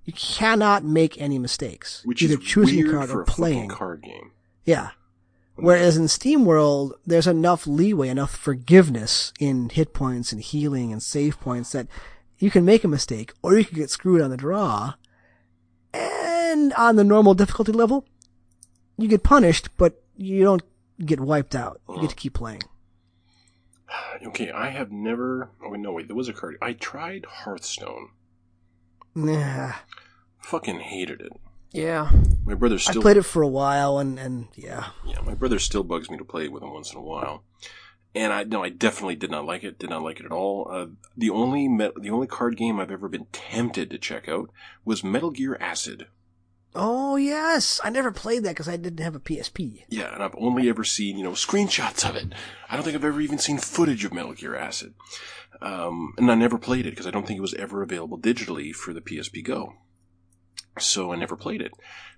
You 0.07 0.13
cannot 0.13 0.85
make 0.85 1.19
any 1.19 1.37
mistakes. 1.37 2.01
Which 2.05 2.23
Either 2.23 2.35
is 2.39 2.45
choosing 2.45 2.87
a 2.87 2.91
card 2.91 3.09
for 3.09 3.19
or 3.19 3.21
a 3.23 3.25
playing. 3.25 3.67
card 3.67 4.03
game. 4.03 4.31
Yeah. 4.63 4.91
Whereas 5.55 5.97
in 5.97 6.05
SteamWorld, 6.05 6.93
there's 7.05 7.27
enough 7.27 7.67
leeway, 7.67 8.07
enough 8.07 8.33
forgiveness 8.33 9.33
in 9.37 9.67
hit 9.67 9.93
points 9.93 10.31
and 10.31 10.41
healing 10.41 10.93
and 10.93 11.03
save 11.03 11.41
points 11.41 11.73
that 11.73 11.87
you 12.39 12.49
can 12.49 12.63
make 12.63 12.85
a 12.85 12.87
mistake 12.87 13.33
or 13.43 13.57
you 13.57 13.65
can 13.65 13.75
get 13.77 13.89
screwed 13.89 14.21
on 14.21 14.29
the 14.29 14.37
draw. 14.37 14.93
And 15.93 16.71
on 16.75 16.95
the 16.95 17.03
normal 17.03 17.33
difficulty 17.33 17.73
level, 17.73 18.05
you 18.97 19.09
get 19.09 19.23
punished, 19.23 19.75
but 19.75 20.01
you 20.15 20.41
don't 20.41 20.63
get 21.05 21.19
wiped 21.19 21.53
out. 21.53 21.81
You 21.89 21.99
get 21.99 22.11
to 22.11 22.15
keep 22.15 22.33
playing. 22.33 22.61
Okay, 24.25 24.51
I 24.51 24.69
have 24.69 24.91
never. 24.91 25.49
Oh 25.63 25.69
no, 25.73 25.91
wait. 25.91 26.07
There 26.07 26.15
was 26.15 26.27
a 26.27 26.33
card. 26.33 26.57
I 26.61 26.73
tried 26.73 27.25
Hearthstone. 27.25 28.09
Nah. 29.17 29.73
Fucking 30.43 30.79
hated 30.79 31.21
it. 31.21 31.33
Yeah. 31.71 32.11
My 32.45 32.53
brother 32.53 32.77
still. 32.77 32.99
I 32.99 33.01
played 33.01 33.17
it 33.17 33.23
for 33.23 33.41
a 33.41 33.47
while 33.47 33.97
and, 33.97 34.19
and 34.19 34.47
yeah. 34.55 34.89
Yeah, 35.07 35.21
my 35.21 35.33
brother 35.33 35.57
still 35.57 35.83
bugs 35.83 36.11
me 36.11 36.17
to 36.17 36.23
play 36.23 36.43
it 36.45 36.51
with 36.51 36.61
him 36.61 36.71
once 36.71 36.91
in 36.91 36.99
a 36.99 37.01
while. 37.01 37.43
And 38.13 38.31
I 38.31 38.43
no, 38.43 38.63
I 38.63 38.69
definitely 38.69 39.15
did 39.15 39.31
not 39.31 39.45
like 39.45 39.63
it. 39.63 39.79
Did 39.79 39.89
not 39.89 40.03
like 40.03 40.19
it 40.19 40.25
at 40.27 40.31
all. 40.31 40.67
Uh, 40.71 40.85
the 41.17 41.31
only 41.31 41.67
me- 41.67 41.91
the 41.99 42.11
only 42.11 42.27
card 42.27 42.57
game 42.57 42.79
I've 42.79 42.91
ever 42.91 43.09
been 43.09 43.25
tempted 43.31 43.89
to 43.89 43.97
check 43.97 44.29
out 44.29 44.51
was 44.85 45.03
Metal 45.03 45.31
Gear 45.31 45.57
Acid. 45.59 46.07
Oh 46.75 47.15
yes! 47.15 47.79
I 47.83 47.89
never 47.89 48.11
played 48.11 48.43
that 48.43 48.49
because 48.49 48.69
I 48.69 48.77
didn't 48.77 49.03
have 49.03 49.15
a 49.15 49.19
PSP. 49.19 49.83
Yeah, 49.89 50.13
and 50.13 50.21
I've 50.21 50.35
only 50.37 50.69
ever 50.69 50.83
seen, 50.83 51.17
you 51.17 51.23
know, 51.23 51.31
screenshots 51.31 52.07
of 52.07 52.15
it. 52.15 52.33
I 52.69 52.75
don't 52.75 52.83
think 52.83 52.95
I've 52.95 53.05
ever 53.05 53.21
even 53.21 53.39
seen 53.39 53.57
footage 53.57 54.05
of 54.05 54.13
Metal 54.13 54.33
Gear 54.33 54.55
Acid. 54.55 54.93
Um, 55.61 56.13
and 56.17 56.29
I 56.29 56.35
never 56.35 56.57
played 56.57 56.85
it 56.85 56.91
because 56.91 57.07
I 57.07 57.11
don't 57.11 57.25
think 57.25 57.37
it 57.37 57.41
was 57.41 57.55
ever 57.55 57.81
available 57.81 58.19
digitally 58.19 58.73
for 58.75 58.93
the 58.93 59.01
PSP 59.01 59.43
Go. 59.43 59.73
So 60.77 61.11
I 61.11 61.15
never 61.15 61.35
played 61.35 61.61
it. 61.61 61.71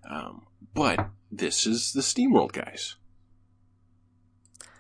Um, 0.10 0.48
but 0.74 1.10
this 1.32 1.66
is 1.66 1.94
the 1.94 2.02
SteamWorld 2.02 2.52
guys. 2.52 2.96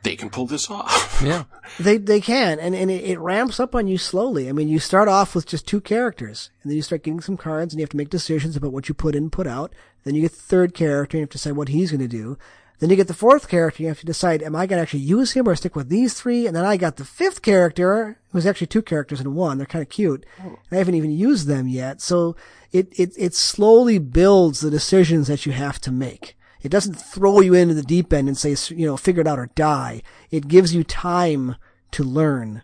They 0.03 0.15
can 0.15 0.29
pull 0.29 0.45
this 0.45 0.69
off. 0.69 1.07
Yeah. 1.25 1.43
They 1.77 1.97
they 1.97 2.21
can, 2.21 2.59
and 2.59 2.73
and 2.73 2.89
it, 2.89 3.03
it 3.03 3.19
ramps 3.19 3.59
up 3.59 3.75
on 3.75 3.87
you 3.87 3.97
slowly. 3.97 4.47
I 4.47 4.53
mean, 4.53 4.69
you 4.69 4.79
start 4.79 5.09
off 5.09 5.35
with 5.35 5.45
just 5.45 5.67
two 5.67 5.81
characters, 5.81 6.49
and 6.63 6.69
then 6.71 6.77
you 6.77 6.81
start 6.81 7.03
getting 7.03 7.19
some 7.19 7.35
cards, 7.35 7.73
and 7.73 7.79
you 7.79 7.83
have 7.83 7.89
to 7.89 7.97
make 7.97 8.09
decisions 8.09 8.55
about 8.55 8.71
what 8.71 8.87
you 8.87 8.95
put 8.95 9.15
in, 9.15 9.29
put 9.29 9.45
out. 9.45 9.73
Then 10.05 10.15
you 10.15 10.21
get 10.21 10.31
the 10.31 10.37
third 10.37 10.73
character, 10.73 11.17
and 11.17 11.19
you 11.19 11.23
have 11.23 11.29
to 11.31 11.37
decide 11.37 11.57
what 11.57 11.67
he's 11.67 11.91
going 11.91 11.99
to 11.99 12.07
do. 12.07 12.37
Then 12.79 12.89
you 12.89 12.95
get 12.95 13.09
the 13.09 13.13
fourth 13.13 13.49
character, 13.49 13.83
you 13.83 13.89
have 13.89 13.99
to 13.99 14.05
decide, 14.05 14.41
am 14.41 14.55
I 14.55 14.65
going 14.65 14.77
to 14.77 14.81
actually 14.83 15.01
use 15.01 15.33
him 15.33 15.47
or 15.49 15.55
stick 15.55 15.75
with 15.75 15.89
these 15.89 16.13
three? 16.13 16.47
And 16.47 16.55
then 16.55 16.63
I 16.63 16.77
got 16.77 16.95
the 16.95 17.03
fifth 17.03 17.41
character, 17.41 18.17
who's 18.31 18.45
actually 18.45 18.67
two 18.67 18.81
characters 18.81 19.19
in 19.19 19.35
one. 19.35 19.57
They're 19.57 19.67
kind 19.67 19.81
of 19.81 19.89
cute. 19.89 20.25
And 20.41 20.57
I 20.71 20.77
haven't 20.77 20.95
even 20.95 21.11
used 21.11 21.45
them 21.47 21.67
yet. 21.67 21.99
So 21.99 22.37
it, 22.71 22.87
it, 22.97 23.11
it 23.17 23.35
slowly 23.35 23.99
builds 23.99 24.61
the 24.61 24.71
decisions 24.71 25.27
that 25.27 25.45
you 25.45 25.51
have 25.51 25.81
to 25.81 25.91
make. 25.91 26.37
It 26.62 26.70
doesn't 26.70 26.95
throw 26.95 27.39
you 27.39 27.53
into 27.53 27.74
the 27.74 27.84
deep 27.84 28.12
end 28.12 28.28
and 28.28 28.38
say, 28.38 28.55
you 28.76 28.86
know, 28.86 28.97
figure 28.97 29.22
it 29.22 29.28
out 29.28 29.39
or 29.39 29.49
die. 29.55 30.01
It 30.30 30.47
gives 30.47 30.76
you 30.76 30.84
time 30.84 31.55
to 31.91 32.03
learn 32.03 32.64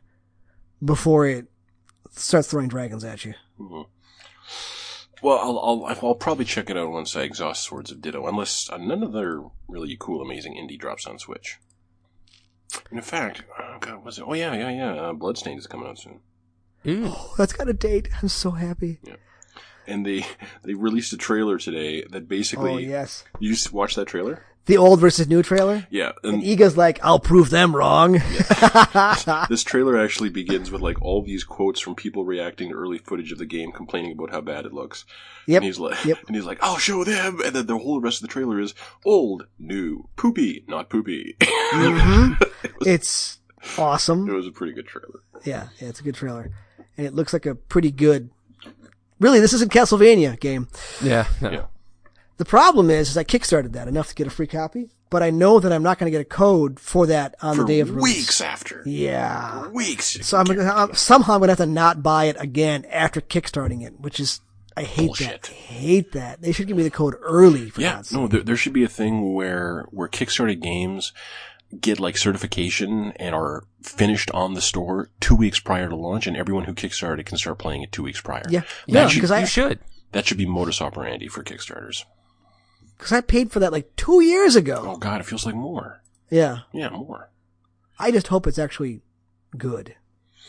before 0.83 1.25
it 1.27 1.45
starts 2.11 2.49
throwing 2.49 2.67
dragons 2.67 3.03
at 3.03 3.25
you. 3.25 3.33
Well, 5.21 5.39
I'll, 5.39 5.59
I'll 5.59 5.97
I'll 6.03 6.15
probably 6.15 6.45
check 6.45 6.69
it 6.69 6.77
out 6.77 6.91
once 6.91 7.15
I 7.15 7.21
exhaust 7.21 7.63
Swords 7.63 7.89
of 7.91 8.01
Ditto, 8.01 8.27
unless 8.27 8.69
uh, 8.69 8.77
none 8.77 9.03
other 9.03 9.43
really 9.67 9.95
cool, 9.99 10.21
amazing 10.21 10.53
indie 10.55 10.77
drops 10.77 11.07
on 11.07 11.17
Switch. 11.17 11.57
And 12.89 12.99
in 12.99 13.03
fact, 13.03 13.43
oh 13.59 13.77
god, 13.79 14.03
was 14.03 14.19
it? 14.19 14.25
Oh 14.27 14.33
yeah, 14.33 14.53
yeah, 14.53 14.69
yeah. 14.69 14.93
Uh, 14.93 15.13
Bloodstained 15.13 15.57
is 15.59 15.67
coming 15.67 15.87
out 15.87 15.97
soon, 15.97 16.19
Ooh. 16.85 17.05
Oh, 17.07 17.33
that's 17.37 17.53
got 17.53 17.69
a 17.69 17.73
date. 17.73 18.09
I'm 18.21 18.27
so 18.27 18.51
happy. 18.51 18.99
And 19.87 20.05
they 20.05 20.25
they 20.63 20.73
released 20.73 21.13
a 21.13 21.17
trailer 21.17 21.57
today 21.57 22.03
that 22.11 22.27
basically. 22.27 22.71
Oh, 22.73 22.77
yes. 22.77 23.23
You 23.39 23.51
just 23.51 23.71
watch 23.73 23.95
that 23.95 24.07
trailer? 24.07 24.41
The 24.67 24.77
old 24.77 24.99
versus 24.99 25.27
new 25.27 25.43
trailer? 25.43 25.85
Yeah, 25.91 26.13
And 26.23 26.35
and 26.35 26.43
Iga's 26.43 26.75
like, 26.75 26.99
I'll 27.03 27.19
prove 27.19 27.51
them 27.51 27.75
wrong. 27.75 28.13
this 29.47 29.63
trailer 29.63 29.95
actually 29.99 30.29
begins 30.29 30.71
with 30.71 30.81
like 30.81 30.99
all 31.03 31.21
these 31.21 31.43
quotes 31.43 31.79
from 31.79 31.93
people 31.93 32.25
reacting 32.25 32.69
to 32.69 32.75
early 32.75 32.97
footage 32.97 33.31
of 33.31 33.37
the 33.37 33.45
game, 33.45 33.71
complaining 33.71 34.13
about 34.13 34.31
how 34.31 34.41
bad 34.41 34.65
it 34.65 34.73
looks. 34.73 35.05
Yep. 35.45 35.57
And 35.57 35.65
he's 35.65 35.77
like, 35.77 36.03
Yep. 36.03 36.17
and 36.25 36.35
he's 36.35 36.45
like, 36.45 36.57
I'll 36.63 36.77
show 36.79 37.03
them. 37.03 37.41
And 37.45 37.55
then 37.55 37.67
the 37.67 37.77
whole 37.77 38.01
rest 38.01 38.23
of 38.23 38.27
the 38.27 38.33
trailer 38.33 38.59
is 38.59 38.73
old, 39.05 39.45
new, 39.59 40.07
poopy, 40.15 40.63
not 40.67 40.89
poopy. 40.89 41.37
Mm-hmm. 41.75 42.41
it's 42.85 43.39
it 43.61 43.79
awesome. 43.79 44.29
It 44.29 44.33
was 44.33 44.47
a 44.47 44.51
pretty 44.51 44.71
good 44.73 44.87
trailer. 44.87 45.19
Yeah, 45.43 45.67
yeah, 45.79 45.89
it's 45.89 45.99
a 45.99 46.03
good 46.03 46.15
trailer. 46.15 46.51
And 46.97 47.05
it 47.05 47.13
looks 47.13 47.33
like 47.33 47.45
a 47.45 47.53
pretty 47.55 47.91
good. 47.91 48.29
Really, 49.19 49.39
this 49.39 49.53
isn't 49.53 49.71
Castlevania 49.71 50.39
game. 50.39 50.67
Yeah. 51.03 51.27
no. 51.41 51.51
Yeah. 51.51 51.65
The 52.37 52.45
problem 52.45 52.89
is, 52.89 53.09
is 53.11 53.17
I 53.17 53.23
kickstarted 53.23 53.71
that 53.73 53.87
enough 53.87 54.09
to 54.09 54.15
get 54.15 54.27
a 54.27 54.29
free 54.29 54.47
copy, 54.47 54.89
but 55.09 55.23
I 55.23 55.29
know 55.29 55.61
that 55.61 55.71
I'm 55.71 55.83
not 55.83 55.97
going 55.99 56.11
to 56.11 56.17
get 56.17 56.21
a 56.21 56.25
code 56.29 56.79
for 56.81 57.07
that 57.07 57.35
on 57.41 57.55
For 57.55 57.61
the 57.61 57.67
day 57.67 57.79
of 57.79 57.95
release. 57.95 58.17
weeks 58.17 58.41
after. 58.41 58.83
Yeah. 58.85 59.69
Weeks. 59.69 60.17
So 60.27 60.37
I'm, 60.37 60.45
gonna- 60.45 60.63
I'm 60.69 60.93
somehow 60.95 61.35
I'm 61.35 61.39
gonna 61.39 61.53
have 61.53 61.59
to 61.59 61.65
not 61.65 62.03
buy 62.03 62.25
it 62.25 62.35
again 62.37 62.83
after 62.91 63.21
kickstarting 63.21 63.85
it, 63.85 63.99
which 64.01 64.19
is 64.19 64.41
I 64.75 64.83
hate 64.83 65.05
Bullshit. 65.07 65.43
that. 65.43 65.49
I 65.49 65.53
hate 65.53 66.11
that. 66.11 66.41
They 66.41 66.51
should 66.51 66.67
give 66.67 66.75
me 66.75 66.83
the 66.83 66.91
code 66.91 67.15
early 67.21 67.69
for 67.69 67.79
yeah, 67.79 68.01
that. 68.01 68.11
no, 68.11 68.27
there, 68.27 68.41
there 68.43 68.57
should 68.57 68.73
be 68.73 68.83
a 68.83 68.89
thing 68.89 69.33
where 69.33 69.85
where 69.91 70.09
Kickstarter 70.09 70.59
games 70.59 71.13
get 71.81 71.99
like 71.99 72.17
certification 72.17 73.11
and 73.17 73.33
are 73.35 73.63
finished 73.81 74.31
on 74.31 74.53
the 74.53 74.61
store 74.61 75.09
two 75.19 75.35
weeks 75.35 75.59
prior 75.59 75.89
to 75.89 75.95
launch, 75.95 76.27
and 76.27 76.35
everyone 76.37 76.63
who 76.65 76.73
kickstarted 76.73 77.25
can 77.25 77.37
start 77.37 77.57
playing 77.59 77.83
it 77.83 77.91
two 77.91 78.03
weeks 78.03 78.21
prior. 78.21 78.43
Yeah, 78.49 78.61
That 78.61 78.67
yeah, 78.87 79.07
should- 79.07 79.17
because 79.19 79.31
I 79.31 79.45
should. 79.45 79.79
That 80.11 80.25
should 80.25 80.37
be 80.37 80.45
modus 80.45 80.81
operandi 80.81 81.27
for 81.27 81.43
Kickstarters. 81.43 82.05
Because 82.97 83.11
I 83.11 83.19
paid 83.19 83.51
for 83.51 83.59
that 83.59 83.73
like 83.73 83.93
two 83.97 84.21
years 84.21 84.55
ago. 84.55 84.81
Oh 84.87 84.97
god, 84.97 85.19
it 85.19 85.25
feels 85.25 85.45
like 85.45 85.55
more. 85.55 86.01
Yeah. 86.29 86.59
Yeah, 86.71 86.89
more. 86.89 87.29
I 87.99 88.11
just 88.11 88.27
hope 88.27 88.47
it's 88.47 88.57
actually 88.59 89.01
good 89.57 89.95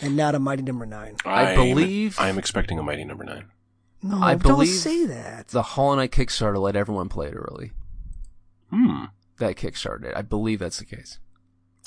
and 0.01 0.17
not 0.17 0.35
a 0.37 0.39
Mighty 0.39 0.63
Number 0.63 0.87
Nine. 0.87 1.17
I 1.25 1.47
I'm- 1.53 1.57
believe- 1.57 2.17
I'm 2.21 2.39
expecting 2.39 2.79
a 2.79 2.83
Mighty 2.83 3.05
Number 3.05 3.25
Nine. 3.25 3.47
No, 4.03 4.21
I 4.23 4.35
don't 4.37 4.43
believe 4.43 4.69
say 4.69 5.05
that. 5.07 5.49
The 5.49 5.63
Hollow 5.63 5.97
Knight 5.97 6.13
Kickstarter 6.13 6.61
let 6.61 6.77
everyone 6.77 7.09
play 7.09 7.27
it 7.29 7.35
early. 7.35 7.73
Hmm. 8.71 9.05
That 9.39 9.57
Kickstarted. 9.57 10.17
I 10.17 10.23
believe 10.23 10.59
that's 10.61 10.79
the 10.79 10.85
case. 10.85 11.19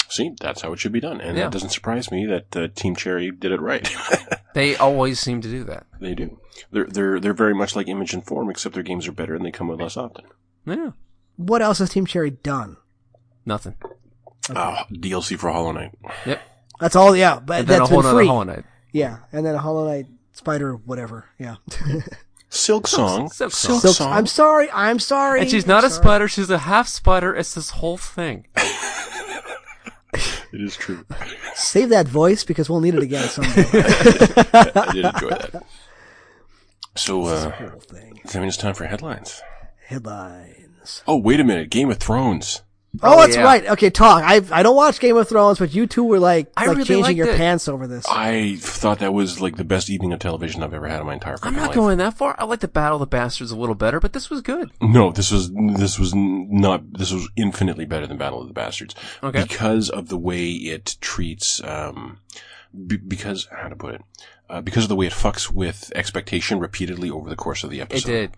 See, 0.10 0.32
that's 0.42 0.62
how 0.62 0.74
it 0.74 0.80
should 0.80 0.92
be 0.92 1.00
done, 1.00 1.22
and 1.22 1.38
Yeah. 1.38 1.48
it 1.48 1.52
doesn't 1.52 1.70
surprise 1.70 2.12
me 2.12 2.26
that 2.26 2.56
uh, 2.58 2.68
Team 2.76 2.96
Cherry 2.96 3.30
did 3.32 3.52
it 3.52 3.62
right. 3.62 3.88
They 4.56 4.76
always 4.76 5.20
seem 5.20 5.42
to 5.42 5.48
do 5.48 5.64
that. 5.66 5.86
they 6.02 6.16
do. 6.16 6.40
They're 6.72 6.88
they're 6.88 7.20
they're 7.20 7.34
very 7.34 7.54
much 7.54 7.76
like 7.76 7.88
Image 7.88 8.16
and 8.16 8.26
Form, 8.26 8.50
except 8.50 8.74
their 8.74 8.82
games 8.84 9.08
are 9.08 9.12
better 9.12 9.36
and 9.36 9.46
they 9.46 9.52
come 9.52 9.70
out 9.70 9.78
less 9.80 9.96
often. 9.96 10.26
Yeah. 10.66 10.92
What 11.38 11.62
else 11.62 11.78
has 11.78 11.92
Team 11.92 12.08
Cherry 12.08 12.32
done? 12.32 12.78
Nothing. 13.46 13.76
Oh, 14.50 14.78
DLC 14.92 15.38
for 15.38 15.52
Hollow 15.52 15.72
Knight. 15.72 15.92
Yep. 16.26 16.42
That's 16.80 16.96
all. 16.96 17.16
Yeah, 17.16 17.40
but 17.40 17.60
And 17.60 17.68
then 17.68 17.76
a 17.76 17.80
that's 17.82 17.92
whole 17.92 18.02
been 18.02 18.12
free. 18.12 18.26
Hollow 18.28 18.44
Knight. 18.44 18.66
Yeah, 18.92 19.20
and 19.32 19.46
then 19.46 19.54
a 19.54 19.60
Hollow 19.60 19.88
Knight 19.88 20.08
Spider, 20.34 20.74
whatever. 20.76 21.26
Yeah. 21.38 21.58
Silk 22.50 22.88
Song. 22.88 23.30
Silk 23.30 23.52
Song. 23.52 23.80
Silk- 23.80 23.96
Song. 23.96 24.12
I'm 24.12 24.26
sorry. 24.26 24.70
I'm 24.72 25.00
sorry. 25.00 25.42
And 25.42 25.50
she's 25.50 25.66
I'm 25.66 25.70
not 25.70 25.84
a 25.84 25.90
sorry. 25.90 26.04
spider, 26.04 26.28
she's 26.28 26.50
a 26.50 26.58
half 26.60 26.88
spider. 26.88 27.36
It's 27.36 27.54
this 27.54 27.70
whole 27.72 27.98
thing. 27.98 28.48
It 30.52 30.62
is 30.62 30.76
true. 30.76 31.06
Save 31.54 31.90
that 31.90 32.08
voice 32.08 32.44
because 32.44 32.72
we'll 32.72 32.80
need 32.82 32.96
it 32.96 33.04
again 33.04 33.30
someday. 33.30 33.52
I 33.72 34.90
did 34.94 35.06
enjoy 35.06 35.30
that. 35.30 35.64
So, 36.96 37.26
uh, 37.26 37.52
Whole 37.52 37.80
thing. 37.82 38.20
I 38.34 38.40
mean, 38.40 38.48
it's 38.48 38.58
time 38.58 38.74
for 38.74 38.86
headlines. 38.86 39.44
Headlines. 39.86 41.04
Oh, 41.08 41.18
wait 41.18 41.40
a 41.40 41.44
minute. 41.44 41.70
Game 41.70 41.92
of 41.92 42.00
Thrones. 42.00 42.64
Oh, 43.02 43.14
Oh, 43.18 43.22
that's 43.22 43.36
yeah. 43.36 43.44
right. 43.44 43.66
Okay, 43.68 43.90
talk. 43.90 44.24
I 44.24 44.42
I 44.52 44.64
don't 44.64 44.76
watch 44.76 45.00
Game 45.00 45.16
of 45.18 45.28
Thrones, 45.28 45.60
but 45.60 45.74
you 45.74 45.88
two 45.88 46.04
were 46.04 46.20
like 46.20 46.52
I 46.58 46.66
like 46.66 46.78
really 46.78 46.86
changing 46.86 47.18
your 47.18 47.30
it. 47.30 47.38
pants 47.38 47.68
over 47.68 47.88
this. 47.88 48.06
I 48.10 48.58
thought 48.60 49.00
that 49.00 49.14
was 49.14 49.40
like 49.42 49.56
the 49.58 49.64
best 49.64 49.90
evening 49.90 50.14
of 50.14 50.20
television 50.20 50.64
I've 50.64 50.74
ever 50.74 50.88
had 50.88 51.00
in 51.02 51.06
my 51.08 51.14
entire 51.14 51.38
I'm 51.44 51.56
not 51.56 51.68
life. 51.68 51.76
going 51.76 51.98
that 52.00 52.16
far. 52.16 52.36
I 52.38 52.46
like 52.46 52.60
the 52.60 52.68
Battle 52.68 52.98
of 52.98 53.00
the 53.02 53.08
Bastards 53.08 53.52
a 53.52 53.56
little 53.58 53.76
better, 53.76 54.00
but 54.00 54.14
this 54.14 54.30
was 54.30 54.42
good. 54.42 54.72
No, 54.82 55.12
this 55.12 55.32
was 55.32 55.52
this 55.54 55.98
was 56.00 56.14
not 56.16 56.94
this 56.94 57.12
was 57.12 57.30
infinitely 57.36 57.86
better 57.86 58.08
than 58.08 58.18
Battle 58.18 58.42
of 58.42 58.48
the 58.48 58.54
Bastards 58.54 58.96
Okay. 59.24 59.44
because 59.44 59.90
of 59.90 60.10
the 60.10 60.18
way 60.18 60.50
it 60.52 60.98
treats 61.02 61.64
um 61.64 62.20
b- 62.88 62.98
because 62.98 63.48
how 63.52 63.68
to 63.70 63.76
put 63.76 63.96
it 63.96 64.02
uh, 64.50 64.62
because 64.62 64.84
of 64.84 64.90
the 64.90 64.96
way 64.96 65.08
it 65.08 65.14
fucks 65.14 65.52
with 65.52 65.92
expectation 65.96 66.60
repeatedly 66.60 67.10
over 67.10 67.30
the 67.30 67.36
course 67.36 67.64
of 67.64 67.70
the 67.70 67.82
episode. 67.82 68.10
It 68.10 68.12
did. 68.12 68.32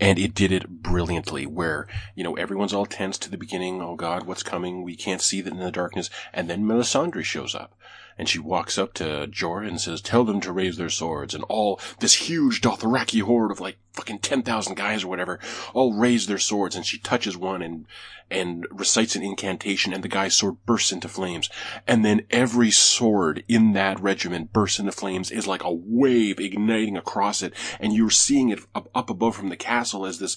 and 0.00 0.18
it 0.18 0.34
did 0.34 0.52
it 0.52 0.68
brilliantly 0.82 1.46
where 1.46 1.86
you 2.14 2.24
know 2.24 2.34
everyone's 2.36 2.74
all 2.74 2.86
tense 2.86 3.18
to 3.18 3.30
the 3.30 3.38
beginning 3.38 3.80
oh 3.80 3.94
god 3.94 4.26
what's 4.26 4.42
coming 4.42 4.82
we 4.82 4.96
can't 4.96 5.22
see 5.22 5.40
that 5.40 5.52
in 5.52 5.60
the 5.60 5.70
darkness 5.70 6.10
and 6.32 6.50
then 6.50 6.64
melisandre 6.64 7.22
shows 7.24 7.54
up 7.54 7.76
and 8.18 8.28
she 8.28 8.38
walks 8.38 8.78
up 8.78 8.94
to 8.94 9.26
Jorah 9.28 9.66
and 9.66 9.80
says, 9.80 10.00
tell 10.00 10.24
them 10.24 10.40
to 10.42 10.52
raise 10.52 10.76
their 10.76 10.88
swords. 10.88 11.34
And 11.34 11.42
all 11.48 11.80
this 11.98 12.14
huge 12.14 12.60
Dothraki 12.60 13.22
horde 13.22 13.50
of 13.50 13.60
like 13.60 13.76
fucking 13.92 14.20
10,000 14.20 14.76
guys 14.76 15.04
or 15.04 15.08
whatever 15.08 15.40
all 15.72 15.94
raise 15.94 16.26
their 16.26 16.38
swords. 16.38 16.76
And 16.76 16.86
she 16.86 16.98
touches 16.98 17.36
one 17.36 17.60
and, 17.60 17.86
and 18.30 18.66
recites 18.70 19.14
an 19.16 19.22
incantation 19.22 19.92
and 19.92 20.02
the 20.02 20.08
guy's 20.08 20.36
sword 20.36 20.56
bursts 20.66 20.92
into 20.92 21.08
flames. 21.08 21.48
And 21.86 22.04
then 22.04 22.26
every 22.30 22.70
sword 22.70 23.44
in 23.48 23.72
that 23.72 24.00
regiment 24.00 24.52
bursts 24.52 24.78
into 24.78 24.92
flames 24.92 25.30
is 25.30 25.46
like 25.46 25.62
a 25.62 25.72
wave 25.72 26.40
igniting 26.40 26.96
across 26.96 27.42
it. 27.42 27.54
And 27.80 27.92
you're 27.92 28.10
seeing 28.10 28.50
it 28.50 28.60
up, 28.74 28.90
above 28.94 29.36
from 29.36 29.48
the 29.48 29.56
castle 29.56 30.06
as 30.06 30.18
this, 30.18 30.36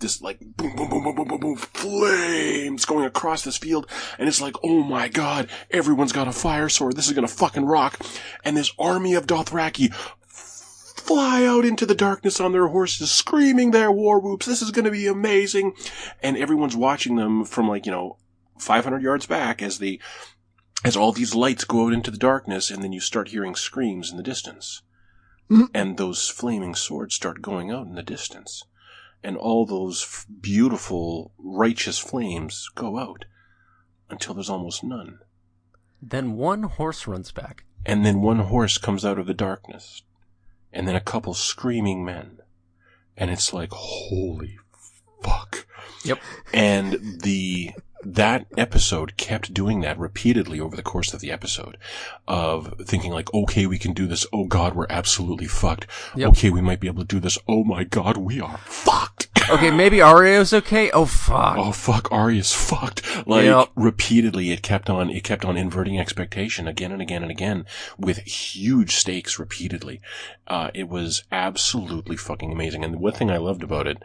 this 0.00 0.20
like 0.20 0.38
boom, 0.40 0.74
boom, 0.76 0.88
boom, 0.88 1.04
boom, 1.04 1.14
boom, 1.14 1.28
boom, 1.28 1.40
boom, 1.40 1.56
flames 1.56 2.84
going 2.84 3.04
across 3.04 3.42
this 3.42 3.56
field. 3.56 3.88
And 4.18 4.28
it's 4.28 4.40
like, 4.40 4.56
oh 4.62 4.82
my 4.82 5.08
god, 5.08 5.48
everyone's 5.70 6.12
got 6.12 6.28
a 6.28 6.32
fire 6.32 6.68
sword. 6.68 6.96
This 6.96 7.06
is 7.06 7.14
gonna 7.14 7.28
fucking 7.28 7.64
rock. 7.64 7.98
And 8.44 8.56
this 8.56 8.72
army 8.78 9.14
of 9.14 9.26
Dothraki 9.26 9.94
fly 11.08 11.46
out 11.46 11.64
into 11.64 11.86
the 11.86 11.94
darkness 11.94 12.38
on 12.38 12.52
their 12.52 12.68
horses, 12.68 13.10
screaming 13.10 13.70
their 13.70 13.90
war 13.90 14.20
whoops. 14.20 14.44
This 14.44 14.60
is 14.60 14.70
gonna 14.70 14.90
be 14.90 15.06
amazing. 15.06 15.72
And 16.22 16.36
everyone's 16.36 16.76
watching 16.76 17.16
them 17.16 17.46
from 17.46 17.66
like, 17.66 17.86
you 17.86 17.92
know, 17.92 18.18
500 18.58 19.02
yards 19.02 19.24
back 19.24 19.62
as 19.62 19.78
the, 19.78 20.00
as 20.84 20.96
all 20.96 21.12
these 21.12 21.34
lights 21.34 21.64
go 21.64 21.86
out 21.86 21.94
into 21.94 22.10
the 22.10 22.18
darkness 22.18 22.70
and 22.70 22.82
then 22.84 22.92
you 22.92 23.00
start 23.00 23.28
hearing 23.28 23.54
screams 23.54 24.10
in 24.10 24.18
the 24.18 24.22
distance. 24.22 24.82
Mhm. 25.50 25.68
And 25.72 25.96
those 25.96 26.28
flaming 26.28 26.74
swords 26.74 27.14
start 27.14 27.40
going 27.40 27.70
out 27.70 27.86
in 27.86 27.94
the 27.94 28.02
distance. 28.02 28.64
And 29.24 29.36
all 29.38 29.64
those 29.64 30.02
f- 30.02 30.26
beautiful, 30.40 31.32
righteous 31.38 31.98
flames 31.98 32.68
go 32.74 32.98
out 32.98 33.24
until 34.10 34.34
there's 34.34 34.50
almost 34.50 34.84
none. 34.84 35.20
Then 36.02 36.34
one 36.34 36.64
horse 36.64 37.06
runs 37.06 37.32
back. 37.32 37.64
And 37.86 38.04
then 38.04 38.20
one 38.20 38.40
horse 38.40 38.76
comes 38.76 39.06
out 39.06 39.18
of 39.18 39.26
the 39.26 39.34
darkness. 39.34 40.02
And 40.72 40.86
then 40.86 40.94
a 40.94 41.00
couple 41.00 41.34
screaming 41.34 42.04
men. 42.04 42.38
And 43.16 43.30
it's 43.30 43.52
like, 43.52 43.70
holy 43.72 44.58
fuck. 45.22 45.66
Yep. 46.04 46.20
And 46.52 47.20
the, 47.22 47.72
that 48.04 48.46
episode 48.56 49.16
kept 49.16 49.52
doing 49.52 49.80
that 49.80 49.98
repeatedly 49.98 50.60
over 50.60 50.76
the 50.76 50.82
course 50.82 51.12
of 51.12 51.20
the 51.20 51.30
episode 51.32 51.76
of 52.26 52.74
thinking 52.84 53.12
like, 53.12 53.32
okay, 53.34 53.66
we 53.66 53.78
can 53.78 53.92
do 53.92 54.06
this. 54.06 54.26
Oh 54.32 54.44
God, 54.44 54.74
we're 54.74 54.86
absolutely 54.88 55.46
fucked. 55.46 55.86
Yep. 56.14 56.28
Okay, 56.30 56.50
we 56.50 56.60
might 56.60 56.80
be 56.80 56.86
able 56.86 57.02
to 57.02 57.06
do 57.08 57.20
this. 57.20 57.38
Oh 57.48 57.64
my 57.64 57.84
God, 57.84 58.16
we 58.16 58.40
are 58.40 58.58
fucked. 58.58 59.28
Okay, 59.50 59.70
maybe 59.70 60.02
Arya's 60.02 60.52
okay. 60.52 60.90
Oh 60.90 61.06
fuck. 61.06 61.56
oh 61.56 61.72
fuck, 61.72 62.12
Arya's 62.12 62.52
fucked. 62.52 63.26
Like 63.26 63.46
Yep. 63.46 63.68
repeatedly, 63.76 64.50
it 64.50 64.60
kept 64.62 64.90
on, 64.90 65.08
it 65.08 65.24
kept 65.24 65.42
on 65.42 65.56
inverting 65.56 65.98
expectation 65.98 66.68
again 66.68 66.92
and 66.92 67.00
again 67.00 67.22
and 67.22 67.30
again 67.30 67.64
with 67.96 68.18
huge 68.18 68.96
stakes 68.96 69.38
repeatedly. 69.38 70.02
Uh, 70.46 70.70
it 70.74 70.86
was 70.86 71.24
absolutely 71.32 72.14
fucking 72.16 72.52
amazing. 72.52 72.84
And 72.84 72.92
the 72.92 72.98
one 72.98 73.14
thing 73.14 73.30
I 73.30 73.38
loved 73.38 73.62
about 73.62 73.86
it, 73.86 74.02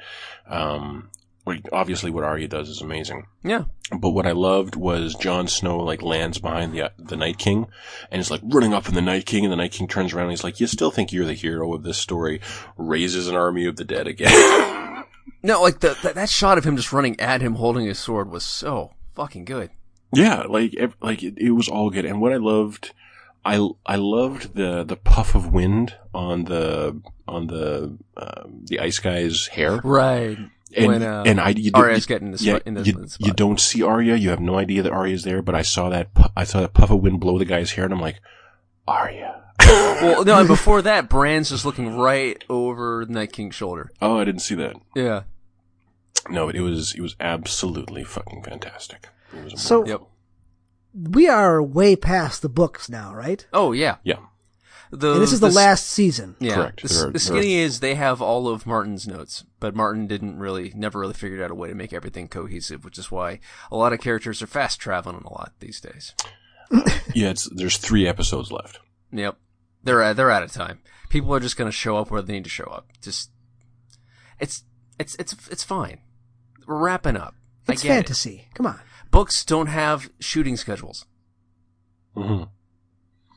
um, 0.48 1.10
like, 1.46 1.68
obviously 1.72 2.10
what 2.12 2.24
Arya 2.24 2.48
does 2.48 2.70
is 2.70 2.82
amazing. 2.82 3.28
Yeah. 3.44 3.66
But 3.98 4.12
what 4.12 4.26
I 4.26 4.32
loved 4.32 4.76
was 4.76 5.16
Jon 5.16 5.48
Snow 5.48 5.80
like 5.80 6.02
lands 6.02 6.40
behind 6.40 6.74
the 6.74 6.92
the 6.98 7.18
Night 7.18 7.38
King 7.38 7.68
and 8.12 8.20
is 8.22 8.32
like 8.32 8.42
running 8.44 8.74
up 8.74 8.88
in 8.88 8.96
the 8.96 9.02
Night 9.02 9.26
King, 9.26 9.44
and 9.46 9.52
the 9.52 9.58
Night 9.58 9.72
King 9.74 9.88
turns 9.88 10.14
around 10.14 10.24
and 10.26 10.32
he's 10.32 10.44
like, 10.44 10.60
"You 10.60 10.68
still 10.68 10.90
think 10.92 11.12
you're 11.12 11.26
the 11.26 11.34
hero 11.34 11.74
of 11.74 11.84
this 11.84 11.98
story?" 11.98 12.42
Raises 12.78 13.28
an 13.28 13.36
army 13.36 13.66
of 13.66 13.76
the 13.76 13.84
dead 13.86 14.08
again. 14.08 14.32
No, 15.46 15.62
like 15.62 15.82
the, 15.82 15.98
that 16.04 16.16
that 16.16 16.30
shot 16.30 16.58
of 16.58 16.64
him 16.64 16.78
just 16.78 16.94
running 16.94 17.20
at 17.20 17.42
him 17.42 17.56
holding 17.56 17.86
his 17.86 18.00
sword 18.00 18.30
was 18.32 18.46
so 18.46 18.92
fucking 19.14 19.44
good. 19.44 19.72
yeah, 20.14 20.44
like 20.48 20.74
ev- 20.76 20.96
like 21.02 21.22
it, 21.22 21.34
it 21.38 21.52
was 21.52 21.68
all 21.68 21.90
good. 21.90 22.06
And 22.06 22.22
what 22.22 22.32
I 22.32 22.38
loved, 22.38 22.94
I 23.44 23.56
I 23.86 23.98
loved 23.98 24.56
the 24.56 24.86
the 24.86 24.96
puff 24.96 25.36
of 25.36 25.52
wind 25.52 25.96
on 26.14 26.46
the 26.46 27.02
on 27.28 27.48
the 27.48 27.98
um, 28.16 28.62
the 28.64 28.80
ice 28.80 29.00
guy's 29.00 29.48
hair. 29.48 29.82
Right. 29.84 30.38
And, 30.76 30.88
when 30.88 31.04
uh, 31.04 31.24
and 31.26 31.40
I 31.40 31.50
you, 31.50 31.72
Arya's 31.74 32.04
you- 32.06 32.08
getting 32.08 32.32
this, 32.32 32.42
yeah, 32.42 32.60
in 32.66 32.74
the, 32.74 32.84
you, 32.84 32.94
spot. 33.08 33.28
you 33.28 33.34
don't 33.34 33.60
see 33.60 33.84
Arya. 33.84 34.16
You 34.16 34.30
have 34.30 34.40
no 34.40 34.58
idea 34.58 34.82
that 34.84 34.92
Arya's 34.92 35.24
there. 35.24 35.42
But 35.42 35.56
I 35.56 35.62
saw 35.62 35.90
that 35.90 36.10
I 36.36 36.44
saw 36.44 36.62
that 36.62 36.74
puff 36.74 36.90
of 36.92 37.02
wind 37.02 37.20
blow 37.20 37.38
the 37.38 37.46
guy's 37.46 37.72
hair, 37.72 37.86
and 37.86 37.94
I'm 37.94 38.02
like, 38.02 38.20
Arya. 38.88 39.42
well, 39.66 40.26
no, 40.26 40.40
and 40.40 40.48
before 40.58 40.82
that, 40.82 41.10
Bran's 41.10 41.50
just 41.50 41.66
looking 41.66 41.96
right 41.96 42.44
over 42.50 43.06
the 43.06 43.14
Night 43.14 43.32
King's 43.34 43.56
shoulder. 43.56 43.92
Oh, 44.02 44.20
I 44.20 44.24
didn't 44.24 44.42
see 44.42 44.56
that. 44.56 44.76
Yeah. 44.96 45.24
No, 46.30 46.46
but 46.48 46.56
it 46.56 46.62
was 46.62 46.94
it 46.96 47.02
was 47.02 47.16
absolutely 47.20 48.04
fucking 48.04 48.44
fantastic. 48.44 49.10
It 49.36 49.44
was 49.44 49.62
So- 49.62 49.80
wonderful. 49.80 50.10
we 50.94 51.28
are 51.28 51.62
way 51.62 51.96
past 51.96 52.42
the 52.42 52.50
books 52.50 52.90
now, 52.90 53.14
right? 53.14 53.46
Oh 53.54 53.72
yeah. 53.74 53.98
yeah, 54.04 54.18
The, 54.96 55.14
And 55.14 55.22
this 55.24 55.34
is 55.34 55.40
the 55.40 55.48
s- 55.48 55.56
last 55.56 55.88
season. 55.88 56.36
Yeah. 56.40 56.54
Correct. 56.56 56.84
The, 56.84 56.88
There 56.88 57.08
are- 57.08 57.12
the 57.12 57.20
skinny 57.20 57.56
is 57.56 57.80
they 57.80 57.96
have 57.96 58.22
all 58.22 58.48
of 58.48 58.68
Martin's 58.68 59.08
notes, 59.08 59.44
but 59.60 59.76
Martin 59.76 60.06
didn't 60.06 60.38
really, 60.38 60.72
never 60.76 61.00
really 61.00 61.14
figured 61.16 61.42
out 61.42 61.50
a 61.50 61.56
way 61.56 61.68
to 61.70 61.74
make 61.76 61.94
everything 61.94 62.28
cohesive, 62.28 62.86
which 62.86 63.00
is 63.00 63.10
why 63.10 63.40
a 63.72 63.76
lot 63.76 63.92
of 63.92 64.00
characters 64.00 64.42
are 64.44 64.48
fast 64.48 64.80
traveling 64.80 65.24
a 65.26 65.34
lot 65.34 65.54
these 65.60 65.82
days. 65.82 66.14
yeah. 67.16 67.30
It's 67.32 67.50
there's 67.50 67.78
three 67.78 68.08
episodes 68.08 68.52
left. 68.52 68.80
Yep. 69.12 69.38
They're 69.84 70.14
they're 70.14 70.30
out 70.32 70.44
of 70.44 70.52
time. 70.52 70.80
People 71.10 71.34
are 71.34 71.40
just 71.40 71.58
going 71.58 71.68
to 71.70 71.76
show 71.76 71.98
up 71.98 72.12
where 72.12 72.22
they 72.22 72.34
need 72.34 72.44
to 72.44 72.50
show 72.50 72.66
up. 72.66 72.88
Just, 73.02 73.32
it's, 74.40 74.64
it's, 75.00 75.16
it's, 75.16 75.36
it's 75.50 75.64
fine. 75.64 76.00
We're 76.68 76.78
wrapping 76.78 77.18
up. 77.18 77.36
It's 77.68 77.84
I 77.84 77.88
get 77.88 77.94
fantasy. 77.96 78.48
Come 78.54 78.66
on. 78.68 78.80
Books 79.12 79.44
don't 79.46 79.68
have 79.68 80.10
shooting 80.20 80.56
schedules. 80.58 81.06
hmm 82.16 82.44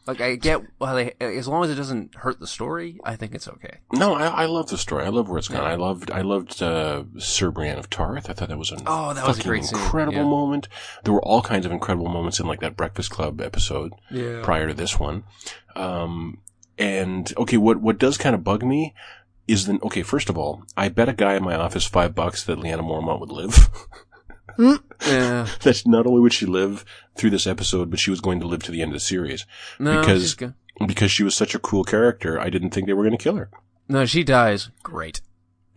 Like 0.06 0.20
I 0.20 0.36
get 0.36 0.60
why 0.78 1.12
they, 1.18 1.26
as 1.26 1.48
long 1.48 1.64
as 1.64 1.70
it 1.70 1.74
doesn't 1.74 2.14
hurt 2.14 2.38
the 2.38 2.46
story, 2.46 3.00
I 3.04 3.16
think 3.16 3.34
it's 3.34 3.48
okay. 3.48 3.78
No, 3.92 4.14
I, 4.14 4.26
I 4.26 4.46
love 4.46 4.68
the 4.68 4.78
story. 4.78 5.04
I 5.04 5.08
love 5.08 5.28
where 5.28 5.38
it's 5.38 5.48
gone. 5.48 5.62
Yeah. 5.62 5.68
I 5.70 5.74
loved 5.74 6.10
I 6.12 6.20
loved 6.20 6.62
uh, 6.62 7.04
Sir 7.18 7.50
Brienne 7.50 7.78
of 7.78 7.90
Tarth. 7.90 8.30
I 8.30 8.32
thought 8.32 8.48
that 8.48 8.58
was 8.58 8.70
an 8.70 8.82
Oh, 8.86 9.12
that 9.14 9.26
was 9.26 9.40
a 9.40 9.42
great 9.42 9.64
incredible 9.70 10.18
Yeah. 10.18 10.22
moment. 10.24 10.68
There 11.04 11.12
were 11.12 11.24
all 11.24 11.42
kinds 11.42 11.66
of 11.66 11.72
incredible 11.72 12.08
moments 12.08 12.38
in 12.38 12.46
like 12.46 12.60
that 12.60 12.76
Breakfast 12.76 13.10
Club 13.10 13.40
episode 13.40 13.92
Yeah. 14.10 14.42
prior 14.44 14.68
to 14.68 14.74
this 14.74 14.98
one. 15.00 15.24
Um, 15.74 16.38
and 16.78 17.32
okay, 17.36 17.56
what 17.56 17.80
what 17.80 17.98
does 17.98 18.16
kind 18.16 18.34
of 18.34 18.44
bug 18.44 18.62
me 18.64 18.94
is 19.48 19.66
the 19.66 19.78
okay. 19.82 20.02
First 20.02 20.28
of 20.28 20.38
all, 20.38 20.64
I 20.76 20.88
bet 20.88 21.08
a 21.08 21.12
guy 21.14 21.34
in 21.34 21.42
my 21.44 21.54
office 21.56 21.84
five 21.86 22.14
bucks 22.14 22.44
that 22.44 22.58
Lyanna 22.58 22.80
Mormont 22.82 23.20
would 23.20 23.30
live. 23.32 23.68
Yeah. 25.06 25.46
that 25.62 25.82
not 25.86 26.06
only 26.06 26.20
would 26.20 26.32
she 26.32 26.46
live 26.46 26.84
through 27.16 27.30
this 27.30 27.46
episode, 27.46 27.90
but 27.90 27.98
she 28.00 28.10
was 28.10 28.20
going 28.20 28.40
to 28.40 28.46
live 28.46 28.62
to 28.64 28.72
the 28.72 28.82
end 28.82 28.92
of 28.92 28.96
the 28.96 29.00
series 29.00 29.44
No, 29.78 30.00
Because- 30.00 30.36
because 30.86 31.10
she 31.10 31.22
was 31.22 31.34
such 31.34 31.54
a 31.54 31.58
cool 31.58 31.84
character. 31.84 32.38
I 32.40 32.50
didn't 32.50 32.70
think 32.70 32.86
they 32.86 32.92
were 32.92 33.02
going 33.04 33.16
to 33.16 33.22
kill 33.22 33.36
her. 33.36 33.50
No, 33.88 34.04
she 34.04 34.22
dies. 34.24 34.70
Great. 34.82 35.20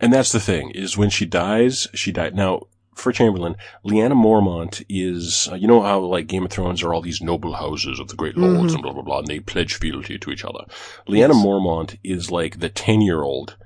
And 0.00 0.12
that's 0.12 0.32
the 0.32 0.40
thing 0.40 0.70
is 0.70 0.96
when 0.98 1.10
she 1.10 1.24
dies, 1.26 1.86
she 1.94 2.12
died. 2.12 2.34
Now, 2.34 2.62
for 2.94 3.12
Chamberlain, 3.12 3.56
Lyanna 3.84 4.12
Mormont 4.12 4.84
is, 4.90 5.48
uh, 5.50 5.54
you 5.54 5.66
know 5.66 5.80
how 5.80 6.00
like 6.00 6.26
Game 6.26 6.44
of 6.44 6.50
Thrones 6.50 6.82
are 6.82 6.92
all 6.92 7.00
these 7.00 7.22
noble 7.22 7.54
houses 7.54 7.98
of 8.00 8.08
the 8.08 8.16
great 8.16 8.36
lords 8.36 8.74
and 8.74 8.82
blah 8.82 8.92
blah 8.92 9.02
blah, 9.02 9.18
and 9.20 9.26
they 9.28 9.40
pledge 9.40 9.74
fealty 9.74 10.18
to 10.18 10.30
each 10.30 10.44
other. 10.44 10.64
Lyanna 11.08 11.32
Mormont 11.32 11.98
is 12.04 12.30
like 12.30 12.58
the 12.60 12.68
ten 12.68 13.00
year 13.00 13.22
old 13.22 13.56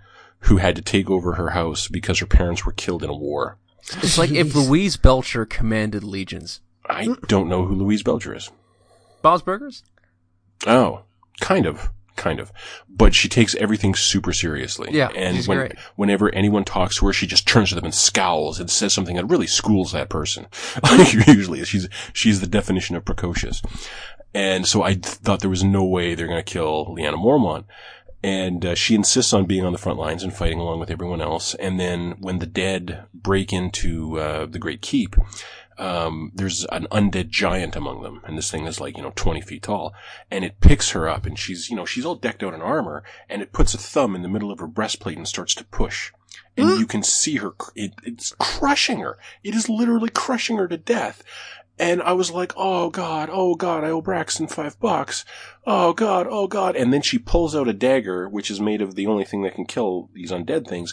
who 0.41 0.59
had 0.59 0.77
to 0.77 0.83
take 0.83 1.11
over 1.11 1.33
her 1.35 1.51
house 1.51 1.89
because 1.89 2.19
her 2.21 2.27
parents 2.27 2.65
were 2.67 2.73
killed 2.73 3.03
in 3.03 3.11
a 3.11 3.17
war. 3.17 3.59
It's 3.97 4.19
like 4.19 4.31
if 4.31 4.55
Louise 4.55 4.97
Belcher 4.97 5.45
commanded 5.45 6.05
legions. 6.05 6.61
I 6.87 7.09
don't 7.27 7.49
know 7.49 7.65
who 7.65 7.75
Louise 7.75 8.03
Belcher 8.03 8.35
is. 8.35 8.51
Bob's 9.23 9.43
Burgers? 9.43 9.83
Oh, 10.67 11.03
kind 11.41 11.67
of, 11.67 11.91
kind 12.17 12.41
of. 12.41 12.53
But 12.89 13.15
she 13.15 13.29
takes 13.29 13.55
everything 13.55 13.95
super 13.95 14.33
seriously. 14.33 14.91
Yeah, 14.93 15.09
and 15.15 15.37
she's 15.37 15.49
when, 15.49 15.59
great. 15.59 15.79
whenever 15.97 16.29
anyone 16.35 16.65
talks 16.65 16.99
to 16.99 17.07
her, 17.07 17.13
she 17.13 17.27
just 17.27 17.49
turns 17.49 17.71
to 17.71 17.75
them 17.75 17.85
and 17.85 17.95
scowls 17.95 18.61
and 18.61 18.71
says 18.71 18.93
something 18.93 19.17
that 19.17 19.29
really 19.29 19.47
schools 19.47 19.93
that 19.93 20.11
person. 20.11 20.47
Usually, 21.27 21.65
she's 21.65 21.89
she's 22.13 22.41
the 22.41 22.47
definition 22.47 22.97
of 22.97 23.05
precocious. 23.05 23.63
And 24.35 24.67
so 24.67 24.83
I 24.83 24.95
thought 24.95 25.41
there 25.41 25.51
was 25.51 25.63
no 25.65 25.85
way 25.85 26.15
they're 26.15 26.27
going 26.27 26.43
to 26.43 26.53
kill 26.53 26.87
Lyanna 26.87 27.15
Mormont. 27.15 27.65
And 28.25 28.65
uh, 28.65 28.75
she 28.75 28.95
insists 28.95 29.35
on 29.35 29.45
being 29.45 29.67
on 29.67 29.73
the 29.73 29.79
front 29.79 29.99
lines 29.99 30.23
and 30.23 30.33
fighting 30.33 30.59
along 30.59 30.81
with 30.81 30.91
everyone 30.91 31.21
else. 31.21 31.55
And 31.57 31.79
then 31.79 32.13
when 32.21 32.39
the 32.39 32.47
dead 32.47 33.05
break 33.13 33.53
into 33.53 34.19
uh, 34.19 34.47
the 34.47 34.59
Great 34.59 34.81
Keep, 34.81 35.17
um, 35.77 36.33
there's 36.35 36.65
an 36.67 36.87
undead 36.91 37.29
giant 37.29 37.77
among 37.77 38.03
them, 38.03 38.23
and 38.25 38.39
this 38.39 38.51
thing 38.51 38.65
is 38.65 38.81
like 38.81 38.97
you 38.97 39.03
know 39.03 39.13
20 39.17 39.41
feet 39.41 39.65
tall, 39.65 39.93
and 40.31 40.45
it 40.45 40.61
picks 40.61 40.91
her 40.93 41.09
up, 41.09 41.27
and 41.27 41.37
she's 41.37 41.69
you 41.69 41.75
know 41.75 41.85
she's 41.85 42.05
all 42.07 42.15
decked 42.15 42.45
out 42.45 42.55
in 42.55 42.63
armor, 42.63 43.03
and 43.29 43.43
it 43.43 43.53
puts 43.53 43.75
a 43.75 43.79
thumb 43.79 44.15
in 44.15 44.23
the 44.23 44.29
middle 44.29 44.53
of 44.53 44.61
her 44.61 44.69
breastplate 44.69 45.17
and 45.17 45.27
starts 45.27 45.53
to 45.57 45.65
push, 45.65 46.13
and 46.57 46.79
you 46.79 46.87
can 46.87 47.03
see 47.03 47.37
her, 47.37 47.55
it, 47.75 47.95
it's 48.05 48.35
crushing 48.39 49.01
her. 49.01 49.19
It 49.43 49.55
is 49.55 49.69
literally 49.69 50.11
crushing 50.11 50.57
her 50.59 50.69
to 50.69 50.77
death. 50.77 51.23
And 51.77 52.01
I 52.03 52.13
was 52.13 52.31
like, 52.31 52.53
oh 52.57 52.91
God, 52.91 53.29
oh 53.33 53.57
God, 53.57 53.83
I 53.83 53.91
owe 53.91 54.01
Braxton 54.01 54.47
five 54.47 54.79
bucks. 54.79 55.25
Oh 55.67 55.93
God, 55.95 56.27
oh 56.29 56.47
God. 56.47 56.77
And 56.77 56.93
then 56.93 57.01
she 57.03 57.19
pulls 57.19 57.57
out 57.57 57.69
a 57.69 57.73
dagger, 57.73 58.29
which 58.29 58.51
is 58.51 58.61
made 58.61 58.83
of 58.83 58.95
the 58.95 59.07
only 59.07 59.25
thing 59.25 59.43
that 59.43 59.55
can 59.55 59.65
kill 59.65 60.11
these 60.13 60.31
undead 60.31 60.67
things. 60.69 60.93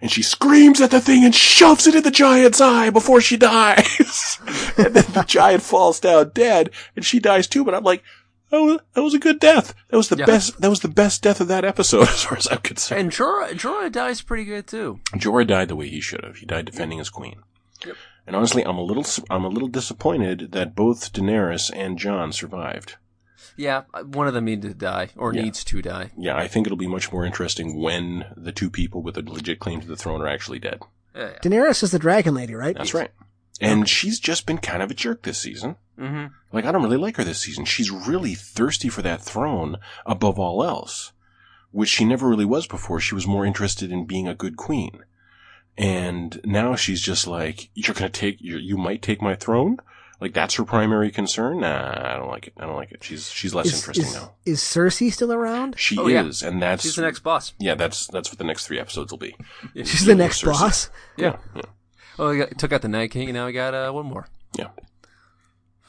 And 0.00 0.10
she 0.10 0.22
screams 0.22 0.80
at 0.80 0.90
the 0.90 1.00
thing 1.00 1.24
and 1.24 1.34
shoves 1.34 1.86
it 1.86 1.94
in 1.94 2.02
the 2.04 2.10
giant's 2.10 2.60
eye 2.60 2.88
before 2.90 3.20
she 3.20 3.36
dies. 3.36 4.38
and 4.78 4.94
then 4.94 5.12
the 5.12 5.24
giant 5.26 5.62
falls 5.62 6.00
down 6.00 6.30
dead 6.34 6.70
and 6.96 7.04
she 7.04 7.18
dies 7.18 7.46
too. 7.46 7.64
But 7.64 7.74
I'm 7.74 7.84
like, 7.84 8.02
that 8.50 8.60
was, 8.62 8.80
that 8.94 9.02
was 9.02 9.12
a 9.12 9.18
good 9.18 9.40
death. 9.40 9.74
That 9.90 9.96
was 9.98 10.08
the 10.08 10.16
Yeah. 10.16 10.24
best, 10.24 10.58
that 10.60 10.70
was 10.70 10.80
the 10.80 10.88
best 10.88 11.22
death 11.22 11.40
of 11.42 11.48
that 11.48 11.64
episode 11.66 12.02
as 12.08 12.22
far 12.24 12.38
as 12.38 12.46
I'm 12.50 12.58
concerned. 12.58 13.00
And 13.00 13.10
Jorah, 13.10 13.50
Jorah 13.50 13.92
dies 13.92 14.22
pretty 14.22 14.44
good 14.44 14.66
too. 14.66 15.00
Jorah 15.14 15.46
died 15.46 15.68
the 15.68 15.76
way 15.76 15.88
he 15.88 16.00
should 16.00 16.24
have. 16.24 16.36
He 16.36 16.46
died 16.46 16.64
defending 16.66 16.98
his 16.98 17.10
queen. 17.10 17.42
And 18.26 18.34
honestly, 18.36 18.62
I'm 18.64 18.78
a 18.78 18.82
little, 18.82 19.04
I'm 19.30 19.44
a 19.44 19.48
little 19.48 19.68
disappointed 19.68 20.52
that 20.52 20.74
both 20.74 21.12
Daenerys 21.12 21.70
and 21.74 21.98
Jon 21.98 22.32
survived. 22.32 22.96
Yeah, 23.56 23.82
one 24.04 24.26
of 24.28 24.34
them 24.34 24.44
needs 24.46 24.66
to 24.66 24.74
die, 24.74 25.08
or 25.16 25.34
Yeah. 25.34 25.42
needs 25.42 25.64
to 25.64 25.82
die. 25.82 26.10
Yeah, 26.16 26.36
I 26.36 26.48
think 26.48 26.66
it'll 26.66 26.76
be 26.76 26.86
much 26.86 27.12
more 27.12 27.24
interesting 27.24 27.80
when 27.80 28.24
the 28.36 28.52
two 28.52 28.70
people 28.70 29.02
with 29.02 29.16
a 29.16 29.22
legit 29.22 29.58
claim 29.60 29.80
to 29.80 29.86
the 29.86 29.96
throne 29.96 30.20
are 30.22 30.28
actually 30.28 30.58
dead. 30.58 30.80
Yeah, 31.14 31.30
yeah. 31.32 31.38
Daenerys 31.42 31.82
is 31.82 31.90
the 31.90 31.98
dragon 31.98 32.34
lady, 32.34 32.54
right? 32.54 32.76
That's 32.76 32.94
right. 32.94 33.10
And 33.60 33.88
she's 33.88 34.20
just 34.20 34.46
been 34.46 34.58
kind 34.58 34.82
of 34.82 34.90
a 34.90 34.94
jerk 34.94 35.22
this 35.22 35.38
season. 35.38 35.76
Mm-hmm. 35.98 36.26
Like, 36.52 36.64
I 36.64 36.70
don't 36.70 36.82
really 36.84 36.96
like 36.96 37.16
her 37.16 37.24
this 37.24 37.40
season. 37.40 37.64
She's 37.64 37.90
really 37.90 38.34
thirsty 38.36 38.88
for 38.88 39.02
that 39.02 39.20
throne 39.20 39.78
above 40.06 40.38
all 40.38 40.62
else, 40.62 41.10
which 41.72 41.88
she 41.88 42.04
never 42.04 42.28
really 42.28 42.44
was 42.44 42.68
before. 42.68 43.00
She 43.00 43.16
was 43.16 43.26
more 43.26 43.44
interested 43.44 43.90
in 43.90 44.04
being 44.06 44.28
a 44.28 44.34
good 44.34 44.56
queen. 44.56 45.00
And 45.76 46.40
now 46.44 46.74
she's 46.76 47.00
just 47.00 47.26
like, 47.26 47.70
you're 47.74 47.94
gonna 47.94 48.10
take, 48.10 48.40
you 48.40 48.56
you 48.58 48.76
might 48.76 49.02
take 49.02 49.22
my 49.22 49.34
throne? 49.34 49.78
Like, 50.20 50.32
that's 50.34 50.54
her 50.56 50.64
primary 50.64 51.10
concern? 51.12 51.60
Nah, 51.60 52.12
I 52.14 52.16
don't 52.16 52.28
like 52.28 52.48
it. 52.48 52.54
I 52.56 52.66
don't 52.66 52.74
like 52.76 52.90
it. 52.90 53.04
She's, 53.04 53.30
she's 53.30 53.54
less 53.54 53.66
Is, 53.66 53.74
interesting 53.74 54.04
is, 54.06 54.14
now. 54.14 54.32
is 54.44 54.60
Cersei 54.60 55.12
still 55.12 55.32
around? 55.32 55.78
She 55.78 55.96
Oh, 55.96 56.08
yeah. 56.08 56.24
is, 56.24 56.42
and 56.42 56.60
that's, 56.60 56.82
She's 56.82 56.96
the 56.96 57.02
next 57.02 57.20
boss. 57.20 57.52
yeah, 57.60 57.74
that's, 57.76 58.08
that's 58.08 58.28
what 58.30 58.38
the 58.38 58.44
next 58.44 58.66
three 58.66 58.80
episodes 58.80 59.12
will 59.12 59.18
be. 59.18 59.36
She's 59.76 60.04
the 60.06 60.16
next 60.16 60.42
boss. 60.42 60.90
Yeah. 61.16 61.36
Yeah. 61.54 61.62
Oh, 62.18 62.30
we 62.30 62.38
got, 62.38 62.58
took 62.58 62.72
out 62.72 62.82
the 62.82 62.88
Night 62.88 63.12
King, 63.12 63.28
and 63.28 63.34
now 63.36 63.46
we 63.46 63.52
got 63.52 63.74
uh, 63.74 63.92
one 63.92 64.06
more. 64.06 64.26
Yeah. 64.58 64.70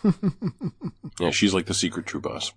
yeah, 1.19 1.31
she's 1.31 1.53
like 1.53 1.65
the 1.65 1.73
secret 1.73 2.05
true 2.05 2.21
boss. 2.21 2.53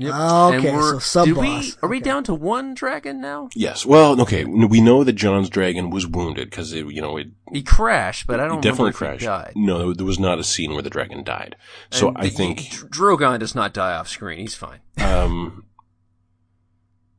Yep. 0.00 0.12
Oh, 0.16 0.48
okay, 0.54 0.68
And 0.68 0.76
we're- 0.78 1.00
so 1.00 1.24
we, 1.24 1.30
sub-boss. 1.34 1.76
are 1.82 1.88
we 1.90 1.96
Okay. 1.98 2.04
down 2.04 2.24
to 2.24 2.34
one 2.34 2.72
dragon 2.74 3.20
now? 3.20 3.50
Yes. 3.54 3.84
Well, 3.84 4.18
okay. 4.22 4.44
We 4.46 4.80
know 4.80 5.04
that 5.04 5.12
Jon's 5.12 5.50
dragon 5.50 5.90
was 5.90 6.06
wounded 6.06 6.48
because 6.48 6.72
it, 6.72 6.86
you 6.86 7.02
know, 7.02 7.18
it, 7.18 7.28
He 7.52 7.62
crashed, 7.62 8.26
but 8.26 8.40
I 8.40 8.46
don't 8.46 8.58
it 8.58 8.62
definitely 8.62 8.92
remember 8.92 9.18
he 9.18 9.26
crashed. 9.26 9.46
died. 9.46 9.52
No, 9.56 9.92
there 9.92 10.06
was 10.06 10.18
not 10.18 10.38
a 10.38 10.44
scene 10.44 10.72
where 10.72 10.82
the 10.82 10.88
dragon 10.90 11.22
died. 11.22 11.54
So 11.90 12.08
And 12.08 12.16
I 12.18 12.22
the- 12.24 12.30
think, 12.30 12.58
Drogon 12.90 13.38
does 13.40 13.54
not 13.54 13.74
die 13.74 13.92
off 13.94 14.08
screen. 14.08 14.38
He's 14.38 14.54
fine. 14.54 14.80
um, 14.98 15.64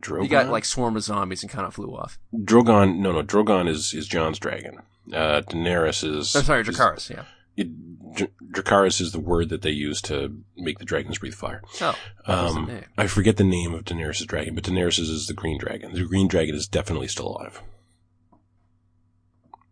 Drogon. 0.02 0.22
He 0.24 0.28
got 0.28 0.50
like 0.50 0.66
swarm 0.66 0.96
of 0.98 1.04
zombies 1.04 1.44
and 1.44 1.52
kind 1.52 1.68
of 1.68 1.76
flew 1.76 1.96
off. 1.96 2.18
Drogon. 2.36 2.98
No, 2.98 3.12
no. 3.12 3.22
Drogon 3.22 3.68
is 3.70 3.94
is 3.94 4.08
Jon's 4.08 4.40
dragon. 4.40 4.78
Uh, 5.14 5.42
Daenerys 5.42 6.04
is. 6.04 6.36
I'm 6.36 6.44
sorry, 6.44 6.62
is- 6.62 6.68
Dracarys. 6.70 7.10
Yeah. 7.10 7.24
It, 7.58 7.68
Dr- 8.14 8.32
Dracarys 8.52 9.00
is 9.02 9.12
the 9.12 9.20
word 9.20 9.50
that 9.50 9.62
they 9.62 9.70
use 9.72 10.02
to 10.04 10.44
make 10.58 10.80
the 10.80 10.86
dragons 10.86 11.18
breathe 11.20 11.34
fire. 11.34 11.62
Oh, 11.82 11.96
that 12.28 12.44
was 12.44 12.54
the 12.56 12.60
Um. 12.60 12.82
I 12.98 13.08
forget 13.08 13.38
the 13.38 13.44
name 13.44 13.74
of 13.74 13.86
Daenerys' 13.86 14.26
dragon, 14.28 14.56
but 14.56 14.64
Daenerys 14.64 15.00
is 15.00 15.28
the 15.28 15.34
green 15.34 15.58
dragon. 15.60 15.94
The 15.94 16.06
green 16.06 16.28
dragon 16.28 16.56
is 16.56 16.68
definitely 16.68 17.08
still 17.08 17.28
alive. 17.30 17.62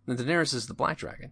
And 0.07 0.17
Daenerys 0.17 0.53
is 0.53 0.67
the 0.67 0.73
black 0.73 0.97
dragon. 0.97 1.31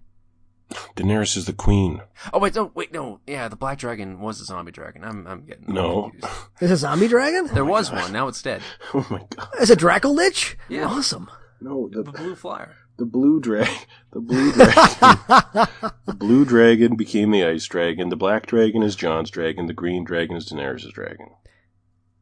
Daenerys 0.97 1.37
is 1.37 1.45
the 1.45 1.53
queen. 1.53 2.01
Oh 2.33 2.39
wait, 2.39 2.53
no, 2.55 2.71
wait, 2.75 2.91
no. 2.93 3.21
Yeah, 3.25 3.47
the 3.47 3.55
black 3.55 3.77
dragon 3.77 4.19
was 4.19 4.41
a 4.41 4.45
zombie 4.45 4.73
dragon. 4.73 5.03
I'm, 5.03 5.25
I'm 5.25 5.45
getting 5.45 5.73
No. 5.73 6.09
confused. 6.09 6.27
There's 6.59 6.71
a 6.71 6.77
zombie 6.77 7.07
dragon? 7.07 7.47
There 7.53 7.63
was 7.65 7.89
one. 7.91 8.11
Now 8.11 8.27
it's 8.27 8.41
dead. 8.41 8.61
Oh 8.93 9.05
my 9.09 9.21
god. 9.35 9.47
Is 9.61 9.69
it 9.69 9.79
Draco 9.79 10.09
Lich? 10.09 10.57
Yeah. 10.67 10.85
Awesome. 10.87 11.29
No, 11.61 11.89
The 11.91 12.03
blue 12.03 12.35
flyer. 12.35 12.75
The 12.97 13.05
blue 13.05 13.39
dragon. 13.39 13.73
The 14.11 14.21
blue 14.21 14.51
dragon. 14.53 15.67
the 16.05 16.13
blue 16.15 16.45
dragon 16.45 16.95
became 16.95 17.29
the 17.31 17.43
ice 17.45 17.65
dragon. 17.67 18.09
The 18.09 18.15
black 18.15 18.45
dragon 18.47 18.81
is 18.81 18.95
Jon's 18.95 19.29
dragon. 19.29 19.67
The 19.67 19.73
green 19.73 20.03
dragon 20.05 20.35
is 20.37 20.49
Daenerys' 20.49 20.91
dragon. 20.91 21.27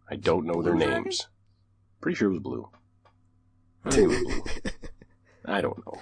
I 0.09 0.15
don't 0.17 0.45
know 0.45 0.61
their 0.61 0.73
Blue 0.73 0.83
dragon? 0.85 1.03
names. 1.03 1.27
Pretty 2.01 2.15
sure 2.17 2.29
it 2.29 2.33
was 2.33 2.39
blue. 2.41 2.67
Hmm. 3.83 3.89
I 3.89 3.97
it 3.99 4.07
was 4.07 4.19
blue. 4.19 4.43
I 5.45 5.61
don't 5.61 5.77
know. 5.85 5.93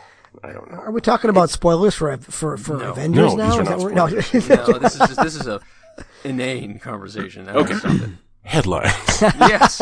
I 0.44 0.52
don't 0.54 0.72
know. 0.72 0.78
Are 0.80 0.92
we 0.92 1.02
talking 1.02 1.30
about 1.30 1.50
spoilers 1.52 1.94
for 1.96 2.18
for 2.18 2.58
for 2.58 2.78
No. 2.78 2.92
Avengers 2.92 3.36
No, 3.36 3.36
now? 3.36 3.46
these 3.50 3.60
are 3.60 3.64
not 3.64 4.10
spoilers. 4.10 4.50
No, 4.50 4.80
this 4.80 4.94
is 4.94 5.00
just 5.00 5.22
this 5.22 5.36
is 5.36 5.48
a 5.48 5.62
inane 6.24 6.80
conversation. 6.80 7.48
I 7.50 7.54
Okay. 7.56 7.76
Stop. 8.46 8.52
Headlines. 8.52 8.94
Yes. 9.40 9.80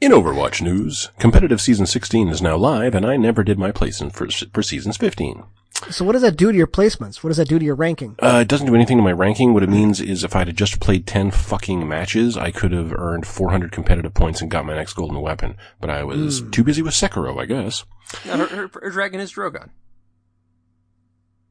In 0.00 0.12
Overwatch 0.12 0.62
news, 0.62 1.10
competitive 1.18 1.60
season 1.60 1.84
16 1.84 2.28
is 2.28 2.40
now 2.40 2.56
live, 2.56 2.94
and 2.94 3.04
I 3.04 3.16
never 3.18 3.44
did 3.44 3.58
my 3.58 3.70
placement 3.70 4.14
for, 4.14 4.28
for 4.30 4.62
seasons 4.62 4.96
15. 4.96 5.42
so 5.90 6.04
what 6.06 6.12
does 6.12 6.22
that 6.22 6.36
do 6.36 6.50
to 6.50 6.56
your 6.56 6.66
placements? 6.66 7.22
What 7.22 7.28
does 7.28 7.36
that 7.36 7.48
do 7.48 7.58
to 7.58 7.64
your 7.64 7.74
ranking? 7.74 8.16
Uh, 8.18 8.38
it 8.42 8.48
doesn't 8.48 8.66
do 8.66 8.74
anything 8.74 8.96
to 8.96 9.02
my 9.02 9.12
ranking. 9.12 9.52
What 9.52 9.62
it 9.62 9.68
means 9.68 10.00
is 10.00 10.24
if 10.24 10.34
I 10.34 10.44
had 10.44 10.56
just 10.56 10.80
played 10.80 11.06
10 11.06 11.32
fucking 11.32 11.86
matches, 11.86 12.36
I 12.36 12.50
could 12.50 12.72
have 12.72 12.94
earned 12.94 13.26
400 13.26 13.72
competitive 13.72 14.14
points 14.14 14.40
and 14.40 14.50
got 14.50 14.64
my 14.64 14.74
next 14.74 14.94
golden 14.94 15.20
weapon. 15.20 15.56
But 15.82 15.90
I 15.90 16.02
was 16.04 16.42
too 16.50 16.64
busy 16.64 16.80
with 16.80 16.94
Sekiro, 16.94 17.38
I 17.38 17.44
guess. 17.44 17.84
No, 18.24 18.38
her, 18.38 18.46
her, 18.46 18.70
her 18.82 18.90
dragon 18.90 19.20
is 19.20 19.32
Drogon. 19.32 19.68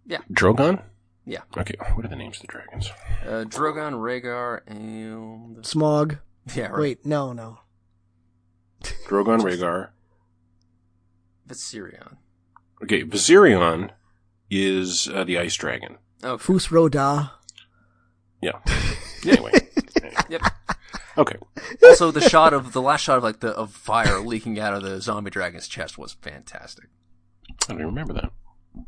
Yeah. 0.07 0.19
Drogon? 0.31 0.81
Yeah. 1.29 1.41
Okay, 1.55 1.75
what 1.93 2.03
are 2.03 2.09
the 2.09 2.15
names 2.15 2.37
of 2.37 2.41
the 2.41 2.47
dragons? 2.47 2.91
Uh, 3.23 3.45
Drogon, 3.45 3.93
Rhaegar, 3.93 4.61
and 4.65 5.63
Smog. 5.63 6.17
yeah, 6.55 6.69
right. 6.69 6.79
Wait, 6.79 7.05
no, 7.05 7.33
no. 7.33 7.59
Drogon, 8.81 9.41
Rhaegar. 9.41 9.89
Viserion. 11.47 12.17
Okay, 12.81 13.03
Viserion 13.03 13.91
is 14.49 15.07
uh, 15.07 15.23
the 15.23 15.37
ice 15.37 15.53
dragon. 15.53 15.99
Oh, 16.23 16.39
Fus 16.39 16.71
Roda. 16.71 17.33
Yeah. 18.41 18.59
Anyway. 19.27 19.51
yep. 20.29 20.41
Okay. 21.17 21.35
Also, 21.83 22.09
the 22.09 22.21
shot 22.21 22.53
of 22.53 22.71
the 22.71 22.81
last 22.81 23.01
shot 23.01 23.17
of 23.17 23.23
like 23.23 23.41
the 23.41 23.49
of 23.49 23.73
fire 23.73 24.21
leaking 24.21 24.57
out 24.57 24.73
of 24.73 24.81
the 24.81 25.01
zombie 25.01 25.29
dragon's 25.29 25.67
chest 25.67 25.97
was 25.97 26.13
fantastic. 26.13 26.85
I 27.49 27.53
don't 27.67 27.79
even 27.79 27.87
remember 27.87 28.13
that. 28.13 28.31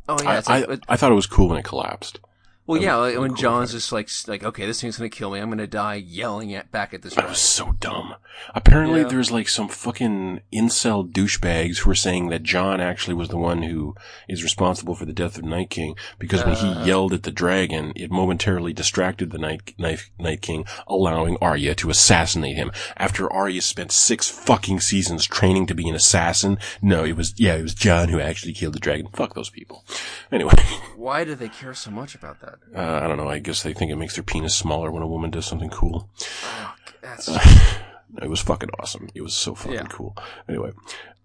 Oh 0.08 0.18
yeah, 0.24 0.42
I, 0.48 0.62
like, 0.62 0.80
I, 0.88 0.94
I 0.94 0.96
thought 0.96 1.12
it 1.12 1.16
was 1.16 1.28
cool 1.28 1.50
when 1.50 1.58
it 1.58 1.66
collapsed. 1.66 2.22
Well, 2.72 2.80
That 2.80 2.86
yeah, 2.86 2.96
was 2.96 3.18
when 3.18 3.30
cool 3.32 3.38
Jon's 3.38 3.72
just 3.74 3.92
like, 3.92 4.10
like, 4.28 4.44
okay, 4.44 4.66
this 4.66 4.80
thing's 4.80 4.98
gonna 4.98 5.10
kill 5.10 5.32
me. 5.32 5.40
I'm 5.40 5.50
gonna 5.50 5.68
die 5.68 5.96
yelling 5.96 6.54
at 6.56 6.72
back 6.72 6.94
at 6.94 7.02
this. 7.02 7.16
That 7.16 7.28
was 7.28 7.38
so 7.40 7.74
dumb. 7.82 8.16
Apparently, 8.56 9.02
Yeah. 9.02 9.08
there's 9.10 9.30
like 9.30 9.50
some 9.50 9.68
fucking 9.68 10.40
incel 10.54 11.12
douchebags 11.12 11.80
who 11.80 11.92
are 11.92 11.96
saying 11.96 12.30
that 12.30 12.44
Jon 12.44 12.80
actually 12.80 13.14
was 13.16 13.28
the 13.28 13.38
one 13.38 13.64
who 13.64 13.94
is 14.30 14.42
responsible 14.42 14.96
for 14.96 15.04
the 15.04 15.12
death 15.12 15.38
of 15.38 15.44
Night 15.44 15.70
King 15.70 15.96
because 16.18 16.46
when 16.46 16.56
Uh. 16.56 16.82
he 16.84 16.88
yelled 16.88 17.12
at 17.12 17.24
the 17.24 17.32
dragon, 17.32 17.92
it 17.96 18.10
momentarily 18.10 18.72
distracted 18.72 19.32
the 19.32 19.38
Night, 19.38 19.74
Night, 19.78 20.10
Night 20.18 20.42
King, 20.42 20.66
allowing 20.88 21.36
Arya 21.42 21.76
to 21.76 21.90
assassinate 21.90 22.56
him. 22.56 22.72
After 22.96 23.32
Arya 23.32 23.62
spent 23.64 23.92
six 23.92 24.30
fucking 24.30 24.80
seasons 24.80 25.26
training 25.26 25.66
to 25.68 25.76
be 25.76 25.90
an 25.90 25.96
assassin, 25.96 26.58
no, 26.82 27.04
it 27.04 27.18
was, 27.18 27.34
yeah, 27.38 27.56
it 27.56 27.64
was 27.64 27.74
Jon 27.74 28.08
who 28.08 28.22
actually 28.22 28.54
killed 28.54 28.76
the 28.76 28.80
dragon. 28.80 29.08
Fuck 29.14 29.34
those 29.34 29.50
people. 29.50 29.84
Anyway, 30.32 30.54
Why 30.96 31.24
do 31.26 31.36
they 31.36 31.50
care 31.50 31.74
so 31.74 31.92
much 31.92 32.16
about 32.16 32.40
that? 32.42 32.60
Uh, 32.76 33.00
I 33.04 33.08
don't 33.08 33.18
know, 33.18 33.28
I 33.30 33.40
guess 33.40 33.64
they 33.64 33.74
think 33.74 33.92
it 33.92 33.98
makes 33.98 34.16
their 34.16 34.24
penis 34.24 34.56
smaller 34.56 34.92
when 34.92 35.04
a 35.04 35.08
woman 35.08 35.30
does 35.32 35.46
something 35.46 35.70
cool. 35.70 36.10
Oh, 36.46 36.74
that's 37.02 37.30
It 38.22 38.30
was 38.30 38.42
fucking 38.42 38.70
awesome. 38.78 39.08
It 39.16 39.22
was 39.22 39.34
so 39.34 39.56
fucking 39.56 39.74
Yeah. 39.74 39.88
cool. 39.90 40.18
Anyway, 40.50 40.72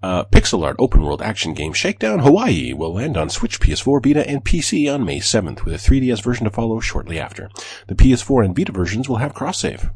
uh, 0.05 0.25
pixel 0.27 0.65
art 0.65 0.77
open 0.79 1.03
world 1.03 1.21
action 1.21 1.53
game 1.53 1.73
Shakedown 1.73 2.21
Hawaii 2.21 2.73
will 2.73 2.95
land 2.95 3.17
on 3.17 3.29
Switch, 3.29 3.59
PS4, 3.59 4.01
Vita, 4.05 4.29
and 4.29 4.45
PC 4.45 4.93
on 4.93 5.05
May 5.05 5.19
7th, 5.19 5.65
with 5.65 5.75
a 5.75 5.79
3DS 5.79 6.23
version 6.23 6.45
to 6.45 6.51
follow 6.51 6.79
shortly 6.79 7.19
after. 7.19 7.51
The 7.89 7.97
PS4 7.97 8.45
and 8.45 8.57
Vita 8.57 8.71
versions 8.71 9.09
will 9.09 9.17
have 9.17 9.35
cross 9.35 9.59
save. 9.59 9.91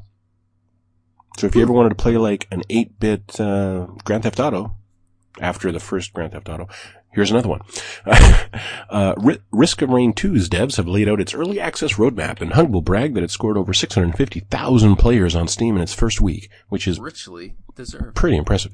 So 1.38 1.46
if 1.46 1.54
you 1.54 1.62
ever 1.62 1.72
wanted 1.72 1.90
to 1.90 1.94
play 1.94 2.16
like 2.16 2.48
an 2.50 2.62
8-bit 2.68 3.38
uh, 3.40 3.86
Grand 4.04 4.24
Theft 4.24 4.40
Auto 4.40 4.74
after 5.40 5.70
the 5.70 5.80
first 5.80 6.12
Grand 6.12 6.32
Theft 6.32 6.48
Auto, 6.48 6.68
here's 7.12 7.30
another 7.30 7.48
one. 7.48 7.60
uh, 8.90 9.14
Risk 9.50 9.82
of 9.82 9.90
Rain 9.90 10.12
2's 10.12 10.48
devs 10.48 10.76
have 10.76 10.86
laid 10.86 11.08
out 11.08 11.20
its 11.20 11.34
early 11.34 11.60
access 11.60 11.94
roadmap, 11.94 12.40
and 12.40 12.52
Hung 12.52 12.72
will 12.72 12.82
brag 12.82 13.14
that 13.14 13.24
it 13.24 13.30
scored 13.30 13.56
over 13.56 13.72
650,000 13.72 14.96
players 14.96 15.34
on 15.34 15.48
Steam 15.48 15.76
in 15.76 15.82
its 15.82 15.94
first 15.94 16.20
week, 16.20 16.50
which 16.68 16.86
is 16.86 16.98
richly 16.98 17.54
deserved. 17.74 18.14
pretty 18.14 18.36
impressive. 18.36 18.72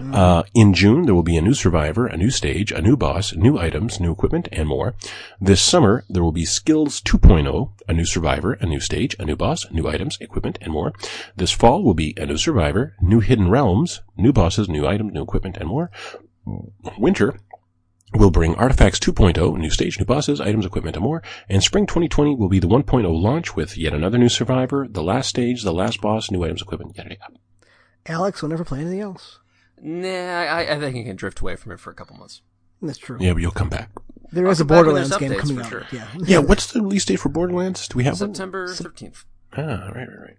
Uh, 0.00 0.42
in 0.54 0.74
June, 0.74 1.06
there 1.06 1.14
will 1.14 1.22
be 1.22 1.36
a 1.36 1.42
new 1.42 1.54
survivor, 1.54 2.06
a 2.06 2.16
new 2.16 2.30
stage, 2.30 2.72
a 2.72 2.82
new 2.82 2.96
boss, 2.96 3.34
new 3.34 3.58
items, 3.58 4.00
new 4.00 4.12
equipment, 4.12 4.48
and 4.52 4.68
more. 4.68 4.94
This 5.40 5.62
summer, 5.62 6.04
there 6.08 6.22
will 6.22 6.32
be 6.32 6.44
Skills 6.44 7.00
2.0, 7.00 7.70
a 7.88 7.92
new 7.92 8.04
survivor, 8.04 8.54
a 8.54 8.66
new 8.66 8.80
stage, 8.80 9.16
a 9.18 9.24
new 9.24 9.36
boss, 9.36 9.70
new 9.70 9.88
items, 9.88 10.18
equipment, 10.20 10.58
and 10.60 10.72
more. 10.72 10.92
This 11.36 11.52
fall 11.52 11.82
will 11.82 11.94
be 11.94 12.14
a 12.16 12.26
new 12.26 12.36
survivor, 12.36 12.94
new 13.00 13.20
hidden 13.20 13.48
realms, 13.48 14.02
new 14.16 14.32
bosses, 14.32 14.68
new 14.68 14.86
items, 14.86 15.12
new 15.12 15.22
equipment, 15.22 15.56
and 15.56 15.68
more. 15.68 15.90
Winter 16.96 17.40
will 18.14 18.30
bring 18.30 18.54
Artifacts 18.54 18.98
2.0, 19.00 19.58
new 19.58 19.70
stage, 19.70 19.98
new 19.98 20.04
bosses, 20.04 20.40
items, 20.40 20.64
equipment, 20.64 20.96
and 20.96 21.02
more. 21.04 21.22
And 21.48 21.62
spring 21.62 21.86
2020 21.86 22.34
will 22.36 22.48
be 22.48 22.58
the 22.60 22.68
1.0 22.68 23.04
launch 23.20 23.56
with 23.56 23.76
yet 23.76 23.92
another 23.92 24.18
new 24.18 24.28
survivor, 24.28 24.86
the 24.88 25.02
last 25.02 25.28
stage, 25.28 25.62
the 25.62 25.72
last 25.72 26.00
boss, 26.00 26.30
new 26.30 26.42
items, 26.44 26.62
equipment, 26.62 26.96
yada 26.96 27.10
yada. 27.10 27.34
Alex 28.06 28.40
will 28.42 28.48
never 28.48 28.64
play 28.64 28.80
anything 28.80 29.00
else. 29.00 29.40
Nah, 29.80 30.08
I, 30.08 30.74
I 30.74 30.78
think 30.80 30.96
I 30.96 31.02
can 31.02 31.16
drift 31.16 31.40
away 31.40 31.56
from 31.56 31.72
it 31.72 31.80
for 31.80 31.90
a 31.90 31.94
couple 31.94 32.16
months. 32.16 32.40
That's 32.80 32.98
true. 32.98 33.18
Yeah, 33.20 33.32
but 33.32 33.42
you'll 33.42 33.50
come 33.50 33.68
back. 33.68 33.90
There 34.32 34.46
I'll 34.46 34.52
is 34.52 34.60
a 34.60 34.64
come 34.64 34.68
back 34.68 34.86
when 34.86 34.94
there's 34.94 35.10
Borderlands 35.10 35.38
game 35.40 35.56
coming 35.56 35.64
out. 35.64 35.70
sure. 35.70 35.86
Yeah. 35.92 36.08
Yeah, 36.24 36.38
what's 36.38 36.72
the 36.72 36.80
release 36.82 37.04
date 37.04 37.16
for 37.20 37.28
Borderlands? 37.28 37.88
Do 37.88 37.96
we 37.96 38.04
have 38.04 38.20
one? 38.20 38.34
September 38.34 38.68
13th. 38.68 39.24
Ah, 39.56 39.60
right, 39.60 39.94
right, 39.94 40.20
right. 40.20 40.36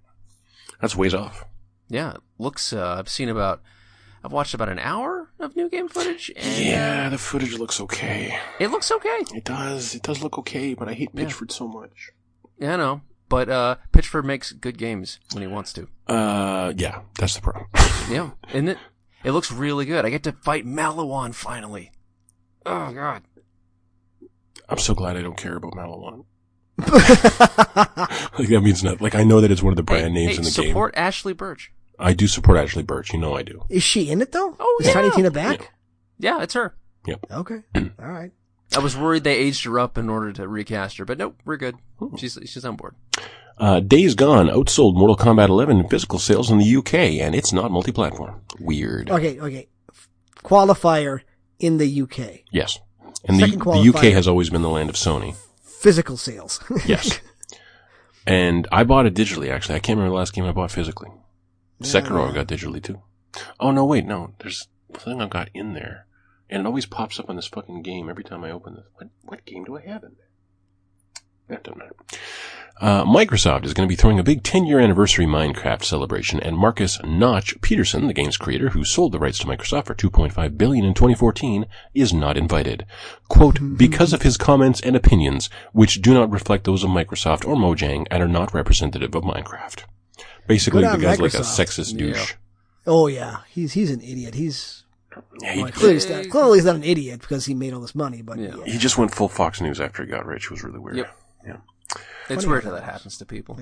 That's 0.81 0.95
ways 0.95 1.14
off. 1.14 1.45
Yeah, 1.89 2.14
it 2.15 2.22
looks. 2.38 2.73
Uh, 2.73 2.95
I've 2.99 3.10
seen 3.10 3.30
about. 3.30 3.61
I've 4.23 4.31
watched 4.31 4.53
about 4.53 4.69
an 4.69 4.80
hour 4.80 5.30
of 5.39 5.56
new 5.56 5.69
game 5.69 5.88
footage, 5.88 6.31
and 6.35 6.65
Yeah, 6.65 7.10
the 7.10 7.18
footage 7.18 7.53
looks 7.57 7.80
okay. 7.81 8.38
it 8.60 8.69
looks 8.72 8.91
okay. 8.91 9.23
It 9.34 9.44
does. 9.45 9.95
It 9.95 10.02
does 10.03 10.22
look 10.22 10.38
okay, 10.39 10.73
but 10.73 10.88
I 10.89 10.94
hate 10.94 11.10
Yeah. 11.14 11.26
Pitchford 11.26 11.52
so 11.52 11.68
much. 11.68 12.11
Yeah, 12.60 12.73
I 12.73 12.77
know, 12.77 13.02
but 13.30 13.49
uh, 13.49 13.76
Pitchford 13.94 14.23
makes 14.26 14.52
good 14.52 14.77
games 14.77 15.19
when 15.34 15.41
he 15.41 15.48
wants 15.48 15.72
to. 15.73 15.88
Uh, 16.07 16.73
yeah, 16.76 17.02
that's 17.19 17.35
the 17.35 17.41
problem. 17.41 17.68
Yeah, 18.10 18.31
isn't 18.49 18.69
it? 18.69 18.77
It 19.26 19.31
looks 19.31 19.52
really 19.52 19.85
good. 19.85 20.06
I 20.06 20.10
get 20.10 20.23
to 20.23 20.31
fight 20.31 20.65
Maliwan 20.65 21.35
finally. 21.35 21.91
Oh 22.65 22.91
God. 22.94 23.23
I'm 24.69 24.77
so 24.77 24.94
glad 24.94 25.18
I 25.18 25.22
don't 25.22 25.35
care 25.38 25.56
about 25.57 25.73
Maliwan. 25.73 26.23
like 28.38 28.48
that 28.49 28.61
means 28.64 28.84
nothing. 28.84 28.99
Like 28.99 29.15
I 29.15 29.23
know 29.23 29.41
that 29.41 29.52
it's 29.52 29.64
one 29.64 29.73
of 29.73 29.77
the 29.77 29.84
brand 29.84 30.07
Hey, 30.18 30.26
names 30.26 30.31
hey, 30.34 30.38
in 30.38 30.44
the 30.44 30.52
game. 30.52 30.68
support 30.69 30.95
Ashly 30.95 31.34
Burch. 31.35 31.72
Game. 31.98 32.07
I 32.07 32.14
do 32.14 32.28
support 32.28 32.57
Ashly 32.57 32.84
Burch. 32.86 33.14
You 33.14 33.19
know 33.19 33.36
I 33.36 33.44
do. 33.44 33.64
Is 33.69 33.84
she 33.84 34.10
in 34.10 34.22
it 34.22 34.32
though? 34.32 34.56
Oh, 34.60 34.78
Is 34.82 34.91
Tiny. 34.91 35.11
Tina 35.11 35.32
back? 35.32 35.74
Yeah, 36.19 36.41
it's 36.41 36.53
her. 36.53 36.76
Yep. 37.06 37.26
Okay. 37.32 37.60
All 37.76 38.11
right. 38.11 38.32
I 38.76 38.80
was 38.80 38.98
worried 38.98 39.24
they 39.24 39.36
aged 39.38 39.64
her 39.65 39.80
up 39.80 39.98
in 39.98 40.10
order 40.10 40.32
to 40.34 40.48
recast 40.48 40.98
her, 40.98 41.06
but 41.06 41.18
nope, 41.18 41.40
we're 41.45 41.57
good. 41.57 41.76
She's 42.18 42.38
she's 42.45 42.65
on 42.65 42.76
board. 42.76 42.95
Uh, 43.57 43.80
Days 43.80 44.14
Gone 44.14 44.48
outsold 44.48 44.95
Mortal 44.95 45.15
Kombat 45.18 45.48
11 45.49 45.80
in 45.80 45.88
physical 45.90 46.19
sales 46.19 46.52
in 46.52 46.57
the 46.60 46.76
UK, 46.76 46.94
and 46.94 47.34
it's 47.34 47.52
not 47.53 47.72
multi-platform. 47.72 48.41
Weird. 48.60 49.10
Okay. 49.10 49.40
Okay. 49.40 49.68
Qualifier 50.44 51.22
in 51.60 51.78
the 51.78 52.02
UK. 52.03 52.41
Yes. 52.52 52.80
And 53.26 53.38
the, 53.38 53.48
Second 53.48 53.60
the 53.61 53.91
UK 53.95 54.03
has 54.14 54.28
always 54.28 54.49
been 54.49 54.61
the 54.61 54.69
land 54.69 54.90
of 54.90 54.95
Sony. 54.95 55.36
Physical 55.64 56.18
sales. 56.18 56.60
Yes. 56.86 57.19
and 58.28 58.68
I 58.72 58.84
bought 58.84 59.06
it 59.07 59.15
digitally, 59.15 59.49
actually. 59.49 59.76
I 59.76 59.80
can't 59.80 59.98
remember 59.98 60.14
the 60.14 60.19
last 60.19 60.34
game 60.34 60.45
I 60.45 60.52
bought 60.52 60.72
physically. 60.72 61.10
Sekiro 61.82 62.30
I 62.30 62.34
got 62.34 62.48
digitally 62.48 62.82
too. 62.82 63.02
Oh, 63.60 63.72
no, 63.72 63.86
wait, 63.86 64.06
no. 64.06 64.34
There's 64.40 64.68
something 64.91 65.22
I've 65.22 65.30
got 65.30 65.49
in 65.54 65.74
there. 65.74 66.08
And 66.49 66.62
it 66.62 66.66
always 66.66 66.86
pops 66.86 67.20
up 67.20 67.30
on 67.30 67.36
this 67.36 67.48
fucking 67.48 67.82
game 67.82 68.10
every 68.10 68.24
time 68.24 68.44
I 68.44 68.52
open 68.52 68.76
this. 68.76 68.86
What, 68.95 69.10
what 69.24 69.45
game 69.45 69.66
do 69.66 69.78
I 69.78 69.82
have 69.82 70.04
in 70.04 70.16
there? 70.18 70.28
That 71.49 71.64
doesn't 71.64 71.78
matter. 71.78 71.95
Uh, 72.80 73.04
Microsoft 73.06 73.66
is 73.66 73.74
going 73.74 73.88
to 73.88 73.91
be 73.91 73.95
throwing 73.95 74.20
a 74.20 74.24
big 74.24 74.44
10 74.44 74.66
year 74.66 74.80
anniversary 74.80 75.26
Minecraft 75.26 75.84
celebration, 75.84 76.40
and 76.40 76.58
Markus 76.58 77.02
Notch 77.04 77.60
Peterson, 77.62 78.08
the 78.08 78.14
game's 78.14 78.38
creator 78.38 78.70
who 78.70 78.84
sold 78.84 79.14
the 79.14 79.20
rights 79.20 79.40
to 79.40 79.48
Microsoft 79.48 79.86
for 79.86 79.95
2.5 79.95 80.58
billion 80.58 80.86
in 80.86 80.94
2014, 80.94 81.66
is 81.95 82.14
not 82.14 82.38
invited. 82.38 82.86
Quote, 83.30 83.60
because 83.78 84.14
of 84.14 84.22
his 84.22 84.38
comments 84.38 84.80
and 84.82 84.95
opinions, 84.95 85.49
which 85.74 86.02
do 86.02 86.14
not 86.14 86.30
reflect 86.32 86.66
those 86.66 86.84
of 86.84 86.91
Microsoft 86.91 87.48
or 87.48 87.56
Mojang 87.56 88.06
and 88.12 88.22
are 88.22 88.28
not 88.28 88.54
representative 88.54 89.16
of 89.16 89.24
Minecraft. 89.24 89.84
Basically, 90.48 90.82
Good 90.82 90.90
the 90.90 90.94
on 90.94 91.02
guy's 91.02 91.19
like 91.19 91.34
a 91.34 91.38
Microsoft. 91.38 91.65
sexist 91.65 91.98
douche. 91.98 92.34
oh 92.86 93.07
yeah. 93.07 93.38
He's 93.49 93.74
he's 93.74 93.91
an 93.91 94.02
idiot. 94.02 94.36
He's 94.36 94.84
Yeah, 95.41 95.53
he, 95.53 95.64
well, 95.64 95.72
clearly, 95.72 95.94
he's 95.95 96.10
not, 96.10 96.30
clearly 96.30 96.57
he's 96.57 96.65
not 96.65 96.76
an 96.76 96.84
idiot 96.84 97.22
because 97.22 97.45
he 97.45 97.53
made 97.53 97.74
all 97.74 97.82
this 97.82 97.95
money. 97.95 98.22
But 98.22 98.40
Yeah. 98.40 98.56
yeah. 98.57 98.65
he 98.74 98.78
just 98.78 98.98
went 98.98 99.14
full 99.14 99.30
Fox 99.30 99.61
News 99.61 99.80
after 99.82 100.03
he 100.03 100.10
got 100.10 100.26
rich. 100.26 100.45
It 100.45 100.52
was 100.52 100.64
really 100.64 100.80
weird. 100.80 100.98
Yep. 100.98 101.18
Yeah. 101.45 101.57
It's 102.30 102.45
weird 102.45 102.64
how 102.65 102.72
how 102.72 102.76
that 102.76 102.86
that 102.86 102.91
happens 102.91 103.18
to 103.18 103.26
people. 103.26 103.57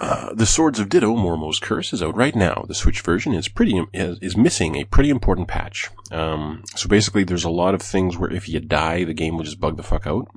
Uh, 0.00 0.32
the 0.32 0.46
Swords 0.46 0.78
of 0.80 0.88
Ditto, 0.88 1.14
Mormo's 1.14 1.58
Curse, 1.58 1.92
is 1.92 2.02
out 2.02 2.16
right 2.16 2.34
now. 2.34 2.64
The 2.66 2.74
Switch 2.74 3.02
version 3.02 3.34
is 3.34 3.48
pretty 3.48 3.84
is, 3.92 4.18
is 4.20 4.36
missing 4.36 4.76
a 4.76 4.84
pretty 4.84 5.10
important 5.10 5.48
patch. 5.48 5.90
Um, 6.10 6.64
so 6.76 6.88
basically, 6.88 7.24
there's 7.24 7.44
a 7.44 7.50
lot 7.50 7.74
of 7.74 7.82
things 7.82 8.16
where 8.16 8.32
if 8.32 8.48
you 8.48 8.60
die, 8.60 9.04
the 9.04 9.12
game 9.12 9.36
will 9.36 9.44
just 9.44 9.60
bug 9.60 9.76
the 9.76 9.82
fuck 9.82 10.06
out. 10.06 10.28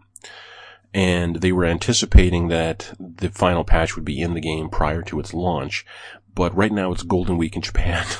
And 0.94 1.38
they 1.38 1.52
were 1.52 1.66
anticipating 1.66 2.50
that 2.50 2.94
the 3.00 3.30
final 3.30 3.64
patch 3.64 3.96
would 3.96 4.06
be 4.06 4.22
in 4.22 4.34
the 4.36 4.42
game 4.42 4.70
prior 4.70 5.02
to 5.04 5.20
its 5.20 5.34
launch, 5.34 5.86
but 6.36 6.56
right 6.56 6.72
now 6.72 6.92
it's 6.92 7.02
Golden 7.04 7.38
Week 7.38 7.56
in 7.56 7.62
Japan. 7.62 8.06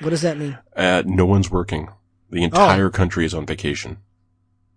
What 0.00 0.10
does 0.10 0.20
that 0.22 0.36
mean? 0.36 0.58
uh, 0.76 1.02
no 1.06 1.24
one's 1.24 1.50
working. 1.50 1.88
The 2.28 2.42
entire 2.44 2.90
country 2.90 3.24
is 3.24 3.32
on 3.32 3.46
vacation. 3.46 3.96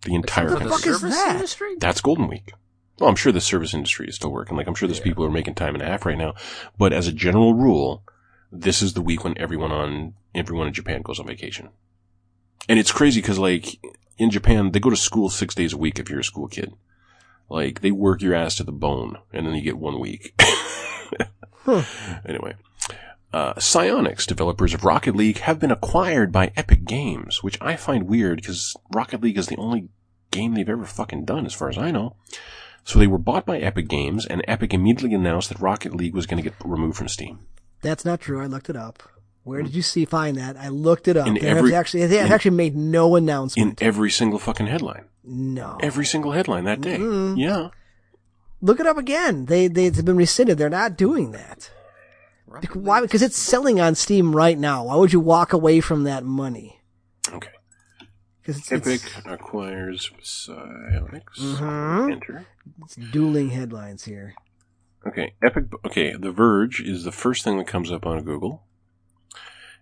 The 0.04 0.16
entire 0.16 0.48
For 0.48 0.60
the 0.60 0.64
the 0.64 0.70
country. 0.70 0.92
fuck 0.94 0.96
is 0.96 1.02
service 1.02 1.16
that? 1.18 1.36
industry? 1.36 1.76
That's 1.78 2.00
Golden 2.00 2.30
Week. 2.30 2.54
Well, 3.00 3.10
I'm 3.10 3.18
sure 3.18 3.34
the 3.34 3.42
service 3.42 3.74
industry 3.74 4.08
is 4.08 4.16
still 4.16 4.32
working. 4.32 4.56
Like, 4.56 4.66
I'm 4.68 4.76
sure 4.76 4.88
there's 4.88 5.02
people 5.02 5.22
who 5.26 5.30
are 5.30 5.34
making 5.34 5.56
time 5.56 5.74
and 5.76 5.82
a 5.82 5.86
half 5.88 6.06
right 6.06 6.18
now. 6.18 6.36
But 6.78 6.94
as 6.94 7.06
a 7.08 7.12
general 7.12 7.54
rule, 7.54 8.02
this 8.50 8.82
is 8.82 8.94
the 8.94 9.02
week 9.02 9.26
when 9.26 9.38
everyone 9.38 9.74
on, 9.74 10.14
everyone 10.34 10.68
in 10.68 10.74
Japan 10.74 11.02
goes 11.02 11.20
on 11.20 11.28
vacation. 11.28 11.68
And 12.70 12.80
it's 12.80 12.94
crazy 12.94 13.20
because, 13.20 13.40
like, 13.40 13.78
in 14.18 14.30
Japan, 14.30 14.72
they 14.72 14.80
go 14.80 14.90
to 14.90 14.96
school 14.96 15.30
six 15.30 15.54
days 15.54 15.74
a 15.74 15.78
week 15.78 16.00
if 16.00 16.10
you're 16.10 16.22
a 16.22 16.24
school 16.24 16.48
kid. 16.48 16.72
Like, 17.50 17.82
they 17.82 17.92
work 17.92 18.22
your 18.22 18.36
ass 18.36 18.56
to 18.56 18.64
the 18.64 18.72
bone, 18.72 19.18
and 19.34 19.46
then 19.46 19.56
you 19.56 19.62
get 19.62 19.78
one 19.78 20.00
week. 20.00 20.40
Anyway. 22.26 22.56
Uh, 23.32 23.54
Psyonix, 23.56 24.26
developers 24.26 24.74
of 24.74 24.84
Rocket 24.84 25.16
League, 25.16 25.40
have 25.40 25.60
been 25.60 25.72
acquired 25.72 26.32
by 26.32 26.52
Epic 26.56 26.86
Games, 26.86 27.44
which 27.44 27.62
I 27.62 27.76
find 27.76 28.08
weird 28.08 28.38
because 28.38 28.76
Rocket 28.92 29.22
League 29.22 29.38
is 29.38 29.48
the 29.48 29.58
only 29.58 29.90
game 30.32 30.56
they've 30.56 30.68
ever 30.68 30.86
fucking 30.86 31.26
done, 31.26 31.46
as 31.46 31.54
far 31.54 31.70
as 31.70 31.78
I 31.78 31.92
know. 31.92 32.16
So 32.84 32.98
they 32.98 33.08
were 33.08 33.20
bought 33.20 33.46
by 33.46 33.60
Epic 33.60 33.88
Games, 33.88 34.26
and 34.26 34.44
Epic 34.48 34.74
immediately 34.74 35.14
announced 35.14 35.50
that 35.50 35.60
Rocket 35.60 35.94
League 35.94 36.16
was 36.16 36.26
going 36.26 36.42
to 36.42 36.50
get 36.50 36.58
removed 36.66 36.98
from 36.98 37.08
Steam. 37.08 37.42
That's 37.82 38.04
not 38.04 38.20
true. 38.20 38.42
I 38.42 38.48
looked 38.48 38.70
it 38.70 38.76
up. 38.76 39.04
Where 39.50 39.62
did 39.64 39.76
you 39.76 39.82
see 39.82 40.06
find 40.06 40.38
that? 40.38 40.56
I 40.58 40.68
looked 40.70 41.08
it 41.08 41.18
up. 41.18 41.28
In 41.28 41.34
They 41.34 41.48
have 41.48 41.58
every- 41.58 41.76
actually 41.76 42.06
they 42.08 42.18
have 42.18 42.28
in- 42.28 42.32
actually 42.32 42.52
made 42.52 42.76
no 42.76 43.16
announcement. 43.16 43.82
In 43.82 43.88
every 43.88 44.12
single 44.12 44.40
fucking 44.40 44.68
headline. 44.68 45.06
no. 45.24 45.78
Every 45.82 46.06
single 46.06 46.32
headline 46.32 46.64
that 46.66 46.82
day. 46.82 46.98
Mm-mm. 46.98 47.38
Yeah. 47.38 47.70
Look 48.62 48.80
it 48.80 48.86
up 48.88 48.98
again. 48.98 49.46
They 49.46 49.68
they've 49.68 50.04
been 50.06 50.18
rescinded. 50.18 50.58
They're 50.58 50.70
not 50.70 50.98
doing 50.98 51.32
that. 51.32 51.72
Bec- 52.62 52.72
Why? 52.74 53.00
Because 53.02 53.22
it's 53.22 53.38
selling 53.38 53.80
on 53.80 53.96
Steam 53.96 54.36
right 54.36 54.58
now. 54.58 54.86
Why 54.86 54.96
would 54.96 55.14
you 55.14 55.20
walk 55.20 55.54
away 55.54 55.80
from 55.82 56.04
that 56.06 56.24
money? 56.26 56.82
Okay. 57.32 57.50
Because 58.42 58.58
it's, 58.58 58.72
Epic 58.72 59.02
it's, 59.06 59.22
acquires 59.28 60.10
Psyonix. 60.22 61.22
Mhm. 61.38 62.12
Enter. 62.12 62.46
it's 62.84 62.96
dueling 62.96 63.50
headlines 63.52 64.06
here. 64.06 64.34
Okay, 65.08 65.34
Epic. 65.42 65.66
Okay, 65.86 66.14
The 66.16 66.32
Verge 66.32 66.82
is 66.82 67.04
the 67.06 67.12
first 67.12 67.44
thing 67.44 67.58
that 67.60 67.68
comes 67.68 67.92
up 67.92 68.06
on 68.06 68.22
Google. 68.24 68.64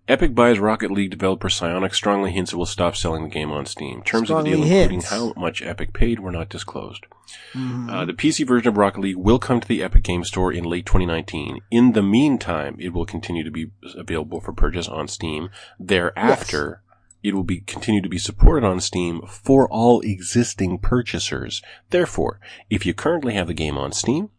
Epic 0.07 0.33
buys 0.33 0.57
Rocket 0.57 0.89
League 0.89 1.11
developer 1.11 1.49
Psyonix 1.49 1.95
strongly 1.95 2.31
hints 2.31 2.53
it 2.53 2.55
will 2.55 2.65
stop 2.65 2.95
selling 2.95 3.23
the 3.23 3.29
game 3.29 3.51
on 3.51 3.65
Steam. 3.65 4.01
Terms 4.03 4.31
of 4.31 4.43
the 4.45 4.51
deal, 4.51 4.59
Strongly 4.63 4.79
including 4.83 5.01
how 5.01 5.33
much 5.35 5.61
Epic 5.61 5.91
paid, 5.91 6.21
were 6.21 6.31
not 6.31 6.47
disclosed. 6.47 7.05
Mhm. 7.53 7.91
Uh, 7.91 8.05
the 8.05 8.13
PC 8.13 8.45
version 8.45 8.69
of 8.69 8.77
Rocket 8.77 9.01
League 9.01 9.17
will 9.17 9.37
come 9.39 9.59
to 9.59 9.67
the 9.67 9.83
Epic 9.83 10.03
Game 10.03 10.23
Store 10.23 10.51
in 10.53 10.63
late 10.63 10.85
2019. 10.85 11.59
In 11.71 11.91
the 11.91 12.01
meantime, 12.01 12.77
it 12.79 12.93
will 12.93 13.05
continue 13.05 13.43
to 13.43 13.51
be 13.51 13.71
available 13.97 14.39
for 14.39 14.53
purchase 14.53 14.87
on 14.87 15.09
Steam. 15.09 15.49
Thereafter, 15.77 16.81
it 17.21 17.35
will 17.35 17.43
be 17.43 17.59
continue 17.59 18.01
to 18.01 18.07
be 18.07 18.17
supported 18.17 18.65
on 18.65 18.79
Steam 18.79 19.21
for 19.27 19.67
all 19.67 19.99
existing 20.01 20.77
purchasers. 20.79 21.61
Therefore, 21.89 22.39
if 22.69 22.85
you 22.85 22.93
currently 22.93 23.33
have 23.33 23.47
the 23.47 23.53
game 23.53 23.77
on 23.77 23.91
Steam, 23.91 24.29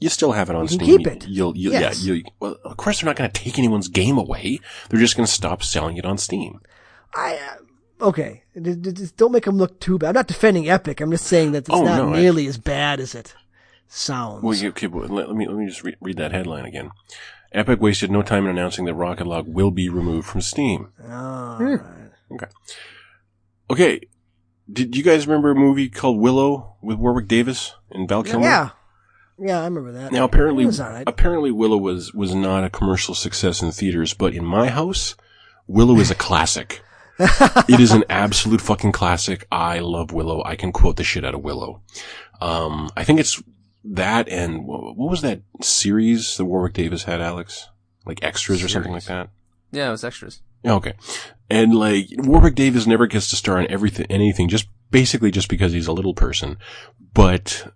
you 0.00 0.08
still 0.08 0.32
have 0.32 0.50
it 0.50 0.56
on 0.56 0.62
You 0.64 0.68
Steam. 0.68 0.98
keep 0.98 1.06
it. 1.06 1.26
You'll, 1.28 1.56
you'll 1.56 1.72
Yes. 1.72 2.02
yeah, 2.04 2.14
you, 2.14 2.24
well, 2.40 2.56
of 2.64 2.76
course 2.76 3.00
they're 3.00 3.06
not 3.06 3.16
going 3.16 3.30
to 3.30 3.40
take 3.42 3.58
anyone's 3.58 3.88
game 3.88 4.18
away. 4.18 4.60
They're 4.90 5.00
just 5.00 5.16
going 5.16 5.26
to 5.26 5.32
stop 5.32 5.62
selling 5.62 5.96
it 5.96 6.04
on 6.04 6.18
Steam. 6.18 6.60
I 7.14 7.36
uh, 8.00 8.06
okay. 8.08 8.42
D- 8.60 8.74
d- 8.74 8.92
Just 8.92 9.16
don't 9.16 9.32
make 9.32 9.44
them 9.44 9.56
look 9.56 9.80
too 9.80 9.98
bad. 9.98 10.08
I'm 10.08 10.14
not 10.14 10.26
defending 10.26 10.68
Epic. 10.68 11.00
I'm 11.00 11.10
just 11.10 11.26
saying 11.26 11.52
that 11.52 11.58
it's 11.60 11.70
Oh, 11.70 11.82
not 11.84 11.96
no, 11.96 12.14
I- 12.14 12.20
nearly 12.20 12.46
as 12.46 12.58
bad 12.58 13.00
as 13.00 13.14
it 13.14 13.34
sounds. 13.88 14.42
Well, 14.42 14.54
you, 14.54 14.68
okay, 14.70 14.86
well, 14.86 15.08
let, 15.08 15.28
let 15.28 15.36
me 15.36 15.46
let 15.46 15.56
me 15.56 15.66
just 15.66 15.82
re- 15.82 15.96
read 16.00 16.16
that 16.18 16.32
headline 16.32 16.64
again. 16.66 16.90
Epic 17.52 17.80
wasted 17.80 18.10
no 18.10 18.20
time 18.22 18.44
in 18.44 18.50
announcing 18.50 18.84
that 18.84 18.94
Rocket 18.94 19.26
League 19.26 19.46
will 19.46 19.70
be 19.70 19.88
removed 19.88 20.26
from 20.28 20.40
Steam. 20.42 20.88
Oh, 21.08 21.78
Okay, 23.70 24.00
did 24.72 24.96
you 24.96 25.02
guys 25.02 25.26
remember 25.26 25.50
a 25.50 25.54
movie 25.54 25.88
called 25.88 26.18
Willow 26.20 26.76
with 26.82 26.98
Warwick 26.98 27.26
Davis 27.28 27.74
and 27.90 28.08
Val 28.08 28.22
Kilmer? 28.22 28.44
yeah, 28.46 28.70
yeah, 29.38 29.60
I 29.60 29.64
remember 29.64 29.92
that. 29.92 30.12
Now 30.12 30.24
apparently, 30.24 30.64
It 30.64 30.66
was 30.66 30.80
all 30.80 30.90
right. 30.90 31.04
apparently 31.06 31.50
Willow 31.50 31.76
was 31.76 32.12
was 32.14 32.34
not 32.34 32.64
a 32.64 32.70
commercial 32.70 33.14
success 33.14 33.62
in 33.62 33.70
theaters, 33.72 34.14
but 34.14 34.34
in 34.34 34.44
my 34.44 34.68
house, 34.68 35.14
Willow 35.66 35.96
is 35.98 36.10
a 36.10 36.14
classic. 36.14 36.82
it 37.18 37.80
is 37.80 37.92
an 37.92 38.04
absolute 38.10 38.60
fucking 38.60 38.92
classic. 38.92 39.46
I 39.50 39.78
love 39.78 40.12
Willow. 40.12 40.42
I 40.44 40.54
can 40.56 40.70
quote 40.72 40.96
the 40.96 41.04
shit 41.04 41.24
out 41.24 41.34
of 41.34 41.42
Willow. 41.42 41.80
Um, 42.40 42.90
I 42.96 43.04
think 43.04 43.20
it's 43.20 43.42
that 43.84 44.28
and 44.28 44.66
what 44.66 44.96
was 45.10 45.22
that 45.22 45.40
series 45.62 46.36
that 46.36 46.44
Warwick 46.44 46.74
Davis 46.74 47.04
had, 47.04 47.20
Alex? 47.20 47.68
Like 48.04 48.22
extras 48.22 48.62
or 48.62 48.68
something 48.68 48.92
like 48.92 49.04
that. 49.04 49.30
Yeah, 49.72 49.88
it 49.88 49.92
was 49.92 50.04
extras. 50.04 50.40
Yeah, 50.62 50.74
Okay. 50.74 50.94
And 51.48 51.74
like 51.74 52.08
Warwick 52.18 52.54
Davis 52.54 52.86
never 52.86 53.06
gets 53.06 53.30
to 53.30 53.36
star 53.36 53.60
in 53.60 53.70
everything, 53.70 54.06
anything, 54.10 54.48
just 54.48 54.68
basically 54.90 55.30
just 55.30 55.48
because 55.48 55.72
he's 55.72 55.86
a 55.86 55.92
little 55.92 56.14
person. 56.14 56.58
But 57.14 57.72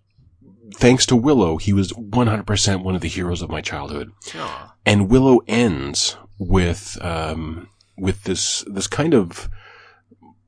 thanks 0.80 1.06
to 1.06 1.16
Willow, 1.16 1.58
he 1.58 1.72
was 1.72 1.92
100% 1.92 2.82
one 2.82 2.94
of 2.94 3.00
the 3.00 3.08
heroes 3.08 3.42
of 3.42 3.50
my 3.50 3.60
childhood. 3.60 4.12
Aw. 4.34 4.74
And 4.84 5.08
Willow 5.08 5.40
ends 5.46 6.16
with, 6.38 6.98
um, 7.02 7.68
with 7.96 8.24
this, 8.24 8.64
this 8.66 8.86
kind 8.86 9.14
of 9.14 9.48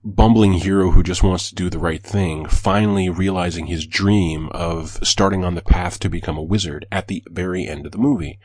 bumbling 0.05 0.55
hero 0.55 0.91
who 0.91 1.03
just 1.03 1.23
wants 1.23 1.49
to 1.49 1.55
do 1.55 1.71
the 1.71 1.79
right 1.79 2.03
thing, 2.03 2.47
finally 2.47 3.09
realizing 3.09 3.67
his 3.67 3.87
dream 3.87 4.49
of 4.51 4.99
starting 5.03 5.45
on 5.45 5.55
the 5.55 5.63
path 5.63 6.01
to 6.01 6.09
become 6.09 6.37
a 6.37 6.43
wizard 6.43 6.87
at 6.91 7.07
the 7.07 7.23
very 7.29 7.69
end 7.69 7.87
of 7.87 7.93
the 7.93 7.99
movie. 7.99 8.39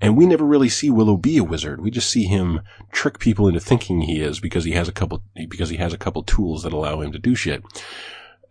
And 0.00 0.16
we 0.16 0.26
never 0.26 0.44
really 0.44 0.68
see 0.68 0.90
Willow 0.90 1.16
be 1.16 1.38
a 1.38 1.44
wizard. 1.44 1.80
We 1.80 1.90
just 1.90 2.10
see 2.10 2.24
him 2.24 2.60
trick 2.90 3.18
people 3.18 3.46
into 3.46 3.60
thinking 3.60 4.02
he 4.02 4.20
is 4.20 4.40
because 4.40 4.64
he 4.64 4.72
has 4.72 4.88
a 4.88 4.92
couple, 4.92 5.22
because 5.48 5.70
he 5.70 5.76
has 5.76 5.92
a 5.92 5.98
couple 5.98 6.22
tools 6.22 6.64
that 6.64 6.72
allow 6.72 7.00
him 7.00 7.12
to 7.12 7.18
do 7.18 7.34
shit. 7.34 7.62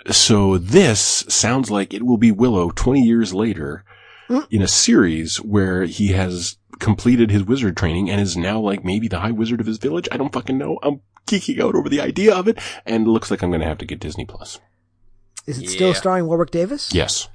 So 0.09 0.57
this 0.57 1.25
sounds 1.27 1.69
like 1.69 1.93
it 1.93 2.03
will 2.03 2.17
be 2.17 2.31
Willow 2.31 2.71
20 2.71 3.01
years 3.01 3.33
later 3.33 3.83
in 4.49 4.61
a 4.61 4.67
series 4.67 5.37
where 5.41 5.83
he 5.83 6.07
has 6.13 6.57
completed 6.79 7.29
his 7.29 7.43
wizard 7.43 7.77
training 7.77 8.09
and 8.09 8.19
is 8.19 8.35
now 8.37 8.59
like 8.59 8.83
maybe 8.83 9.07
the 9.07 9.19
high 9.19 9.31
wizard 9.31 9.59
of 9.59 9.67
his 9.67 9.77
village. 9.77 10.07
I 10.11 10.17
don't 10.17 10.33
fucking 10.33 10.57
know. 10.57 10.79
I'm 10.81 11.01
geeking 11.27 11.61
out 11.61 11.75
over 11.75 11.89
the 11.89 12.01
idea 12.01 12.33
of 12.33 12.47
it 12.47 12.57
and 12.85 13.05
it 13.05 13.09
looks 13.09 13.29
like 13.29 13.43
I'm 13.43 13.51
going 13.51 13.61
to 13.61 13.67
have 13.67 13.77
to 13.79 13.85
get 13.85 13.99
Disney 13.99 14.25
Plus. 14.25 14.59
Is 15.45 15.59
it 15.59 15.69
still 15.69 15.93
starring 15.93 16.25
Warwick 16.27 16.51
Davis? 16.51 16.93
Yes. 16.93 17.27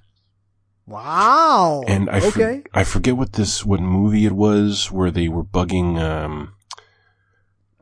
Wow. 0.87 1.83
And 1.87 2.09
I, 2.09 2.21
for- 2.21 2.63
I 2.73 2.85
forget 2.85 3.17
what 3.17 3.35
this, 3.35 3.65
what 3.65 3.81
movie 3.81 4.25
it 4.27 4.33
was 4.33 4.91
where 4.91 5.11
they 5.11 5.29
were 5.29 5.45
bugging, 5.45 6.01
um, 6.01 6.55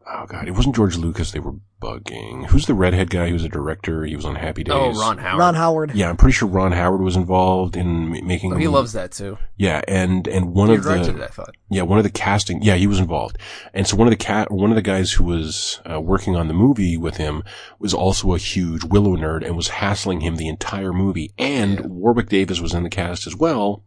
oh 0.06 0.26
god, 0.26 0.48
it 0.48 0.52
wasn't 0.52 0.74
George 0.76 0.96
Lucas 0.96 1.30
they 1.30 1.40
were 1.40 1.54
bugging. 1.84 2.46
Who's 2.46 2.66
the 2.66 2.74
redhead 2.74 3.10
guy 3.10 3.28
who's 3.28 3.44
a 3.44 3.48
director? 3.48 4.04
He 4.04 4.16
was 4.16 4.24
on 4.24 4.36
Happy 4.36 4.64
Days. 4.64 4.74
Oh, 4.74 4.92
Ron 4.92 5.18
Howard. 5.18 5.38
Ron 5.38 5.54
Howard. 5.54 5.94
Yeah, 5.94 6.08
I'm 6.08 6.16
pretty 6.16 6.32
sure 6.32 6.48
Ron 6.48 6.72
Howard 6.72 7.02
was 7.02 7.14
involved 7.16 7.76
in 7.76 8.10
making. 8.26 8.54
Oh, 8.54 8.56
he 8.56 8.68
loves 8.68 8.94
that 8.94 9.12
too. 9.12 9.36
Yeah, 9.56 9.82
and 9.86 10.26
and 10.26 10.54
one 10.54 10.68
he 10.70 10.76
of 10.76 10.84
the 10.84 10.94
it, 10.94 11.20
I 11.20 11.26
thought. 11.26 11.54
yeah 11.70 11.82
one 11.82 11.98
of 11.98 12.04
the 12.04 12.10
casting 12.10 12.62
yeah 12.62 12.76
he 12.76 12.86
was 12.86 12.98
involved, 12.98 13.38
and 13.74 13.86
so 13.86 13.96
one 13.96 14.08
of 14.08 14.12
the 14.12 14.16
cat 14.16 14.50
one 14.50 14.70
of 14.70 14.76
the 14.76 14.82
guys 14.82 15.12
who 15.12 15.24
was 15.24 15.80
uh, 15.90 16.00
working 16.00 16.36
on 16.36 16.48
the 16.48 16.54
movie 16.54 16.96
with 16.96 17.18
him 17.18 17.42
was 17.78 17.92
also 17.92 18.34
a 18.34 18.38
huge 18.38 18.84
Willow 18.84 19.16
nerd 19.16 19.44
and 19.44 19.56
was 19.56 19.68
hassling 19.68 20.20
him 20.20 20.36
the 20.36 20.48
entire 20.48 20.92
movie. 20.92 21.32
And 21.36 21.80
Warwick 21.86 22.28
Davis 22.28 22.60
was 22.60 22.72
in 22.74 22.82
the 22.82 22.90
cast 22.90 23.26
as 23.26 23.36
well. 23.36 23.84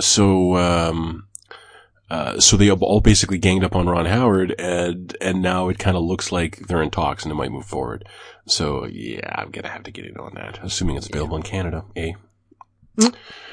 So 0.00 0.56
um, 0.56 1.25
uh, 2.10 2.38
so 2.38 2.56
they 2.56 2.70
all 2.70 3.00
basically 3.00 3.38
ganged 3.38 3.64
up 3.64 3.74
on 3.74 3.88
Ron 3.88 4.06
Howard, 4.06 4.54
and 4.58 5.16
and 5.20 5.42
now 5.42 5.68
it 5.68 5.78
kind 5.78 5.96
of 5.96 6.04
looks 6.04 6.30
like 6.30 6.58
they're 6.68 6.82
in 6.82 6.90
talks 6.90 7.24
and 7.24 7.32
it 7.32 7.36
might 7.36 7.50
move 7.50 7.66
forward. 7.66 8.08
So 8.46 8.86
yeah, 8.86 9.28
I'm 9.34 9.50
gonna 9.50 9.68
have 9.68 9.82
to 9.84 9.90
get 9.90 10.06
in 10.06 10.16
on 10.16 10.34
that, 10.34 10.60
assuming 10.62 10.96
it's 10.96 11.08
available 11.08 11.36
in 11.36 11.42
Canada. 11.42 11.84
Eh? 11.96 12.12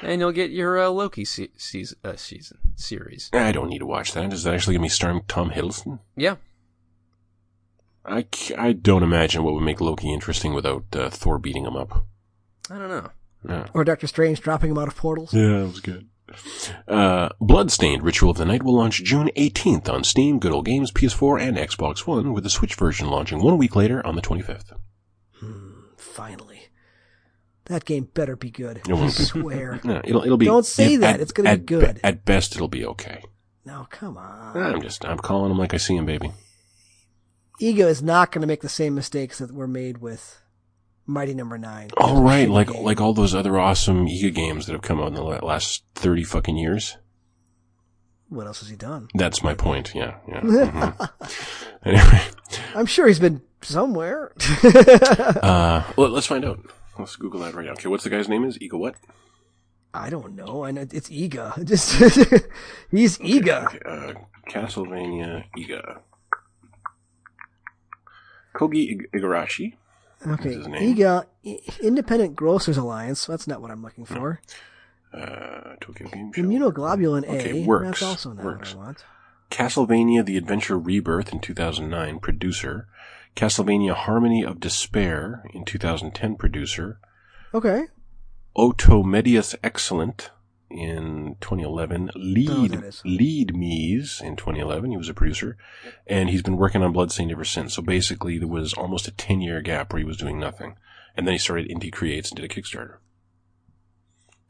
And 0.02 0.22
you'll 0.22 0.32
get 0.32 0.52
your 0.52 0.82
uh, 0.82 0.90
Loki 0.90 1.26
se- 1.26 1.50
season, 1.58 1.98
uh, 2.04 2.16
season 2.16 2.60
series. 2.76 3.30
I 3.34 3.52
don't 3.52 3.68
need 3.70 3.80
to 3.80 3.86
watch 3.86 4.14
that. 4.14 4.32
Is 4.32 4.44
that 4.44 4.54
actually 4.54 4.76
gonna 4.76 4.86
be 4.86 4.90
starring 4.90 5.22
Tom 5.28 5.52
Hiddleston? 5.52 6.00
Yeah. 6.16 6.36
I, 8.06 8.26
c- 8.34 8.56
I 8.56 8.74
don't 8.74 9.04
imagine 9.04 9.44
what 9.44 9.54
would 9.54 9.64
make 9.64 9.80
Loki 9.82 10.14
interesting 10.14 10.54
without 10.54 10.84
uh, 10.94 11.10
Thor 11.10 11.40
beating 11.40 11.66
him 11.66 11.76
up. 11.78 12.06
I 12.70 12.78
don't 12.78 12.90
know. 12.90 13.10
Yeah. 13.48 13.68
Or 13.74 13.84
Doctor 13.84 14.08
Strange 14.08 14.42
dropping 14.42 14.72
him 14.72 14.78
out 14.78 14.88
of 14.88 14.96
portals. 14.96 15.34
Yeah, 15.34 15.60
that 15.60 15.68
was 15.68 15.80
good. 15.82 16.08
Uh, 16.88 17.30
Bloodstained 17.40 18.04
Ritual 18.04 18.32
of 18.32 18.38
the 18.38 18.46
Night 18.46 18.64
will 18.64 18.76
launch 18.76 19.04
June 19.04 19.30
18th 19.36 19.90
on 19.90 20.04
Steam, 20.04 20.40
Good 20.40 20.52
Old 20.52 20.66
Games, 20.66 20.92
PS4, 20.92 21.42
and 21.42 21.58
Xbox 21.58 22.06
One, 22.08 22.34
with 22.34 22.44
the 22.44 22.50
Switch 22.50 22.76
version 22.76 23.08
launching 23.10 23.42
one 23.42 23.58
week 23.58 23.76
later 23.76 24.06
on 24.06 24.16
the 24.16 24.22
25th. 24.22 24.74
Finally. 25.98 26.60
That 27.66 27.86
game 27.86 28.10
better 28.14 28.36
be 28.36 28.52
good. 28.52 28.78
It 28.78 28.90
I 28.92 29.02
be. 29.06 29.10
swear. 29.10 29.80
Yeah, 29.86 30.02
it'll, 30.04 30.24
it'll 30.24 30.38
be. 30.38 30.46
Don't 30.46 30.66
say 30.66 30.96
at- 30.96 31.02
that. 31.02 31.20
It's 31.22 31.32
gonna 31.32 31.50
be 31.50 31.54
at 31.54 31.66
good. 31.66 32.00
at 32.04 32.26
best, 32.26 32.56
it'll 32.56 32.68
be 32.68 32.86
okay. 32.86 33.24
No, 33.66 33.88
come 33.90 34.18
on. 34.18 34.58
I'm 34.58 34.82
just, 34.82 35.06
I'm 35.06 35.18
calling 35.18 35.50
him 35.50 35.58
like 35.58 35.74
I 35.74 35.78
see 35.78 35.96
him, 35.96 36.06
baby. 36.06 36.32
IGA 37.62 37.88
is 37.88 38.04
not 38.04 38.32
going 38.32 38.42
to 38.42 38.48
make 38.48 38.60
the 38.62 38.68
same 38.68 38.94
mistakes 38.96 39.38
that 39.38 39.54
were 39.54 39.68
made 39.70 40.00
with 40.00 40.42
Mighty 41.06 41.34
Number 41.34 41.58
Nine. 41.58 41.90
All 41.98 42.22
right, 42.22 42.50
like 42.50 42.72
game. 42.72 42.84
like 42.84 43.02
all 43.02 43.14
those 43.14 43.36
other 43.36 43.60
awesome 43.60 44.08
IGA 44.08 44.34
games 44.34 44.66
that 44.66 44.74
have 44.74 44.82
come 44.82 45.00
out 45.00 45.08
in 45.08 45.14
the 45.16 45.24
last 45.24 45.84
thirty 45.96 46.24
fucking 46.24 46.58
years. 46.58 46.98
What 48.30 48.48
else 48.48 48.62
has 48.62 48.70
he 48.70 48.76
done? 48.76 49.10
That's 49.14 49.44
my 49.44 49.54
point. 49.54 49.94
Yeah, 49.94 50.18
yeah. 50.28 50.42
mhm. 50.42 51.10
anyway, 51.86 52.22
I'm 52.74 52.86
sure 52.86 53.08
he's 53.08 53.20
been 53.20 53.42
somewhere. 53.62 54.34
uh, 54.64 55.84
well, 55.98 56.10
let's 56.10 56.28
find 56.28 56.46
out. 56.46 56.60
Let's 56.98 57.16
Google 57.16 57.42
that 57.42 57.54
right 57.54 57.66
now. 57.66 57.74
Okay, 57.74 57.90
what's 57.90 58.04
the 58.04 58.10
guy's 58.10 58.30
name? 58.30 58.46
Is 58.46 58.58
IGA 58.58 58.80
what? 58.80 58.96
I 59.94 60.10
don't 60.10 60.36
know. 60.36 60.64
I 60.64 60.72
know 60.72 60.82
it's 60.82 61.10
IGA. 61.10 61.64
Just 61.68 61.94
he's 62.92 63.18
IGA. 63.20 63.66
Okay, 63.66 63.80
uh, 63.86 64.14
Castlevania 64.50 65.44
IGA. 65.58 66.00
Koji 68.56 69.02
Igarashi. 69.14 69.74
Okay, 70.28 70.54
his 70.56 70.68
name? 70.68 70.95
IGA 70.95 71.26
Independent 71.82 72.36
Grocers 72.36 72.78
Alliance. 72.78 73.26
That's 73.26 73.48
not 73.48 73.62
what 73.62 73.72
I'm 73.72 73.82
looking 73.84 74.06
for. 74.06 74.41
Uh, 75.14 75.76
Tokyo 75.80 76.08
Game 76.08 76.32
Show. 76.34 76.41
Immunoglobulin 76.41 77.24
A. 77.26 77.38
Okay, 77.40 77.64
works, 77.64 78.00
That's 78.00 78.04
also 78.04 78.34
not 78.34 78.45
works. 78.45 78.74
what 78.74 78.82
I 78.82 78.86
want. 78.86 79.06
Castlevania 79.52 80.26
The 80.26 80.38
Adventure 80.38 80.80
Rebirth 80.80 81.32
in 81.32 81.40
2009, 81.40 82.20
producer. 82.20 82.88
Castlevania 83.36 83.94
Harmony 83.94 84.44
of 84.44 84.60
Despair 84.60 85.44
in 85.54 85.66
2010, 85.66 86.36
producer. 86.36 87.00
Okay. 87.54 87.86
Otomedius 88.58 89.56
Excellent 89.64 90.32
in 90.74 91.36
2011. 91.41 92.12
Lead, 92.16 92.84
is. 92.84 93.02
Lead 93.06 93.56
Me's 93.56 94.22
in 94.24 94.36
2011. 94.36 94.91
He 94.91 94.98
was 94.98 95.10
a 95.10 95.14
producer. 95.14 95.58
And 96.08 96.30
he's 96.30 96.41
been 96.41 96.58
working 96.58 96.82
on 96.84 96.91
Bloodstained 96.94 97.32
ever 97.32 97.45
since. 97.45 97.74
So 97.76 97.82
basically 97.82 98.38
there 98.38 98.48
was 98.48 98.74
almost 98.74 99.08
a 99.08 99.12
10 99.12 99.41
year 99.41 99.62
gap 99.62 99.94
where 99.94 100.00
he 100.00 100.06
was 100.06 100.18
doing 100.18 100.40
nothing. 100.40 100.76
And 101.16 101.28
then 101.28 101.34
he 101.34 101.38
started 101.38 101.70
Indie 101.70 101.91
Creates 101.94 102.32
and 102.32 102.40
did 102.41 102.50
a 102.50 102.54
Kickstarter. 102.54 102.98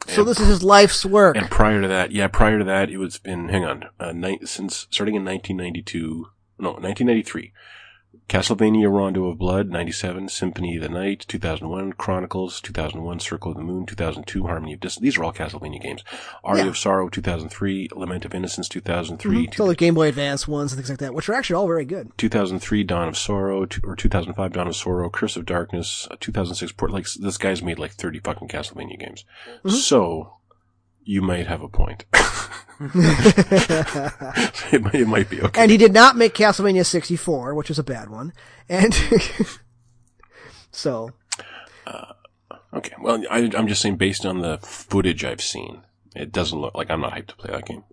So 0.08 0.22
And 0.22 0.30
this 0.30 0.40
is 0.40 0.48
his 0.48 0.64
life's 0.64 1.06
work. 1.06 1.38
and 1.38 1.50
prior 1.50 1.82
to 1.82 1.88
that, 1.88 2.12
yeah, 2.12 2.28
prior 2.28 2.60
to 2.60 2.66
that, 2.66 2.90
it 2.90 2.98
was 2.98 3.20
been, 3.20 3.48
hang 3.50 3.64
on, 3.64 3.86
uh, 4.00 4.12
ni- 4.12 4.40
since 4.44 4.88
starting 4.92 5.16
in 5.16 5.24
1992, 5.24 6.28
no, 6.60 6.70
1993, 6.72 7.54
Castlevania 8.30 8.90
Rondo 8.92 9.26
of 9.26 9.38
Blood, 9.38 9.70
97, 9.70 10.30
Symphony 10.30 10.78
of 10.78 10.82
the 10.82 10.90
Night, 10.90 11.26
2001, 11.28 11.94
Chronicles, 11.94 12.62
2001, 12.62 13.20
Circle 13.20 13.52
of 13.52 13.58
the 13.58 13.64
Moon, 13.64 13.86
2002, 13.86 14.44
Harmony 14.48 14.74
of 14.74 14.80
Dissonance. 14.80 15.04
These 15.04 15.18
are 15.18 15.26
all 15.26 15.34
Castlevania 15.34 15.82
games. 15.82 16.04
Aria 16.44 16.64
Yeah. 16.64 16.70
of 16.70 16.78
Sorrow, 16.78 17.10
2003, 17.10 17.90
Lament 17.96 18.26
of 18.26 18.34
Innocence, 18.34 18.68
2003, 18.70 19.50
So 19.56 19.68
the 19.68 19.76
Game 19.76 19.94
Boy 19.94 20.08
Advance 20.08 20.48
ones 20.48 20.72
and 20.72 20.80
things 20.80 20.90
like 20.90 21.00
that, 21.00 21.14
which 21.14 21.28
are 21.30 21.34
actually 21.34 21.56
all 21.58 21.68
very 21.68 21.86
good. 21.86 22.12
2003, 22.18 22.84
Dawn 22.84 23.10
of 23.10 23.18
Sorrow, 23.18 23.66
two- 23.66 23.82
or 23.84 23.96
2005, 23.96 24.54
Dawn 24.54 24.68
of 24.68 24.76
Sorrow, 24.76 25.10
Curse 25.10 25.36
of 25.36 25.46
Darkness, 25.46 26.08
uh, 26.10 26.16
2006, 26.20 26.72
Port, 26.72 26.92
like, 26.92 27.06
this 27.20 27.38
guy's 27.38 27.62
made 27.62 27.78
like 27.78 27.92
30 27.92 28.20
fucking 28.20 28.48
Castlevania 28.48 28.98
games. 29.00 29.26
So, 29.68 30.38
you 31.04 31.22
might 31.22 31.48
have 31.48 31.62
a 31.62 31.68
point. 31.68 32.06
it, 34.72 34.82
might, 34.82 34.96
it 34.96 35.08
might 35.08 35.30
be 35.30 35.42
okay. 35.42 35.62
And 35.62 35.72
he 35.72 35.78
did 35.78 35.94
not 35.94 36.18
make 36.18 36.34
Castlevania 36.34 36.86
64, 36.86 37.54
which 37.56 37.70
was 37.70 37.80
a 37.80 37.84
bad 37.84 38.10
one. 38.10 38.34
And 38.70 38.94
so, 40.72 41.12
Okay, 42.74 42.94
well, 43.00 43.24
I, 43.30 43.52
I'm 43.56 43.68
just 43.68 43.82
saying, 43.82 43.98
based 43.98 44.26
on 44.26 44.40
the 44.40 44.58
footage 44.58 45.24
I've 45.24 45.42
seen, 45.42 45.84
it 46.16 46.32
doesn't 46.32 46.60
look 46.60 46.76
like 46.76 46.90
I'm 46.90 47.02
not 47.02 47.14
hyped 47.14 47.28
to 47.28 47.36
play 47.36 47.52
that 47.52 47.66
game. 47.66 47.84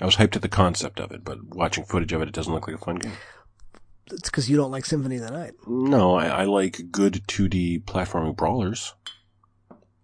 I 0.00 0.04
was 0.04 0.16
hyped 0.16 0.36
at 0.36 0.42
the 0.42 0.48
concept 0.48 1.00
of 1.00 1.10
it, 1.12 1.24
but 1.24 1.42
watching 1.54 1.84
footage 1.84 2.12
of 2.12 2.22
it, 2.22 2.28
it 2.28 2.34
doesn't 2.34 2.52
look 2.52 2.68
like 2.68 2.76
a 2.76 2.84
fun 2.84 2.96
game. 2.96 3.12
it's 4.10 4.30
because 4.30 4.48
you 4.48 4.56
don't 4.56 4.70
like 4.70 4.84
Symphony 4.84 5.16
of 5.16 5.22
the 5.22 5.30
Night. 5.30 5.54
No, 5.66 6.14
I, 6.14 6.26
I 6.26 6.44
like 6.44 6.90
good 6.90 7.22
2D 7.26 7.84
platforming 7.84 8.36
brawlers. 8.36 8.94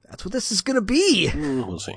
That's 0.09 0.25
what 0.25 0.33
this 0.33 0.53
is 0.53 0.63
going 0.63 0.77
to 0.77 0.83
be. 0.83 1.29
Mm, 1.31 1.67
we'll 1.67 1.79
see. 1.79 1.97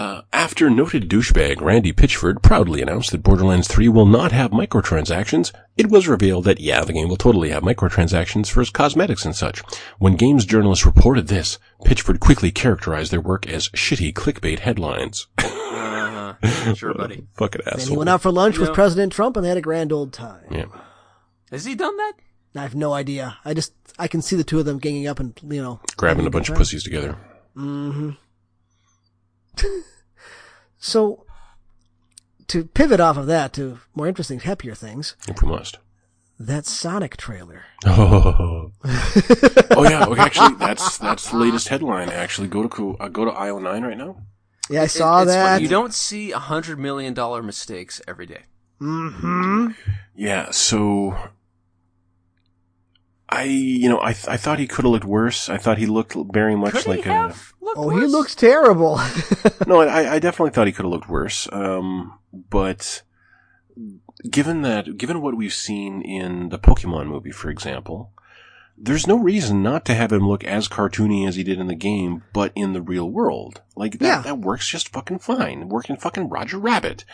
Uh, 0.00 0.22
after 0.32 0.70
noted 0.70 1.10
douchebag 1.10 1.60
Randy 1.60 1.92
Pitchford 1.92 2.40
proudly 2.42 2.80
announced 2.80 3.10
that 3.10 3.22
Borderlands 3.22 3.68
3 3.68 3.86
will 3.90 4.06
not 4.06 4.32
have 4.32 4.50
microtransactions, 4.50 5.52
it 5.76 5.90
was 5.90 6.08
revealed 6.08 6.44
that, 6.44 6.58
yeah, 6.58 6.82
the 6.84 6.94
game 6.94 7.06
will 7.10 7.18
totally 7.18 7.50
have 7.50 7.62
microtransactions 7.62 8.50
for 8.50 8.62
its 8.62 8.70
cosmetics 8.70 9.26
and 9.26 9.36
such. 9.36 9.60
When 9.98 10.16
games 10.16 10.46
journalists 10.46 10.86
reported 10.86 11.28
this, 11.28 11.58
Pitchford 11.84 12.18
quickly 12.18 12.50
characterized 12.50 13.12
their 13.12 13.20
work 13.20 13.46
as 13.46 13.68
shitty 13.68 14.14
clickbait 14.14 14.60
headlines. 14.60 15.26
Uh, 15.36 16.34
sure, 16.72 16.94
buddy. 16.96 17.26
Fucking 17.34 17.60
And 17.70 17.82
he 17.82 17.94
went 17.94 18.08
out 18.08 18.22
for 18.22 18.32
lunch 18.32 18.56
with 18.56 18.70
Yeah. 18.70 18.74
President 18.74 19.12
Trump 19.12 19.36
and 19.36 19.44
they 19.44 19.50
had 19.50 19.58
a 19.58 19.60
grand 19.60 19.92
old 19.92 20.14
time. 20.14 20.44
Yeah. 20.50 20.64
Has 21.50 21.66
he 21.66 21.74
done 21.74 21.98
that? 21.98 22.12
I 22.56 22.62
have 22.62 22.74
no 22.74 22.94
idea. 22.94 23.36
I 23.44 23.52
just, 23.52 23.74
I 23.98 24.08
can 24.08 24.22
see 24.22 24.36
the 24.36 24.44
two 24.44 24.60
of 24.60 24.64
them 24.64 24.78
ganging 24.78 25.06
up 25.08 25.20
and, 25.20 25.38
you 25.46 25.60
know. 25.60 25.80
Grabbing 25.98 26.24
a 26.24 26.30
bunch 26.30 26.48
of 26.48 26.56
pussies 26.56 26.84
together. 26.84 27.18
So, 30.82 31.26
to 32.46 32.64
pivot 32.64 33.00
off 33.00 33.16
of 33.18 33.26
that 33.26 33.52
to 33.54 33.80
more 33.94 34.06
interesting, 34.08 34.40
happier 34.40 34.74
things, 34.74 35.14
If 35.28 35.42
we 35.42 35.48
must. 35.48 35.76
that 36.38 36.64
Sonic 36.66 37.16
trailer. 37.18 37.64
Oh, 37.86 38.72
oh 38.82 39.84
yeah. 39.88 40.06
Okay, 40.06 40.20
actually, 40.20 40.54
that's 40.54 40.96
that's 40.98 41.30
the 41.30 41.36
latest 41.36 41.68
headline. 41.68 42.08
Actually, 42.08 42.48
go 42.48 42.66
to 42.66 42.96
uh, 42.98 43.08
go 43.08 43.24
to 43.26 43.30
aisle 43.30 43.60
nine 43.60 43.82
right 43.84 43.96
now. 43.98 44.22
Yeah, 44.70 44.82
I 44.82 44.86
saw 44.86 45.18
It- 45.20 45.24
it's 45.24 45.32
funny. 45.34 45.48
that. 45.50 45.62
You 45.62 45.68
don't 45.68 45.92
see 45.94 46.32
a 46.32 46.38
hundred 46.38 46.78
million 46.78 47.12
dollar 47.14 47.42
mistakes 47.42 48.00
every 48.08 48.26
day. 48.26 48.42
hmm 48.78 49.68
Yeah. 50.14 50.50
So, 50.50 51.14
I 53.32 53.44
you 53.44 53.88
know 53.88 54.00
I 54.02 54.12
th- 54.12 54.28
I 54.28 54.36
thought 54.36 54.58
he 54.58 54.66
could 54.66 54.84
have 54.84 54.92
looked 54.92 55.04
worse. 55.04 55.48
I 55.48 55.56
thought 55.56 55.78
he 55.78 55.86
looked 55.86 56.16
very 56.32 56.56
much 56.56 56.72
Could 56.74 56.86
like 56.86 57.04
he 57.04 57.10
a. 57.10 57.12
have 57.12 57.52
looked 57.60 57.78
Oh, 57.78 57.88
he 57.90 58.06
looks 58.06 58.34
terrible. 58.34 59.00
No, 59.66 59.80
I 59.80 60.14
I 60.14 60.18
definitely 60.18 60.50
thought 60.50 60.66
he 60.66 60.72
could 60.72 60.84
have 60.84 60.90
looked 60.92 61.08
worse. 61.08 61.48
Um, 61.52 62.18
but 62.32 63.02
given 64.28 64.62
that, 64.62 64.96
given 64.98 65.20
what 65.22 65.36
we've 65.36 65.52
seen 65.54 66.02
in 66.02 66.48
the 66.48 66.58
Pokemon 66.58 67.06
movie, 67.06 67.30
for 67.30 67.50
example. 67.50 68.12
There's 68.82 69.06
no 69.06 69.18
reason 69.18 69.62
not 69.62 69.84
to 69.84 69.94
have 69.94 70.10
him 70.10 70.26
look 70.26 70.42
as 70.42 70.66
cartoony 70.66 71.28
as 71.28 71.36
he 71.36 71.42
did 71.42 71.60
in 71.60 71.66
the 71.66 71.74
game, 71.74 72.22
but 72.32 72.50
in 72.54 72.72
the 72.72 72.80
real 72.80 73.10
world. 73.10 73.60
Like 73.76 73.98
that, 73.98 74.06
Yeah. 74.06 74.22
that 74.22 74.38
works 74.38 74.68
just 74.70 74.88
fucking 74.88 75.18
fine. 75.18 75.68
Working 75.68 75.96
fucking 75.98 76.30
Roger 76.30 76.56
Rabbit. 76.58 77.04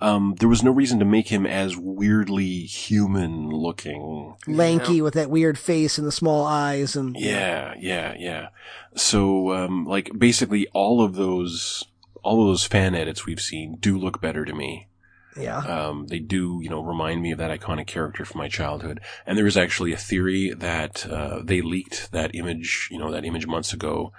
Um, 0.00 0.34
there 0.40 0.48
was 0.48 0.64
no 0.64 0.72
reason 0.72 0.98
to 0.98 1.04
make 1.04 1.28
him 1.28 1.46
as 1.46 1.76
weirdly 1.76 2.62
human 2.64 3.48
looking. 3.50 4.34
Lanky 4.48 5.00
with 5.00 5.14
that 5.14 5.30
weird 5.30 5.58
face 5.58 5.96
and 5.96 6.06
the 6.06 6.10
small 6.12 6.44
eyes 6.44 6.96
and 6.96 7.14
Yeah, 7.16 7.74
yeah, 7.78 8.14
yeah. 8.18 8.48
So, 8.96 9.52
um, 9.52 9.84
like 9.84 10.10
basically 10.18 10.66
all 10.74 11.00
of 11.00 11.14
those, 11.14 11.84
all 12.24 12.42
of 12.42 12.48
those 12.48 12.64
fan 12.66 12.96
edits 12.96 13.26
we've 13.26 13.40
seen 13.40 13.76
do 13.80 13.96
look 13.96 14.20
better 14.20 14.44
to 14.44 14.52
me. 14.54 14.88
Yeah. 15.36 15.58
Um, 15.58 16.06
they 16.08 16.18
do, 16.18 16.60
you 16.62 16.68
know, 16.68 16.82
remind 16.82 17.22
me 17.22 17.32
of 17.32 17.38
that 17.38 17.58
iconic 17.58 17.86
character 17.86 18.24
from 18.24 18.38
my 18.38 18.48
childhood. 18.48 19.00
And 19.26 19.38
there 19.38 19.46
is 19.46 19.56
actually 19.56 19.92
a 19.92 19.96
theory 19.96 20.52
that 20.52 21.06
uh, 21.06 21.40
they 21.42 21.60
leaked 21.60 22.12
that 22.12 22.34
image, 22.34 22.88
you 22.90 22.98
know, 22.98 23.10
that 23.10 23.24
image 23.24 23.46
months 23.46 23.72
ago, 23.72 24.12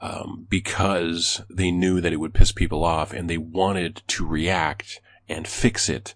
um, 0.00 0.46
because 0.48 1.42
they 1.50 1.70
knew 1.70 2.00
that 2.00 2.12
it 2.12 2.20
would 2.20 2.34
piss 2.34 2.52
people 2.52 2.84
off, 2.84 3.12
and 3.12 3.28
they 3.28 3.38
wanted 3.38 4.02
to 4.08 4.26
react 4.26 5.00
and 5.28 5.46
fix 5.46 5.88
it. 5.88 6.14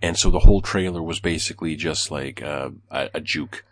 And 0.00 0.16
so 0.16 0.30
the 0.30 0.40
whole 0.40 0.60
trailer 0.60 1.02
was 1.02 1.20
basically 1.20 1.76
just 1.76 2.10
like 2.10 2.42
uh, 2.42 2.70
a, 2.90 3.10
a 3.14 3.20
juke 3.20 3.64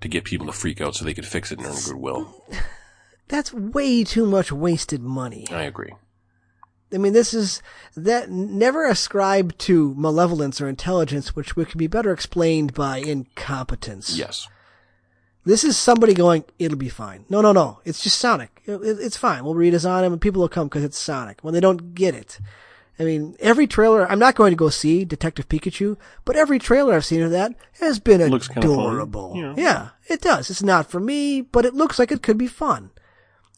to 0.00 0.08
get 0.08 0.24
people 0.24 0.46
to 0.46 0.52
freak 0.52 0.80
out, 0.80 0.94
so 0.94 1.04
they 1.04 1.14
could 1.14 1.26
fix 1.26 1.50
it 1.50 1.58
and 1.58 1.66
earn 1.66 1.82
goodwill. 1.84 2.44
That's 3.28 3.52
way 3.52 4.04
too 4.04 4.26
much 4.26 4.52
wasted 4.52 5.02
money. 5.02 5.46
I 5.50 5.62
agree. 5.62 5.92
I 6.96 6.98
mean, 6.98 7.12
this 7.12 7.34
is 7.34 7.62
that 7.94 8.30
never 8.30 8.86
ascribe 8.86 9.56
to 9.58 9.94
malevolence 9.96 10.60
or 10.60 10.68
intelligence, 10.68 11.36
which 11.36 11.54
would- 11.54 11.68
could 11.68 11.78
be 11.78 11.86
better 11.86 12.10
explained 12.10 12.72
by 12.74 12.96
incompetence. 12.98 14.16
Yes. 14.16 14.48
This 15.44 15.62
is 15.62 15.76
somebody 15.76 16.14
going, 16.14 16.44
it'll 16.58 16.78
be 16.78 16.88
fine. 16.88 17.24
No, 17.28 17.40
no, 17.42 17.52
no. 17.52 17.80
It's 17.84 18.00
just 18.02 18.18
Sonic. 18.18 18.62
It- 18.64 18.80
it- 18.82 18.98
it's 19.00 19.16
fine. 19.16 19.44
We'll 19.44 19.54
redesign 19.54 20.04
him 20.04 20.12
and 20.14 20.20
people 20.20 20.40
will 20.40 20.48
come 20.48 20.66
because 20.68 20.82
it's 20.84 20.98
Sonic 20.98 21.38
when 21.42 21.54
they 21.54 21.60
don't 21.60 21.94
get 21.94 22.14
it. 22.14 22.40
I 22.98 23.04
mean, 23.04 23.36
every 23.40 23.66
trailer, 23.66 24.10
I'm 24.10 24.18
not 24.18 24.34
going 24.36 24.52
to 24.52 24.56
go 24.56 24.70
see 24.70 25.04
Detective 25.04 25.48
Pikachu, 25.50 25.98
but 26.24 26.34
every 26.34 26.58
trailer 26.58 26.94
I've 26.94 27.04
seen 27.04 27.20
of 27.22 27.30
that 27.30 27.52
has 27.80 27.98
been 27.98 28.26
looks 28.30 28.48
kinda 28.48 28.62
fun. 28.66 28.78
adorable. 28.78 29.34
Yeah. 29.36 29.54
Yeah, 29.56 29.88
it 30.08 30.22
does. 30.22 30.48
It's 30.50 30.62
not 30.62 30.90
for 30.90 30.98
me, 30.98 31.42
but 31.42 31.66
it 31.66 31.74
looks 31.74 31.98
like 31.98 32.10
it 32.10 32.22
could 32.22 32.38
be 32.38 32.46
fun. 32.46 32.90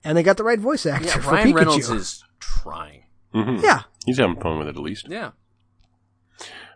And 0.02 0.18
they 0.18 0.22
got 0.24 0.36
the 0.38 0.44
right 0.44 0.58
voice 0.58 0.84
actor 0.86 1.06
Yeah, 1.06 1.18
for 1.20 1.30
Ryan 1.30 1.48
Pikachu. 1.52 1.54
Reynolds 1.54 1.90
is 1.90 2.24
trying. 2.40 3.04
Hmm 3.32 3.58
yeah. 3.62 3.82
He's 4.06 4.18
having 4.18 4.40
fun 4.40 4.58
with 4.58 4.68
it 4.68 4.76
at 4.76 4.82
least. 4.82 5.06
Yeah. 5.08 5.32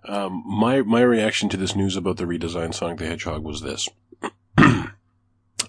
Um, 0.04 0.42
my 0.46 0.82
my 0.82 1.00
reaction 1.02 1.48
to 1.50 1.56
this 1.56 1.76
news 1.76 1.96
about 1.96 2.16
the 2.16 2.24
redesigned 2.24 2.74
Sonic 2.74 2.98
the 2.98 3.06
Hedgehog 3.06 3.44
was 3.44 3.62
this. 3.62 3.88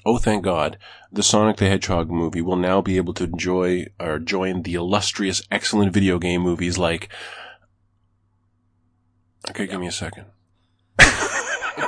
oh, 0.06 0.18
thank 0.18 0.44
God! 0.44 0.78
The 1.12 1.22
Sonic 1.22 1.58
the 1.58 1.68
Hedgehog 1.68 2.10
movie 2.10 2.42
will 2.42 2.56
now 2.56 2.82
be 2.82 2.98
able 2.98 3.14
to 3.14 3.26
enjoy 3.26 3.86
or 4.00 4.18
join 4.20 4.64
the 4.64 4.74
illustrious, 4.74 5.44
excellent 5.52 5.94
video 5.94 6.18
game 6.18 6.42
movies 6.42 6.78
like. 6.78 7.10
Okay, 9.50 9.68
give 9.68 9.80
me 9.80 9.88
a 9.88 9.92
second. 9.92 10.26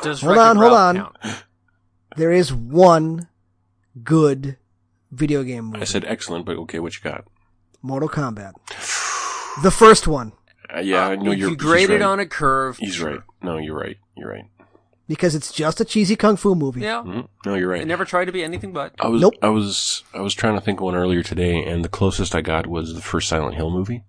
Does 0.01 0.22
Hold 0.22 0.38
on, 0.38 0.57
hold 0.57 0.73
on. 0.73 0.95
count. 0.95 1.17
There 2.15 2.31
is 2.31 2.53
one 2.53 3.27
good 4.03 4.57
video 5.11 5.43
game 5.43 5.65
movie. 5.65 5.81
I 5.81 5.85
said 5.85 6.05
excellent, 6.05 6.45
but 6.45 6.57
okay, 6.57 6.80
what 6.80 6.95
you 6.95 7.01
got? 7.01 7.26
Mortal 7.85 8.09
Kombat. 8.09 8.53
The 9.63 9.71
first 9.71 10.07
one. 10.07 10.33
Uh, 10.75 10.79
yeah, 10.79 11.07
I 11.07 11.15
know 11.15 11.31
If 11.31 11.37
you're. 11.37 11.49
you 11.51 11.55
grade 11.55 11.81
he's 11.81 11.89
it 11.89 11.93
right. 11.93 12.01
on 12.01 12.19
a 12.19 12.25
curve. 12.25 12.77
He's 12.77 12.95
sure. 12.95 13.09
right. 13.11 13.19
No, 13.43 13.57
you're 13.57 13.77
right. 13.77 13.97
You're 14.17 14.29
right. 14.29 14.45
Because 15.07 15.35
it's 15.35 15.51
just 15.53 15.79
a 15.79 15.85
cheesy 15.85 16.15
kung 16.15 16.35
fu 16.35 16.55
movie. 16.55 16.81
Yeah. 16.81 17.03
hmm 17.03 17.21
No, 17.45 17.53
you're 17.53 17.69
right. 17.69 17.81
It 17.81 17.85
never 17.87 18.05
tried 18.05 18.25
to 18.25 18.31
be 18.31 18.43
anything 18.43 18.73
but. 18.73 18.93
I 18.99 19.07
was 19.07 19.21
Nope. 19.21 19.35
I 19.43 19.49
was 19.49 20.03
I 20.15 20.21
was 20.21 20.33
trying 20.33 20.55
to 20.55 20.61
think 20.61 20.79
of 20.79 20.83
one 20.85 20.95
earlier 20.95 21.21
today, 21.21 21.63
and 21.63 21.85
the 21.85 21.89
closest 21.89 22.33
I 22.33 22.41
got 22.41 22.65
was 22.65 22.95
the 22.95 23.01
first 23.01 23.29
Silent 23.29 23.55
Hill 23.55 23.69
movie. 23.69 24.03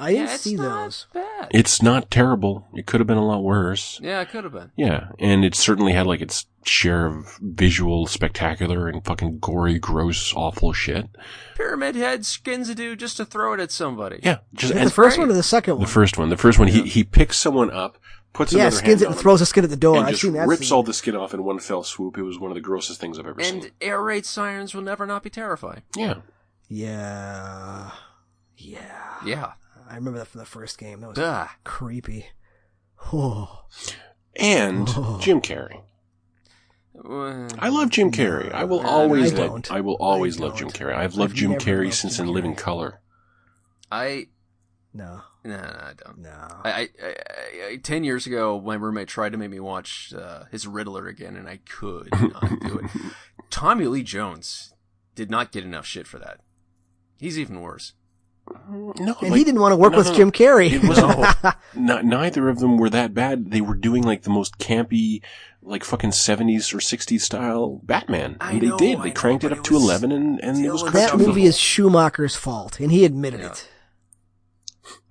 I 0.00 0.12
didn't 0.12 0.26
yeah, 0.26 0.34
it's 0.34 0.42
see 0.42 0.54
not 0.54 0.84
those. 0.84 1.06
bad. 1.12 1.48
It's 1.50 1.82
not 1.82 2.10
terrible. 2.10 2.66
It 2.74 2.86
could 2.86 3.00
have 3.00 3.06
been 3.06 3.16
a 3.16 3.26
lot 3.26 3.42
worse. 3.44 4.00
yeah, 4.02 4.20
it 4.20 4.30
could 4.30 4.44
have 4.44 4.52
been. 4.52 4.72
Yeah, 4.76 5.08
and 5.18 5.44
it 5.44 5.54
certainly 5.54 5.92
had 5.92 6.06
like 6.06 6.20
its 6.20 6.46
share 6.64 7.06
of 7.06 7.38
visual 7.40 8.06
spectacular 8.06 8.88
and 8.88 9.04
fucking 9.04 9.38
gory, 9.38 9.78
gross, 9.78 10.34
awful 10.34 10.72
shit. 10.72 11.08
Pyramid 11.56 11.96
Head 11.96 12.24
skins 12.24 12.68
a 12.68 12.74
dude 12.74 12.98
just 12.98 13.16
to 13.18 13.24
throw 13.24 13.52
it 13.52 13.60
at 13.60 13.70
somebody. 13.70 14.20
Yeah, 14.22 14.38
just 14.54 14.74
the 14.74 14.90
first 14.90 15.16
great. 15.16 15.24
one 15.24 15.30
or 15.30 15.34
the 15.34 15.42
second 15.42 15.74
one. 15.74 15.82
the 15.82 15.90
first 15.90 16.18
one. 16.18 16.28
The 16.28 16.36
first 16.36 16.58
one, 16.58 16.68
he 16.68 16.82
he 16.82 17.04
picks 17.04 17.36
someone 17.36 17.70
up, 17.70 17.98
puts 18.32 18.52
yeah, 18.52 18.70
skins 18.70 19.00
hand 19.00 19.02
it 19.02 19.06
and 19.08 19.16
throws 19.16 19.40
a 19.40 19.46
skin 19.46 19.64
at 19.64 19.70
the 19.70 19.76
door. 19.76 19.96
and 19.96 20.06
I've 20.06 20.12
just 20.12 20.22
seen 20.22 20.32
that. 20.32 20.48
rips 20.48 20.68
scene. 20.68 20.74
all 20.74 20.82
the 20.82 20.94
skin 20.94 21.16
off 21.16 21.34
in 21.34 21.44
one 21.44 21.58
fell 21.58 21.82
swoop. 21.82 22.16
It 22.16 22.22
was 22.22 22.38
one 22.38 22.50
of 22.50 22.54
the 22.54 22.60
grossest 22.60 23.00
things 23.00 23.18
I've 23.18 23.26
ever 23.26 23.42
seen. 23.42 23.64
And 23.64 23.70
air 23.80 24.02
raid 24.02 24.24
sirens 24.24 24.74
will 24.74 24.82
never 24.82 25.06
not 25.06 25.22
be 25.22 25.30
terrifying. 25.30 25.82
Yeah, 25.96 26.20
Yeah. 26.68 27.90
Yeah. 28.56 29.14
Yeah. 29.24 29.52
I 29.90 29.96
remember 29.96 30.20
that 30.20 30.28
from 30.28 30.38
the 30.38 30.46
first 30.46 30.78
game. 30.78 31.00
That 31.00 31.08
was 31.08 31.16
Duh. 31.16 31.48
creepy. 31.64 32.26
Oh. 33.12 33.64
and 34.36 34.86
Jim 35.20 35.40
Carrey. 35.40 35.82
Uh, 36.96 37.48
I 37.58 37.70
love 37.70 37.90
Jim 37.90 38.12
Carrey. 38.12 38.52
I 38.52 38.64
will 38.64 38.80
I 38.80 38.84
always 38.84 39.32
love. 39.32 39.64
I 39.70 39.80
will 39.80 39.96
always 39.96 40.40
I 40.40 40.44
love 40.44 40.56
Jim. 40.58 40.68
Carrey. 40.68 40.94
I've 40.94 41.14
loved 41.14 41.32
I've 41.32 41.38
Jim 41.38 41.52
Carrey 41.54 41.86
loved 41.86 41.96
since 41.96 42.16
Jim 42.18 42.28
in 42.28 42.34
Living 42.34 42.54
Color. 42.54 43.00
I 43.90 44.26
No, 44.92 45.22
no 45.44 45.56
I 45.56 45.92
don't. 45.96 46.18
no. 46.18 46.30
I, 46.30 46.70
I, 46.70 46.88
I, 47.02 47.14
I, 47.70 47.76
ten 47.82 48.04
years 48.04 48.26
ago, 48.26 48.60
my 48.60 48.74
roommate 48.74 49.08
tried 49.08 49.32
to 49.32 49.38
make 49.38 49.50
me 49.50 49.60
watch 49.60 50.12
uh, 50.16 50.44
his 50.52 50.66
Riddler 50.66 51.08
again, 51.08 51.36
and 51.36 51.48
I 51.48 51.60
could 51.68 52.10
not 52.12 52.60
do 52.60 52.78
it. 52.78 52.90
Tommy 53.50 53.86
Lee 53.86 54.02
Jones 54.02 54.74
did 55.14 55.30
not 55.30 55.52
get 55.52 55.64
enough 55.64 55.86
shit 55.86 56.06
for 56.06 56.18
that. 56.18 56.40
He's 57.18 57.38
even 57.38 57.60
worse. 57.60 57.94
No, 58.68 58.92
and 59.20 59.30
like, 59.30 59.38
he 59.38 59.44
didn't 59.44 59.60
want 59.60 59.72
to 59.72 59.76
work 59.76 59.92
no, 59.92 59.98
with 59.98 60.06
no, 60.08 60.12
no. 60.12 60.16
Jim 60.18 60.32
Carrey. 60.32 60.70
It 60.72 60.82
wasn't. 60.84 61.54
not, 61.74 62.04
neither 62.04 62.48
of 62.48 62.58
them 62.58 62.76
were 62.76 62.90
that 62.90 63.14
bad. 63.14 63.50
They 63.50 63.60
were 63.60 63.74
doing 63.74 64.02
like 64.02 64.22
the 64.22 64.30
most 64.30 64.58
campy, 64.58 65.22
like 65.62 65.84
fucking 65.84 66.12
seventies 66.12 66.72
or 66.74 66.80
sixties 66.80 67.24
style 67.24 67.80
Batman. 67.82 68.36
I 68.40 68.52
And 68.52 68.62
they 68.62 68.66
know, 68.68 68.78
did. 68.78 68.98
I 68.98 69.02
They 69.02 69.08
know, 69.08 69.14
cranked 69.14 69.44
it 69.44 69.52
up 69.52 69.58
it 69.58 69.64
to 69.64 69.74
was 69.74 69.82
eleven, 69.84 70.12
and 70.12 70.40
and 70.42 70.64
it 70.64 70.70
was 70.70 70.84
that 70.92 71.16
movie 71.16 71.44
is 71.44 71.58
Schumacher's 71.58 72.36
fault, 72.36 72.80
and 72.80 72.90
he 72.92 73.04
admitted 73.04 73.40
Yeah. 73.40 73.52
it. 73.52 73.68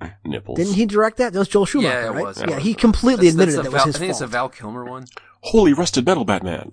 nipples. 0.26 0.58
Didn't 0.58 0.74
he 0.74 0.86
direct 0.86 1.18
that? 1.18 1.34
That 1.34 1.40
was 1.40 1.48
Joel 1.48 1.66
Schumacher, 1.66 1.90
Yeah, 2.02 2.08
it 2.08 2.12
right? 2.12 2.24
was, 2.26 2.42
it 2.42 2.50
yeah, 2.50 2.60
he 2.60 2.74
completely 2.74 3.30
That's- 3.30 3.34
admitted 3.34 3.56
that's 3.56 3.64
that 3.64 3.70
a 3.70 3.72
was 3.72 3.80
Val- 3.82 3.86
his 3.88 3.96
I 3.96 4.00
think 4.00 4.12
it's 4.12 4.22
a. 4.22 4.28
Val 4.28 4.50
Kilmer 4.50 4.86
one. 4.86 5.06
Holy 5.42 5.74
rusted 5.74 6.06
metal 6.06 6.26
Batman. 6.26 6.72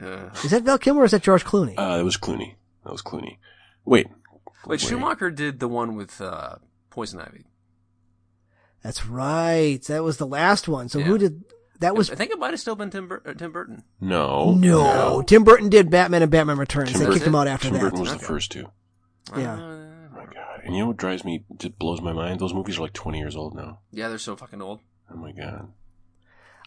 Uh, 0.00 0.28
Is 0.44 0.50
that 0.50 0.62
Val 0.62 0.78
Kilmer 0.78 1.02
or 1.02 1.04
is 1.06 1.10
that 1.12 1.22
George 1.22 1.44
Clooney? 1.44 1.74
Uh, 1.76 1.96
that 1.98 2.04
was 2.04 2.16
Clooney. 2.18 2.54
That 2.84 2.92
was 2.92 3.02
Clooney. 3.02 3.38
Wait. 3.84 4.06
Wait, 4.66 4.80
Schumacher 4.80 5.30
did 5.30 5.60
the 5.60 5.68
one 5.68 5.96
with 5.96 6.20
uh, 6.20 6.56
Poison 6.90 7.20
Ivy. 7.20 7.44
That's 8.82 9.06
right. 9.06 9.80
That 9.88 10.04
was 10.04 10.16
the 10.18 10.26
last 10.26 10.68
one. 10.68 10.88
So 10.88 10.98
Yeah. 10.98 11.06
who 11.06 11.18
did 11.18 11.44
that? 11.80 11.96
Was 11.96 12.10
I 12.10 12.14
think 12.14 12.30
it 12.30 12.38
might 12.38 12.50
have 12.52 12.60
still 12.60 12.76
been 12.76 12.90
Tim, 12.90 13.08
Bur- 13.08 13.22
uh, 13.26 13.34
Tim 13.34 13.52
Burton. 13.52 13.82
No. 14.00 14.52
no. 14.54 15.22
Tim 15.22 15.44
Burton 15.44 15.68
did 15.68 15.90
Batman 15.90 16.22
and 16.22 16.30
Batman 16.30 16.58
Returns. 16.58 16.90
Tim 16.92 17.00
they 17.00 17.06
Burton- 17.06 17.18
kicked 17.18 17.26
him 17.28 17.34
out 17.34 17.48
after 17.48 17.64
Tim 17.68 17.74
that. 17.74 17.80
Burton 17.80 18.00
was 18.00 18.12
the 18.12 18.18
first 18.18 18.50
two. 18.52 18.66
Yeah. 19.36 19.54
Uh, 19.54 19.82
Oh 20.12 20.18
my 20.20 20.24
god. 20.32 20.60
And 20.64 20.74
you 20.74 20.80
know 20.82 20.86
what 20.88 20.96
drives 20.96 21.24
me, 21.24 21.44
just 21.58 21.78
blows 21.78 22.00
my 22.00 22.12
mind? 22.12 22.40
Those 22.40 22.54
movies 22.54 22.78
are 22.78 22.82
like 22.82 22.92
20 22.94 23.18
years 23.18 23.36
old 23.36 23.54
now. 23.54 23.80
yeah, 23.90 24.08
they're 24.08 24.16
so 24.18 24.34
fucking 24.36 24.62
old. 24.62 24.80
Oh 25.12 25.16
my 25.16 25.32
god. 25.32 25.72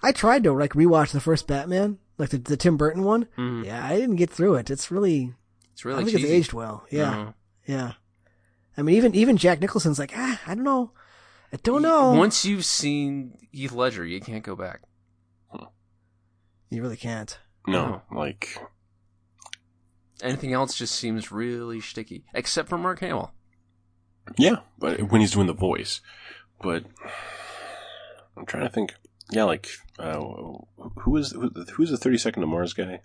I 0.03 0.11
tried 0.11 0.43
to 0.43 0.53
like 0.53 0.73
rewatch 0.73 1.11
the 1.11 1.19
first 1.19 1.47
Batman, 1.47 1.97
like 2.17 2.29
the, 2.29 2.37
the 2.37 2.55
Tim 2.57 2.77
Burton 2.77 3.03
one. 3.03 3.25
Mhm. 3.37 3.65
Yeah, 3.65 3.83
I 3.85 3.95
didn't 3.97 4.17
get 4.17 4.29
through 4.29 4.55
it. 4.55 4.69
It's 4.69 4.91
really, 4.91 5.33
It's 5.73 5.83
really 5.83 6.03
don't 6.03 6.05
think 6.11 6.17
cheesy. 6.19 6.33
it's 6.33 6.45
aged 6.47 6.53
well. 6.53 6.85
Yeah, 6.91 7.09
No. 7.09 7.33
Yeah. 7.69 7.93
I 8.75 8.81
mean, 8.81 8.95
even 8.95 9.13
even 9.13 9.37
Jack 9.37 9.61
Nicholson's 9.61 9.99
like, 9.99 10.13
ah, 10.15 10.41
I 10.47 10.55
don't 10.55 10.63
know, 10.63 10.91
I 11.53 11.57
don't 11.57 11.83
know. 11.83 12.11
Once 12.13 12.43
you've 12.43 12.65
seen 12.65 13.37
Heath 13.51 13.71
Ledger, 13.73 14.05
you 14.05 14.19
can't 14.19 14.43
go 14.43 14.55
back. 14.55 14.81
you 16.71 16.81
really 16.81 16.97
can't. 16.97 17.37
No, 17.67 18.01
like, 18.11 18.57
Anything 20.23 20.53
else 20.53 20.75
just 20.75 20.95
seems 20.95 21.31
really 21.31 21.79
sticky, 21.79 22.25
except 22.33 22.69
for 22.69 22.77
Mark 22.77 22.99
Hamill. 23.01 23.33
yeah, 24.37 24.57
but 24.79 25.11
when 25.11 25.21
he's 25.21 25.31
doing 25.31 25.47
the 25.47 25.53
voice. 25.53 26.01
But 26.61 26.85
I'm 28.35 28.45
trying 28.45 28.63
to 28.63 28.69
think. 28.69 28.93
Yeah, 29.31 29.43
like, 29.43 29.69
uh, 29.99 30.17
who 31.01 31.17
is 31.17 31.33
who, 31.33 31.51
who's 31.73 31.91
the 31.91 31.97
30 31.97 32.17
Second 32.17 32.41
to 32.41 32.47
Mars 32.47 32.73
guy? 32.73 33.01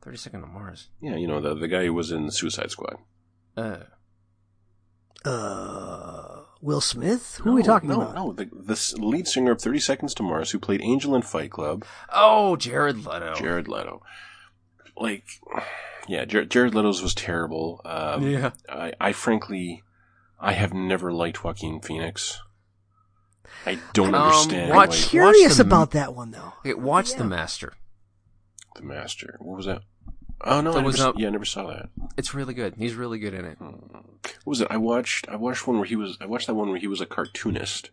Thirty 0.00 0.16
Second 0.16 0.40
to 0.40 0.46
Mars. 0.46 0.88
Yeah, 1.00 1.16
you 1.16 1.26
know, 1.26 1.40
the 1.40 1.54
the 1.54 1.68
guy 1.68 1.84
who 1.84 1.92
was 1.92 2.10
in 2.10 2.30
Suicide 2.30 2.70
Squad. 2.70 2.96
Uh, 3.56 3.78
Uh, 5.24 6.42
Will 6.60 6.80
Smith? 6.80 7.40
Who 7.42 7.50
are 7.50 7.54
we 7.54 7.62
talking 7.62 7.88
no, 7.88 8.00
about? 8.02 8.14
No, 8.14 8.26
no, 8.26 8.32
the, 8.32 8.44
the 8.46 8.94
lead 8.98 9.26
singer 9.26 9.52
of 9.52 9.60
30 9.60 9.78
Seconds 9.80 10.14
to 10.14 10.22
Mars 10.22 10.50
who 10.50 10.58
played 10.58 10.80
Angel 10.82 11.14
in 11.14 11.22
Fight 11.22 11.50
Club, 11.50 11.84
oh, 12.12 12.56
Jared 12.56 13.04
Leto. 13.04 13.34
Jared 13.34 13.68
Leto. 13.68 14.02
Like, 14.96 15.24
yeah, 16.08 16.24
Jared, 16.24 16.50
Jared 16.50 16.74
Leto's 16.74 17.02
was 17.02 17.14
terrible. 17.14 17.80
Um, 17.84 18.22
yeah. 18.26 18.50
I, 18.68 18.92
I 19.00 19.12
frankly, 19.12 19.82
I 20.40 20.52
have 20.52 20.72
never 20.72 21.12
liked 21.12 21.42
Joaquin 21.44 21.80
Phoenix. 21.80 22.40
I 23.66 23.78
don't 23.92 24.14
Um, 24.14 24.22
understand 24.22 24.70
watch- 24.74 24.90
like, 25.02 25.10
Curious 25.10 25.56
the- 25.56 25.62
about 25.64 25.90
that 25.92 26.14
one 26.14 26.30
though. 26.30 26.52
Okay, 26.60 26.74
watch 26.74 27.12
Yeah. 27.12 27.18
The 27.18 27.24
Master. 27.24 27.72
the 28.76 28.82
Master. 28.82 29.36
What 29.40 29.56
was 29.56 29.66
that? 29.66 29.82
Oh 30.42 30.60
no, 30.60 30.72
That 30.72 30.80
I 30.80 30.82
was 30.86 30.98
never, 30.98 31.08
up- 31.10 31.18
yeah, 31.18 31.28
I 31.28 31.30
never 31.30 31.44
saw 31.44 31.66
that. 31.68 31.88
It's 32.16 32.34
really 32.34 32.54
good. 32.54 32.74
He's 32.76 32.94
really 32.94 33.18
good 33.18 33.34
in 33.34 33.44
it. 33.44 33.58
What 33.60 34.02
was 34.44 34.60
it? 34.60 34.68
I 34.70 34.76
watched. 34.76 35.28
I 35.28 35.36
watched 35.36 35.66
one 35.66 35.76
where 35.78 35.86
he 35.86 35.96
was. 35.96 36.18
I 36.20 36.26
watched 36.26 36.46
that 36.46 36.54
one 36.54 36.68
where 36.70 36.78
he 36.78 36.86
was 36.86 37.00
a 37.00 37.06
cartoonist. 37.06 37.90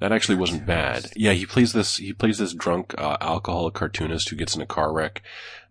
That 0.00 0.12
actually 0.12 0.36
wasn't 0.36 0.66
bad. 0.66 1.06
Yeah, 1.16 1.32
he 1.32 1.46
plays 1.46 1.72
this. 1.72 1.96
He 1.96 2.12
plays 2.12 2.38
this 2.38 2.52
drunk, 2.52 2.94
uh, 2.98 3.16
alcoholic 3.20 3.74
cartoonist 3.74 4.28
who 4.28 4.36
gets 4.36 4.54
in 4.56 4.60
a 4.60 4.66
car 4.66 4.92
wreck, 4.92 5.22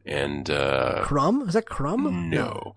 and 0.06 0.50
uh, 0.50 1.02
Crumb? 1.04 1.42
Is 1.48 1.54
that 1.54 1.66
Crumb? 1.68 2.30
no, 2.30 2.76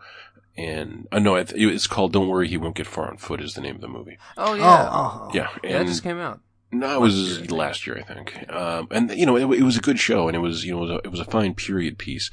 and 0.58 1.06
uh, 1.12 1.18
no, 1.20 1.36
it's 1.36 1.86
called 1.86 2.12
"Don't 2.12 2.28
Worry, 2.28 2.48
He 2.48 2.56
Won't 2.56 2.74
Get 2.76 2.86
Far 2.86 3.08
on 3.08 3.16
Foot" 3.16 3.40
is 3.40 3.54
the 3.54 3.60
name 3.60 3.76
of 3.76 3.80
the 3.80 3.88
movie. 3.88 4.18
Oh 4.36 4.52
Oh, 4.52 4.54
yeah. 4.54 4.88
oh, 4.90 5.28
oh. 5.28 5.30
Yeah, 5.32 5.48
yeah, 5.64 5.78
that 5.78 5.86
just 5.86 6.02
came 6.02 6.18
out. 6.18 6.40
No, 6.78 6.96
it 6.96 7.00
was 7.00 7.50
last 7.50 7.86
year, 7.86 7.98
I 7.98 8.02
think. 8.02 8.50
Um, 8.50 8.88
and 8.90 9.10
you 9.10 9.26
know, 9.26 9.36
it, 9.36 9.58
it 9.58 9.62
was 9.62 9.76
a 9.76 9.82
good 9.82 9.98
show, 9.98 10.28
and 10.28 10.36
it 10.36 10.40
was 10.40 10.64
you 10.64 10.72
know 10.72 10.78
it 10.78 10.80
was, 10.82 10.90
a, 10.90 10.96
it 10.96 11.10
was 11.10 11.20
a 11.20 11.24
fine 11.24 11.54
period 11.54 11.98
piece, 11.98 12.30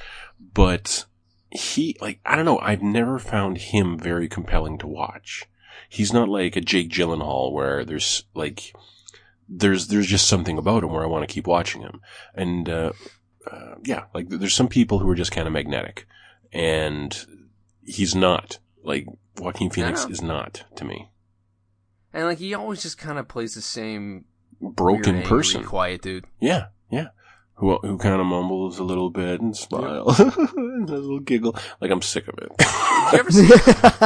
but 0.54 1.06
he 1.52 1.98
like 2.02 2.20
I 2.26 2.36
don't 2.36 2.46
know, 2.46 2.60
I've 2.60 2.82
never 2.82 3.20
found 3.20 3.58
him 3.58 3.98
very 3.98 4.28
compelling 4.28 4.78
to 4.80 4.88
watch. 4.88 5.46
He's 5.90 6.14
not 6.14 6.30
like 6.30 6.56
a 6.56 6.62
Jake 6.62 6.90
Gyllenhaal 6.90 7.52
where 7.52 7.86
there's 7.86 8.24
like 8.34 8.74
there's 9.48 9.88
there's 9.88 10.08
just 10.08 10.28
something 10.28 10.58
about 10.58 10.84
him 10.84 10.92
where 10.92 11.04
I 11.04 11.08
want 11.08 11.28
to 11.28 11.34
keep 11.34 11.48
watching 11.48 11.82
him, 11.82 12.02
and 12.34 12.68
uh, 12.70 12.94
uh, 13.50 13.76
yeah, 13.84 14.06
like 14.14 14.30
there's 14.30 14.56
some 14.56 14.68
people 14.68 15.00
who 15.00 15.10
are 15.10 15.16
just 15.16 15.32
kind 15.32 15.48
of 15.48 15.54
magnetic, 15.54 16.08
and 16.52 17.26
he's 17.84 18.16
not 18.16 18.60
like 18.84 19.08
Joaquin 19.38 19.70
Phoenix 19.70 20.06
is 20.06 20.22
not 20.22 20.64
to 20.76 20.86
me. 20.86 21.10
And 22.14 22.26
like 22.26 22.38
he 22.38 22.54
always 22.54 22.82
just 22.82 22.98
kind 22.98 23.18
of 23.18 23.28
plays 23.28 23.56
the 23.56 23.62
same 23.62 24.26
Broken 24.72 25.16
weird, 25.16 25.24
angry, 25.26 25.30
person. 25.30 25.64
quiet 25.64 26.02
dude. 26.02 26.26
Yeah, 26.40 26.68
yeah. 26.90 27.08
Who 27.56 27.78
who 27.80 27.98
kind 27.98 28.20
of 28.20 28.26
mumbles 28.28 28.80
a 28.80 28.84
little 28.84 29.10
bit 29.10 29.40
and 29.42 29.56
smile, 29.56 30.10
and 30.18 30.90
a 30.90 30.94
little 30.98 31.20
giggle. 31.20 31.56
Like 31.82 31.92
I'm 31.92 32.02
sick 32.02 32.28
of 32.28 32.36
Did 32.38 32.50
you 32.50 32.56
it. 32.60 33.20
ever 33.20 33.32
see? 33.32 33.50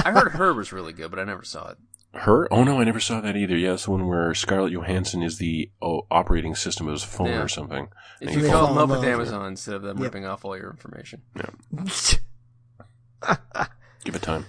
I 0.06 0.12
heard 0.12 0.32
her 0.34 0.54
was 0.54 0.72
really 0.74 0.94
good, 0.94 1.10
but 1.12 1.20
I 1.20 1.24
never 1.24 1.44
saw 1.44 1.70
it. 1.70 1.78
Her? 2.14 2.52
Oh 2.52 2.64
no, 2.64 2.80
I 2.80 2.84
never 2.84 3.00
saw 3.00 3.22
that 3.22 3.38
either. 3.38 3.56
Yeah, 3.56 3.72
that's 3.72 3.86
the 3.86 3.92
one 3.92 4.08
where 4.08 4.34
Scarlett 4.34 4.74
Johansson 4.74 5.22
is 5.24 5.38
the 5.38 5.70
oh, 5.82 6.08
operating 6.10 6.56
system 6.56 6.88
of 6.88 6.94
his 6.94 7.04
phone 7.04 7.28
Yeah. 7.28 7.42
or 7.44 7.48
something. 7.48 7.88
If 8.22 8.32
Yeah. 8.36 8.38
you 8.42 8.50
call 8.50 8.68
them 8.68 8.76
Yeah. 8.78 8.84
up 8.84 8.90
with 8.90 9.04
Amazon 9.08 9.46
instead 9.48 9.76
of 9.76 9.82
them 9.84 9.98
Yep. 9.98 10.04
ripping 10.04 10.26
off 10.26 10.44
all 10.44 10.58
your 10.58 10.70
information. 10.72 11.22
Yeah. 11.36 11.50
Give 14.04 14.16
it 14.16 14.22
time. 14.22 14.46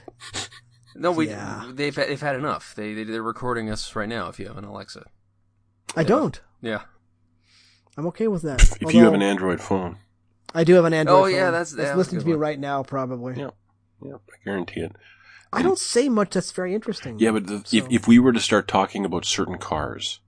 No, 0.95 1.13
we 1.13 1.29
Yeah. 1.29 1.71
they've 1.73 1.95
they've 1.95 2.21
had 2.21 2.37
enough. 2.37 2.75
They, 2.75 2.95
they 2.95 3.05
they're 3.05 3.23
recording 3.23 3.71
us 3.71 3.95
right 3.95 4.09
now. 4.09 4.29
If 4.29 4.39
you 4.41 4.47
have 4.49 4.57
an 4.59 4.65
Alexa, 4.65 5.05
I 5.99 6.05
don't. 6.05 6.41
yeah. 6.61 6.83
I'm 7.97 8.07
okay 8.09 8.29
with 8.29 8.43
that. 8.43 8.63
If 8.81 8.95
you 8.95 9.03
have 9.05 9.15
an 9.15 9.23
Android 9.23 9.61
phone, 9.61 9.97
I 10.55 10.63
do 10.65 10.75
have 10.75 10.85
an 10.85 10.95
Android. 10.95 11.19
Oh, 11.19 11.23
phone. 11.25 11.35
yeah, 11.35 11.51
that's- 11.51 11.73
It's 11.73 11.77
that 11.83 11.97
listening 11.99 12.21
to 12.21 12.27
me 12.27 12.33
one. 12.35 12.41
right 12.41 12.59
now, 12.59 12.83
probably. 12.85 13.35
Yeah. 13.37 13.51
yeah, 14.03 14.15
I 14.15 14.45
guarantee 14.45 14.81
it. 14.81 14.95
I 15.53 15.63
don't 15.63 15.79
say 15.79 16.09
much. 16.09 16.31
That's 16.31 16.53
very 16.53 16.75
interesting. 16.75 17.19
Yeah, 17.19 17.33
but 17.33 17.47
the, 17.49 17.57
if 17.57 17.67
So- 17.85 17.89
if 17.91 18.07
we 18.07 18.19
were 18.19 18.33
to 18.33 18.41
start 18.41 18.69
talking 18.69 19.05
about 19.05 19.25
certain 19.25 19.59
cars, 19.59 20.21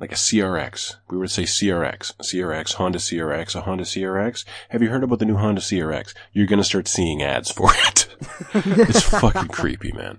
like 0.00 0.10
a 0.12 0.16
CRX, 0.16 0.96
we 1.10 1.16
were 1.18 1.26
to 1.26 1.32
say 1.32 1.44
CRX, 1.44 2.12
CRX, 2.22 2.72
Honda 2.74 2.98
CRX, 2.98 3.54
a 3.54 3.60
Honda 3.60 3.84
CRX. 3.84 4.44
Have 4.70 4.82
you 4.82 4.88
heard 4.88 5.04
about 5.04 5.18
the 5.20 5.26
new 5.26 5.36
Honda 5.36 5.60
CRX? 5.60 6.12
You're 6.32 6.46
gonna 6.48 6.64
start 6.64 6.88
seeing 6.88 7.22
ads 7.22 7.50
for 7.52 7.70
it. 7.86 8.08
it's 8.54 9.02
fucking 9.02 9.48
creepy, 9.48 9.92
man. 9.92 10.18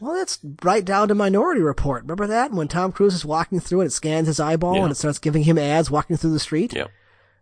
Well, 0.00 0.14
that's 0.14 0.38
right 0.62 0.84
down 0.84 1.08
to 1.08 1.14
Minority 1.14 1.60
Report. 1.60 2.02
Remember 2.02 2.26
that 2.26 2.52
when 2.52 2.68
Tom 2.68 2.92
Cruise 2.92 3.14
is 3.14 3.24
walking 3.24 3.60
through 3.60 3.80
and 3.80 3.88
it 3.88 3.92
scans 3.92 4.26
his 4.26 4.40
eyeball 4.40 4.76
Yeah. 4.76 4.82
and 4.82 4.92
it 4.92 4.96
starts 4.96 5.18
giving 5.18 5.44
him 5.44 5.58
ads 5.58 5.90
walking 5.90 6.16
through 6.16 6.32
the 6.32 6.38
street. 6.40 6.74
Yeah. 6.74 6.86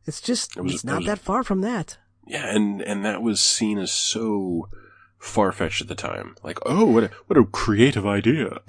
It's 0.06 0.20
just 0.20 0.56
It 0.56 0.62
was- 0.62 0.74
it's 0.74 0.84
it 0.84 0.86
not 0.86 0.98
was- 0.98 1.06
that 1.06 1.18
far 1.18 1.42
from 1.42 1.60
that. 1.62 1.98
Yeah, 2.26 2.46
and 2.54 2.80
and 2.82 3.04
that 3.04 3.22
was 3.22 3.40
seen 3.40 3.78
as 3.78 3.92
so 3.92 4.68
far 5.18 5.52
fetched 5.52 5.82
at 5.82 5.88
the 5.88 5.94
time. 5.94 6.36
Like, 6.42 6.58
oh, 6.64 6.84
what 6.86 7.04
a 7.04 7.10
what 7.26 7.38
a 7.38 7.44
creative 7.44 8.06
idea. 8.06 8.58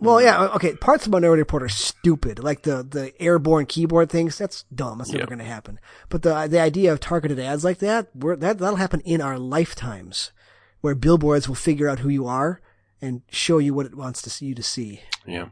Well, 0.00 0.20
yeah, 0.20 0.46
okay. 0.56 0.74
Parts 0.74 1.06
of 1.06 1.12
Minority 1.12 1.42
Report 1.42 1.62
are 1.62 1.68
stupid, 1.68 2.42
like 2.42 2.62
the 2.62 2.82
the 2.82 3.12
airborne 3.22 3.66
keyboard 3.66 4.10
things. 4.10 4.36
That's 4.36 4.64
dumb. 4.74 4.98
That's 4.98 5.10
never 5.12 5.22
Yeah. 5.22 5.26
going 5.26 5.38
to 5.38 5.44
happen. 5.44 5.78
But 6.08 6.22
the 6.22 6.48
the 6.48 6.58
idea 6.58 6.92
of 6.92 6.98
targeted 6.98 7.38
ads 7.38 7.62
like 7.62 7.78
that, 7.78 8.08
we're, 8.12 8.34
that 8.34 8.58
that'll 8.58 8.78
happen 8.78 8.98
in 9.02 9.20
our 9.20 9.38
lifetimes, 9.38 10.32
where 10.80 10.96
billboards 10.96 11.46
will 11.46 11.54
figure 11.54 11.88
out 11.88 12.00
who 12.00 12.08
you 12.08 12.26
are 12.26 12.60
and 13.02 13.20
show 13.30 13.58
you 13.58 13.74
what 13.74 13.84
it 13.86 13.94
wants 13.94 14.22
to 14.22 14.30
see 14.30 14.46
you 14.46 14.54
to 14.54 14.62
see. 14.62 15.02
yeah. 15.26 15.48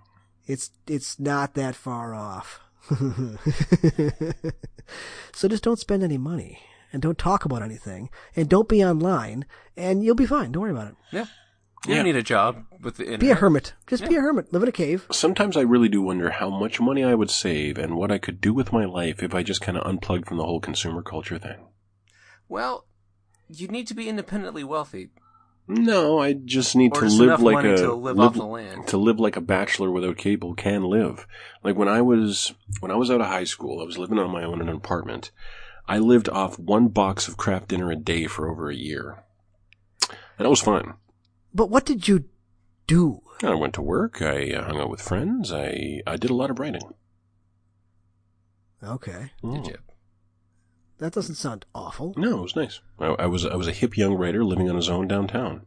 It's 0.46 0.70
it's 0.86 1.20
not 1.20 1.54
that 1.54 1.74
far 1.76 2.14
off. 2.14 2.60
so 5.32 5.48
just 5.48 5.62
don't 5.62 5.78
spend 5.78 6.02
any 6.02 6.18
money 6.18 6.58
and 6.92 7.00
don't 7.02 7.18
talk 7.18 7.44
about 7.44 7.62
anything 7.62 8.10
and 8.34 8.48
don't 8.48 8.68
be 8.68 8.84
online 8.84 9.44
and 9.76 10.02
you'll 10.04 10.14
be 10.14 10.26
fine. 10.26 10.50
Don't 10.52 10.62
worry 10.62 10.72
about 10.72 10.88
it. 10.88 10.94
Yeah. 11.12 11.26
You 11.86 11.90
Yeah. 11.92 11.96
don't 11.96 12.04
need 12.06 12.16
a 12.16 12.22
job 12.22 12.64
with 12.80 12.96
the 12.96 13.04
internet. 13.04 13.20
Be 13.20 13.30
a 13.30 13.34
hermit. 13.36 13.74
Just 13.86 14.08
be 14.08 14.16
a 14.16 14.20
hermit. 14.20 14.52
Live 14.52 14.62
in 14.64 14.68
a 14.68 14.72
cave. 14.72 15.06
Sometimes 15.12 15.56
I 15.56 15.60
really 15.62 15.88
do 15.88 16.02
wonder 16.02 16.30
how 16.30 16.50
much 16.50 16.80
money 16.80 17.04
I 17.04 17.14
would 17.14 17.30
save 17.30 17.78
and 17.78 17.96
what 17.96 18.10
I 18.10 18.18
could 18.18 18.40
do 18.40 18.52
with 18.52 18.72
my 18.72 18.84
life 18.84 19.22
if 19.22 19.34
I 19.34 19.42
just 19.42 19.60
kind 19.60 19.78
of 19.78 19.86
unplugged 19.86 20.26
from 20.28 20.36
the 20.38 20.44
whole 20.44 20.60
consumer 20.60 21.02
culture 21.02 21.38
thing. 21.38 21.68
Well, 22.48 22.86
you'd 23.48 23.70
need 23.70 23.86
to 23.86 23.94
be 23.94 24.08
independently 24.08 24.64
wealthy. 24.64 25.10
No, 25.70 26.18
I 26.18 26.32
just 26.32 26.74
need 26.74 26.96
Or 26.96 27.00
to 27.00 27.06
just 27.06 27.18
live 27.18 27.40
like 27.40 27.54
money 27.54 27.70
a 27.70 27.76
to 27.76 27.94
live 27.94 28.18
off 28.18 28.34
the 28.34 28.44
land? 28.44 28.88
to 28.88 28.96
live 28.96 29.20
like 29.20 29.36
a 29.36 29.40
bachelor 29.40 29.90
without 29.90 30.16
cable 30.16 30.54
can 30.54 30.82
live. 30.84 31.26
Like 31.62 31.76
when 31.76 31.88
I 31.88 32.02
was 32.02 32.52
when 32.80 32.90
I 32.90 32.96
was 32.96 33.10
out 33.10 33.20
of 33.20 33.28
high 33.28 33.44
school, 33.44 33.80
I 33.80 33.84
was 33.84 33.96
living 33.98 34.18
on 34.18 34.30
my 34.30 34.42
own 34.42 34.60
in 34.60 34.68
an 34.68 34.74
apartment. 34.76 35.30
I 35.86 35.98
lived 35.98 36.28
off 36.28 36.58
one 36.58 36.88
box 36.88 37.28
of 37.28 37.36
Kraft 37.36 37.68
dinner 37.68 37.90
a 37.90 37.96
day 37.96 38.26
for 38.26 38.48
over 38.50 38.68
a 38.68 38.74
year, 38.76 39.22
and 40.38 40.46
it 40.46 40.50
was 40.50 40.60
fun. 40.60 40.94
But 41.54 41.70
what 41.70 41.84
did 41.86 42.06
you 42.08 42.24
do? 42.86 43.22
I 43.42 43.54
went 43.54 43.74
to 43.74 43.82
work. 43.82 44.20
I 44.22 44.50
uh, 44.52 44.64
hung 44.64 44.80
out 44.80 44.90
with 44.90 45.00
friends. 45.00 45.52
I 45.52 46.00
I 46.06 46.16
did 46.16 46.30
a 46.30 46.34
lot 46.34 46.50
of 46.50 46.58
writing. 46.58 46.94
Okay. 48.82 49.30
Did 49.42 49.66
you? 49.66 49.76
That 51.00 51.12
doesn't 51.14 51.36
sound 51.36 51.64
awful. 51.74 52.12
No, 52.18 52.38
it 52.38 52.42
was 52.42 52.56
nice. 52.56 52.80
I, 52.98 53.06
I 53.06 53.26
was 53.26 53.46
I 53.46 53.56
was 53.56 53.66
a 53.66 53.72
hip 53.72 53.96
young 53.96 54.14
writer 54.14 54.44
living 54.44 54.68
on 54.68 54.76
his 54.76 54.90
own 54.90 55.08
downtown. 55.08 55.62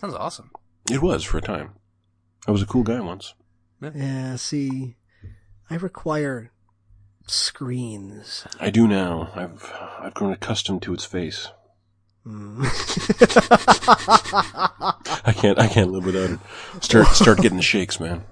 Sounds 0.00 0.14
awesome. 0.14 0.50
It 0.90 1.00
was 1.00 1.22
for 1.22 1.38
a 1.38 1.42
time. 1.42 1.74
I 2.48 2.50
was 2.50 2.62
a 2.62 2.66
cool 2.66 2.82
guy 2.82 2.98
once. 3.00 3.34
Yeah, 3.80 4.34
see, 4.34 4.96
I 5.70 5.76
require 5.76 6.50
screens. 7.28 8.44
I 8.58 8.70
do 8.70 8.88
now. 8.88 9.30
I've 9.36 9.72
I've 10.00 10.14
grown 10.14 10.32
accustomed 10.32 10.82
to 10.82 10.92
its 10.92 11.04
face. 11.04 11.46
Hmm. 12.24 12.62
I 15.24 15.32
can't 15.36 15.60
I 15.60 15.68
can't 15.68 15.92
live 15.92 16.04
without 16.04 16.30
it. 16.30 16.40
Start 16.82 17.06
start 17.08 17.38
getting 17.40 17.58
the 17.58 17.62
shakes, 17.62 18.00
man. 18.00 18.24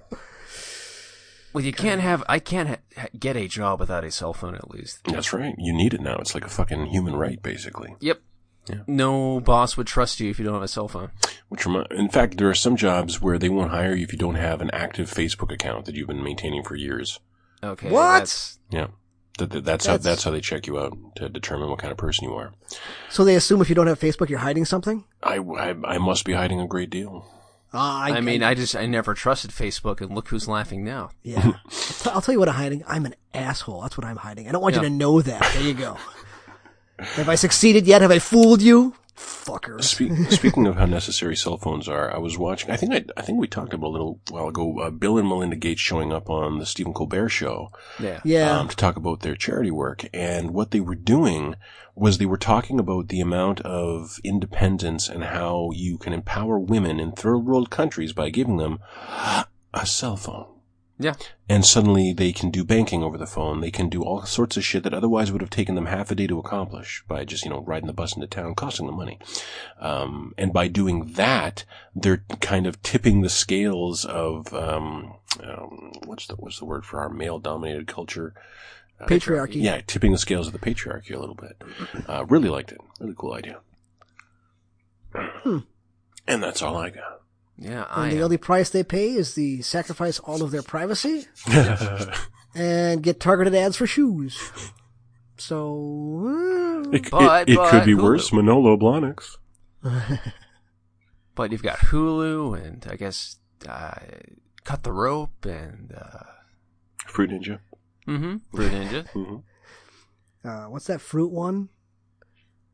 Well, 1.53 1.65
you 1.65 1.73
can't 1.73 2.01
have. 2.01 2.23
I 2.29 2.39
can't 2.39 2.69
ha- 2.69 2.77
ha- 2.97 3.09
get 3.19 3.37
a 3.37 3.49
job 3.49 3.81
without 3.81 4.05
a 4.05 4.11
cell 4.11 4.33
phone 4.33 4.55
at 4.55 4.71
least. 4.71 5.01
That's 5.05 5.33
right. 5.33 5.55
You 5.59 5.73
need 5.73 5.95
it 5.95 6.01
now. 6.01 6.17
It's 6.19 6.35
like 6.35 6.45
a 6.45 6.49
fucking 6.51 6.87
human 6.87 7.17
right, 7.17 7.43
basically. 7.43 7.97
Yep. 8.01 8.21
Yeah. 8.69 8.81
No 8.87 9.41
boss 9.41 9.77
would 9.77 9.87
trust 9.89 10.21
you 10.21 10.31
if 10.31 10.39
you 10.39 10.45
don't 10.45 10.55
have 10.55 10.63
a 10.63 10.69
cell 10.69 10.87
phone. 10.87 11.11
Which, 11.49 11.67
in 11.67 12.09
fact, 12.09 12.37
there 12.39 12.49
are 12.49 12.55
some 12.55 12.77
jobs 12.77 13.21
where 13.21 13.39
they 13.39 13.49
won't 13.49 13.71
hire 13.73 13.95
you 13.95 14.05
if 14.05 14.13
you 14.13 14.19
don't 14.19 14.37
have 14.37 14.61
an 14.61 14.71
active 14.73 15.11
Facebook 15.11 15.51
account 15.53 15.87
that 15.87 15.95
you've 15.97 16.07
been 16.09 16.23
maintaining 16.23 16.63
for 16.63 16.77
years. 16.77 17.19
Okay. 17.65 17.91
What? 17.91 18.13
that's- 18.13 18.59
Yeah, 18.71 18.89
that, 19.39 19.51
that- 19.51 19.65
that's 19.65 19.87
how 19.87 19.93
That's- 19.95 20.05
that's 20.05 20.25
how 20.25 20.31
they 20.31 20.41
check 20.41 20.67
you 20.69 20.79
out 20.79 20.97
to 21.17 21.29
determine 21.29 21.69
what 21.71 21.81
kind 21.81 21.91
of 21.91 21.99
person 21.99 22.29
you 22.29 22.35
are. 22.35 22.53
so 23.09 23.25
they 23.25 23.35
assume 23.35 23.61
if 23.61 23.69
you 23.69 23.75
don't 23.75 23.89
have 23.89 23.99
Facebook, 23.99 24.29
you're 24.29 24.39
hiding 24.39 24.65
something? 24.67 25.05
I, 25.23 25.39
I, 25.39 25.75
I 25.85 25.99
must 25.99 26.25
be 26.25 26.35
hiding 26.35 26.61
a 26.61 26.69
great 26.69 26.91
deal. 26.91 27.27
Ah, 27.73 28.03
I, 28.03 28.21
mean, 28.21 28.43
I 28.43 28.55
just 28.55 28.75
I 28.75 28.87
never 28.87 29.15
trusted 29.15 29.51
Facebook, 29.53 30.01
and 30.01 30.13
look 30.15 30.29
who's 30.29 30.49
laughing 30.49 30.85
now. 30.85 31.11
yeah. 31.23 31.41
I'll, 31.47 31.53
t- 31.71 32.11
I'll 32.11 32.21
tell 32.21 32.33
you 32.33 32.39
what 32.41 32.49
I'm 32.49 32.55
hiding. 32.57 32.83
I'm 32.89 33.07
an 33.07 33.15
asshole. 33.33 33.83
That's 33.83 33.97
what 33.97 34.05
I'm 34.07 34.17
hiding. 34.17 34.49
I 34.49 34.53
don't 34.53 34.61
want 34.63 34.75
Yeah. 34.75 34.83
you 34.83 34.89
to 34.89 34.95
know 34.95 35.23
that. 35.23 35.53
There 35.55 35.63
you 35.63 35.75
go. 35.75 35.97
have 36.99 37.29
I 37.29 37.37
succeeded 37.37 37.87
yet? 37.87 38.03
Have 38.03 38.11
I 38.11 38.19
fooled 38.19 38.61
you? 38.61 38.95
Fuckers. 39.21 39.85
Spe- 39.85 40.33
speaking 40.35 40.67
of 40.67 40.77
how 40.77 40.87
necessary 40.87 41.37
cell 41.37 41.59
phones 41.59 41.89
are, 41.89 42.15
I 42.15 42.19
was 42.19 42.39
watching. 42.39 42.71
I 42.71 42.77
think 42.77 42.95
I, 42.95 43.05
I 43.17 43.23
think 43.23 43.39
we 43.39 43.47
talked 43.47 43.75
about 43.75 43.89
a 43.89 43.91
little 43.91 44.21
while 44.31 44.49
ago. 44.49 44.79
Uh, 44.81 44.91
Bill 44.91 45.19
and 45.19 45.29
Melinda 45.29 45.57
Gates 45.57 45.81
showing 45.81 46.13
up 46.13 46.31
on 46.31 46.59
the 46.59 46.67
Stephen 46.67 46.93
Colbert 46.95 47.29
show. 47.29 47.71
Yeah. 47.99 48.21
Yeah. 48.25 48.59
um, 48.59 48.69
to 48.69 48.77
talk 48.77 48.97
about 48.97 49.21
their 49.21 49.37
charity 49.37 49.71
work. 49.71 50.05
And 50.15 50.53
what 50.53 50.71
they 50.71 50.81
were 50.81 50.95
doing 50.95 51.55
was 51.95 52.17
they 52.19 52.27
were 52.27 52.39
talking 52.39 52.79
about 52.79 53.09
the 53.09 53.21
amount 53.21 53.61
of 53.61 54.19
independence 54.25 55.09
and 55.09 55.25
how 55.25 55.71
you 55.75 55.99
can 55.99 56.13
empower 56.13 56.59
women 56.59 56.99
in 56.99 57.13
third 57.13 57.39
world 57.39 57.69
countries 57.71 58.13
by 58.13 58.31
giving 58.31 58.57
them 58.57 58.79
a 59.75 59.87
cell 59.87 60.17
phone. 60.17 60.47
Yeah. 61.01 61.15
And 61.49 61.65
suddenly 61.65 62.13
they 62.13 62.31
can 62.31 62.51
do 62.51 62.63
banking 62.63 63.03
over 63.03 63.17
the 63.17 63.27
phone. 63.27 63.61
They 63.61 63.71
can 63.71 63.89
do 63.89 64.03
all 64.03 64.23
sorts 64.27 64.59
of 64.59 64.65
shit 64.65 64.83
that 64.83 64.93
otherwise 64.93 65.33
would 65.33 65.41
have 65.41 65.49
taken 65.49 65.75
them 65.75 65.87
half 65.87 66.11
a 66.11 66.15
day 66.15 66.27
to 66.27 66.39
accomplish 66.39 67.03
by 67.09 67.25
just, 67.25 67.43
you 67.43 67.51
know, 67.51 67.63
riding 67.63 67.87
the 67.87 67.95
bus 67.95 68.15
into 68.15 68.27
town, 68.27 68.55
costing 68.55 68.87
them 68.87 68.97
money. 68.97 69.19
Um, 69.81 70.35
and 70.37 70.53
by 70.53 70.69
doing 70.69 71.13
that, 71.15 71.65
they're 71.97 72.23
kind 72.41 72.67
of 72.67 72.83
tipping 72.83 73.23
the 73.23 73.31
scales 73.31 74.05
of, 74.05 74.53
um, 74.53 75.15
um, 75.43 75.93
what's 76.05 76.27
the, 76.27 76.35
what's 76.37 76.59
the 76.59 76.67
word 76.67 76.85
for 76.85 77.01
our 77.01 77.09
male 77.09 77.39
dominated 77.39 77.87
culture? 77.87 78.35
Uh, 79.01 79.07
Patriarchy. 79.07 79.63
yeah, 79.63 79.81
tipping 79.87 80.13
the 80.13 80.19
scales 80.19 80.47
of 80.47 80.53
the 80.53 80.59
patriarchy 80.59 81.15
a 81.15 81.19
little 81.19 81.35
bit. 81.35 81.63
Uh, 82.07 82.27
really 82.27 82.51
liked 82.51 82.73
it. 82.73 82.81
Really 83.01 83.15
cool 83.17 83.33
idea. 83.33 83.61
And 86.27 86.43
that's 86.43 86.61
all 86.61 86.77
I 86.77 86.91
got. 86.91 87.20
Yeah. 87.61 87.85
I 87.91 88.05
And 88.05 88.13
the 88.13 88.17
am. 88.19 88.25
only 88.25 88.37
price 88.39 88.71
they 88.71 88.83
pay 88.83 89.11
is 89.13 89.35
the 89.35 89.61
sacrifice 89.63 90.19
all 90.19 90.43
of 90.43 90.51
their 90.51 90.63
privacy 90.63 91.27
and 92.55 93.03
get 93.03 93.21
targeted 93.21 93.55
ads 93.55 93.77
for 93.77 93.87
shoes. 93.87 94.41
So, 95.37 96.25
uh, 96.27 96.91
It, 96.91 97.11
But- 97.11 97.49
it, 97.49 97.53
it 97.53 97.57
but 97.57 97.71
could 97.71 97.85
be 97.85 97.93
Hulu. 97.93 98.03
worse. 98.03 98.33
Manolo 98.33 98.77
Blahniks. 98.77 99.37
But 101.35 101.53
you've 101.53 101.63
got 101.63 101.79
Hulu, 101.79 102.61
and 102.63 102.87
I 102.91 102.97
guess 102.97 103.37
uh, 103.67 103.93
Cut 104.65 104.83
the 104.83 104.93
Rope, 104.93 105.45
and 105.47 105.95
uh, 105.97 106.25
Fruit 107.07 107.31
Ninja. 107.31 107.61
mm-hmm, 108.07 108.37
Fruit 108.55 108.73
Ninja. 108.73 109.09
hmm 109.11 109.37
uh, 110.43 110.65
what's 110.71 110.87
that 110.87 111.01
fruit 111.01 111.31
one? 111.31 111.69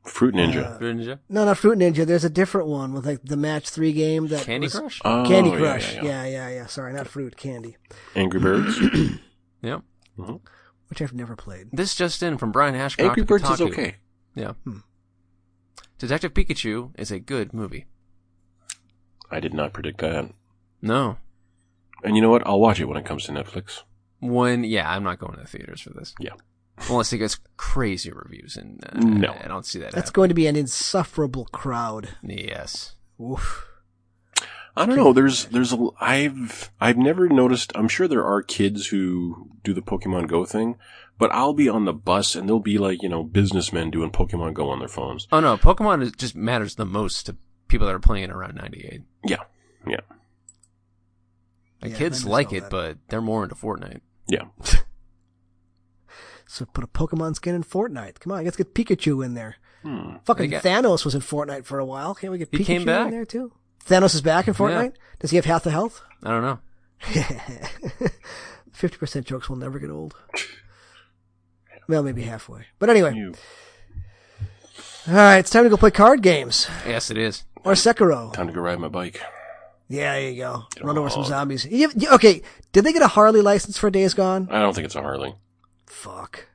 Fruit 0.06 0.34
Ninja. 0.34 0.78
Fruit 0.78 0.96
Ninja. 0.96 1.18
No, 1.28 1.44
not 1.44 1.58
Fruit 1.58 1.78
Ninja. 1.78 2.06
There's 2.06 2.24
a 2.24 2.30
different 2.30 2.68
one 2.68 2.92
with 2.92 3.04
like 3.06 3.20
the 3.24 3.36
match 3.36 3.68
three 3.68 3.92
game 3.92 4.28
that 4.28 4.44
Candy 4.44 4.66
was- 4.66 4.74
Crush. 4.78 5.00
oh, 5.04 5.24
Candy 5.26 5.50
Crush. 5.50 5.94
yeah, 5.96 6.02
Yeah, 6.02 6.24
yeah. 6.24 6.26
yeah, 6.26 6.48
yeah, 6.54 6.66
Sorry, 6.66 6.92
not 6.92 7.06
fruit. 7.08 7.36
Candy, 7.36 7.76
Angry 8.14 8.40
Birds. 8.40 8.78
Yep. 9.62 9.82
which 10.88 11.02
I've 11.02 11.12
never 11.14 11.34
played. 11.34 11.68
This 11.72 11.94
just 11.96 12.22
in 12.22 12.38
from 12.38 12.52
Brian 12.52 12.74
Ashcroft. 12.76 13.08
Angry 13.08 13.24
Birds 13.24 13.50
is 13.50 13.60
okay. 13.60 13.96
Yeah. 14.36 14.52
Hmm. 14.64 14.78
Detective 15.98 16.32
Pikachu 16.34 16.92
is 16.98 17.10
a 17.10 17.18
good 17.18 17.52
movie. 17.52 17.86
I 19.30 19.40
did 19.40 19.54
not 19.54 19.72
predict 19.72 19.98
that. 20.02 20.30
No. 20.80 21.16
And 22.04 22.14
you 22.14 22.22
know 22.22 22.30
what? 22.30 22.46
I'll 22.46 22.60
watch 22.60 22.78
it 22.78 22.84
when 22.84 22.96
it 22.98 23.04
comes 23.06 23.24
to 23.24 23.32
Netflix. 23.32 23.82
When 24.20 24.62
yeah, 24.62 24.88
I'm 24.88 25.02
not 25.02 25.18
going 25.18 25.34
to 25.34 25.40
the 25.40 25.46
theaters 25.48 25.80
for 25.80 25.90
this. 25.90 26.14
Yeah. 26.20 26.34
Unless 26.90 27.12
it 27.12 27.18
gets 27.18 27.38
crazy 27.56 28.10
reviews, 28.12 28.56
and 28.56 28.84
uh, 28.92 28.98
No. 29.00 29.34
I 29.42 29.48
don't 29.48 29.64
see 29.64 29.78
that. 29.78 29.92
That's 29.92 30.10
happening. 30.10 30.12
going 30.12 30.28
to 30.28 30.34
be 30.34 30.46
an 30.46 30.56
insufferable 30.56 31.46
crowd. 31.46 32.10
Yes. 32.22 32.96
Oof. 33.20 33.64
I 34.78 34.84
don't 34.84 34.96
know. 34.96 35.14
There's, 35.14 35.46
there's 35.46 35.72
a, 35.72 35.88
I've, 36.02 36.70
I've 36.78 36.98
never 36.98 37.28
noticed. 37.30 37.72
I'm 37.74 37.88
sure 37.88 38.06
there 38.06 38.26
are 38.26 38.42
kids 38.42 38.88
who 38.88 39.48
do 39.64 39.72
the 39.72 39.80
Pokemon 39.80 40.28
Go 40.28 40.44
thing, 40.44 40.76
but 41.18 41.32
I'll 41.32 41.54
be 41.54 41.66
on 41.66 41.86
the 41.86 41.94
bus 41.94 42.34
and 42.34 42.46
there'll 42.46 42.60
be 42.60 42.76
like, 42.76 43.02
you 43.02 43.08
know, 43.08 43.22
businessmen 43.24 43.90
doing 43.90 44.10
Pokemon 44.10 44.52
Go 44.52 44.68
on 44.68 44.78
their 44.80 44.88
phones. 44.88 45.26
Oh 45.32 45.40
no, 45.40 45.56
Pokemon 45.56 46.02
is, 46.02 46.12
just 46.12 46.36
matters 46.36 46.74
the 46.74 46.84
most 46.84 47.24
to 47.24 47.36
people 47.68 47.86
that 47.86 47.94
are 47.94 47.98
playing 47.98 48.30
around 48.30 48.56
'98. 48.56 49.00
Yeah. 49.24 49.36
Yeah. 49.88 50.00
The 51.80 51.88
Yeah, 51.88 51.96
kids 51.96 52.26
like 52.26 52.52
it, 52.52 52.64
that. 52.64 52.70
but 52.70 52.98
they're 53.08 53.22
more 53.22 53.44
into 53.44 53.54
Fortnite. 53.54 54.00
Yeah. 54.28 54.42
So 56.46 56.64
put 56.64 56.84
a 56.84 56.86
Pokemon 56.86 57.34
skin 57.36 57.54
in 57.54 57.64
Fortnite. 57.64 58.20
Come 58.20 58.32
on, 58.32 58.44
let's 58.44 58.56
get 58.56 58.72
Pikachu 58.74 59.24
in 59.24 59.34
there. 59.34 59.56
Hmm. 59.82 60.16
Fucking 60.24 60.50
got- 60.50 60.62
Thanos 60.62 61.04
was 61.04 61.14
in 61.14 61.20
Fortnite 61.20 61.64
for 61.64 61.78
a 61.78 61.84
while. 61.84 62.14
Can't 62.14 62.30
we 62.32 62.38
get 62.38 62.48
He 62.50 62.58
Pikachu 62.58 62.64
came 62.66 62.84
back. 62.84 63.06
in 63.06 63.10
there 63.12 63.24
too? 63.24 63.52
Thanos 63.84 64.14
is 64.14 64.22
back 64.22 64.48
in 64.48 64.54
Fortnite. 64.54 64.94
Does 65.20 65.30
he 65.30 65.36
have 65.36 65.44
half 65.44 65.62
the 65.64 65.70
health? 65.70 66.02
I 66.22 66.30
don't 66.30 66.42
know. 66.42 66.58
Fifty 68.72 68.96
percent 68.98 69.26
jokes 69.26 69.48
will 69.48 69.56
never 69.56 69.78
get 69.78 69.90
old. 69.90 70.14
Well, 71.88 72.02
maybe 72.02 72.22
halfway. 72.22 72.66
But 72.78 72.90
anyway, 72.90 73.14
You. 73.14 73.34
all 75.08 75.14
right, 75.14 75.38
it's 75.38 75.50
time 75.50 75.64
to 75.64 75.70
go 75.70 75.76
play 75.76 75.90
card 75.92 76.20
games 76.22 76.68
Yes, 76.86 77.10
it 77.10 77.16
is. 77.18 77.44
or 77.64 77.72
Sekiro. 77.72 78.32
Time 78.32 78.48
to 78.48 78.52
go 78.52 78.60
ride 78.60 78.80
my 78.80 78.88
bike. 78.88 79.20
Yeah, 79.88 80.14
there 80.14 80.30
you 80.30 80.36
go. 80.42 80.64
Get 80.74 80.84
Run 80.84 80.98
over 80.98 81.08
some 81.10 81.24
zombies. 81.24 81.64
You- 81.64 81.92
you- 81.96 82.10
okay, 82.10 82.42
did 82.72 82.82
they 82.84 82.92
get 82.92 83.02
a 83.02 83.06
Harley 83.08 83.40
license 83.40 83.78
for 83.78 83.88
Days 83.88 84.14
Gone? 84.14 84.48
I 84.50 84.60
don't 84.60 84.74
think 84.74 84.84
it's 84.84 84.96
a 84.96 85.02
Harley. 85.02 85.34
Fuck. 85.86 86.46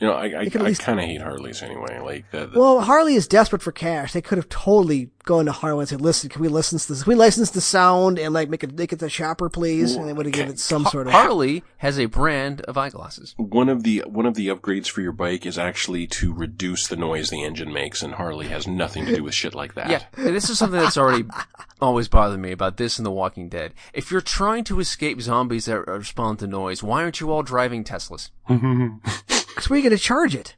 You 0.00 0.08
know, 0.08 0.14
I, 0.14 0.24
I, 0.24 0.26
at 0.46 0.56
I 0.56 0.60
least- 0.64 0.80
kind 0.82 0.98
of 0.98 1.06
hate 1.06 1.22
Harleys 1.22 1.62
anyway. 1.62 2.00
Like 2.00 2.24
uh, 2.32 2.38
that. 2.40 2.52
that- 2.52 2.58
Well, 2.58 2.80
Harley 2.80 3.14
is 3.14 3.28
desperate 3.28 3.62
for 3.62 3.70
cash. 3.70 4.12
They 4.12 4.20
could 4.20 4.38
have 4.38 4.48
totally 4.48 5.10
gone 5.22 5.44
to 5.46 5.52
Harley 5.52 5.80
and 5.82 5.88
said, 5.88 6.00
"Listen, 6.00 6.28
can 6.28 6.42
we 6.42 6.48
license 6.48 6.84
this? 6.86 7.04
Can 7.04 7.10
we 7.12 7.14
license 7.14 7.50
the 7.50 7.60
sound 7.60 8.18
and 8.18 8.34
like 8.34 8.48
make 8.50 8.64
it 8.64 8.76
make 8.76 8.92
it 8.92 8.98
the 8.98 9.08
shopper, 9.08 9.48
please?" 9.48 9.94
And 9.94 10.08
they 10.08 10.12
would 10.12 10.26
have 10.26 10.32
given 10.34 10.50
it 10.52 10.58
some 10.58 10.84
sort 10.86 11.06
of. 11.06 11.12
Harley 11.12 11.62
has 11.78 11.98
a 11.98 12.06
brand 12.06 12.60
of 12.62 12.76
eyeglasses. 12.76 13.34
one 13.38 13.68
of 13.68 13.84
the 13.84 14.02
one 14.06 14.26
of 14.26 14.34
the 14.34 14.48
upgrades 14.48 14.88
for 14.88 15.00
your 15.00 15.12
bike 15.12 15.46
is 15.46 15.58
actually 15.58 16.08
to 16.08 16.34
reduce 16.34 16.88
the 16.88 16.96
noise 16.96 17.30
the 17.30 17.44
engine 17.44 17.72
makes, 17.72 18.02
and 18.02 18.14
Harley 18.14 18.48
has 18.48 18.66
nothing 18.66 19.06
to 19.06 19.14
do 19.14 19.22
with 19.22 19.32
shit 19.34 19.54
like 19.54 19.74
that. 19.74 19.88
Yeah, 19.90 20.02
this 20.16 20.50
is 20.50 20.58
something 20.58 20.80
that's 20.80 20.98
already 20.98 21.24
always 21.80 22.08
bothered 22.08 22.40
me 22.40 22.50
about 22.50 22.78
this 22.78 22.98
and 22.98 23.06
The 23.06 23.10
Walking 23.12 23.48
Dead. 23.48 23.72
If 23.92 24.10
you're 24.10 24.20
trying 24.20 24.64
to 24.64 24.80
escape 24.80 25.20
zombies 25.22 25.66
that 25.66 25.86
respond 25.86 26.40
to 26.40 26.48
noise, 26.48 26.82
why 26.82 27.02
aren't 27.04 27.20
you 27.20 27.30
all 27.30 27.42
driving 27.44 27.84
Teslas? 27.84 28.30
Because 29.54 29.70
where 29.70 29.76
are 29.76 29.82
you 29.82 29.88
going 29.88 29.96
to 29.96 30.02
charge 30.02 30.34
it? 30.34 30.56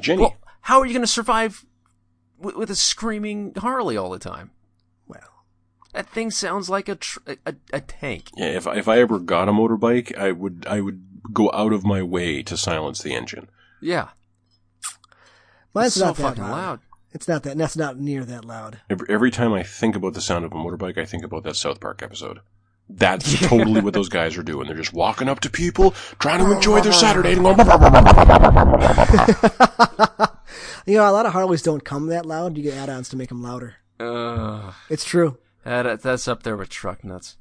Jenny. 0.00 0.22
Well, 0.22 0.36
how 0.62 0.80
are 0.80 0.86
you 0.86 0.92
going 0.92 1.02
to 1.02 1.06
survive 1.06 1.64
with, 2.38 2.56
with 2.56 2.70
a 2.70 2.74
screaming 2.74 3.52
Harley 3.56 3.96
all 3.96 4.10
the 4.10 4.18
time? 4.18 4.50
Well, 5.06 5.44
That 5.92 6.08
thing 6.08 6.30
sounds 6.30 6.68
like 6.68 6.88
a 6.88 6.96
tr- 6.96 7.20
a, 7.46 7.54
a 7.72 7.80
tank. 7.80 8.30
Yeah, 8.36 8.46
if 8.46 8.66
if 8.66 8.88
I 8.88 8.98
ever 8.98 9.18
got 9.18 9.48
a 9.48 9.52
motorbike, 9.52 10.16
I 10.16 10.32
would 10.32 10.66
I 10.68 10.80
would 10.80 11.02
go 11.32 11.50
out 11.52 11.72
of 11.72 11.84
my 11.84 12.02
way 12.02 12.42
to 12.42 12.56
silence 12.56 13.02
the 13.02 13.14
engine. 13.14 13.48
Yeah, 13.80 14.08
mine's 15.74 15.88
it's 15.88 15.96
so 15.96 16.06
not 16.06 16.16
that 16.16 16.22
fucking 16.22 16.42
loud. 16.42 16.50
loud. 16.52 16.80
It's 17.12 17.28
not 17.28 17.42
that. 17.44 17.56
That's 17.56 17.76
not 17.76 17.98
near 17.98 18.24
that 18.24 18.44
loud. 18.44 18.80
Every, 18.90 19.06
every 19.08 19.30
time 19.30 19.52
I 19.52 19.62
think 19.62 19.94
about 19.96 20.14
the 20.14 20.20
sound 20.20 20.44
of 20.44 20.52
a 20.52 20.56
motorbike, 20.56 20.98
I 20.98 21.04
think 21.04 21.24
about 21.24 21.44
that 21.44 21.56
South 21.56 21.80
Park 21.80 22.02
episode. 22.02 22.40
That's 22.88 23.40
totally 23.48 23.80
what 23.80 23.94
those 23.94 24.08
guys 24.08 24.36
are 24.36 24.44
doing. 24.44 24.68
They're 24.68 24.76
just 24.76 24.92
walking 24.92 25.28
up 25.28 25.40
to 25.40 25.50
people, 25.50 25.90
trying 26.20 26.38
to 26.44 26.52
enjoy 26.52 26.80
their 26.80 26.92
Saturday, 26.92 27.32
and 27.32 27.42
going. 27.42 27.56
You 30.86 30.98
know, 30.98 31.10
a 31.10 31.10
lot 31.10 31.26
of 31.26 31.32
Harleys 31.32 31.62
don't 31.62 31.84
come 31.84 32.06
that 32.08 32.24
loud. 32.24 32.56
You 32.56 32.62
get 32.62 32.74
add-ons 32.74 33.08
to 33.08 33.16
make 33.16 33.30
them 33.30 33.42
louder. 33.42 33.74
Uh, 33.98 34.70
It's 34.88 35.04
true. 35.04 35.36
that, 35.64 36.00
that's 36.00 36.28
up 36.28 36.44
there 36.44 36.56
with 36.56 36.68
truck 36.68 37.02
nuts. 37.02 37.36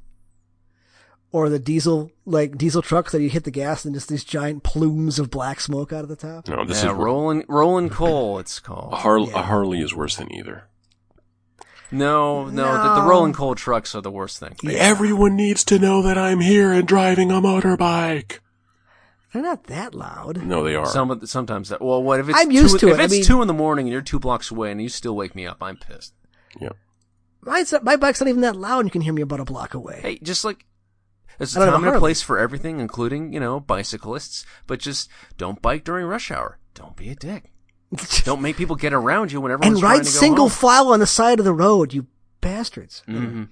Or 1.31 1.47
the 1.49 1.59
diesel, 1.59 2.09
like 2.25 2.57
diesel 2.57 2.81
trucks 2.81 3.11
that 3.11 3.21
you 3.21 3.29
hit 3.29 3.43
the 3.43 3.51
gas 3.51 3.85
and 3.85 3.93
just 3.93 4.09
these 4.09 4.23
giant 4.23 4.63
plumes 4.63 5.19
of 5.19 5.29
black 5.29 5.59
smoke 5.59 5.93
out 5.93 6.01
of 6.01 6.09
the 6.09 6.15
top. 6.15 6.47
No, 6.47 6.65
this 6.65 6.83
yeah, 6.83 6.89
is 6.91 6.95
rolling 6.95 7.43
rolling 7.47 7.89
coal. 7.89 8.39
It's 8.39 8.57
a, 8.57 8.61
called. 8.61 8.93
Har- 8.95 9.19
Yeah. 9.19 9.39
a 9.39 9.43
Harley 9.43 9.81
is 9.81 9.93
worse 9.93 10.15
than 10.15 10.33
either. 10.33 10.63
No, 11.91 12.45
no, 12.45 12.63
The, 12.95 13.01
the 13.01 13.07
rolling 13.07 13.33
coal 13.33 13.55
trucks 13.55 13.93
are 13.95 14.01
the 14.01 14.11
worst 14.11 14.39
thing. 14.39 14.55
Everyone 14.69 15.35
needs 15.35 15.63
to 15.65 15.79
know 15.79 16.01
that 16.01 16.17
I'm 16.17 16.39
here 16.39 16.71
and 16.73 16.87
driving 16.87 17.31
a 17.31 17.35
motorbike. 17.35 18.39
They're 19.31 19.43
not 19.43 19.65
that 19.65 19.93
loud. 19.93 20.43
No, 20.45 20.63
they 20.63 20.75
are. 20.75 20.85
Some 20.85 21.19
the, 21.19 21.27
sometimes 21.27 21.69
that. 21.69 21.81
Well, 21.81 22.01
what 22.01 22.19
if 22.21 22.29
it's 22.29 22.39
I'm 22.39 22.51
used 22.51 22.79
two, 22.79 22.87
to 22.87 22.93
if 22.93 22.97
it. 22.97 23.01
I 23.01 23.03
it's 23.05 23.13
mean- 23.13 23.23
two 23.23 23.41
in 23.41 23.47
the 23.47 23.53
morning 23.53 23.85
and 23.87 23.91
you're 23.93 24.01
two 24.01 24.19
blocks 24.19 24.49
away 24.49 24.71
and 24.71 24.81
you 24.81 24.87
still 24.89 25.15
wake 25.15 25.35
me 25.35 25.45
up? 25.45 25.57
I'm 25.61 25.77
pissed. 25.77 26.13
yeah. 26.59 26.69
Mine's 27.41 27.71
not, 27.71 27.83
my 27.83 27.95
bike's 27.97 28.19
not 28.21 28.27
even 28.29 28.41
that 28.41 28.55
loud. 28.55 28.79
and 28.79 28.87
You 28.87 28.91
can 28.91 29.01
hear 29.01 29.13
me 29.13 29.21
about 29.21 29.39
a 29.39 29.45
block 29.45 29.73
away. 29.73 29.99
Hey, 30.01 30.17
just 30.23 30.43
like 30.45 30.65
there's 31.37 31.55
I 31.55 31.61
a 31.61 31.65
don't 31.65 31.73
time 31.75 31.83
a 31.83 31.87
and 31.89 31.97
a 31.97 31.99
place 31.99 32.21
for 32.21 32.39
everything, 32.39 32.79
including 32.79 33.33
you 33.33 33.39
know 33.39 33.59
bicyclists. 33.59 34.45
But 34.67 34.79
just 34.79 35.09
don't 35.37 35.61
bike 35.61 35.83
during 35.83 36.05
rush 36.07 36.31
hour. 36.31 36.57
Don't 36.73 36.95
be 36.95 37.09
a 37.09 37.15
dick. 37.15 37.51
Don't 38.23 38.41
make 38.41 38.57
people 38.57 38.75
get 38.75 38.93
around 38.93 39.31
you 39.31 39.39
whenever. 39.41 39.63
and 39.63 39.81
ride 39.81 39.99
to 39.99 40.03
go 40.03 40.09
single 40.09 40.49
home. 40.49 40.57
file 40.57 40.87
on 40.89 40.99
the 40.99 41.07
side 41.07 41.39
of 41.39 41.45
the 41.45 41.53
road, 41.53 41.93
you 41.93 42.07
bastards. 42.41 43.03
Mhm. 43.07 43.49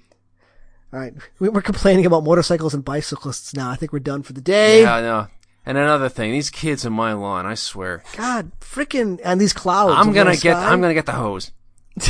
All 0.91 0.99
right, 0.99 1.13
we- 1.39 1.49
we're 1.49 1.61
complaining 1.61 2.05
about 2.05 2.23
motorcycles 2.23 2.73
and 2.73 2.83
bicyclists 2.85 3.55
now. 3.55 3.69
I 3.69 3.75
think 3.75 3.91
we're 3.93 3.99
done 3.99 4.21
for 4.23 4.33
the 4.33 4.41
day. 4.41 4.81
Yeah, 4.83 4.95
I 4.95 5.01
know. 5.01 5.27
And 5.65 5.77
another 5.77 6.09
thing, 6.09 6.31
these 6.33 6.49
kids 6.49 6.83
in 6.85 6.91
my 6.93 7.13
lawn, 7.13 7.45
I 7.45 7.53
swear, 7.55 8.03
God, 8.17 8.51
freaking, 8.59 9.19
and 9.23 9.39
these 9.39 9.53
clouds. 9.53 9.95
I'm 9.97 10.11
gonna 10.13 10.31
get, 10.31 10.39
sky. 10.57 10.71
I'm 10.71 10.81
gonna 10.81 10.93
get 10.93 11.05
the 11.05 11.13
hose. 11.13 11.51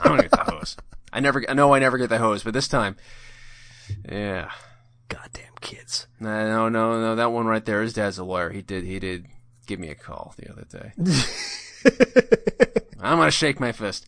I'm 0.00 0.10
gonna 0.16 0.22
get 0.22 0.30
the 0.30 0.44
hose. 0.52 0.76
I 1.12 1.20
never, 1.20 1.44
I 1.48 1.54
know 1.54 1.74
I 1.74 1.80
never 1.80 1.98
get 1.98 2.08
the 2.08 2.18
hose, 2.18 2.42
but 2.44 2.54
this 2.54 2.68
time, 2.68 2.96
yeah. 4.10 4.50
Goddamn 5.08 5.52
kids. 5.60 6.06
No, 6.20 6.46
no, 6.48 6.68
no, 6.68 7.00
no. 7.00 7.16
That 7.16 7.32
one 7.32 7.46
right 7.46 7.64
there. 7.64 7.82
His 7.82 7.92
dad's 7.92 8.16
a 8.18 8.24
lawyer. 8.24 8.50
He 8.50 8.62
did, 8.62 8.84
he 8.84 8.98
did 8.98 9.26
give 9.72 9.80
me 9.80 9.88
a 9.88 9.94
call 9.94 10.34
the 10.36 10.50
other 10.52 10.66
day. 10.70 10.92
I'm 13.00 13.16
gonna 13.18 13.30
shake 13.30 13.58
my 13.58 13.72
fist. 13.72 14.06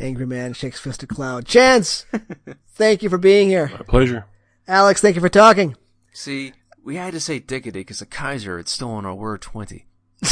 Angry 0.00 0.24
man 0.24 0.54
shakes 0.54 0.80
fist 0.80 1.02
at 1.02 1.10
cloud. 1.10 1.44
Chance, 1.44 2.06
thank 2.68 3.02
you 3.02 3.10
for 3.10 3.18
being 3.18 3.50
here. 3.50 3.68
My 3.68 3.82
pleasure. 3.86 4.24
Alex, 4.66 5.02
thank 5.02 5.14
you 5.14 5.20
for 5.20 5.28
talking. 5.28 5.76
See, 6.12 6.54
we 6.82 6.96
had 6.96 7.12
to 7.12 7.20
say 7.20 7.38
diggity 7.38 7.80
because 7.80 7.98
the 7.98 8.06
Kaiser 8.06 8.56
had 8.56 8.66
stolen 8.68 9.04
our 9.04 9.14
word 9.14 9.42
twenty. 9.42 9.84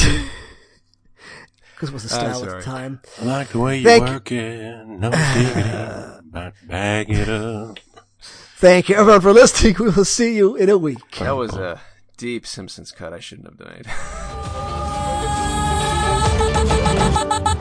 Because 1.75 1.91
it 1.91 1.93
was 1.93 2.03
the 2.05 2.09
style 2.09 2.43
at 2.43 2.51
the 2.57 2.63
time. 2.63 3.03
I 3.21 3.25
like 3.27 3.49
the 3.49 3.59
way 3.59 3.77
you 3.81 3.85
Thank- 3.85 4.07
work 4.07 4.33
it. 4.33 4.87
No 4.87 5.11
diggity. 5.11 5.61
About 5.61 6.55
to 6.59 6.67
bag 6.67 7.11
it 7.11 7.29
up. 7.29 7.79
Thank 8.57 8.89
you 8.89 8.95
everyone 8.97 9.21
for 9.21 9.35
listening. 9.35 9.77
We 9.79 9.91
will 9.91 10.07
see 10.07 10.35
you 10.35 10.57
in 10.57 10.71
a 10.71 10.79
week. 10.79 11.19
That 11.19 11.33
was 11.33 11.55
a 11.55 11.79
deep 12.17 12.47
Simpsons 12.47 12.93
cut. 12.93 13.13
I 13.13 13.21
shouldn't 13.21 13.49
have 13.49 13.59
it. 13.81 13.87